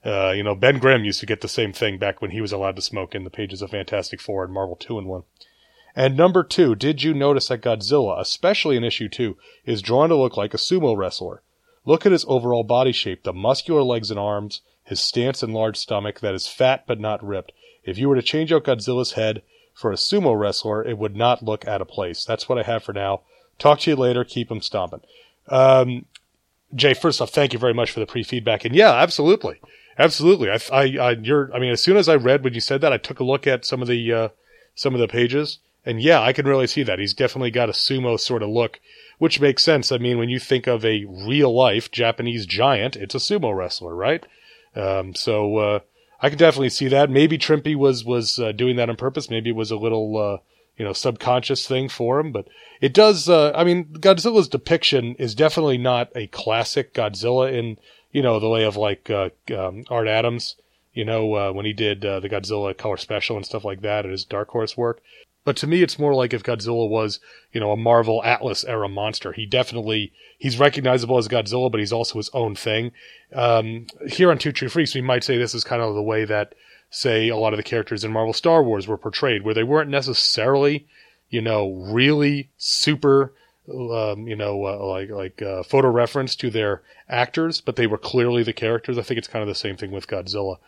Uh, 0.05 0.33
you 0.33 0.43
know, 0.43 0.55
Ben 0.55 0.79
Grimm 0.79 1.05
used 1.05 1.21
to 1.21 1.27
get 1.27 1.43
the 1.43 1.49
same 1.49 1.73
thing 1.73 1.97
back 1.97 2.21
when 2.21 2.33
he 2.33 2.41
was 2.41 2.53
allowed 2.53 2.77
to 2.77 2.83
smoke 2.83 3.15
in 3.15 3.25
the 3.25 3.31
pages 3.31 3.63
of 3.63 3.71
Fantastic 3.71 4.21
Four 4.21 4.45
and 4.45 4.53
Marvel 4.53 4.75
Two-in-One. 4.75 5.23
And 5.95 6.17
number 6.17 6.43
two, 6.43 6.75
did 6.75 7.03
you 7.03 7.15
notice 7.15 7.49
that 7.49 7.61
Godzilla, 7.61 8.19
especially 8.19 8.77
in 8.77 8.83
issue 8.83 9.09
two, 9.09 9.37
is 9.65 9.83
drawn 9.83 10.09
to 10.09 10.17
look 10.17 10.37
like 10.37 10.55
a 10.55 10.57
sumo 10.57 10.97
wrestler? 10.97 11.43
Look 11.85 12.07
at 12.07 12.13
his 12.13 12.25
overall 12.27 12.65
body 12.65 12.93
shape, 12.93 13.25
the 13.25 13.33
muscular 13.33 13.83
legs 13.83 14.11
and 14.11 14.19
arms, 14.19 14.63
his 14.85 15.01
stance 15.01 15.43
and 15.43 15.53
large 15.53 15.77
stomach 15.77 16.21
that 16.21 16.35
is 16.35 16.49
fat 16.49 16.85
but 16.87 16.99
not 16.99 17.25
ripped. 17.25 17.53
If 17.85 17.99
you 17.99 18.09
were 18.09 18.17
to 18.17 18.23
change 18.23 18.53
out 18.53 18.65
Godzilla's 18.65 19.13
head 19.13 19.43
for 19.75 19.91
a 19.91 19.97
sumo 19.97 20.39
wrestler, 20.39 20.85
it 20.85 20.99
would 20.99 21.17
not 21.17 21.43
look 21.43 21.67
out 21.67 21.81
of 21.81 21.89
place. 21.89 22.25
That's 22.25 22.49
what 22.49 22.59
I 22.59 22.63
have 22.63 22.85
for 22.85 22.93
now. 22.93 23.23
Talk 23.59 23.81
to 23.81 23.91
you 23.91 23.97
later. 23.97 24.25
Keep 24.25 24.49
them 24.49 24.61
stomping. 24.61 25.01
Um, 25.49 26.07
Jay, 26.75 26.95
first 26.95 27.21
off, 27.21 27.31
thank 27.31 27.53
you 27.53 27.59
very 27.59 27.75
much 27.75 27.91
for 27.91 28.01
the 28.01 28.07
pre-feedback. 28.07 28.65
And 28.65 28.75
yeah, 28.75 28.93
absolutely, 28.93 29.61
absolutely. 29.99 30.51
I, 30.51 30.59
I, 30.73 30.83
I, 30.99 31.11
you're, 31.13 31.51
I 31.55 31.59
mean, 31.59 31.73
as 31.73 31.81
soon 31.81 31.97
as 31.97 32.09
I 32.09 32.15
read 32.15 32.45
when 32.45 32.55
you 32.55 32.61
said 32.61 32.81
that, 32.81 32.93
I 32.93 32.99
took 32.99 33.21
a 33.21 33.25
look 33.25 33.47
at 33.47 33.65
some 33.65 33.83
of 33.83 33.89
the, 33.89 34.13
uh, 34.13 34.29
some 34.75 34.95
of 34.95 35.01
the 35.01 35.09
pages, 35.09 35.59
and 35.85 36.01
yeah, 36.01 36.21
I 36.21 36.33
can 36.33 36.47
really 36.47 36.67
see 36.67 36.83
that. 36.85 36.99
He's 36.99 37.13
definitely 37.13 37.51
got 37.51 37.69
a 37.69 37.73
sumo 37.73 38.19
sort 38.19 38.43
of 38.43 38.49
look, 38.49 38.81
which 39.19 39.41
makes 39.41 39.63
sense. 39.63 39.93
I 39.93 39.99
mean, 39.99 40.17
when 40.17 40.31
you 40.31 40.39
think 40.39 40.67
of 40.67 40.85
a 40.85 41.05
real 41.05 41.55
life 41.55 41.91
Japanese 41.91 42.47
giant, 42.47 42.97
it's 42.97 43.15
a 43.15 43.19
sumo 43.19 43.55
wrestler, 43.55 43.95
right? 43.95 44.25
Um, 44.75 45.15
so 45.15 45.57
uh, 45.59 45.81
I 46.23 46.29
can 46.29 46.39
definitely 46.39 46.71
see 46.71 46.87
that. 46.89 47.11
Maybe 47.11 47.37
Trimpe 47.37 47.75
was 47.75 48.05
was 48.05 48.39
uh, 48.39 48.53
doing 48.53 48.77
that 48.77 48.89
on 48.89 48.97
purpose. 48.97 49.29
Maybe 49.29 49.51
it 49.51 49.57
was 49.57 49.73
a 49.73 49.77
little 49.77 50.17
uh, 50.17 50.39
you 50.79 50.85
know 50.85 50.93
subconscious 50.93 51.67
thing 51.67 51.89
for 51.89 52.21
him. 52.21 52.31
But 52.31 52.47
it 52.81 52.95
does. 52.95 53.29
Uh, 53.29 53.51
I 53.55 53.65
mean, 53.65 53.87
Godzilla's 53.87 54.49
depiction 54.49 55.17
is 55.17 55.35
definitely 55.35 55.79
not 55.79 56.11
a 56.15 56.29
classic 56.29 56.95
Godzilla 56.95 57.53
in 57.53 57.77
you 58.13 58.23
know 58.23 58.39
the 58.39 58.49
way 58.49 58.65
of 58.65 58.77
like 58.77 59.11
uh, 59.11 59.31
um, 59.57 59.85
Art 59.91 60.07
Adams. 60.07 60.57
You 60.95 61.05
know 61.05 61.35
uh, 61.35 61.53
when 61.53 61.67
he 61.67 61.73
did 61.73 62.05
uh, 62.05 62.21
the 62.21 62.29
Godzilla 62.29 62.77
color 62.77 62.99
special 62.99 63.37
and 63.37 63.45
stuff 63.45 63.65
like 63.65 63.81
that 63.81 64.05
at 64.05 64.13
his 64.13 64.25
Dark 64.25 64.51
Horse 64.51 64.77
work. 64.77 65.03
But 65.45 65.57
to 65.57 65.67
me, 65.67 65.83
it's 65.83 65.99
more 65.99 66.15
like 66.15 66.33
if 66.33 66.43
Godzilla 66.43 66.89
was, 66.89 67.19
you 67.53 67.61
know, 67.61 67.73
a 67.73 67.77
Marvel 67.77 68.23
Atlas 68.25 68.65
era 68.65 68.89
monster. 68.89 69.33
He 69.33 69.45
definitely 69.45 70.13
he's 70.39 70.59
recognizable 70.59 71.19
as 71.19 71.29
Godzilla, 71.29 71.71
but 71.71 71.81
he's 71.81 71.93
also 71.93 72.19
his 72.19 72.31
own 72.33 72.55
thing. 72.55 72.93
Um, 73.35 73.87
here 74.07 74.31
on 74.31 74.39
Two 74.39 74.53
True 74.53 74.69
Freaks, 74.69 74.95
we 74.95 75.01
might 75.01 75.25
say 75.25 75.37
this 75.37 75.55
is 75.55 75.65
kind 75.65 75.83
of 75.83 75.95
the 75.95 76.03
way 76.03 76.25
that, 76.25 76.55
say, 76.91 77.29
a 77.29 77.37
lot 77.37 77.53
of 77.53 77.57
the 77.57 77.65
characters 77.65 78.05
in 78.05 78.13
Marvel 78.13 78.33
Star 78.33 78.63
Wars 78.63 78.87
were 78.87 78.97
portrayed, 78.97 79.43
where 79.43 79.55
they 79.55 79.65
weren't 79.65 79.91
necessarily, 79.91 80.87
you 81.29 81.41
know, 81.41 81.73
really 81.73 82.51
super, 82.57 83.35
um, 83.69 84.29
you 84.29 84.37
know, 84.37 84.65
uh, 84.65 84.87
like 84.87 85.11
like 85.11 85.43
uh, 85.43 85.65
photo 85.65 85.89
reference 85.89 86.37
to 86.37 86.51
their 86.51 86.83
actors, 87.09 87.61
but 87.61 87.75
they 87.75 87.89
were 87.89 87.99
clearly 87.99 88.45
the 88.45 88.53
characters. 88.53 88.97
I 88.97 89.03
think 89.03 89.19
it's 89.19 89.29
kind 89.29 89.43
of 89.43 89.49
the 89.49 89.57
same 89.57 89.77
thing 89.77 89.91
with 89.91 90.07
Godzilla 90.07 90.59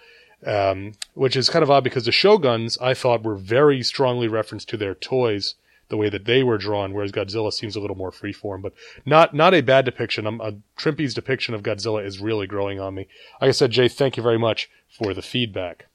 um, 0.47 0.93
which 1.14 1.37
is 1.37 1.49
kind 1.49 1.62
of 1.62 1.70
odd 1.70 1.85
because 1.85 2.05
the 2.05 2.11
Shoguns 2.11 2.78
I 2.80 2.95
thought 2.95 3.22
were 3.22 3.37
very 3.37 3.82
strongly 3.82 4.28
referenced 4.28 4.68
to 4.70 4.76
their 4.76 4.95
toys, 4.95 5.55
the 5.89 5.97
way 5.97 6.09
that 6.09 6.24
they 6.24 6.43
were 6.43 6.59
drawn, 6.59 6.93
whereas 6.93 7.12
Godzilla 7.12 7.53
seems 7.53 7.76
a 7.76 7.80
little 7.80 7.97
more 7.97 8.11
freeform. 8.11 8.62
But 8.62 8.72
not 9.05 9.35
not 9.35 9.55
a 9.55 9.61
bad 9.61 9.85
depiction. 9.85 10.26
Um, 10.26 10.41
uh, 10.41 10.53
Trimpe's 10.76 11.14
depiction 11.14 11.55
of 11.55 11.62
Godzilla 11.62 12.05
is 12.05 12.20
really 12.20 12.47
growing 12.47 12.80
on 12.80 12.95
me. 12.95 13.07
Like 13.41 13.49
I 13.49 13.53
said, 13.53 13.70
Jay, 13.70 13.89
thank 13.89 14.16
you 14.16 14.22
very 14.22 14.39
much 14.39 14.70
for 14.89 15.14
the 15.14 15.22
feedback. 15.22 15.87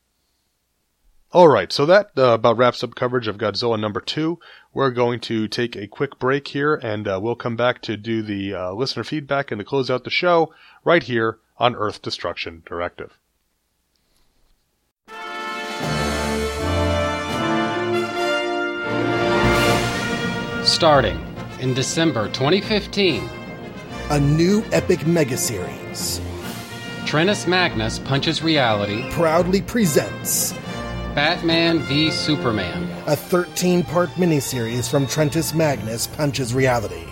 All 1.32 1.48
right, 1.48 1.72
so 1.72 1.86
that 1.86 2.10
uh, 2.18 2.34
about 2.34 2.58
wraps 2.58 2.84
up 2.84 2.96
coverage 2.96 3.28
of 3.28 3.38
Godzilla 3.38 3.80
number 3.80 4.02
two. 4.02 4.40
We're 4.74 4.90
going 4.90 5.20
to 5.22 5.48
take 5.48 5.76
a 5.76 5.86
quick 5.86 6.18
break 6.18 6.48
here, 6.48 6.74
and 6.74 7.08
uh, 7.08 7.20
we'll 7.22 7.36
come 7.36 7.56
back 7.56 7.84
to 7.84 7.98
do 7.98 8.24
the 8.24 8.56
uh, 8.56 8.72
listener 8.72 9.04
feedback 9.04 9.52
and 9.52 9.60
to 9.60 9.66
close 9.66 9.92
out 9.92 10.06
the 10.06 10.10
show 10.10 10.52
right 10.84 11.04
here 11.04 11.38
on 11.60 11.76
Earth 11.76 12.02
Destruction 12.02 12.64
Directive. 12.66 13.19
Starting 20.70 21.20
in 21.60 21.74
December 21.74 22.28
2015, 22.28 23.28
a 24.12 24.20
new 24.20 24.64
epic 24.72 25.06
mega 25.08 25.36
series. 25.36 26.22
Trentus 27.06 27.48
Magnus 27.48 27.98
Punches 27.98 28.44
Reality 28.44 29.04
proudly 29.10 29.64
presents 29.64 30.54
Batman 31.16 31.80
v 31.80 32.12
Superman, 32.12 32.88
a 33.08 33.16
13 33.16 33.82
part 33.82 34.10
miniseries 34.12 34.88
from 34.88 35.08
Trentus 35.08 35.56
Magnus 35.56 36.06
Punches 36.06 36.54
Reality. 36.54 37.08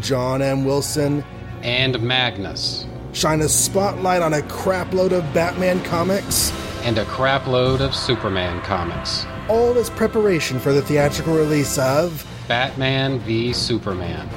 John 0.00 0.40
M. 0.40 0.64
Wilson 0.64 1.24
and 1.62 2.00
Magnus 2.00 2.86
shine 3.12 3.40
a 3.40 3.48
spotlight 3.48 4.22
on 4.22 4.34
a 4.34 4.42
crapload 4.42 5.10
of 5.10 5.24
Batman 5.34 5.82
comics 5.82 6.52
and 6.84 6.96
a 6.96 7.04
crapload 7.06 7.80
of 7.80 7.92
Superman 7.92 8.62
comics. 8.62 9.26
All 9.48 9.76
as 9.76 9.90
preparation 9.90 10.60
for 10.60 10.72
the 10.72 10.80
theatrical 10.80 11.34
release 11.34 11.76
of 11.76 12.24
Batman 12.50 13.20
v 13.20 13.52
Superman 13.52 14.28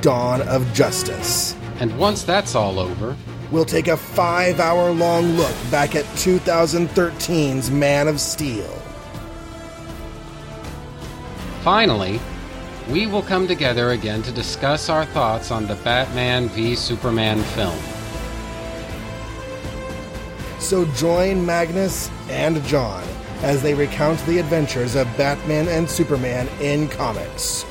Dawn 0.00 0.42
of 0.48 0.66
Justice. 0.74 1.54
And 1.78 1.96
once 1.96 2.24
that's 2.24 2.56
all 2.56 2.80
over, 2.80 3.16
we'll 3.52 3.64
take 3.64 3.86
a 3.86 3.96
five 3.96 4.58
hour 4.58 4.90
long 4.90 5.36
look 5.36 5.54
back 5.70 5.94
at 5.94 6.04
2013's 6.16 7.70
Man 7.70 8.08
of 8.08 8.20
Steel. 8.20 8.66
Finally, 11.62 12.18
we 12.88 13.06
will 13.06 13.22
come 13.22 13.46
together 13.46 13.90
again 13.90 14.20
to 14.22 14.32
discuss 14.32 14.88
our 14.88 15.04
thoughts 15.04 15.52
on 15.52 15.68
the 15.68 15.76
Batman 15.76 16.48
v 16.48 16.74
Superman 16.74 17.40
film. 17.54 17.78
So 20.58 20.86
join 20.96 21.46
Magnus 21.46 22.10
and 22.30 22.60
John 22.64 23.04
as 23.42 23.62
they 23.62 23.74
recount 23.74 24.18
the 24.26 24.38
adventures 24.38 24.94
of 24.94 25.06
Batman 25.16 25.66
and 25.68 25.88
Superman 25.88 26.46
in 26.60 26.88
comics. 26.88 27.64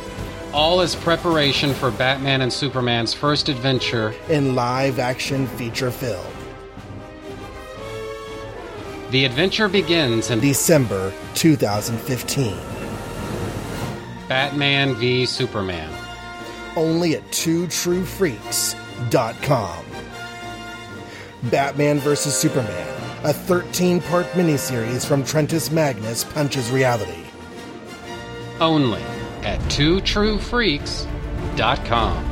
All 0.52 0.82
as 0.82 0.96
preparation 0.96 1.76
for 1.76 1.92
Batman 1.92 2.42
and 2.42 2.52
Superman's 2.52 3.14
first 3.14 3.50
adventure 3.50 4.16
in 4.30 4.56
live 4.56 4.98
action 4.98 5.46
feature 5.48 5.92
film. 5.92 6.26
The 9.12 9.26
adventure 9.26 9.68
begins 9.68 10.32
in 10.32 10.40
December 10.40 11.14
2015. 11.36 12.58
Batman 14.28 14.96
v 14.96 15.26
Superman. 15.26 15.92
Only 16.76 17.16
at 17.16 17.24
twotruefreaks.com. 17.32 19.86
Batman 21.50 22.00
vs. 22.00 22.36
Superman 22.36 22.99
a 23.24 23.34
13 23.34 24.02
part 24.02 24.26
miniseries 24.28 25.06
from 25.06 25.24
Trentus 25.24 25.70
Magnus 25.72 26.24
Punches 26.24 26.72
Reality. 26.72 27.24
Only 28.60 29.04
at 29.44 29.60
twotruefreaks.com. 29.62 32.26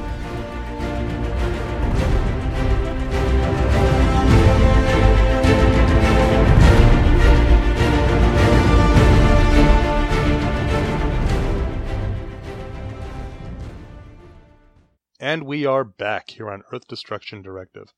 And 15.20 15.44
we 15.44 15.66
are 15.66 15.84
back 15.84 16.30
here 16.30 16.50
on 16.50 16.64
Earth 16.72 16.88
Destruction 16.88 17.42
Directive. 17.42 17.92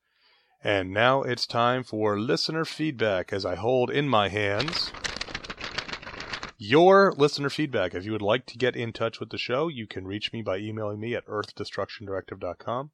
And 0.64 0.91
now 0.91 1.24
it's 1.24 1.45
time 1.45 1.84
for 1.84 2.20
listener 2.20 2.66
feedback 2.66 3.32
as 3.32 3.45
I 3.45 3.55
hold 3.55 3.89
in 3.89 4.10
my 4.10 4.28
hands 4.28 4.91
your 6.57 7.14
listener 7.14 7.49
feedback. 7.49 7.95
If 7.95 8.03
you 8.03 8.12
would 8.12 8.22
like 8.22 8.45
to 8.47 8.57
get 8.57 8.76
in 8.76 8.91
touch 8.91 9.22
with 9.22 9.30
the 9.30 9.38
show, 9.38 9.70
you 9.70 9.88
can 9.88 10.05
reach 10.05 10.34
me 10.34 10.41
by 10.41 10.57
emailing 10.57 10.99
me 10.99 11.16
at 11.16 11.26
earthdestructiondirective.com 11.26 12.91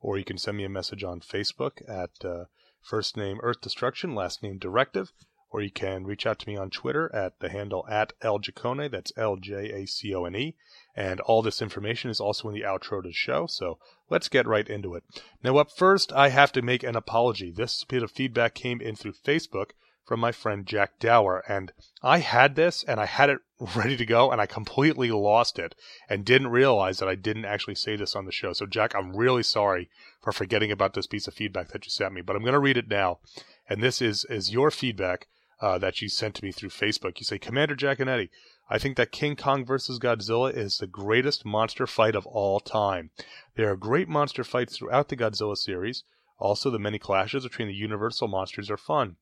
or 0.00 0.18
you 0.18 0.24
can 0.24 0.38
send 0.38 0.56
me 0.56 0.64
a 0.64 0.68
message 0.70 1.04
on 1.04 1.20
Facebook 1.20 1.82
at 1.88 2.24
uh, 2.24 2.44
first 2.82 3.16
name 3.16 3.38
Earth 3.42 3.60
Destruction, 3.60 4.14
last 4.14 4.42
name 4.42 4.58
Directive, 4.58 5.12
or 5.50 5.60
you 5.60 5.70
can 5.70 6.04
reach 6.04 6.26
out 6.26 6.38
to 6.40 6.48
me 6.48 6.56
on 6.56 6.70
Twitter 6.70 7.14
at 7.14 7.38
the 7.38 7.50
handle 7.50 7.86
at 7.88 8.12
Jacone. 8.20 8.90
That's 8.90 9.12
L 9.16 9.36
J 9.36 9.70
A 9.70 9.86
C 9.86 10.14
O 10.14 10.24
N 10.24 10.34
E. 10.34 10.56
And 10.94 11.20
all 11.20 11.40
this 11.40 11.62
information 11.62 12.10
is 12.10 12.20
also 12.20 12.48
in 12.48 12.54
the 12.54 12.62
outro 12.62 13.02
to 13.02 13.08
the 13.08 13.12
show, 13.12 13.46
so 13.46 13.78
let's 14.10 14.28
get 14.28 14.46
right 14.46 14.68
into 14.68 14.94
it. 14.94 15.04
Now, 15.42 15.56
up 15.56 15.70
first, 15.70 16.12
I 16.12 16.28
have 16.28 16.52
to 16.52 16.62
make 16.62 16.82
an 16.82 16.96
apology. 16.96 17.50
This 17.50 17.84
bit 17.84 18.02
of 18.02 18.10
feedback 18.10 18.54
came 18.54 18.80
in 18.80 18.94
through 18.96 19.14
Facebook 19.24 19.70
from 20.04 20.20
my 20.20 20.32
friend 20.32 20.66
Jack 20.66 20.98
Dower, 20.98 21.42
and 21.48 21.72
I 22.02 22.18
had 22.18 22.56
this 22.56 22.84
and 22.84 23.00
I 23.00 23.06
had 23.06 23.30
it 23.30 23.38
ready 23.74 23.96
to 23.96 24.04
go, 24.04 24.30
and 24.30 24.40
I 24.40 24.46
completely 24.46 25.10
lost 25.10 25.58
it 25.58 25.74
and 26.10 26.24
didn't 26.24 26.48
realize 26.48 26.98
that 26.98 27.08
I 27.08 27.14
didn't 27.14 27.46
actually 27.46 27.76
say 27.76 27.96
this 27.96 28.14
on 28.14 28.26
the 28.26 28.32
show. 28.32 28.52
So, 28.52 28.66
Jack, 28.66 28.94
I'm 28.94 29.16
really 29.16 29.42
sorry 29.42 29.88
for 30.20 30.32
forgetting 30.32 30.70
about 30.70 30.92
this 30.92 31.06
piece 31.06 31.26
of 31.26 31.34
feedback 31.34 31.68
that 31.68 31.86
you 31.86 31.90
sent 31.90 32.12
me, 32.12 32.20
but 32.20 32.36
I'm 32.36 32.42
going 32.42 32.52
to 32.52 32.58
read 32.58 32.76
it 32.76 32.88
now. 32.88 33.20
And 33.68 33.82
this 33.82 34.02
is, 34.02 34.26
is 34.28 34.52
your 34.52 34.70
feedback 34.70 35.28
uh, 35.62 35.78
that 35.78 36.02
you 36.02 36.08
sent 36.08 36.34
to 36.34 36.44
me 36.44 36.50
through 36.50 36.70
Facebook. 36.70 37.18
You 37.18 37.24
say, 37.24 37.38
Commander 37.38 37.76
Giaconetti, 37.76 38.28
I 38.72 38.78
think 38.78 38.96
that 38.96 39.12
King 39.12 39.36
Kong 39.36 39.66
vs. 39.66 39.98
Godzilla 39.98 40.50
is 40.50 40.78
the 40.78 40.86
greatest 40.86 41.44
monster 41.44 41.86
fight 41.86 42.14
of 42.14 42.26
all 42.26 42.58
time. 42.58 43.10
There 43.54 43.70
are 43.70 43.76
great 43.76 44.08
monster 44.08 44.44
fights 44.44 44.78
throughout 44.78 45.10
the 45.10 45.16
Godzilla 45.16 45.58
series. 45.58 46.04
Also, 46.38 46.70
the 46.70 46.78
many 46.78 46.98
clashes 46.98 47.42
between 47.42 47.68
the 47.68 47.74
Universal 47.74 48.28
monsters 48.28 48.70
are 48.70 48.78
fun. 48.78 49.16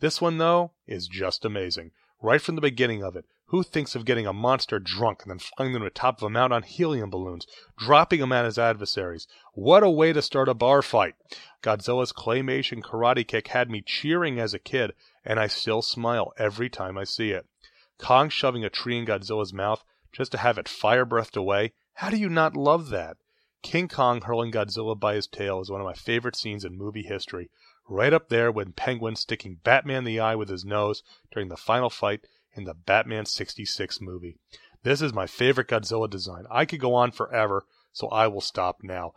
This 0.00 0.20
one, 0.20 0.38
though, 0.38 0.72
is 0.88 1.06
just 1.06 1.44
amazing. 1.44 1.92
Right 2.20 2.42
from 2.42 2.56
the 2.56 2.60
beginning 2.60 3.04
of 3.04 3.14
it, 3.14 3.26
who 3.50 3.62
thinks 3.62 3.94
of 3.94 4.06
getting 4.06 4.26
a 4.26 4.32
monster 4.32 4.80
drunk 4.80 5.22
and 5.22 5.30
then 5.30 5.38
flying 5.38 5.72
them 5.72 5.82
to 5.82 5.86
the 5.86 5.90
top 5.90 6.18
of 6.18 6.24
a 6.24 6.28
mount 6.28 6.52
on 6.52 6.64
helium 6.64 7.08
balloons, 7.08 7.46
dropping 7.78 8.18
them 8.18 8.32
at 8.32 8.44
his 8.44 8.58
adversaries? 8.58 9.28
What 9.54 9.84
a 9.84 9.88
way 9.88 10.12
to 10.14 10.20
start 10.20 10.48
a 10.48 10.54
bar 10.54 10.82
fight! 10.82 11.14
Godzilla's 11.62 12.12
claymation 12.12 12.82
karate 12.82 13.24
kick 13.24 13.46
had 13.48 13.70
me 13.70 13.82
cheering 13.86 14.40
as 14.40 14.52
a 14.52 14.58
kid, 14.58 14.94
and 15.24 15.38
I 15.38 15.46
still 15.46 15.80
smile 15.80 16.32
every 16.38 16.68
time 16.68 16.98
I 16.98 17.04
see 17.04 17.30
it. 17.30 17.46
Kong 17.98 18.28
shoving 18.28 18.64
a 18.64 18.70
tree 18.70 18.98
in 18.98 19.06
Godzilla's 19.06 19.52
mouth 19.52 19.84
just 20.12 20.32
to 20.32 20.38
have 20.38 20.58
it 20.58 20.68
fire 20.68 21.04
breathed 21.04 21.36
away. 21.36 21.72
How 21.94 22.10
do 22.10 22.16
you 22.16 22.28
not 22.28 22.56
love 22.56 22.90
that? 22.90 23.16
King 23.62 23.88
Kong 23.88 24.20
hurling 24.20 24.52
Godzilla 24.52 24.98
by 24.98 25.14
his 25.14 25.26
tail 25.26 25.60
is 25.60 25.70
one 25.70 25.80
of 25.80 25.86
my 25.86 25.94
favorite 25.94 26.36
scenes 26.36 26.64
in 26.64 26.76
movie 26.76 27.02
history. 27.02 27.50
Right 27.88 28.12
up 28.12 28.28
there 28.28 28.52
with 28.52 28.76
Penguin 28.76 29.16
sticking 29.16 29.60
Batman 29.64 30.04
the 30.04 30.20
eye 30.20 30.34
with 30.34 30.48
his 30.48 30.64
nose 30.64 31.02
during 31.32 31.48
the 31.48 31.56
final 31.56 31.90
fight 31.90 32.26
in 32.54 32.64
the 32.64 32.74
Batman 32.74 33.26
66 33.26 34.00
movie. 34.00 34.36
This 34.82 35.02
is 35.02 35.12
my 35.12 35.26
favorite 35.26 35.68
Godzilla 35.68 36.08
design. 36.08 36.44
I 36.50 36.64
could 36.64 36.80
go 36.80 36.94
on 36.94 37.10
forever, 37.10 37.66
so 37.92 38.08
I 38.08 38.26
will 38.28 38.40
stop 38.40 38.78
now. 38.82 39.12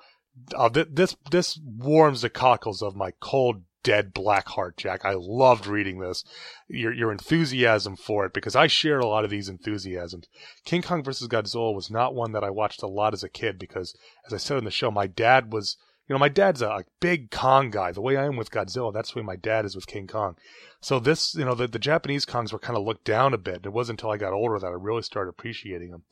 Uh, 0.55 0.69
th- 0.69 0.87
this 0.91 1.15
this 1.31 1.59
warms 1.63 2.21
the 2.21 2.29
cockles 2.29 2.81
of 2.81 2.95
my 2.95 3.11
cold 3.19 3.63
dead 3.83 4.13
black 4.13 4.47
heart, 4.49 4.77
Jack. 4.77 5.05
I 5.05 5.13
loved 5.17 5.67
reading 5.67 5.99
this. 5.99 6.23
Your 6.67 6.93
your 6.93 7.11
enthusiasm 7.11 7.95
for 7.95 8.25
it 8.25 8.33
because 8.33 8.55
I 8.55 8.67
share 8.67 8.99
a 8.99 9.07
lot 9.07 9.23
of 9.23 9.29
these 9.29 9.49
enthusiasms. 9.49 10.27
King 10.65 10.81
Kong 10.81 11.03
versus 11.03 11.27
Godzilla 11.27 11.73
was 11.73 11.89
not 11.89 12.15
one 12.15 12.31
that 12.33 12.43
I 12.43 12.49
watched 12.49 12.83
a 12.83 12.87
lot 12.87 13.13
as 13.13 13.23
a 13.23 13.29
kid 13.29 13.57
because, 13.59 13.95
as 14.25 14.33
I 14.33 14.37
said 14.37 14.57
on 14.57 14.65
the 14.65 14.71
show, 14.71 14.91
my 14.91 15.07
dad 15.07 15.51
was. 15.51 15.77
You 16.07 16.15
know, 16.15 16.19
my 16.19 16.29
dad's 16.29 16.63
a, 16.63 16.69
a 16.69 16.85
big 16.99 17.29
Kong 17.29 17.69
guy. 17.69 17.91
The 17.91 18.01
way 18.01 18.17
I 18.17 18.25
am 18.25 18.35
with 18.35 18.49
Godzilla, 18.49 18.91
that's 18.91 19.13
the 19.13 19.19
way 19.19 19.23
my 19.23 19.35
dad 19.35 19.63
is 19.63 19.75
with 19.75 19.85
King 19.85 20.07
Kong. 20.07 20.37
So 20.81 20.99
this, 20.99 21.35
you 21.35 21.45
know, 21.45 21.53
the, 21.53 21.67
the 21.67 21.77
Japanese 21.77 22.25
Kongs 22.25 22.51
were 22.51 22.57
kind 22.57 22.75
of 22.75 22.83
looked 22.83 23.03
down 23.03 23.35
a 23.35 23.37
bit. 23.37 23.63
It 23.63 23.73
wasn't 23.73 23.99
until 23.99 24.09
I 24.09 24.17
got 24.17 24.33
older 24.33 24.57
that 24.57 24.65
I 24.65 24.71
really 24.71 25.03
started 25.03 25.29
appreciating 25.29 25.91
them. 25.91 26.05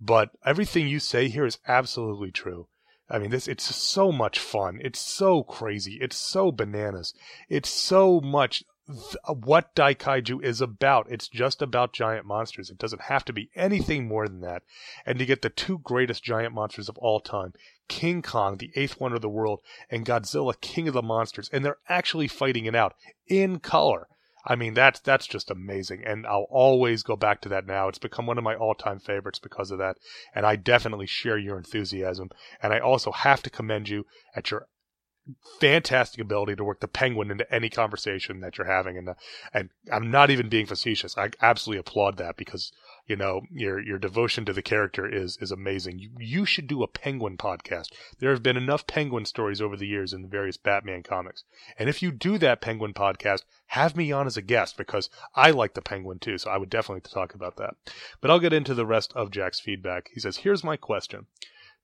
But 0.00 0.30
everything 0.44 0.88
you 0.88 0.98
say 0.98 1.28
here 1.28 1.46
is 1.46 1.60
absolutely 1.68 2.32
true. 2.32 2.66
I 3.08 3.18
mean, 3.18 3.30
this 3.30 3.46
it's 3.46 3.74
so 3.74 4.10
much 4.10 4.38
fun. 4.38 4.80
It's 4.82 4.98
so 4.98 5.42
crazy. 5.42 5.98
It's 6.00 6.16
so 6.16 6.50
bananas. 6.50 7.14
It's 7.48 7.68
so 7.68 8.20
much 8.20 8.64
th- 8.88 9.16
uh, 9.24 9.34
what 9.34 9.74
Daikaiju 9.74 10.42
is 10.42 10.60
about. 10.60 11.06
It's 11.10 11.28
just 11.28 11.62
about 11.62 11.92
giant 11.92 12.26
monsters. 12.26 12.68
It 12.68 12.78
doesn't 12.78 13.02
have 13.02 13.24
to 13.26 13.32
be 13.32 13.50
anything 13.54 14.08
more 14.08 14.26
than 14.26 14.40
that. 14.40 14.62
And 15.04 15.18
to 15.18 15.26
get 15.26 15.42
the 15.42 15.50
two 15.50 15.78
greatest 15.78 16.24
giant 16.24 16.52
monsters 16.52 16.88
of 16.88 16.98
all 16.98 17.20
time, 17.20 17.52
King 17.88 18.22
Kong, 18.22 18.56
the 18.56 18.72
eighth 18.74 19.00
wonder 19.00 19.16
of 19.16 19.22
the 19.22 19.28
world, 19.28 19.60
and 19.88 20.04
Godzilla, 20.04 20.60
king 20.60 20.88
of 20.88 20.94
the 20.94 21.02
monsters, 21.02 21.48
and 21.52 21.64
they're 21.64 21.78
actually 21.88 22.28
fighting 22.28 22.66
it 22.66 22.74
out 22.74 22.94
in 23.28 23.60
color. 23.60 24.08
I 24.46 24.54
mean, 24.54 24.74
that's 24.74 25.00
that's 25.00 25.26
just 25.26 25.50
amazing, 25.50 26.04
and 26.04 26.26
I'll 26.26 26.46
always 26.50 27.02
go 27.02 27.16
back 27.16 27.40
to 27.42 27.48
that 27.48 27.66
now. 27.66 27.88
It's 27.88 27.98
become 27.98 28.26
one 28.26 28.38
of 28.38 28.44
my 28.44 28.54
all-time 28.54 29.00
favorites 29.00 29.40
because 29.40 29.70
of 29.70 29.78
that, 29.78 29.96
and 30.34 30.46
I 30.46 30.56
definitely 30.56 31.06
share 31.06 31.38
your 31.38 31.58
enthusiasm. 31.58 32.30
And 32.62 32.72
I 32.72 32.78
also 32.78 33.10
have 33.10 33.42
to 33.42 33.50
commend 33.50 33.88
you 33.88 34.06
at 34.36 34.50
your 34.50 34.68
fantastic 35.60 36.20
ability 36.20 36.54
to 36.56 36.64
work 36.64 36.80
the 36.80 36.88
penguin 36.88 37.30
into 37.30 37.52
any 37.52 37.68
conversation 37.68 38.40
that 38.40 38.56
you're 38.56 38.66
having, 38.66 38.96
and 38.96 39.08
uh, 39.08 39.14
and 39.52 39.70
I'm 39.92 40.10
not 40.10 40.30
even 40.30 40.48
being 40.48 40.66
facetious. 40.66 41.18
I 41.18 41.30
absolutely 41.42 41.80
applaud 41.80 42.16
that 42.18 42.36
because 42.36 42.72
you 43.06 43.16
know 43.16 43.42
your 43.50 43.78
your 43.80 43.98
devotion 43.98 44.44
to 44.44 44.52
the 44.52 44.62
character 44.62 45.06
is 45.06 45.36
is 45.40 45.50
amazing. 45.50 45.98
You 45.98 46.10
you 46.18 46.44
should 46.44 46.66
do 46.66 46.82
a 46.82 46.88
penguin 46.88 47.36
podcast. 47.36 47.92
There 48.18 48.30
have 48.30 48.42
been 48.42 48.56
enough 48.56 48.86
penguin 48.86 49.24
stories 49.24 49.60
over 49.60 49.76
the 49.76 49.86
years 49.86 50.12
in 50.12 50.22
the 50.22 50.28
various 50.28 50.56
Batman 50.56 51.02
comics, 51.02 51.44
and 51.78 51.88
if 51.88 52.02
you 52.02 52.10
do 52.10 52.38
that 52.38 52.60
penguin 52.60 52.94
podcast, 52.94 53.42
have 53.66 53.96
me 53.96 54.12
on 54.12 54.26
as 54.26 54.36
a 54.36 54.42
guest 54.42 54.76
because 54.76 55.08
I 55.34 55.50
like 55.50 55.74
the 55.74 55.82
penguin 55.82 56.18
too. 56.18 56.38
So 56.38 56.50
I 56.50 56.58
would 56.58 56.70
definitely 56.70 57.08
talk 57.08 57.34
about 57.34 57.56
that. 57.56 57.74
But 58.20 58.30
I'll 58.30 58.40
get 58.40 58.52
into 58.52 58.74
the 58.74 58.86
rest 58.86 59.12
of 59.14 59.30
Jack's 59.30 59.60
feedback. 59.60 60.10
He 60.12 60.20
says, 60.20 60.38
"Here's 60.38 60.64
my 60.64 60.76
question." 60.76 61.26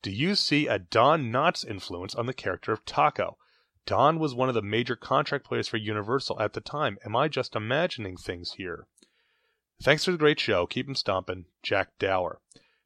Do 0.02 0.10
you 0.10 0.34
see 0.34 0.66
a 0.66 0.80
Don 0.80 1.30
Knotts 1.30 1.64
influence 1.64 2.14
on 2.14 2.26
the 2.26 2.34
character 2.34 2.72
of 2.72 2.84
Tako 2.84 3.36
Don 3.84 4.20
was 4.20 4.32
one 4.32 4.48
of 4.48 4.54
the 4.54 4.62
major 4.62 4.94
contract 4.94 5.44
players 5.44 5.66
for 5.66 5.76
Universal 5.76 6.40
at 6.40 6.52
the 6.52 6.60
time. 6.60 6.98
Am 7.04 7.16
I 7.16 7.26
just 7.26 7.56
imagining 7.56 8.16
things 8.16 8.52
here? 8.52 8.86
Thanks 9.82 10.04
for 10.04 10.12
the 10.12 10.18
great 10.18 10.38
show. 10.38 10.64
Keep 10.66 10.86
them 10.86 10.94
stomping. 10.94 11.46
Jack 11.62 11.88
Dower. 11.98 12.40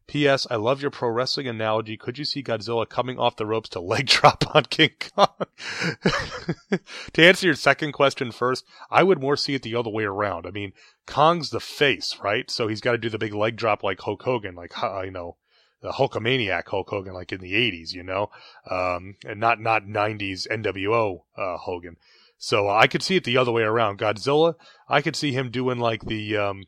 P.S. 0.07 0.47
I 0.51 0.57
love 0.57 0.81
your 0.81 0.91
pro 0.91 1.11
wrestling 1.11 1.47
analogy. 1.47 1.97
Could 1.99 2.17
you 2.17 2.25
see 2.25 2.43
Godzilla 2.43 2.89
coming 2.89 3.19
off 3.19 3.37
the 3.37 3.45
ropes 3.45 3.69
to 3.71 3.81
leg 3.83 4.07
drop 4.07 4.55
on 4.55 4.65
King 4.65 4.93
Kong? 5.15 5.29
to 7.13 7.23
answer 7.27 7.47
your 7.47 7.55
second 7.55 7.93
question 7.93 8.33
first, 8.33 8.65
I 8.91 9.03
would 9.03 9.21
more 9.21 9.37
see 9.37 9.55
it 9.55 9.63
the 9.63 9.75
other 9.75 9.91
way 9.91 10.05
around. 10.05 10.47
I 10.47 10.51
mean, 10.53 10.73
Kong's 11.07 11.51
the 11.51 11.61
face, 11.61 12.17
right? 12.23 12.51
So 12.51 12.67
he's 12.67 12.81
got 12.81 12.93
to 12.93 12.99
do 12.99 13.11
the 13.11 13.19
big 13.19 13.35
leg 13.35 13.57
drop 13.57 13.83
like 13.83 14.01
Hulk 14.01 14.23
Hogan, 14.23 14.55
like, 14.55 14.73
you 15.05 15.11
know, 15.11 15.37
the 15.83 15.93
Hulkamaniac 15.93 16.69
Hulk 16.69 16.89
Hogan, 16.89 17.13
like 17.13 17.33
in 17.33 17.41
the 17.41 17.53
80s, 17.53 17.93
you 17.93 18.05
know, 18.05 18.31
um, 18.71 19.17
and 19.27 19.39
not, 19.39 19.61
not 19.61 19.83
90s 19.83 20.47
NWO, 20.49 21.25
uh, 21.37 21.59
Hogan. 21.59 21.97
So 22.39 22.69
uh, 22.69 22.75
I 22.75 22.87
could 22.87 23.03
see 23.03 23.17
it 23.17 23.25
the 23.25 23.37
other 23.37 23.53
way 23.53 23.63
around. 23.63 23.99
Godzilla, 23.99 24.55
I 24.89 25.03
could 25.03 25.17
see 25.17 25.33
him 25.33 25.51
doing 25.51 25.79
like 25.79 26.05
the, 26.05 26.37
um, 26.37 26.65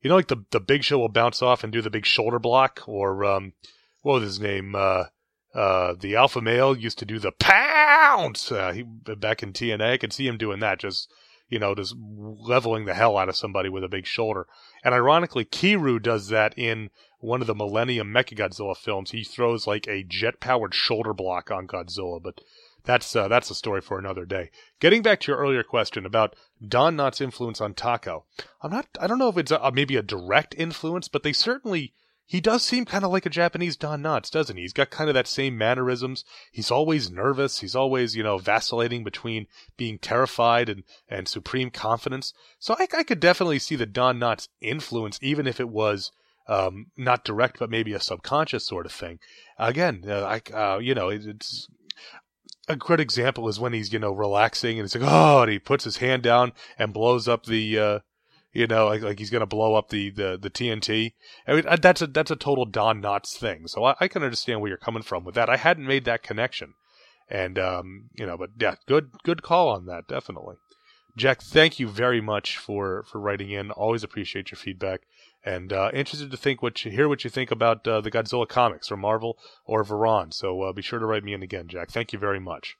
you 0.00 0.10
know, 0.10 0.16
like 0.16 0.28
the, 0.28 0.44
the 0.50 0.60
big 0.60 0.84
show 0.84 0.98
will 0.98 1.08
bounce 1.08 1.42
off 1.42 1.64
and 1.64 1.72
do 1.72 1.82
the 1.82 1.90
big 1.90 2.06
shoulder 2.06 2.38
block 2.38 2.82
or, 2.86 3.24
um, 3.24 3.52
what 4.02 4.20
was 4.20 4.24
his 4.24 4.40
name? 4.40 4.74
Uh, 4.74 5.04
uh, 5.54 5.94
the 5.98 6.14
alpha 6.14 6.40
male 6.40 6.76
used 6.76 6.98
to 6.98 7.04
do 7.04 7.18
the 7.18 7.32
pounce, 7.32 8.52
uh, 8.52 8.72
he, 8.72 8.82
back 8.82 9.42
in 9.42 9.52
TNA. 9.52 9.92
I 9.92 9.96
could 9.96 10.12
see 10.12 10.26
him 10.26 10.38
doing 10.38 10.60
that, 10.60 10.78
just, 10.78 11.10
you 11.48 11.58
know, 11.58 11.74
just 11.74 11.96
leveling 11.98 12.84
the 12.84 12.94
hell 12.94 13.16
out 13.16 13.28
of 13.28 13.36
somebody 13.36 13.68
with 13.68 13.82
a 13.82 13.88
big 13.88 14.06
shoulder. 14.06 14.46
And 14.84 14.94
ironically, 14.94 15.44
Kiryu 15.44 16.00
does 16.00 16.28
that 16.28 16.56
in 16.56 16.90
one 17.20 17.40
of 17.40 17.46
the 17.46 17.54
Millennium 17.54 18.12
Mechagodzilla 18.12 18.76
films. 18.76 19.10
He 19.10 19.24
throws 19.24 19.66
like 19.66 19.88
a 19.88 20.04
jet 20.04 20.40
powered 20.40 20.74
shoulder 20.74 21.12
block 21.12 21.50
on 21.50 21.66
Godzilla, 21.66 22.22
but 22.22 22.40
that's 22.88 23.14
uh, 23.14 23.28
that's 23.28 23.50
a 23.50 23.54
story 23.54 23.82
for 23.82 23.98
another 23.98 24.24
day. 24.24 24.50
Getting 24.80 25.02
back 25.02 25.20
to 25.20 25.30
your 25.30 25.38
earlier 25.38 25.62
question 25.62 26.06
about 26.06 26.34
Don 26.66 26.96
Knotts' 26.96 27.20
influence 27.20 27.60
on 27.60 27.74
Tako, 27.74 28.22
I'm 28.62 28.70
not. 28.70 28.86
I 28.98 29.06
don't 29.06 29.18
know 29.18 29.28
if 29.28 29.36
it's 29.36 29.50
a, 29.50 29.70
maybe 29.72 29.96
a 29.96 30.02
direct 30.02 30.54
influence, 30.56 31.06
but 31.06 31.22
they 31.22 31.34
certainly. 31.34 31.92
He 32.24 32.40
does 32.42 32.62
seem 32.62 32.84
kind 32.84 33.06
of 33.06 33.10
like 33.10 33.24
a 33.24 33.30
Japanese 33.30 33.76
Don 33.76 34.02
Knotts, 34.02 34.30
doesn't 34.30 34.56
he? 34.56 34.62
He's 34.62 34.74
got 34.74 34.90
kind 34.90 35.08
of 35.08 35.14
that 35.14 35.26
same 35.26 35.56
mannerisms. 35.56 36.24
He's 36.52 36.70
always 36.70 37.10
nervous. 37.10 37.60
He's 37.60 37.74
always, 37.74 38.14
you 38.16 38.22
know, 38.22 38.36
vacillating 38.36 39.02
between 39.02 39.46
being 39.78 39.98
terrified 39.98 40.68
and, 40.68 40.84
and 41.08 41.26
supreme 41.26 41.70
confidence. 41.70 42.34
So 42.58 42.76
I, 42.78 42.86
I 42.94 43.02
could 43.02 43.20
definitely 43.20 43.58
see 43.58 43.76
the 43.76 43.86
Don 43.86 44.18
Knotts 44.18 44.48
influence, 44.60 45.18
even 45.22 45.46
if 45.46 45.58
it 45.58 45.70
was 45.70 46.12
um, 46.48 46.88
not 46.98 47.24
direct, 47.24 47.58
but 47.58 47.70
maybe 47.70 47.94
a 47.94 48.00
subconscious 48.00 48.66
sort 48.66 48.84
of 48.84 48.92
thing. 48.92 49.20
Again, 49.58 50.04
uh, 50.06 50.38
I, 50.52 50.54
uh, 50.54 50.78
you 50.78 50.94
know, 50.94 51.08
it's 51.08 51.68
a 52.68 52.76
good 52.76 53.00
example 53.00 53.48
is 53.48 53.58
when 53.58 53.72
he's 53.72 53.92
you 53.92 53.98
know 53.98 54.12
relaxing 54.12 54.78
and 54.78 54.84
he's 54.84 54.94
like 54.94 55.10
oh 55.10 55.42
and 55.42 55.50
he 55.50 55.58
puts 55.58 55.84
his 55.84 55.98
hand 55.98 56.22
down 56.22 56.52
and 56.78 56.92
blows 56.92 57.26
up 57.26 57.46
the 57.46 57.78
uh 57.78 57.98
you 58.52 58.66
know 58.66 58.86
like, 58.86 59.02
like 59.02 59.18
he's 59.18 59.30
gonna 59.30 59.46
blow 59.46 59.74
up 59.74 59.88
the 59.88 60.10
the, 60.10 60.38
the 60.40 60.50
TNT 60.50 61.12
I 61.46 61.54
mean 61.54 61.64
that's 61.80 62.02
a 62.02 62.06
that's 62.06 62.30
a 62.30 62.36
total 62.36 62.64
Don 62.64 63.02
Knotts 63.02 63.36
thing. 63.36 63.66
So 63.66 63.84
I, 63.84 63.94
I 64.00 64.08
can 64.08 64.22
understand 64.22 64.60
where 64.60 64.68
you're 64.68 64.78
coming 64.78 65.02
from 65.02 65.24
with 65.24 65.34
that. 65.34 65.50
I 65.50 65.56
hadn't 65.56 65.86
made 65.86 66.04
that 66.04 66.22
connection. 66.22 66.74
And 67.28 67.58
um 67.58 68.10
you 68.14 68.26
know 68.26 68.36
but 68.36 68.50
yeah 68.58 68.76
good 68.86 69.10
good 69.24 69.42
call 69.42 69.68
on 69.68 69.86
that 69.86 70.08
definitely. 70.08 70.56
Jack 71.16 71.42
thank 71.42 71.80
you 71.80 71.88
very 71.88 72.20
much 72.20 72.56
for 72.58 73.04
for 73.04 73.20
writing 73.20 73.50
in. 73.50 73.70
Always 73.70 74.04
appreciate 74.04 74.50
your 74.50 74.58
feedback 74.58 75.02
and 75.44 75.72
uh, 75.72 75.90
interested 75.94 76.30
to 76.30 76.36
think 76.36 76.62
what 76.62 76.84
you 76.84 76.90
hear 76.90 77.08
what 77.08 77.24
you 77.24 77.30
think 77.30 77.50
about 77.50 77.86
uh, 77.86 78.00
the 78.00 78.10
Godzilla 78.10 78.48
comics 78.48 78.90
or 78.90 78.96
Marvel 78.96 79.38
or 79.64 79.84
Varan. 79.84 80.32
So 80.32 80.62
uh, 80.62 80.72
be 80.72 80.82
sure 80.82 80.98
to 80.98 81.06
write 81.06 81.24
me 81.24 81.32
in 81.32 81.42
again, 81.42 81.68
Jack. 81.68 81.90
Thank 81.90 82.12
you 82.12 82.18
very 82.18 82.40
much. 82.40 82.76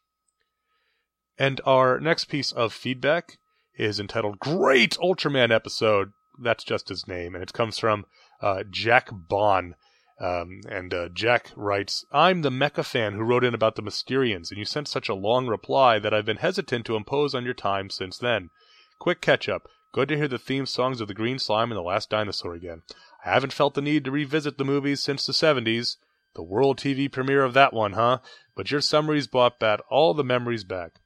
And 1.38 1.60
our 1.64 2.00
next 2.00 2.24
piece 2.26 2.50
of 2.52 2.72
feedback 2.72 3.38
is 3.76 4.00
entitled 4.00 4.38
"Great 4.38 4.96
Ultraman 4.98 5.52
Episode." 5.52 6.12
That's 6.40 6.64
just 6.64 6.88
his 6.88 7.06
name, 7.08 7.34
and 7.34 7.42
it 7.42 7.52
comes 7.52 7.78
from 7.78 8.06
uh, 8.40 8.64
Jack 8.70 9.08
Bond. 9.12 9.74
Um, 10.20 10.62
and 10.68 10.92
uh, 10.92 11.08
Jack 11.10 11.52
writes, 11.54 12.04
I'm 12.10 12.42
the 12.42 12.50
mecha 12.50 12.84
fan 12.84 13.14
who 13.14 13.22
wrote 13.22 13.44
in 13.44 13.54
about 13.54 13.76
the 13.76 13.82
Mysterians, 13.82 14.50
and 14.50 14.58
you 14.58 14.64
sent 14.64 14.88
such 14.88 15.08
a 15.08 15.14
long 15.14 15.46
reply 15.46 16.00
that 16.00 16.12
I've 16.12 16.26
been 16.26 16.38
hesitant 16.38 16.86
to 16.86 16.96
impose 16.96 17.36
on 17.36 17.44
your 17.44 17.54
time 17.54 17.88
since 17.88 18.18
then. 18.18 18.50
Quick 18.98 19.20
catch 19.20 19.48
up. 19.48 19.68
Good 19.90 20.08
to 20.08 20.16
hear 20.16 20.28
the 20.28 20.38
theme 20.38 20.66
songs 20.66 21.00
of 21.00 21.08
The 21.08 21.14
Green 21.14 21.38
Slime 21.38 21.70
and 21.70 21.78
The 21.78 21.82
Last 21.82 22.10
Dinosaur 22.10 22.54
again. 22.54 22.82
I 23.24 23.30
haven't 23.30 23.54
felt 23.54 23.72
the 23.72 23.80
need 23.80 24.04
to 24.04 24.10
revisit 24.10 24.58
the 24.58 24.64
movies 24.64 25.00
since 25.00 25.24
the 25.24 25.32
70s. 25.32 25.96
The 26.34 26.42
world 26.42 26.78
TV 26.78 27.10
premiere 27.10 27.42
of 27.42 27.54
that 27.54 27.72
one, 27.72 27.94
huh? 27.94 28.18
But 28.54 28.70
your 28.70 28.82
summaries 28.82 29.26
brought 29.26 29.58
back 29.58 29.80
all 29.90 30.12
the 30.12 30.22
memories 30.22 30.62
back. 30.62 31.00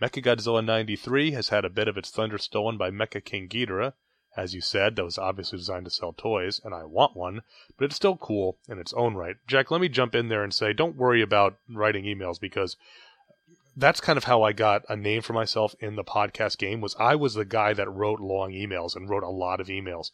Mechagodzilla 0.00 0.64
93 0.64 1.32
has 1.32 1.48
had 1.48 1.64
a 1.64 1.70
bit 1.70 1.88
of 1.88 1.98
its 1.98 2.10
thunder 2.10 2.38
stolen 2.38 2.78
by 2.78 2.90
Mecha 2.90 3.22
King 3.24 3.48
Ghidorah. 3.48 3.94
As 4.36 4.54
you 4.54 4.60
said, 4.60 4.94
that 4.94 5.04
was 5.04 5.18
obviously 5.18 5.58
designed 5.58 5.86
to 5.86 5.90
sell 5.90 6.12
toys, 6.12 6.60
and 6.62 6.72
I 6.72 6.84
want 6.84 7.16
one, 7.16 7.42
but 7.76 7.86
it's 7.86 7.96
still 7.96 8.16
cool 8.16 8.58
in 8.68 8.78
its 8.78 8.92
own 8.92 9.16
right. 9.16 9.36
Jack, 9.48 9.72
let 9.72 9.80
me 9.80 9.88
jump 9.88 10.14
in 10.14 10.28
there 10.28 10.44
and 10.44 10.54
say, 10.54 10.72
don't 10.72 10.96
worry 10.96 11.20
about 11.20 11.58
writing 11.68 12.04
emails 12.04 12.40
because 12.40 12.76
that's 13.76 14.00
kind 14.00 14.16
of 14.16 14.24
how 14.24 14.42
I 14.42 14.52
got 14.52 14.82
a 14.88 14.96
name 14.96 15.22
for 15.22 15.32
myself 15.32 15.74
in 15.80 15.96
the 15.96 16.04
podcast 16.04 16.58
game 16.58 16.80
was 16.80 16.96
I 16.98 17.14
was 17.14 17.34
the 17.34 17.44
guy 17.44 17.72
that 17.74 17.90
wrote 17.90 18.20
long 18.20 18.52
emails 18.52 18.96
and 18.96 19.08
wrote 19.08 19.22
a 19.22 19.30
lot 19.30 19.60
of 19.60 19.68
emails. 19.68 20.10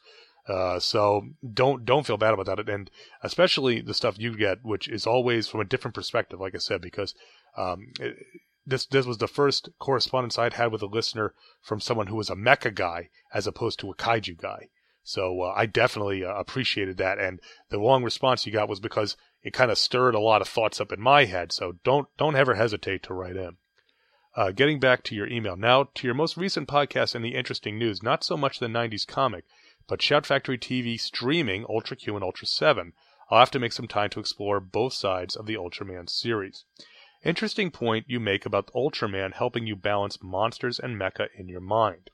Uh, 0.49 0.79
so 0.79 1.23
don't 1.53 1.85
don't 1.85 2.07
feel 2.07 2.17
bad 2.17 2.33
about 2.33 2.47
that, 2.47 2.69
and 2.69 2.91
especially 3.23 3.81
the 3.81 3.95
stuff 3.95 4.19
you 4.19 4.37
get, 4.37 4.59
which 4.63 4.89
is 4.89 5.07
always 5.07 5.49
from 5.49 5.61
a 5.61 5.65
different 5.65 5.95
perspective. 5.95 6.41
Like 6.41 6.55
I 6.55 6.59
said, 6.59 6.81
because 6.81 7.15
um, 7.57 7.89
it, 7.99 8.17
this 8.65 8.87
this 8.87 9.07
was 9.07 9.19
the 9.19 9.27
first 9.27 9.71
correspondence 9.81 10.39
I'd 10.39 10.55
had 10.55 10.71
with 10.71 10.83
a 10.83 10.87
listener 10.87 11.35
from 11.63 11.81
someone 11.81 12.07
who 12.07 12.17
was 12.17 12.31
a 12.31 12.37
mecha 12.37 12.73
guy 12.73 13.09
as 13.35 13.47
opposed 13.47 13.81
to 13.81 13.91
a 13.91 13.97
kaiju 13.97 14.37
guy. 14.37 14.69
So 15.03 15.43
uh, 15.43 15.55
I 15.57 15.67
definitely 15.67 16.25
uh, 16.25 16.35
appreciated 16.35 16.97
that, 16.99 17.19
and 17.19 17.41
the 17.71 17.79
long 17.79 18.05
response 18.05 18.47
you 18.47 18.53
got 18.53 18.69
was 18.69 18.81
because 18.81 19.17
it 19.47 19.53
kind 19.53 19.71
of 19.71 19.79
stirred 19.79 20.17
a 20.17 20.19
lot 20.19 20.43
of 20.43 20.49
thoughts 20.49 20.81
up 20.81 20.91
in 20.91 21.01
my 21.01 21.25
head. 21.25 21.53
So 21.53 21.77
don't 21.85 22.09
don't 22.19 22.35
ever 22.35 22.57
hesitate 22.57 23.05
to 23.05 23.15
write 23.15 23.37
in. 23.37 23.59
Uh, 24.35 24.51
getting 24.51 24.81
back 24.81 25.05
to 25.05 25.15
your 25.15 25.29
email 25.29 25.55
now 25.55 25.89
to 25.95 26.05
your 26.05 26.15
most 26.15 26.37
recent 26.37 26.67
podcast 26.67 27.15
and 27.15 27.25
the 27.25 27.37
interesting 27.37 27.79
news. 27.79 28.03
Not 28.03 28.25
so 28.25 28.37
much 28.37 28.59
the 28.59 28.67
'90s 28.67 29.07
comic, 29.07 29.45
but 29.87 30.03
Shout 30.03 30.27
Factory 30.27 30.59
TV 30.59 30.99
streaming 30.99 31.65
Ultra 31.69 31.97
Q 31.97 32.17
and 32.17 32.25
Ultra 32.25 32.45
Seven. 32.49 32.93
I'll 33.31 33.39
have 33.39 33.53
to 33.53 33.61
make 33.61 33.73
some 33.73 33.87
time 33.87 34.11
to 34.11 34.21
explore 34.21 34.59
both 34.59 34.95
sides 34.95 35.37
of 35.37 35.47
the 35.47 35.55
Ultraman 35.55 36.11
series. 36.11 36.65
Interesting 37.25 37.71
point 37.71 38.07
you 38.09 38.19
make 38.19 38.47
about 38.47 38.73
Ultraman 38.75 39.35
helping 39.35 39.65
you 39.65 39.77
balance 39.77 40.21
monsters 40.21 40.81
and 40.81 41.01
mecha 41.01 41.29
in 41.39 41.47
your 41.47 41.61
mind. 41.61 42.11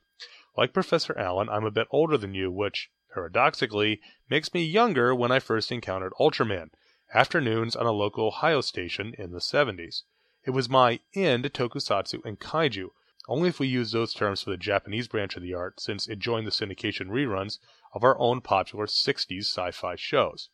Like 0.55 0.71
Professor 0.71 1.17
Allen, 1.17 1.49
I'm 1.49 1.65
a 1.65 1.71
bit 1.71 1.87
older 1.89 2.15
than 2.15 2.35
you, 2.35 2.51
which, 2.51 2.91
paradoxically, 3.11 4.01
makes 4.29 4.53
me 4.53 4.63
younger 4.63 5.15
when 5.15 5.31
I 5.31 5.39
first 5.39 5.71
encountered 5.71 6.13
Ultraman, 6.19 6.69
afternoons 7.13 7.75
on 7.75 7.85
a 7.85 7.91
local 7.91 8.27
Ohio 8.27 8.61
station 8.61 9.13
in 9.17 9.31
the 9.31 9.39
70s. 9.39 10.03
It 10.45 10.51
was 10.51 10.67
my 10.67 10.99
end 11.13 11.43
to 11.43 11.49
tokusatsu 11.49 12.25
and 12.25 12.39
kaiju, 12.39 12.89
only 13.27 13.49
if 13.49 13.59
we 13.59 13.67
use 13.67 13.91
those 13.91 14.13
terms 14.13 14.41
for 14.41 14.49
the 14.49 14.57
Japanese 14.57 15.07
branch 15.07 15.35
of 15.35 15.43
the 15.43 15.53
art, 15.53 15.79
since 15.79 16.07
it 16.07 16.19
joined 16.19 16.45
the 16.45 16.51
syndication 16.51 17.07
reruns 17.07 17.59
of 17.93 18.03
our 18.03 18.17
own 18.19 18.41
popular 18.41 18.85
60s 18.85 19.45
sci 19.45 19.71
fi 19.71 19.95
shows. 19.95 20.49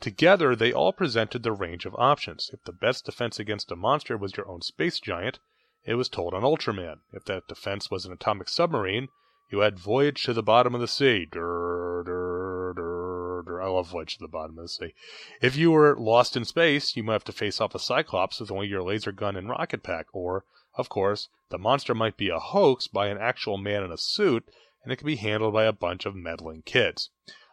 Together, 0.00 0.56
they 0.56 0.72
all 0.72 0.92
presented 0.92 1.44
the 1.44 1.52
range 1.52 1.86
of 1.86 1.94
options. 1.96 2.50
If 2.52 2.64
the 2.64 2.72
best 2.72 3.04
defense 3.04 3.38
against 3.38 3.70
a 3.70 3.76
monster 3.76 4.16
was 4.16 4.36
your 4.36 4.48
own 4.48 4.62
space 4.62 4.98
giant, 4.98 5.38
it 5.84 5.94
was 5.94 6.08
told 6.08 6.34
on 6.34 6.42
Ultraman. 6.42 7.00
If 7.12 7.24
that 7.26 7.46
defense 7.46 7.90
was 7.90 8.04
an 8.04 8.12
atomic 8.12 8.48
submarine, 8.48 9.08
you 9.52 9.58
had 9.58 9.78
Voyage 9.78 10.22
to 10.24 10.32
the 10.32 10.42
Bottom 10.42 10.74
of 10.74 10.80
the 10.80 10.88
Sea. 10.88 11.26
Durr, 11.30 12.02
durr, 12.04 12.72
durr. 12.74 13.62
I 13.62 13.68
love 13.68 13.90
Voyage 13.90 14.14
to 14.14 14.20
the 14.20 14.28
Bottom 14.28 14.58
of 14.58 14.64
the 14.64 14.68
Sea. 14.68 14.94
If 15.42 15.56
you 15.56 15.70
were 15.70 15.94
lost 15.96 16.36
in 16.36 16.46
space, 16.46 16.96
you 16.96 17.02
might 17.02 17.12
have 17.12 17.24
to 17.24 17.32
face 17.32 17.60
off 17.60 17.74
a 17.74 17.78
Cyclops 17.78 18.40
with 18.40 18.50
only 18.50 18.66
your 18.66 18.82
laser 18.82 19.12
gun 19.12 19.36
and 19.36 19.50
rocket 19.50 19.82
pack. 19.82 20.06
Or, 20.14 20.44
of 20.74 20.88
course, 20.88 21.28
the 21.50 21.58
monster 21.58 21.94
might 21.94 22.16
be 22.16 22.30
a 22.30 22.38
hoax 22.38 22.88
by 22.88 23.08
an 23.08 23.18
actual 23.18 23.58
man 23.58 23.84
in 23.84 23.92
a 23.92 23.98
suit, 23.98 24.48
and 24.82 24.92
it 24.92 24.96
could 24.96 25.06
be 25.06 25.16
handled 25.16 25.52
by 25.52 25.64
a 25.64 25.72
bunch 25.72 26.06
of 26.06 26.16
meddling 26.16 26.62
kids. 26.62 27.10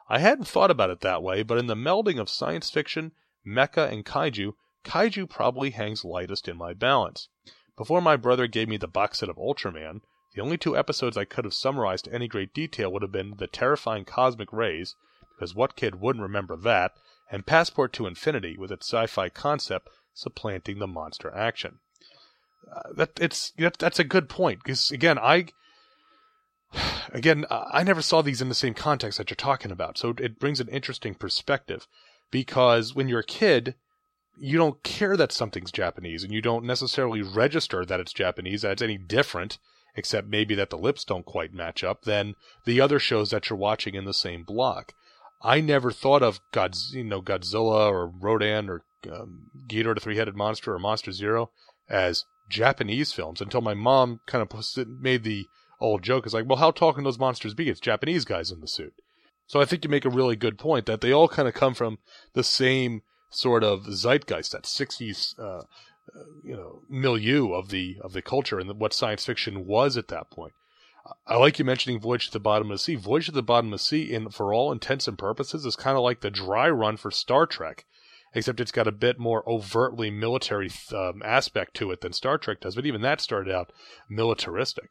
I 0.07 0.19
hadn't 0.19 0.47
thought 0.47 0.71
about 0.71 0.89
it 0.89 1.01
that 1.01 1.21
way, 1.21 1.43
but 1.43 1.57
in 1.57 1.67
the 1.67 1.75
melding 1.75 2.17
of 2.17 2.29
science 2.29 2.71
fiction, 2.71 3.11
mecha, 3.45 3.91
and 3.91 4.05
kaiju, 4.05 4.53
kaiju 4.85 5.29
probably 5.29 5.71
hangs 5.71 6.05
lightest 6.05 6.47
in 6.47 6.57
my 6.57 6.73
balance. 6.73 7.27
Before 7.75 8.01
my 8.01 8.15
brother 8.15 8.47
gave 8.47 8.69
me 8.69 8.77
the 8.77 8.87
box 8.87 9.19
set 9.19 9.29
of 9.29 9.37
Ultraman, 9.37 10.01
the 10.33 10.41
only 10.41 10.57
two 10.57 10.77
episodes 10.77 11.17
I 11.17 11.25
could 11.25 11.45
have 11.45 11.53
summarized 11.53 12.05
to 12.05 12.13
any 12.13 12.27
great 12.27 12.53
detail 12.53 12.91
would 12.91 13.01
have 13.01 13.11
been 13.11 13.35
The 13.37 13.47
Terrifying 13.47 14.05
Cosmic 14.05 14.53
Rays, 14.53 14.95
because 15.35 15.55
what 15.55 15.75
kid 15.75 16.01
wouldn't 16.01 16.23
remember 16.23 16.55
that, 16.55 16.93
and 17.31 17.45
Passport 17.45 17.93
to 17.93 18.07
Infinity, 18.07 18.57
with 18.57 18.71
its 18.71 18.87
sci 18.87 19.07
fi 19.07 19.29
concept 19.29 19.89
supplanting 20.13 20.79
the 20.79 20.87
monster 20.87 21.33
action. 21.33 21.79
Uh, 22.71 22.93
that 22.95 23.11
it's 23.19 23.51
that, 23.57 23.79
that's 23.79 23.99
a 23.99 24.03
good 24.03 24.29
point 24.29 24.59
because 24.63 24.91
again 24.91 25.17
I 25.17 25.47
again, 27.13 27.45
I 27.49 27.83
never 27.83 28.01
saw 28.01 28.21
these 28.21 28.41
in 28.41 28.49
the 28.49 28.55
same 28.55 28.73
context 28.73 29.17
that 29.17 29.29
you're 29.29 29.35
talking 29.35 29.71
about. 29.71 29.97
So 29.97 30.13
it 30.17 30.39
brings 30.39 30.59
an 30.59 30.67
interesting 30.69 31.15
perspective 31.15 31.87
because 32.31 32.93
when 32.93 33.07
you're 33.07 33.19
a 33.19 33.25
kid, 33.25 33.75
you 34.39 34.57
don't 34.57 34.81
care 34.83 35.17
that 35.17 35.31
something's 35.31 35.71
Japanese 35.71 36.23
and 36.23 36.31
you 36.31 36.41
don't 36.41 36.65
necessarily 36.65 37.21
register 37.21 37.85
that 37.85 37.99
it's 37.99 38.13
Japanese, 38.13 38.61
that 38.61 38.73
it's 38.73 38.81
any 38.81 38.97
different, 38.97 39.57
except 39.99 40.27
maybe 40.27 40.55
that 40.55 40.71
the 40.71 40.77
lips 40.77 41.03
don't 41.03 41.25
quite 41.25 41.53
match 41.53 41.83
up, 41.83 42.03
than 42.03 42.35
the 42.65 42.81
other 42.81 42.97
shows 42.97 43.29
that 43.29 43.49
you're 43.49 43.59
watching 43.59 43.93
in 43.93 44.05
the 44.05 44.13
same 44.13 44.43
block. 44.43 44.93
I 45.41 45.61
never 45.61 45.91
thought 45.91 46.23
of 46.23 46.39
you 46.91 47.03
know, 47.03 47.21
Godzilla 47.21 47.89
or 47.91 48.07
Rodan 48.07 48.69
or 48.69 48.83
um, 49.11 49.51
Ghidorah 49.67 49.95
the 49.95 50.01
Three 50.01 50.17
Headed 50.17 50.35
Monster 50.35 50.73
or 50.73 50.79
Monster 50.79 51.11
Zero 51.11 51.51
as 51.87 52.25
Japanese 52.49 53.13
films 53.13 53.41
until 53.41 53.61
my 53.61 53.73
mom 53.73 54.21
kind 54.25 54.41
of 54.41 54.87
made 54.87 55.23
the 55.23 55.47
old 55.79 56.01
joke 56.01 56.25
is 56.25 56.33
like, 56.33 56.47
well, 56.47 56.57
how 56.57 56.71
tall 56.71 56.93
can 56.93 57.03
those 57.03 57.19
monsters 57.19 57.53
be? 57.53 57.69
It's 57.69 57.79
Japanese 57.79 58.25
guys 58.25 58.51
in 58.51 58.59
the 58.59 58.67
suit. 58.67 58.93
So 59.47 59.61
I 59.61 59.65
think 59.65 59.83
you 59.83 59.89
make 59.89 60.05
a 60.05 60.09
really 60.09 60.35
good 60.35 60.57
point 60.57 60.85
that 60.85 61.01
they 61.01 61.11
all 61.11 61.27
kind 61.27 61.47
of 61.47 61.53
come 61.53 61.73
from 61.73 61.99
the 62.33 62.43
same 62.43 63.01
sort 63.29 63.63
of 63.63 63.85
zeitgeist, 63.85 64.51
that 64.51 64.63
60s, 64.63 65.37
uh, 65.39 65.43
uh, 65.43 65.63
you 66.43 66.55
know, 66.55 66.81
milieu 66.89 67.53
of 67.53 67.69
the 67.69 67.97
of 68.01 68.13
the 68.13 68.21
culture 68.21 68.59
and 68.59 68.79
what 68.79 68.93
science 68.93 69.25
fiction 69.25 69.65
was 69.65 69.97
at 69.97 70.07
that 70.09 70.29
point. 70.31 70.53
I 71.25 71.37
like 71.37 71.57
you 71.57 71.65
mentioning 71.65 71.99
Voyage 71.99 72.27
to 72.27 72.33
the 72.33 72.39
Bottom 72.39 72.69
of 72.69 72.75
the 72.75 72.83
Sea. 72.83 72.95
Voyage 72.95 73.27
to 73.27 73.31
the 73.31 73.41
Bottom 73.41 73.67
of 73.67 73.79
the 73.79 73.83
Sea, 73.83 74.13
in 74.13 74.29
for 74.29 74.53
all 74.53 74.71
intents 74.71 75.07
and 75.07 75.17
purposes, 75.17 75.65
is 75.65 75.75
kind 75.75 75.97
of 75.97 76.03
like 76.03 76.21
the 76.21 76.29
dry 76.29 76.69
run 76.69 76.97
for 76.97 77.09
Star 77.09 77.45
Trek, 77.45 77.85
except 78.33 78.59
it's 78.59 78.71
got 78.71 78.87
a 78.87 78.91
bit 78.91 79.17
more 79.17 79.47
overtly 79.49 80.11
military 80.11 80.69
um, 80.93 81.21
aspect 81.23 81.75
to 81.75 81.91
it 81.91 82.01
than 82.01 82.13
Star 82.13 82.37
Trek 82.37 82.59
does. 82.61 82.75
But 82.75 82.85
even 82.85 83.01
that 83.01 83.21
started 83.21 83.53
out 83.53 83.71
militaristic. 84.09 84.89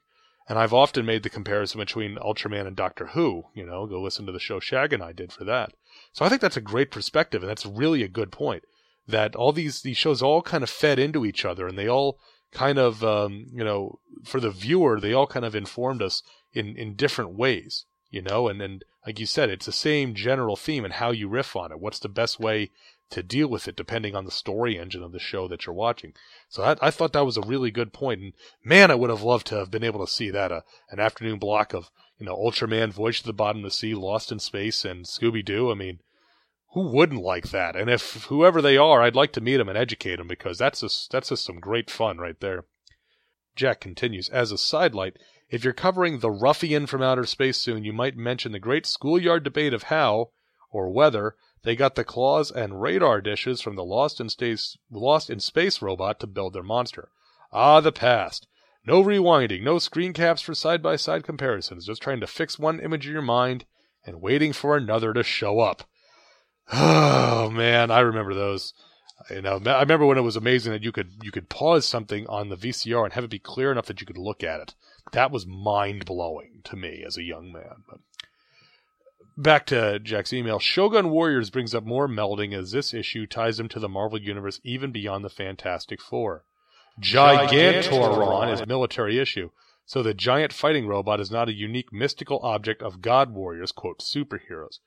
And 0.49 0.59
I've 0.59 0.73
often 0.73 1.05
made 1.05 1.25
the 1.25 1.31
comparison 1.31 1.79
between 1.79 2.17
Ultraman 2.17 2.67
and 2.67 2.75
Doctor 2.75 3.09
Who. 3.09 3.45
You 3.55 3.67
know, 3.67 3.87
go 3.87 4.01
listen 4.01 4.25
to 4.27 4.33
the 4.33 4.41
show 4.41 4.61
Shag 4.61 4.93
and 4.93 5.03
I 5.03 5.13
did 5.13 5.31
for 5.31 5.45
that. 5.45 5.73
So 6.13 6.25
I 6.25 6.29
think 6.29 6.41
that's 6.41 6.57
a 6.57 6.63
great 6.63 6.91
perspective, 6.91 7.43
and 7.43 7.51
that's 7.51 7.67
really 7.67 8.03
a 8.03 8.09
good 8.09 8.33
point. 8.33 8.65
That 9.09 9.35
all 9.35 9.53
these 9.53 9.81
these 9.83 9.97
shows 9.97 10.23
all 10.23 10.43
kind 10.43 10.63
of 10.63 10.71
fed 10.71 10.99
into 10.99 11.25
each 11.25 11.45
other, 11.45 11.67
and 11.67 11.79
they 11.79 11.89
all 11.89 12.19
kind 12.53 12.79
of 12.79 13.03
um, 13.03 13.47
you 13.53 13.65
know 13.65 13.99
for 14.25 14.39
the 14.39 14.51
viewer 14.51 15.01
they 15.01 15.13
all 15.13 15.27
kind 15.27 15.45
of 15.45 15.55
informed 15.55 16.03
us 16.03 16.23
in 16.53 16.77
in 16.77 16.95
different 16.95 17.33
ways. 17.33 17.87
You 18.11 18.23
know, 18.23 18.49
and 18.49 18.61
and 18.61 18.85
like 19.07 19.19
you 19.19 19.27
said, 19.27 19.51
it's 19.51 19.67
the 19.67 19.73
same 19.73 20.15
general 20.15 20.57
theme 20.57 20.85
and 20.85 20.95
how 20.95 21.11
you 21.11 21.29
riff 21.29 21.57
on 21.57 21.73
it. 21.73 21.81
What's 21.81 21.99
the 21.99 22.09
best 22.09 22.39
way 22.39 22.71
to 23.11 23.23
deal 23.23 23.49
with 23.49 23.67
it 23.67 23.77
depending 23.77 24.15
on 24.15 24.25
the 24.25 24.31
story 24.31 24.79
engine 24.79 25.03
of 25.03 25.13
the 25.13 25.19
show 25.19 25.49
that 25.49 25.65
you're 25.65 25.75
watching. 25.75 26.13
So 26.49 26.63
I, 26.63 26.77
I 26.81 26.91
thought 26.91 27.15
that 27.15 27.25
was 27.25 27.39
a 27.39 27.43
really 27.43 27.71
good 27.71 27.93
point. 27.93 28.21
And 28.21 28.33
man, 28.63 28.91
I 28.91 28.97
would 28.97 29.11
have 29.11 29.23
loved 29.23 29.47
to 29.49 29.57
have 29.57 29.71
been 29.71 29.85
able 29.85 30.05
to 30.05 30.13
see 30.13 30.31
that 30.31 30.53
uh, 30.53 30.61
an 30.91 31.01
afternoon 31.01 31.39
block 31.39 31.73
of 31.73 31.91
you 32.19 32.27
know 32.27 32.37
Ultraman, 32.37 32.93
Voyage 32.93 33.21
to 33.21 33.27
the 33.27 33.33
Bottom 33.33 33.65
of 33.65 33.71
the 33.71 33.77
Sea, 33.77 33.95
Lost 33.95 34.31
in 34.31 34.39
Space, 34.39 34.85
and 34.85 35.07
Scooby 35.07 35.45
Doo. 35.45 35.71
I 35.71 35.75
mean, 35.75 36.01
who 36.73 36.89
wouldn't 36.89 37.23
like 37.23 37.51
that? 37.51 37.77
And 37.77 37.89
if 37.89 38.25
whoever 38.25 38.61
they 38.61 38.77
are, 38.77 39.03
I'd 39.03 39.17
like 39.17 39.33
to 39.33 39.41
meet 39.41 39.57
them 39.57 39.69
and 39.69 39.79
educate 39.79 40.17
them 40.17 40.29
because 40.29 40.59
that's 40.59 40.81
just 40.81 41.11
that's 41.11 41.31
just 41.31 41.45
some 41.45 41.61
great 41.61 41.91
fun 41.91 42.19
right 42.19 42.39
there. 42.41 42.65
Jack 43.57 43.81
continues 43.81 44.29
as 44.29 44.53
a 44.53 44.59
sidelight. 44.59 45.17
If 45.49 45.65
you're 45.65 45.73
covering 45.73 46.19
the 46.19 46.31
ruffian 46.31 46.87
from 46.87 47.03
outer 47.03 47.25
space 47.25 47.57
soon, 47.57 47.85
you 47.85 47.93
might 47.93 48.17
mention 48.17 48.53
the 48.53 48.59
great 48.59 48.87
schoolyard 48.87 49.43
debate 49.43 49.73
of 49.73 49.85
how, 49.85 50.31
or 50.71 50.93
whether, 50.93 51.37
they 51.63 51.75
got 51.75 51.95
the 51.95 52.05
claws 52.05 52.51
and 52.51 52.81
radar 52.81 53.21
dishes 53.21 53.61
from 53.61 53.75
the 53.75 53.85
Lost 53.85 54.21
in 54.21 54.29
Space, 54.29 54.77
Lost 54.91 55.31
in 55.31 55.41
Space 55.41 55.83
robot 55.83 56.21
to 56.21 56.27
build 56.27 56.53
their 56.53 56.63
monster. 56.63 57.11
Ah, 57.51 57.81
the 57.81 57.91
past. 57.91 58.47
No 58.85 59.03
rewinding, 59.03 59.63
no 59.63 59.79
screen 59.79 60.13
caps 60.13 60.43
for 60.43 60.55
side 60.55 60.83
by 60.83 60.97
side 60.97 61.25
comparisons, 61.25 61.87
just 61.87 62.03
trying 62.03 62.21
to 62.21 62.27
fix 62.27 62.59
one 62.59 62.79
image 62.79 63.07
in 63.07 63.13
your 63.13 63.23
mind 63.23 63.65
and 64.05 64.21
waiting 64.21 64.53
for 64.53 64.77
another 64.77 65.13
to 65.15 65.23
show 65.23 65.61
up. 65.61 65.89
Oh 66.73 67.51
man, 67.51 67.91
I 67.91 68.01
remember 68.01 68.35
those. 68.35 68.75
You 69.31 69.43
know, 69.43 69.61
I 69.67 69.81
remember 69.81 70.07
when 70.07 70.19
it 70.19 70.23
was 70.23 70.37
amazing 70.37 70.73
that 70.73 70.83
you 70.83 70.93
could 70.93 71.13
you 71.23 71.31
could 71.31 71.49
pause 71.49 71.87
something 71.87 72.27
on 72.29 72.49
the 72.49 72.57
VCR 72.57 73.05
and 73.05 73.13
have 73.13 73.25
it 73.25 73.31
be 73.31 73.39
clear 73.39 73.73
enough 73.73 73.87
that 73.87 74.01
you 74.01 74.07
could 74.07 74.19
look 74.19 74.43
at 74.43 74.61
it. 74.61 74.75
That 75.13 75.31
was 75.31 75.47
mind 75.47 76.05
blowing 76.05 76.61
to 76.65 76.77
me 76.77 77.03
as 77.07 77.17
a 77.17 77.23
young 77.23 77.53
man. 77.53 77.85
But 77.89 78.01
back 79.37 79.67
to 79.67 79.99
Jack's 79.99 80.33
email. 80.33 80.59
Shogun 80.59 81.11
Warriors 81.11 81.51
brings 81.51 81.75
up 81.75 81.85
more 81.85 82.09
melding 82.09 82.55
as 82.55 82.73
this 82.73 82.93
issue 82.93 83.27
ties 83.27 83.59
him 83.59 83.69
to 83.69 83.81
the 83.81 83.89
Marvel 83.89 84.21
Universe 84.21 84.61
even 84.65 84.93
beyond 84.93 85.25
the 85.25 85.31
Fantastic 85.31 86.01
Four. 86.01 86.45
Gigantoron 87.01 88.53
is 88.53 88.61
a 88.61 88.67
military 88.67 89.19
issue, 89.19 89.51
so 89.87 90.03
the 90.03 90.15
giant 90.15 90.53
fighting 90.53 90.87
robot 90.87 91.21
is 91.21 91.31
not 91.31 91.49
a 91.49 91.55
unique 91.55 91.93
mystical 91.93 92.41
object 92.43 92.83
of 92.83 93.01
God 93.01 93.33
Warriors, 93.33 93.73
quote, 93.73 94.01
superheroes. 94.01 94.81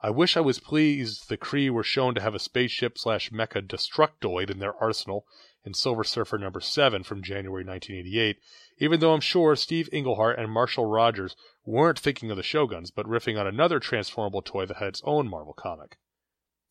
I 0.00 0.10
wish 0.10 0.36
I 0.36 0.40
was 0.40 0.60
pleased 0.60 1.28
the 1.28 1.36
Kree 1.36 1.70
were 1.70 1.82
shown 1.82 2.14
to 2.14 2.20
have 2.20 2.34
a 2.34 2.38
spaceship 2.38 2.96
slash 2.98 3.30
mecha 3.30 3.66
destructoid 3.66 4.48
in 4.48 4.60
their 4.60 4.76
arsenal 4.76 5.26
in 5.64 5.74
Silver 5.74 6.04
Surfer 6.04 6.38
number 6.38 6.60
7 6.60 7.02
from 7.02 7.22
January 7.22 7.64
1988, 7.64 8.38
even 8.78 9.00
though 9.00 9.12
I'm 9.12 9.20
sure 9.20 9.56
Steve 9.56 9.88
Englehart 9.92 10.38
and 10.38 10.52
Marshall 10.52 10.86
Rogers 10.86 11.34
weren't 11.64 11.98
thinking 11.98 12.30
of 12.30 12.36
the 12.36 12.42
Shoguns, 12.44 12.92
but 12.94 13.06
riffing 13.06 13.38
on 13.38 13.46
another 13.46 13.80
transformable 13.80 14.40
toy 14.40 14.66
that 14.66 14.76
had 14.76 14.88
its 14.88 15.02
own 15.04 15.28
Marvel 15.28 15.52
comic. 15.52 15.98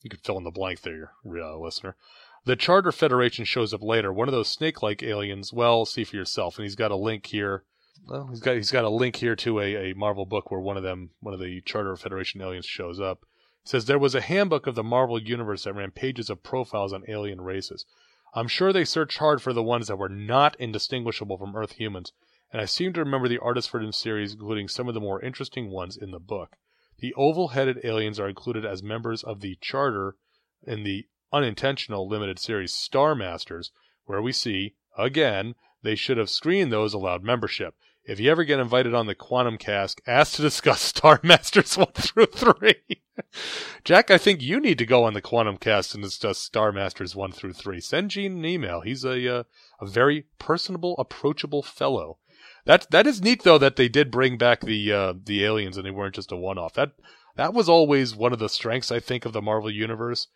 You 0.02 0.10
could 0.10 0.24
fill 0.24 0.38
in 0.38 0.44
the 0.46 0.52
blank 0.52 0.82
there, 0.82 1.12
uh, 1.26 1.58
listener. 1.58 1.98
The 2.46 2.56
Charter 2.56 2.94
Federation 2.94 3.44
shows 3.44 3.74
up 3.74 3.82
later, 3.82 4.14
one 4.14 4.30
of 4.30 4.34
those 4.34 4.48
snake-like 4.48 5.04
aliens. 5.04 5.52
Well, 5.52 5.86
see 5.86 6.06
for 6.06 6.16
yourself. 6.16 6.58
And 6.58 6.64
he's 6.64 6.76
got 6.76 6.92
a 6.92 6.96
link 6.96 7.26
here. 7.26 7.66
Well, 8.06 8.28
he's 8.28 8.40
got 8.40 8.56
he's 8.56 8.72
got 8.72 8.84
a 8.84 8.90
link 8.90 9.18
here 9.18 9.36
to 9.38 9.60
a, 9.60 9.92
a 9.92 9.96
Marvel 9.96 10.26
book 10.26 10.52
where 10.52 10.60
one 10.60 10.78
of 10.78 10.84
them, 10.84 11.12
one 11.20 11.34
of 11.34 11.40
the 11.40 11.62
Charter 11.62 11.92
of 11.92 12.02
Federation 12.02 12.42
aliens, 12.42 12.66
shows 12.66 13.00
up. 13.00 13.24
It 13.64 13.70
says 13.70 13.86
there 13.86 14.00
was 14.00 14.16
a 14.16 14.22
handbook 14.22 14.68
of 14.68 14.76
the 14.76 14.84
Marvel 14.84 15.22
universe 15.22 15.64
that 15.64 15.74
ran 15.74 15.92
pages 15.92 16.30
of 16.30 16.44
profiles 16.44 16.94
on 16.94 17.04
alien 17.08 17.42
races. 17.42 17.86
I'm 18.34 18.48
sure 18.48 18.72
they 18.72 18.86
searched 18.86 19.18
hard 19.18 19.42
for 19.42 19.54
the 19.54 19.64
ones 19.64 19.88
that 19.88 19.98
were 19.98 20.10
not 20.10 20.56
indistinguishable 20.60 21.38
from 21.38 21.56
Earth 21.56 21.74
humans, 21.74 22.14
and 22.52 22.62
I 22.62 22.66
seem 22.66 22.94
to 22.94 23.04
remember 23.04 23.28
the 23.28 23.40
artists 23.40 23.70
for 23.70 23.84
the 23.84 23.92
series 23.92 24.34
including 24.34 24.68
some 24.68 24.88
of 24.88 24.94
the 24.94 25.02
more 25.02 25.22
interesting 25.22 25.70
ones 25.70 25.98
in 25.98 26.12
the 26.12 26.20
book. 26.20 26.58
The 27.00 27.14
oval 27.16 27.50
headed 27.50 27.82
aliens 27.84 28.20
are 28.20 28.30
included 28.30 28.66
as 28.66 28.82
members 28.82 29.24
of 29.24 29.42
the 29.42 29.58
Charter 29.62 30.16
in 30.64 30.84
the 30.84 31.08
unintentional 31.32 32.08
limited 32.08 32.40
series 32.40 32.74
Star 32.74 33.16
Masters, 33.16 33.72
where 34.06 34.22
we 34.22 34.32
see, 34.32 34.76
again, 34.98 35.56
they 35.84 35.96
should 35.96 36.18
have 36.18 36.30
screened 36.30 36.72
those 36.72 36.94
allowed 36.94 37.24
membership. 37.24 37.76
if 38.04 38.20
you 38.22 38.32
ever 38.32 38.46
get 38.46 38.60
invited 38.60 38.94
on 38.94 39.06
the 39.06 39.16
Quantum 39.16 39.58
Cast, 39.58 40.02
ask 40.08 40.36
to 40.36 40.42
discuss 40.42 40.82
Star 40.96 41.20
Masters 41.24 41.78
1 41.78 41.88
through 41.94 42.28
3. 42.28 42.76
Jack, 43.84 44.10
I 44.10 44.18
think 44.18 44.42
you 44.42 44.60
need 44.60 44.78
to 44.78 44.86
go 44.86 45.04
on 45.04 45.14
the 45.14 45.22
Quantum 45.22 45.58
Cast 45.58 45.94
and 45.94 46.04
discuss 46.04 46.38
Star 46.38 46.72
Masters 46.72 47.16
1 47.16 47.32
through 47.32 47.54
3. 47.54 47.80
Send 47.82 48.12
Gene 48.12 48.38
an 48.38 48.46
email. 48.46 48.82
He's 48.82 49.04
a, 49.04 49.40
uh, 49.40 49.44
a 49.82 49.86
very 49.86 50.26
personable, 50.40 50.96
approachable 50.98 51.64
fellow. 51.64 52.18
That, 52.66 52.90
that 52.92 53.08
is 53.08 53.22
neat, 53.22 53.44
though, 53.44 53.58
that 53.58 53.76
they 53.76 53.88
did 53.88 54.12
bring 54.12 54.38
back 54.38 54.62
the, 54.62 54.92
uh, 54.92 55.14
the 55.24 55.44
aliens 55.44 55.78
and 55.78 55.86
they 55.86 55.92
weren't 55.92 56.16
just 56.16 56.32
a 56.32 56.38
one 56.38 56.58
off. 56.58 56.74
That, 56.74 56.92
that 57.36 57.54
was 57.54 57.70
always 57.70 58.16
one 58.16 58.34
of 58.34 58.40
the 58.40 58.50
strengths, 58.50 58.92
I 58.92 59.00
think, 59.00 59.26
of 59.26 59.34
the 59.34 59.42
Marvel 59.42 59.72
Universe. 59.72 60.28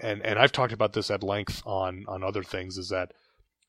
And, 0.00 0.20
and 0.22 0.38
I've 0.38 0.52
talked 0.52 0.72
about 0.72 0.92
this 0.92 1.10
at 1.10 1.22
length 1.22 1.62
on, 1.64 2.04
on 2.08 2.22
other 2.22 2.42
things 2.42 2.76
is 2.76 2.88
that 2.88 3.12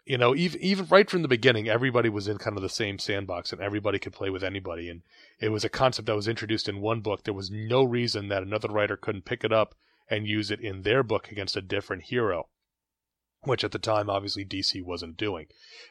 you 0.07 0.17
know, 0.17 0.33
even 0.35 0.61
even 0.61 0.87
right 0.87 1.09
from 1.09 1.21
the 1.21 1.27
beginning, 1.27 1.67
everybody 1.67 2.07
was 2.09 2.27
in 2.27 2.37
kind 2.37 2.55
of 2.55 2.63
the 2.63 2.69
same 2.69 2.97
sandbox, 2.97 3.51
and 3.51 3.61
everybody 3.61 3.99
could 3.99 4.13
play 4.13 4.29
with 4.29 4.43
anybody. 4.43 4.89
And 4.89 5.01
it 5.39 5.49
was 5.49 5.65
a 5.65 5.69
concept 5.69 6.05
that 6.05 6.15
was 6.15 6.27
introduced 6.27 6.69
in 6.69 6.81
one 6.81 7.01
book. 7.01 7.23
There 7.23 7.33
was 7.33 7.51
no 7.51 7.83
reason 7.83 8.29
that 8.29 8.43
another 8.43 8.69
writer 8.69 8.95
couldn't 8.95 9.25
pick 9.25 9.43
it 9.43 9.51
up 9.51 9.75
and 10.09 10.25
use 10.25 10.49
it 10.49 10.61
in 10.61 10.83
their 10.83 11.03
book 11.03 11.29
against 11.31 11.57
a 11.57 11.61
different 11.61 12.03
hero 12.03 12.47
which 13.43 13.63
at 13.63 13.71
the 13.71 13.79
time 13.79 14.09
obviously 14.09 14.43
DC 14.43 14.83
wasn't 14.83 15.17
doing. 15.17 15.47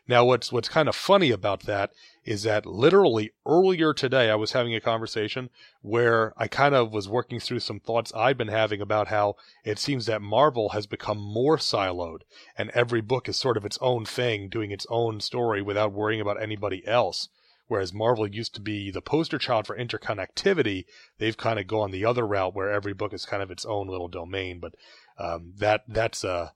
Now 0.07 0.25
what's 0.25 0.53
what's 0.53 0.69
kind 0.69 0.89
of 0.89 0.97
funny 0.97 1.31
about 1.31 1.63
that 1.63 1.93
is 2.25 2.43
that 2.43 2.67
literally 2.67 3.33
earlier 3.47 3.95
today 3.95 4.31
I 4.31 4.35
was 4.35 4.53
having 4.53 4.75
a 4.75 4.81
conversation 4.81 5.51
where 5.81 6.33
I 6.37 6.49
kind 6.49 6.75
of 6.75 6.93
was 6.93 7.09
working 7.09 7.41
through 7.41 7.61
some 7.61 7.81
thoughts 7.81 8.13
I've 8.15 8.37
been 8.37 8.49
having 8.49 8.81
about 8.81 9.09
how 9.09 9.37
it 9.65 9.79
seems 9.79 10.07
that 10.07 10.21
Marvel 10.21 10.71
has 10.71 10.87
become 10.87 11.19
more 11.19 11.57
siloed 11.57 12.21
and 12.59 12.71
every 12.71 13.01
book 13.01 13.29
is 13.29 13.37
sort 13.37 13.57
of 13.57 13.65
its 13.65 13.79
own 13.81 14.05
thing, 14.05 14.49
doing 14.49 14.71
its 14.71 14.87
own 14.91 15.21
story 15.21 15.63
without 15.63 15.93
worrying 15.93 16.21
about 16.21 16.43
anybody 16.43 16.87
else. 16.87 17.29
Whereas 17.69 17.93
Marvel 17.93 18.29
used 18.29 18.55
to 18.55 18.61
be 18.61 18.91
the 18.91 19.03
poster 19.03 19.39
child 19.39 19.67
for 19.67 19.77
interconnectivity, 19.77 20.85
they've 21.19 21.37
kind 21.37 21.59
of 21.59 21.67
gone 21.67 21.91
the 21.91 22.05
other 22.05 22.25
route 22.25 22.55
where 22.55 22.71
every 22.71 22.93
book 22.93 23.13
is 23.13 23.25
kind 23.25 23.43
of 23.43 23.51
its 23.51 23.65
own 23.65 23.89
little 23.89 24.09
domain. 24.09 24.61
But 24.61 24.75
um, 25.19 25.53
that 25.57 25.83
that's 25.89 26.23
a 26.23 26.31
uh, 26.31 26.49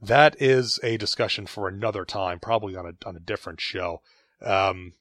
that 0.00 0.40
is 0.40 0.78
a 0.82 0.96
discussion 0.96 1.46
for 1.46 1.68
another 1.68 2.04
time, 2.04 2.38
probably 2.38 2.76
on 2.76 2.86
a 2.86 3.08
on 3.08 3.16
a 3.16 3.20
different 3.20 3.60
show. 3.60 4.02
Um, 4.42 4.94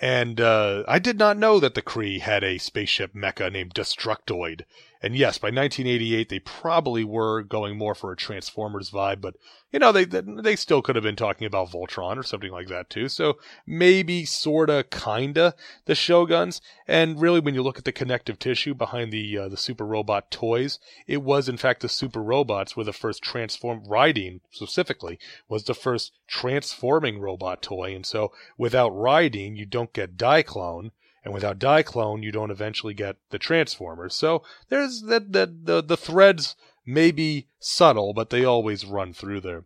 and 0.00 0.40
uh, 0.40 0.82
I 0.88 0.98
did 0.98 1.18
not 1.18 1.38
know 1.38 1.60
that 1.60 1.74
the 1.74 1.82
Kree 1.82 2.20
had 2.20 2.42
a 2.42 2.58
spaceship 2.58 3.14
mecha 3.14 3.52
named 3.52 3.74
Destructoid. 3.74 4.62
And 5.02 5.16
yes, 5.16 5.36
by 5.36 5.48
1988, 5.48 6.28
they 6.28 6.38
probably 6.38 7.02
were 7.02 7.42
going 7.42 7.76
more 7.76 7.94
for 7.94 8.12
a 8.12 8.16
Transformers 8.16 8.90
vibe, 8.90 9.20
but 9.20 9.34
you 9.72 9.80
know, 9.80 9.90
they 9.90 10.04
they 10.04 10.54
still 10.54 10.80
could 10.80 10.94
have 10.94 11.02
been 11.02 11.16
talking 11.16 11.46
about 11.46 11.70
Voltron 11.70 12.18
or 12.18 12.22
something 12.22 12.52
like 12.52 12.68
that 12.68 12.88
too. 12.88 13.08
So 13.08 13.38
maybe, 13.66 14.24
sorta, 14.24 14.84
kinda 14.90 15.54
the 15.86 15.94
Shoguns. 15.94 16.60
And 16.86 17.20
really, 17.20 17.40
when 17.40 17.54
you 17.54 17.62
look 17.62 17.78
at 17.78 17.84
the 17.84 17.90
connective 17.90 18.38
tissue 18.38 18.74
behind 18.74 19.12
the 19.12 19.38
uh, 19.38 19.48
the 19.48 19.56
super 19.56 19.84
robot 19.84 20.30
toys, 20.30 20.78
it 21.08 21.22
was 21.22 21.48
in 21.48 21.56
fact 21.56 21.80
the 21.80 21.88
super 21.88 22.22
robots 22.22 22.76
were 22.76 22.84
the 22.84 22.92
first 22.92 23.22
transform. 23.22 23.84
Raideen 23.86 24.40
specifically 24.50 25.18
was 25.48 25.64
the 25.64 25.74
first 25.74 26.12
transforming 26.28 27.18
robot 27.18 27.60
toy, 27.60 27.94
and 27.94 28.06
so 28.06 28.30
without 28.56 28.92
Raideen, 28.92 29.56
you 29.56 29.66
don't 29.66 29.92
get 29.92 30.16
Diaclone. 30.16 30.90
And 31.24 31.32
without 31.32 31.58
Diaclone, 31.58 32.22
you 32.22 32.32
don't 32.32 32.50
eventually 32.50 32.94
get 32.94 33.16
the 33.30 33.38
Transformers. 33.38 34.14
So 34.14 34.42
there's 34.68 35.02
that, 35.02 35.32
that 35.32 35.66
the, 35.66 35.82
the 35.82 35.96
threads 35.96 36.56
may 36.84 37.12
be 37.12 37.46
subtle, 37.60 38.12
but 38.12 38.30
they 38.30 38.44
always 38.44 38.84
run 38.84 39.12
through 39.12 39.40
there. 39.40 39.64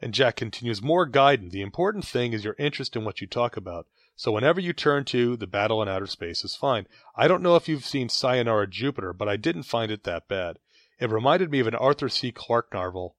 And 0.00 0.12
Jack 0.12 0.36
continues, 0.36 0.82
more 0.82 1.08
Gaiden. 1.08 1.50
The 1.50 1.62
important 1.62 2.04
thing 2.04 2.34
is 2.34 2.44
your 2.44 2.56
interest 2.58 2.96
in 2.96 3.04
what 3.04 3.22
you 3.22 3.26
talk 3.26 3.56
about. 3.56 3.86
So 4.16 4.30
whenever 4.30 4.60
you 4.60 4.72
turn 4.72 5.04
to 5.06 5.36
the 5.36 5.46
battle 5.46 5.82
in 5.82 5.88
outer 5.88 6.06
space 6.06 6.44
is 6.44 6.54
fine. 6.54 6.86
I 7.16 7.26
don't 7.26 7.42
know 7.42 7.56
if 7.56 7.68
you've 7.68 7.86
seen 7.86 8.08
Sayonara 8.08 8.68
Jupiter, 8.68 9.12
but 9.12 9.28
I 9.28 9.36
didn't 9.36 9.62
find 9.62 9.90
it 9.90 10.04
that 10.04 10.28
bad. 10.28 10.58
It 11.00 11.10
reminded 11.10 11.50
me 11.50 11.60
of 11.60 11.66
an 11.66 11.74
Arthur 11.74 12.08
C. 12.08 12.30
Clarke 12.30 12.72
novel, 12.72 13.16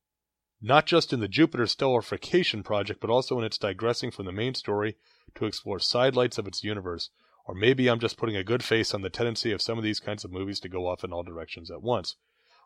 not 0.61 0.85
just 0.85 1.11
in 1.11 1.19
the 1.19 1.27
Jupiter 1.27 1.65
stellarification 1.65 2.63
project, 2.63 3.01
but 3.01 3.09
also 3.09 3.37
in 3.39 3.43
its 3.43 3.57
digressing 3.57 4.11
from 4.11 4.25
the 4.25 4.31
main 4.31 4.53
story 4.53 4.95
to 5.35 5.45
explore 5.45 5.79
sidelights 5.79 6.37
of 6.37 6.47
its 6.47 6.63
universe. 6.63 7.09
Or 7.45 7.53
maybe 7.53 7.87
I'm 7.87 7.99
just 7.99 8.17
putting 8.17 8.35
a 8.35 8.43
good 8.43 8.63
face 8.63 8.93
on 8.93 9.01
the 9.01 9.09
tendency 9.09 9.51
of 9.51 9.61
some 9.61 9.77
of 9.77 9.83
these 9.83 9.99
kinds 9.99 10.25
of 10.25 10.31
movies 10.31 10.59
to 10.61 10.69
go 10.69 10.87
off 10.87 11.03
in 11.03 11.13
all 11.13 11.23
directions 11.23 11.69
at 11.69 11.83
once. 11.83 12.15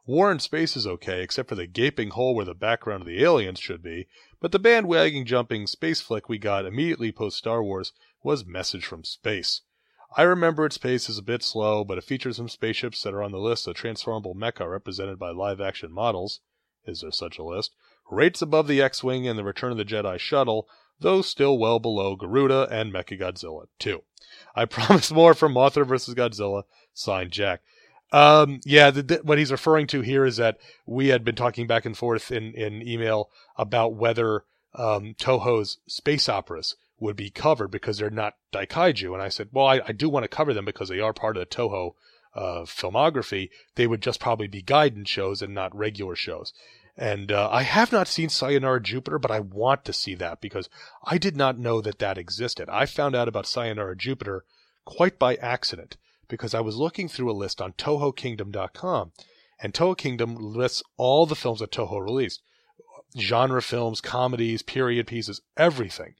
War 0.05 0.31
in 0.31 0.39
Space 0.39 0.77
is 0.77 0.87
okay, 0.87 1.21
except 1.21 1.49
for 1.49 1.55
the 1.55 1.67
gaping 1.67 2.11
hole 2.11 2.33
where 2.33 2.45
the 2.45 2.55
background 2.55 3.01
of 3.01 3.07
the 3.07 3.21
aliens 3.21 3.59
should 3.59 3.83
be, 3.83 4.07
but 4.39 4.51
the 4.51 4.57
bandwagon 4.57 5.25
jumping 5.25 5.67
space 5.67 6.01
flick 6.01 6.29
we 6.29 6.37
got 6.37 6.65
immediately 6.65 7.11
post 7.11 7.37
Star 7.37 7.61
Wars 7.61 7.93
was 8.23 8.45
Message 8.45 8.85
from 8.85 9.03
Space. 9.03 9.61
I 10.17 10.23
remember 10.23 10.65
its 10.65 10.79
pace 10.79 11.09
is 11.09 11.19
a 11.19 11.21
bit 11.23 11.43
slow, 11.43 11.83
but 11.83 11.99
it 11.99 12.03
features 12.03 12.37
some 12.37 12.49
spaceships 12.49 13.03
that 13.03 13.13
are 13.13 13.21
on 13.21 13.31
the 13.31 13.37
list 13.37 13.67
of 13.67 13.75
transformable 13.75 14.33
mecha 14.33 14.67
represented 14.67 15.19
by 15.19 15.29
live 15.29 15.61
action 15.61 15.91
models. 15.91 16.39
Is 16.85 17.01
there 17.01 17.11
such 17.11 17.37
a 17.37 17.43
list? 17.43 17.75
Rates 18.09 18.41
above 18.41 18.67
the 18.67 18.81
X 18.81 19.03
Wing 19.03 19.27
and 19.27 19.37
the 19.37 19.43
Return 19.43 19.71
of 19.71 19.77
the 19.77 19.85
Jedi 19.85 20.17
shuttle, 20.17 20.67
though 20.99 21.21
still 21.21 21.57
well 21.57 21.79
below 21.79 22.15
Garuda 22.15 22.67
and 22.71 22.93
Mechagodzilla, 22.93 23.67
too. 23.77 24.03
I 24.55 24.65
promise 24.65 25.11
more 25.11 25.33
from 25.33 25.53
Mothra 25.53 25.85
vs. 25.85 26.15
Godzilla, 26.15 26.63
signed 26.93 27.31
Jack. 27.31 27.61
Um, 28.11 28.59
yeah, 28.65 28.89
the, 28.91 29.03
the, 29.03 29.15
what 29.17 29.37
he's 29.37 29.51
referring 29.51 29.87
to 29.87 30.01
here 30.01 30.25
is 30.25 30.37
that 30.37 30.57
we 30.85 31.09
had 31.09 31.23
been 31.23 31.35
talking 31.35 31.67
back 31.67 31.85
and 31.85 31.97
forth 31.97 32.31
in, 32.31 32.53
in 32.53 32.81
email 32.87 33.29
about 33.55 33.93
whether 33.93 34.43
um, 34.73 35.15
Toho's 35.19 35.77
space 35.87 36.27
operas 36.27 36.75
would 36.99 37.15
be 37.15 37.29
covered 37.29 37.69
because 37.69 37.97
they're 37.97 38.09
not 38.09 38.35
Daikaiju. 38.51 39.13
And 39.13 39.21
I 39.21 39.29
said, 39.29 39.49
well, 39.51 39.67
I, 39.67 39.81
I 39.87 39.91
do 39.91 40.09
want 40.09 40.23
to 40.23 40.27
cover 40.27 40.53
them 40.53 40.65
because 40.65 40.89
they 40.89 40.99
are 40.99 41.13
part 41.13 41.37
of 41.37 41.41
the 41.41 41.55
Toho 41.55 41.93
uh, 42.35 42.61
filmography. 42.65 43.49
They 43.75 43.87
would 43.87 44.01
just 44.01 44.19
probably 44.19 44.47
be 44.47 44.61
Gaiden 44.61 45.07
shows 45.07 45.41
and 45.41 45.53
not 45.53 45.75
regular 45.75 46.15
shows. 46.15 46.53
And 46.99 47.31
uh, 47.31 47.47
I 47.49 47.63
have 47.63 47.93
not 47.93 48.09
seen 48.09 48.27
Sayonara 48.27 48.81
Jupiter, 48.81 49.19
but 49.19 49.31
I 49.31 49.39
want 49.39 49.85
to 49.85 49.93
see 49.93 50.15
that 50.15 50.41
because 50.41 50.67
I 51.05 51.17
did 51.17 51.37
not 51.37 51.57
know 51.57 51.79
that 51.79 51.99
that 51.99 52.17
existed. 52.17 52.67
I 52.67 52.85
found 52.85 53.15
out 53.15 53.29
about 53.29 53.47
Sayonara 53.47 53.95
Jupiter 53.95 54.43
quite 54.83 55.17
by 55.17 55.35
accident 55.35 55.95
because 56.27 56.53
I 56.53 56.59
was 56.59 56.75
looking 56.75 57.07
through 57.07 57.31
a 57.31 57.33
list 57.33 57.61
on 57.61 57.71
TohoKingdom.com, 57.71 59.13
and 59.61 59.73
Toho 59.73 59.97
Kingdom 59.97 60.35
lists 60.35 60.83
all 60.97 61.25
the 61.25 61.37
films 61.37 61.61
that 61.61 61.71
Toho 61.71 62.03
released 62.03 62.41
genre 63.17 63.61
films, 63.61 64.01
comedies, 64.01 64.61
period 64.61 65.07
pieces, 65.07 65.39
everything. 65.55 66.15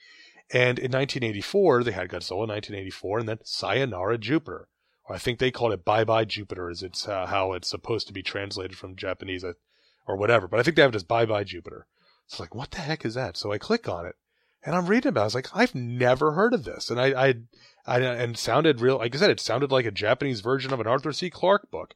And 0.49 0.80
in 0.80 0.93
1984, 0.93 1.84
they 1.84 1.91
had 1.91 2.07
Godzilla 2.07 2.47
1984 2.47 3.19
and 3.19 3.27
then 3.27 3.39
Sayonara 3.43 4.18
Jupiter. 4.18 4.69
Or 5.10 5.15
I 5.15 5.19
think 5.19 5.39
they 5.39 5.51
called 5.51 5.73
it 5.73 5.84
Bye 5.84 6.06
Bye 6.06 6.23
Jupiter, 6.23 6.69
is 6.69 6.84
it's 6.84 7.06
uh, 7.06 7.26
how 7.26 7.51
it's 7.51 7.69
supposed 7.69 8.07
to 8.07 8.14
be 8.14 8.23
translated 8.23 8.77
from 8.77 8.95
Japanese 8.95 9.43
uh, 9.43 9.53
or 10.10 10.18
whatever. 10.18 10.48
But 10.48 10.60
I 10.60 10.64
think 10.64 10.76
they 10.76 10.81
have 10.81 10.91
it 10.91 10.95
as 10.95 11.03
Bye 11.03 11.26
Bye 11.26 11.44
Jupiter. 11.44 11.88
It's 12.26 12.40
like, 12.40 12.53
what 12.53 12.72
the 12.72 12.80
heck 12.80 13.06
is 13.06 13.14
that? 13.14 13.38
So 13.38 13.52
I 13.52 13.57
click 13.57 13.88
on 13.88 14.06
it 14.06 14.15
and 14.64 14.76
I'm 14.76 14.88
reading 14.88 15.10
about 15.10 15.22
it. 15.22 15.23
I 15.23 15.26
was 15.26 15.36
like, 15.36 15.56
I've 15.56 15.76
never 15.76 16.34
heard 16.34 16.53
of 16.53 16.64
this. 16.64 16.90
And 16.90 16.99
I, 16.99 17.30
I 17.30 17.34
I, 17.90 18.02
and 18.02 18.38
sounded 18.38 18.81
real. 18.81 18.98
Like 18.98 19.15
I 19.15 19.18
said, 19.18 19.31
it 19.31 19.40
sounded 19.40 19.72
like 19.72 19.86
a 19.86 19.91
Japanese 19.91 20.41
version 20.41 20.72
of 20.72 20.80
an 20.80 20.86
Arthur 20.86 21.11
C. 21.11 21.31
Clarke 21.31 21.72
book. 21.72 21.95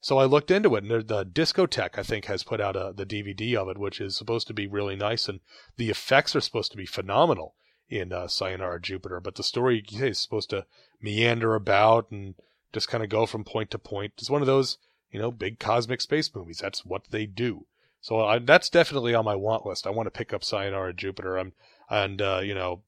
So 0.00 0.18
I 0.18 0.24
looked 0.24 0.50
into 0.50 0.74
it, 0.74 0.84
and 0.84 1.08
the 1.08 1.24
Discotek, 1.24 1.98
I 1.98 2.02
think, 2.02 2.26
has 2.26 2.42
put 2.42 2.60
out 2.60 2.76
a, 2.76 2.92
the 2.94 3.06
DVD 3.06 3.54
of 3.54 3.68
it, 3.68 3.78
which 3.78 4.00
is 4.00 4.16
supposed 4.16 4.46
to 4.46 4.54
be 4.54 4.66
really 4.66 4.96
nice, 4.96 5.28
and 5.28 5.40
the 5.76 5.90
effects 5.90 6.34
are 6.34 6.40
supposed 6.40 6.70
to 6.72 6.76
be 6.76 6.86
phenomenal 6.86 7.54
in 7.88 8.12
uh, 8.12 8.28
Sayonara 8.28 8.80
Jupiter. 8.80 9.20
But 9.20 9.34
the 9.34 9.42
story 9.42 9.84
is 9.92 10.18
supposed 10.18 10.50
to 10.50 10.66
meander 11.00 11.54
about 11.54 12.10
and 12.10 12.34
just 12.72 12.88
kind 12.88 13.04
of 13.04 13.10
go 13.10 13.26
from 13.26 13.44
point 13.44 13.70
to 13.70 13.78
point. 13.78 14.14
It's 14.18 14.30
one 14.30 14.42
of 14.42 14.46
those, 14.46 14.78
you 15.14 15.20
know, 15.20 15.30
big 15.30 15.60
cosmic 15.60 16.00
space 16.00 16.34
movies. 16.34 16.58
That's 16.58 16.84
what 16.84 17.04
they 17.10 17.24
do. 17.24 17.66
So 18.00 18.20
I, 18.26 18.40
that's 18.40 18.68
definitely 18.68 19.14
on 19.14 19.24
my 19.24 19.36
want 19.36 19.64
list. 19.64 19.86
I 19.86 19.90
want 19.90 20.08
to 20.08 20.10
pick 20.10 20.34
up 20.34 20.42
Sayonara 20.42 20.92
Jupiter. 20.92 21.38
I'm, 21.38 21.52
and 21.88 22.20
uh, 22.20 22.40
you 22.42 22.52
know, 22.52 22.82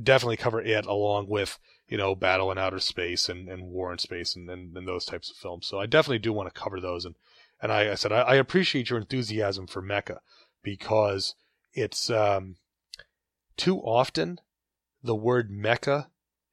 definitely 0.00 0.36
cover 0.36 0.60
it 0.60 0.84
along 0.84 1.28
with 1.28 1.58
you 1.88 1.96
know 1.96 2.14
Battle 2.14 2.52
in 2.52 2.58
Outer 2.58 2.78
Space 2.78 3.30
and, 3.30 3.48
and 3.48 3.70
War 3.70 3.90
in 3.90 3.98
Space 3.98 4.36
and, 4.36 4.50
and, 4.50 4.76
and 4.76 4.86
those 4.86 5.06
types 5.06 5.30
of 5.30 5.36
films. 5.38 5.66
So 5.66 5.80
I 5.80 5.86
definitely 5.86 6.18
do 6.18 6.32
want 6.34 6.52
to 6.52 6.60
cover 6.60 6.78
those. 6.78 7.06
And 7.06 7.14
and 7.62 7.72
I, 7.72 7.92
I 7.92 7.94
said 7.94 8.12
I, 8.12 8.20
I, 8.20 8.34
appreciate 8.34 8.90
your 8.90 8.98
enthusiasm 8.98 9.66
for 9.66 9.80
Mecha 9.80 10.18
because 10.62 11.34
it's 11.72 12.10
um, 12.10 12.56
too 13.56 13.78
often 13.78 14.40
the 15.02 15.16
word 15.16 15.50
Mecha, 15.50 16.08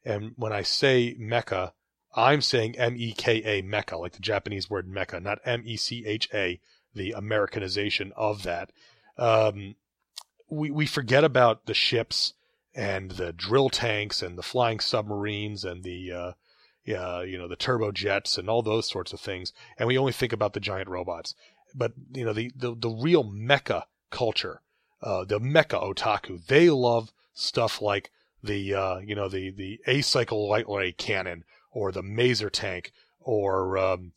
and 0.06 0.32
when 0.38 0.54
I 0.54 0.62
say 0.62 1.18
Mecha, 1.20 1.74
I'm 2.16 2.42
saying 2.42 2.78
M 2.78 2.96
E 2.98 3.14
K 3.14 3.42
A 3.44 3.62
Mecca, 3.62 3.98
like 3.98 4.14
the 4.14 4.20
Japanese 4.20 4.70
word 4.70 4.88
Mecca, 4.88 5.20
not 5.20 5.40
M 5.46 5.64
E 5.66 5.78
C 5.78 6.06
H 6.06 6.30
A, 6.34 6.60
the 6.94 7.12
Americanization 7.12 8.12
of 8.16 8.44
that. 8.44 8.72
Um, 9.18 9.76
we 10.50 10.72
we 10.72 10.86
forget 10.86 11.24
about 11.24 11.66
the 11.66 11.74
ships 11.74 12.34
and 12.76 13.12
the 13.12 13.34
drill 13.34 13.70
tanks 13.70 14.22
and 14.22 14.38
the 14.38 14.44
flying 14.44 14.80
submarines 14.80 15.64
and 15.64 15.84
the 15.84 16.12
uh, 16.12 16.32
yeah, 16.86 17.22
you 17.22 17.38
know 17.38 17.48
the 17.48 17.56
turbojets 17.56 18.38
and 18.38 18.50
all 18.50 18.62
those 18.62 18.90
sorts 18.90 19.14
of 19.14 19.20
things, 19.20 19.54
and 19.78 19.88
we 19.88 19.98
only 19.98 20.12
think 20.12 20.34
about 20.34 20.54
the 20.54 20.60
giant 20.60 20.90
robots. 20.90 21.34
But 21.74 21.94
you 22.12 22.26
know 22.26 22.34
the 22.34 22.52
the, 22.56 22.76
the 22.76 22.90
real 22.90 23.24
mecha 23.24 23.84
culture, 24.12 24.62
uh, 25.02 25.24
the 25.26 25.40
mecha 25.40 25.82
otaku, 25.82 26.46
they 26.46 26.70
love 26.70 27.12
stuff 27.34 27.82
like 27.82 28.12
the 28.44 28.74
uh, 28.74 28.98
you 29.00 29.16
know 29.16 29.30
the 29.30 29.50
the 29.52 29.80
acycle 29.88 30.48
light 30.48 30.68
ray 30.68 30.92
cannon 30.92 31.44
or 31.74 31.92
the 31.92 32.04
maser 32.04 32.50
tank 32.52 32.92
or 33.20 33.78
um, 33.78 34.12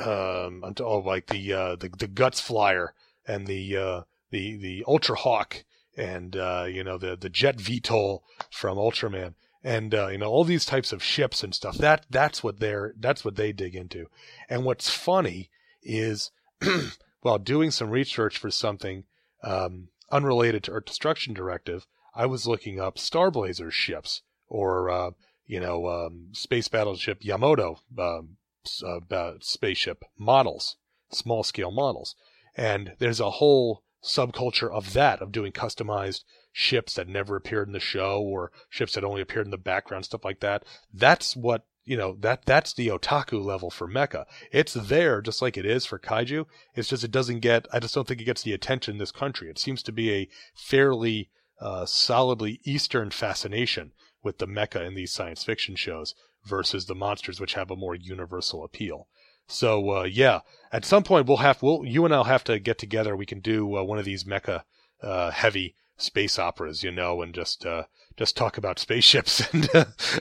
um 0.00 0.62
oh, 0.80 0.98
like 0.98 1.26
the 1.26 1.52
uh, 1.52 1.76
the 1.76 1.88
the 1.88 2.08
guts 2.08 2.40
flyer 2.40 2.94
and 3.26 3.46
the 3.46 3.76
uh, 3.76 4.02
the 4.30 4.56
the 4.56 4.84
ultra 4.86 5.16
hawk 5.16 5.64
and 5.96 6.36
uh, 6.36 6.66
you 6.68 6.84
know 6.84 6.98
the 6.98 7.16
the 7.16 7.28
jet 7.28 7.58
VTOL 7.58 8.20
from 8.50 8.76
Ultraman. 8.76 9.34
And 9.64 9.94
uh, 9.94 10.08
you 10.08 10.18
know 10.18 10.28
all 10.28 10.44
these 10.44 10.64
types 10.64 10.92
of 10.92 11.04
ships 11.04 11.44
and 11.44 11.54
stuff 11.54 11.78
that 11.78 12.04
that's 12.10 12.42
what 12.42 12.58
they're 12.58 12.94
that's 12.98 13.24
what 13.24 13.36
they 13.36 13.52
dig 13.52 13.76
into. 13.76 14.06
And 14.48 14.64
what's 14.64 14.90
funny 14.90 15.50
is 15.82 16.32
while 17.20 17.38
doing 17.38 17.70
some 17.70 17.90
research 17.90 18.38
for 18.38 18.50
something 18.50 19.04
um, 19.42 19.88
unrelated 20.10 20.64
to 20.64 20.72
earth 20.72 20.84
destruction 20.84 21.32
directive 21.32 21.86
i 22.14 22.26
was 22.26 22.46
looking 22.46 22.78
up 22.78 22.98
star 22.98 23.30
blazers 23.30 23.74
ships 23.74 24.22
or 24.48 24.90
uh, 24.90 25.10
you 25.52 25.60
know 25.60 25.88
um, 25.88 26.28
space 26.32 26.68
battleship 26.68 27.18
yamato 27.22 27.78
um, 27.98 28.36
uh, 28.84 29.32
spaceship 29.40 30.04
models 30.18 30.76
small 31.10 31.42
scale 31.42 31.70
models 31.70 32.14
and 32.56 32.92
there's 32.98 33.20
a 33.20 33.32
whole 33.32 33.84
subculture 34.02 34.70
of 34.70 34.92
that 34.94 35.22
of 35.22 35.32
doing 35.32 35.52
customized 35.52 36.22
ships 36.52 36.94
that 36.94 37.08
never 37.08 37.36
appeared 37.36 37.68
in 37.68 37.72
the 37.72 37.80
show 37.80 38.20
or 38.20 38.52
ships 38.68 38.94
that 38.94 39.04
only 39.04 39.22
appeared 39.22 39.46
in 39.46 39.50
the 39.50 39.58
background, 39.58 40.04
stuff 40.04 40.24
like 40.24 40.40
that. 40.40 40.64
That's 40.92 41.36
what 41.36 41.64
you 41.84 41.96
know 41.96 42.16
that 42.20 42.44
that's 42.44 42.72
the 42.72 42.88
otaku 42.88 43.42
level 43.42 43.70
for 43.70 43.88
mecha. 43.88 44.24
It's 44.52 44.74
there 44.74 45.20
just 45.20 45.42
like 45.42 45.56
it 45.56 45.66
is 45.66 45.86
for 45.86 45.98
kaiju. 45.98 46.46
It's 46.74 46.88
just 46.88 47.04
it 47.04 47.10
doesn't 47.10 47.40
get. 47.40 47.66
I 47.72 47.80
just 47.80 47.94
don't 47.94 48.06
think 48.06 48.20
it 48.20 48.24
gets 48.24 48.42
the 48.42 48.52
attention 48.52 48.94
in 48.94 48.98
this 48.98 49.12
country. 49.12 49.48
It 49.48 49.58
seems 49.58 49.82
to 49.84 49.92
be 49.92 50.12
a 50.12 50.28
fairly 50.54 51.30
uh, 51.60 51.86
solidly 51.86 52.60
Eastern 52.64 53.10
fascination 53.10 53.92
with 54.22 54.38
the 54.38 54.46
mecha 54.46 54.86
in 54.86 54.94
these 54.94 55.12
science 55.12 55.44
fiction 55.44 55.76
shows 55.76 56.14
versus 56.44 56.86
the 56.86 56.94
monsters, 56.94 57.40
which 57.40 57.54
have 57.54 57.70
a 57.70 57.76
more 57.76 57.94
universal 57.94 58.64
appeal. 58.64 59.08
So 59.46 59.90
uh, 59.90 60.02
yeah, 60.04 60.40
at 60.72 60.84
some 60.84 61.02
point 61.02 61.26
we'll 61.26 61.38
have 61.38 61.62
we'll 61.62 61.84
you 61.84 62.04
and 62.04 62.14
I'll 62.14 62.24
have 62.24 62.44
to 62.44 62.58
get 62.58 62.78
together. 62.78 63.16
We 63.16 63.26
can 63.26 63.40
do 63.40 63.76
uh, 63.76 63.82
one 63.82 63.98
of 63.98 64.04
these 64.04 64.24
mecha 64.24 64.62
uh, 65.02 65.30
heavy 65.30 65.74
space 65.96 66.38
operas, 66.38 66.82
you 66.82 66.90
know, 66.90 67.22
and 67.22 67.34
just 67.34 67.66
uh, 67.66 67.84
just 68.16 68.36
talk 68.36 68.56
about 68.58 68.78
spaceships 68.78 69.42
and 69.52 69.68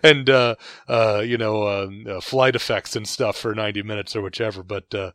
and 0.03 0.30
uh, 0.30 0.56
uh, 0.88 1.23
you 1.26 1.38
know 1.38 1.68
um, 1.68 2.06
uh, 2.07 2.22
flight 2.22 2.56
effects 2.56 2.95
and 2.95 3.07
stuff 3.07 3.38
for 3.38 3.53
ninety 3.53 3.84
minutes 3.84 4.15
or 4.15 4.22
whichever. 4.22 4.64
But 4.64 4.94
uh, 4.94 5.11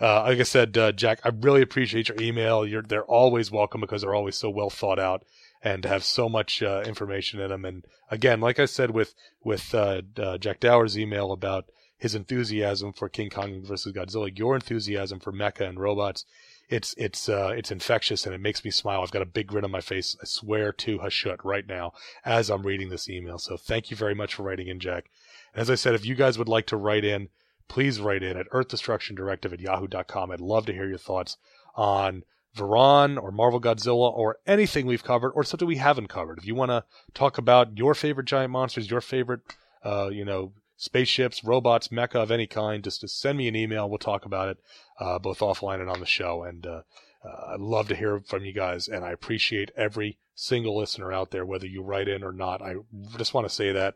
uh, 0.00 0.22
like 0.22 0.40
I 0.40 0.44
said, 0.44 0.72
Jack, 0.96 1.20
I 1.24 1.28
really 1.28 1.62
appreciate 1.62 2.08
your 2.08 2.20
email. 2.20 2.66
You're 2.66 2.82
they're 2.82 3.04
always 3.04 3.50
welcome 3.50 3.80
because 3.80 4.02
they're 4.02 4.14
always 4.14 4.36
so 4.36 4.50
well 4.50 4.70
thought 4.70 4.98
out 4.98 5.24
and 5.62 5.84
have 5.84 6.04
so 6.04 6.28
much 6.28 6.62
uh, 6.62 6.82
information 6.86 7.40
in 7.40 7.50
them. 7.50 7.64
And 7.64 7.84
again, 8.10 8.40
like 8.40 8.58
I 8.58 8.66
said 8.66 8.90
with 8.90 9.14
with 9.42 9.74
uh, 9.74 10.02
uh, 10.16 10.38
Jack 10.38 10.60
Dower's 10.60 10.98
email 10.98 11.32
about 11.32 11.66
his 11.96 12.14
enthusiasm 12.14 12.92
for 12.92 13.08
King 13.08 13.30
Kong 13.30 13.62
versus 13.62 13.92
Godzilla, 13.92 14.36
your 14.36 14.54
enthusiasm 14.54 15.20
for 15.20 15.32
mecha 15.32 15.68
and 15.68 15.78
robots 15.78 16.24
it's 16.70 16.94
it's 16.96 17.28
uh, 17.28 17.52
it's 17.54 17.72
infectious 17.72 18.24
and 18.24 18.34
it 18.34 18.40
makes 18.40 18.64
me 18.64 18.70
smile. 18.70 19.02
I've 19.02 19.10
got 19.10 19.22
a 19.22 19.26
big 19.26 19.48
grin 19.48 19.64
on 19.64 19.72
my 19.72 19.80
face. 19.80 20.16
I 20.22 20.24
swear 20.24 20.72
to 20.72 21.00
Hashut 21.00 21.38
right 21.44 21.66
now 21.66 21.92
as 22.24 22.48
I'm 22.48 22.62
reading 22.62 22.88
this 22.88 23.10
email. 23.10 23.38
So 23.38 23.56
thank 23.56 23.90
you 23.90 23.96
very 23.96 24.14
much 24.14 24.34
for 24.34 24.44
writing 24.44 24.68
in, 24.68 24.78
Jack. 24.78 25.10
As 25.52 25.68
I 25.68 25.74
said, 25.74 25.94
if 25.94 26.06
you 26.06 26.14
guys 26.14 26.38
would 26.38 26.48
like 26.48 26.66
to 26.66 26.76
write 26.76 27.04
in, 27.04 27.28
please 27.66 28.00
write 28.00 28.22
in 28.22 28.36
at 28.36 28.48
earthdestructiondirective 28.50 29.52
at 29.52 29.60
yahoo.com. 29.60 30.30
I'd 30.30 30.40
love 30.40 30.64
to 30.66 30.72
hear 30.72 30.88
your 30.88 30.96
thoughts 30.96 31.36
on 31.74 32.22
Varan 32.56 33.20
or 33.20 33.30
Marvel 33.30 33.60
Godzilla 33.60 34.12
or 34.12 34.38
anything 34.46 34.86
we've 34.86 35.04
covered 35.04 35.30
or 35.30 35.44
something 35.44 35.68
we 35.68 35.76
haven't 35.76 36.08
covered. 36.08 36.38
If 36.38 36.46
you 36.46 36.54
want 36.54 36.70
to 36.70 36.84
talk 37.14 37.38
about 37.38 37.78
your 37.78 37.94
favorite 37.94 38.26
giant 38.26 38.50
monsters, 38.50 38.90
your 38.90 39.00
favorite, 39.00 39.40
uh, 39.84 40.10
you 40.12 40.24
know, 40.24 40.52
spaceships, 40.76 41.44
robots, 41.44 41.88
mecha 41.88 42.16
of 42.16 42.30
any 42.30 42.46
kind, 42.46 42.82
just, 42.82 43.02
just 43.02 43.20
send 43.20 43.38
me 43.38 43.48
an 43.48 43.56
email. 43.56 43.88
We'll 43.88 43.98
talk 43.98 44.24
about 44.24 44.48
it, 44.48 44.58
uh, 44.98 45.18
both 45.18 45.40
offline 45.40 45.80
and 45.80 45.90
on 45.90 46.00
the 46.00 46.06
show. 46.06 46.42
And 46.42 46.66
uh, 46.66 46.82
uh, 47.24 47.52
I'd 47.54 47.60
love 47.60 47.88
to 47.88 47.96
hear 47.96 48.20
from 48.20 48.44
you 48.44 48.52
guys. 48.52 48.88
And 48.88 49.04
I 49.04 49.10
appreciate 49.10 49.70
every 49.76 50.18
single 50.34 50.76
listener 50.76 51.12
out 51.12 51.30
there, 51.30 51.44
whether 51.44 51.66
you 51.66 51.82
write 51.82 52.08
in 52.08 52.24
or 52.24 52.32
not. 52.32 52.62
I 52.62 52.76
just 53.16 53.34
want 53.34 53.46
to 53.46 53.54
say 53.54 53.72
that 53.72 53.94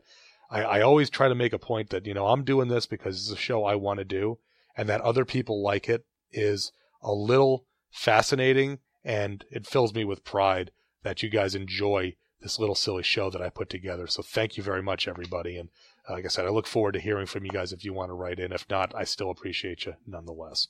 I, 0.50 0.62
I 0.62 0.80
always 0.82 1.10
try 1.10 1.28
to 1.28 1.34
make 1.34 1.52
a 1.52 1.58
point 1.58 1.90
that, 1.90 2.06
you 2.06 2.14
know, 2.14 2.26
I'm 2.28 2.44
doing 2.44 2.68
this 2.68 2.86
because 2.86 3.16
it's 3.16 3.38
a 3.38 3.42
show 3.42 3.64
I 3.64 3.74
want 3.74 3.98
to 3.98 4.04
do 4.04 4.38
and 4.76 4.88
that 4.88 5.00
other 5.00 5.24
people 5.24 5.62
like 5.62 5.88
it 5.88 6.04
is 6.32 6.70
a 7.02 7.12
little 7.12 7.64
fascinating 7.94 8.80
and 9.04 9.44
it 9.50 9.66
fills 9.66 9.94
me 9.94 10.04
with 10.04 10.24
pride 10.24 10.72
that 11.04 11.22
you 11.22 11.30
guys 11.30 11.54
enjoy 11.54 12.16
this 12.40 12.58
little 12.58 12.74
silly 12.74 13.04
show 13.04 13.30
that 13.30 13.40
I 13.40 13.48
put 13.48 13.70
together. 13.70 14.06
So 14.08 14.22
thank 14.22 14.56
you 14.56 14.62
very 14.62 14.82
much, 14.82 15.06
everybody. 15.06 15.56
And 15.56 15.68
uh, 16.08 16.14
like 16.14 16.24
I 16.24 16.28
said, 16.28 16.44
I 16.44 16.50
look 16.50 16.66
forward 16.66 16.92
to 16.92 17.00
hearing 17.00 17.26
from 17.26 17.44
you 17.44 17.50
guys 17.50 17.72
if 17.72 17.84
you 17.84 17.94
want 17.94 18.10
to 18.10 18.14
write 18.14 18.40
in. 18.40 18.52
If 18.52 18.68
not, 18.68 18.92
I 18.94 19.04
still 19.04 19.30
appreciate 19.30 19.86
you 19.86 19.94
nonetheless. 20.06 20.68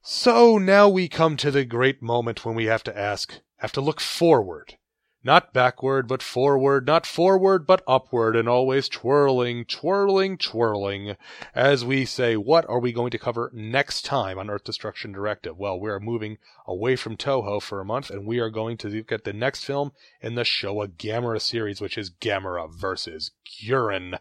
So 0.00 0.58
now 0.58 0.88
we 0.88 1.08
come 1.08 1.36
to 1.36 1.50
the 1.50 1.64
great 1.64 2.02
moment 2.02 2.44
when 2.44 2.54
we 2.54 2.66
have 2.66 2.82
to 2.84 2.98
ask, 2.98 3.40
have 3.58 3.72
to 3.72 3.80
look 3.80 4.00
forward 4.00 4.76
not 5.24 5.52
backward, 5.52 6.08
but 6.08 6.22
forward, 6.22 6.86
not 6.86 7.06
forward, 7.06 7.66
but 7.66 7.82
upward, 7.86 8.34
and 8.34 8.48
always 8.48 8.88
twirling, 8.88 9.64
twirling, 9.64 10.36
twirling, 10.36 11.16
as 11.54 11.84
we 11.84 12.04
say, 12.04 12.36
what 12.36 12.68
are 12.68 12.80
we 12.80 12.92
going 12.92 13.10
to 13.10 13.18
cover 13.18 13.50
next 13.54 14.04
time 14.04 14.38
on 14.38 14.50
Earth 14.50 14.64
Destruction 14.64 15.12
Directive? 15.12 15.56
Well, 15.56 15.78
we 15.78 15.90
are 15.90 16.00
moving 16.00 16.38
away 16.66 16.96
from 16.96 17.16
Toho 17.16 17.62
for 17.62 17.80
a 17.80 17.84
month, 17.84 18.10
and 18.10 18.26
we 18.26 18.40
are 18.40 18.50
going 18.50 18.76
to 18.78 18.88
look 18.88 19.12
at 19.12 19.24
the 19.24 19.32
next 19.32 19.64
film 19.64 19.92
in 20.20 20.34
the 20.34 20.42
Showa 20.42 20.88
Gamera 20.88 21.40
series, 21.40 21.80
which 21.80 21.96
is 21.96 22.10
Gamera 22.10 22.72
versus 22.72 23.30
Guiron. 23.46 24.18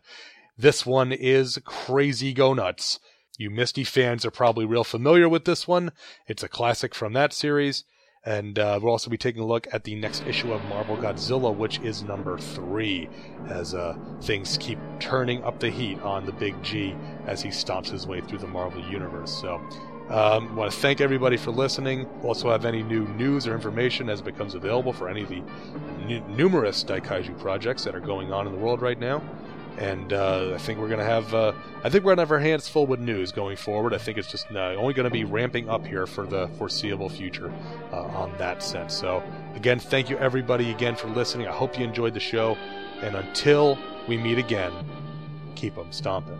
This 0.57 0.86
one 0.86 1.11
is 1.11 1.60
crazy 1.65 2.34
go 2.34 2.53
nuts. 2.53 2.99
You 3.38 3.49
Misty 3.49 3.84
fans 3.84 4.23
are 4.26 4.32
probably 4.32 4.65
real 4.65 4.84
familiar 4.84 5.28
with 5.28 5.45
this 5.45 5.68
one. 5.68 5.94
It's 6.28 6.44
a 6.44 6.48
classic 6.48 6.94
from 6.94 7.14
that 7.14 7.34
series. 7.34 7.86
And 8.23 8.60
uh, 8.60 8.80
we'll 8.81 8.91
also 8.91 9.10
be 9.10 9.18
taking 9.18 9.41
a 9.41 9.45
look 9.45 9.68
at 9.73 9.84
the 9.84 9.95
next 9.95 10.27
issue 10.27 10.53
of 10.53 10.64
Marvel 10.65 10.95
Godzilla, 10.95 11.56
which 11.56 11.80
is 11.80 12.03
number 12.03 12.38
three, 12.38 13.10
as 13.48 13.73
uh, 13.73 13.98
things 14.22 14.57
keep 14.60 14.77
turning 14.99 15.43
up 15.43 15.60
the 15.60 15.72
heat 15.72 15.99
on 16.02 16.26
the 16.26 16.31
Big 16.31 16.61
G 16.61 16.95
as 17.26 17.41
he 17.41 17.49
stomps 17.49 17.89
his 17.89 18.06
way 18.06 18.22
through 18.22 18.38
the 18.38 18.48
Marvel 18.48 18.84
Universe. 18.91 19.31
So, 19.31 19.56
um, 20.10 20.56
want 20.56 20.72
to 20.72 20.77
thank 20.77 21.02
everybody 21.02 21.38
for 21.38 21.49
listening. 21.49 22.06
Also, 22.23 22.52
have 22.52 22.65
any 22.65 22.84
new 22.84 23.07
news 23.07 23.48
or 23.48 23.56
information 23.56 24.07
as 24.07 24.19
it 24.19 24.26
becomes 24.26 24.53
available 24.53 24.93
for 24.93 25.10
any 25.10 25.23
of 25.23 25.30
the 25.30 25.41
n- 26.07 26.23
numerous 26.35 26.84
Daikaiju 26.84 27.39
projects 27.39 27.84
that 27.85 27.95
are 27.95 28.02
going 28.02 28.31
on 28.31 28.45
in 28.45 28.53
the 28.53 28.60
world 28.60 28.81
right 28.81 28.99
now 28.99 29.22
and 29.77 30.14
uh, 30.14 30.52
I 30.53 30.57
think 30.57 30.80
we're 30.80 30.89
gonna 30.89 31.03
have 31.03 31.34
uh, 31.34 31.53
I 31.84 31.89
think 31.89 32.03
we're 32.03 32.11
gonna 32.11 32.22
have 32.23 32.31
our 32.31 32.39
hands 32.39 32.68
full 32.68 32.85
with 32.85 32.99
news 32.99 33.31
going 33.31 33.57
forward. 33.57 33.93
I 33.93 33.98
think 33.98 34.18
it's 34.18 34.30
just 34.30 34.52
uh, 34.52 34.76
only 34.76 34.93
gonna 34.93 35.10
be 35.10 35.23
ramping 35.23 35.69
up 35.69 35.85
here 35.85 36.06
for 36.06 36.26
the 36.26 36.48
foreseeable 36.57 37.10
future 37.10 37.52
uh, 37.91 38.03
on 38.03 38.38
that 38.38 38.64
sense. 38.64 38.93
So 38.93 39.23
again, 39.56 39.80
thank 39.80 40.10
you 40.10 40.18
everybody 40.18 40.72
again 40.72 40.95
for 40.95 41.07
listening. 41.07 41.48
I 41.48 41.53
hope 41.53 41.77
you 41.77 41.85
enjoyed 41.85 42.14
the 42.14 42.19
show, 42.19 42.56
and 43.02 43.15
until 43.15 43.77
we 44.07 44.18
meet 44.18 44.38
again, 44.38 44.73
keep 45.56 45.76
them 45.76 45.91
stomping. 45.91 46.39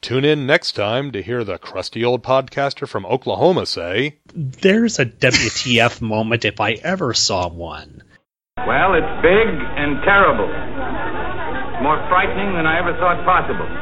Tune 0.00 0.24
in 0.24 0.46
next 0.46 0.72
time 0.72 1.10
to 1.10 1.22
hear 1.22 1.42
the 1.42 1.58
crusty 1.58 2.04
old 2.04 2.22
podcaster 2.22 2.86
from 2.86 3.04
Oklahoma 3.04 3.66
say, 3.66 4.18
There's 4.32 4.98
a 4.98 5.06
WTF 5.06 6.00
moment 6.14 6.44
if 6.44 6.60
I 6.60 6.72
ever 6.74 7.12
saw 7.14 7.48
one. 7.48 8.02
Well, 8.56 8.94
it's 8.94 9.22
big 9.22 9.48
and 9.48 10.02
terrible. 10.04 10.46
More 11.82 11.98
frightening 12.08 12.54
than 12.54 12.66
I 12.66 12.78
ever 12.78 12.92
thought 12.94 13.24
possible. 13.24 13.68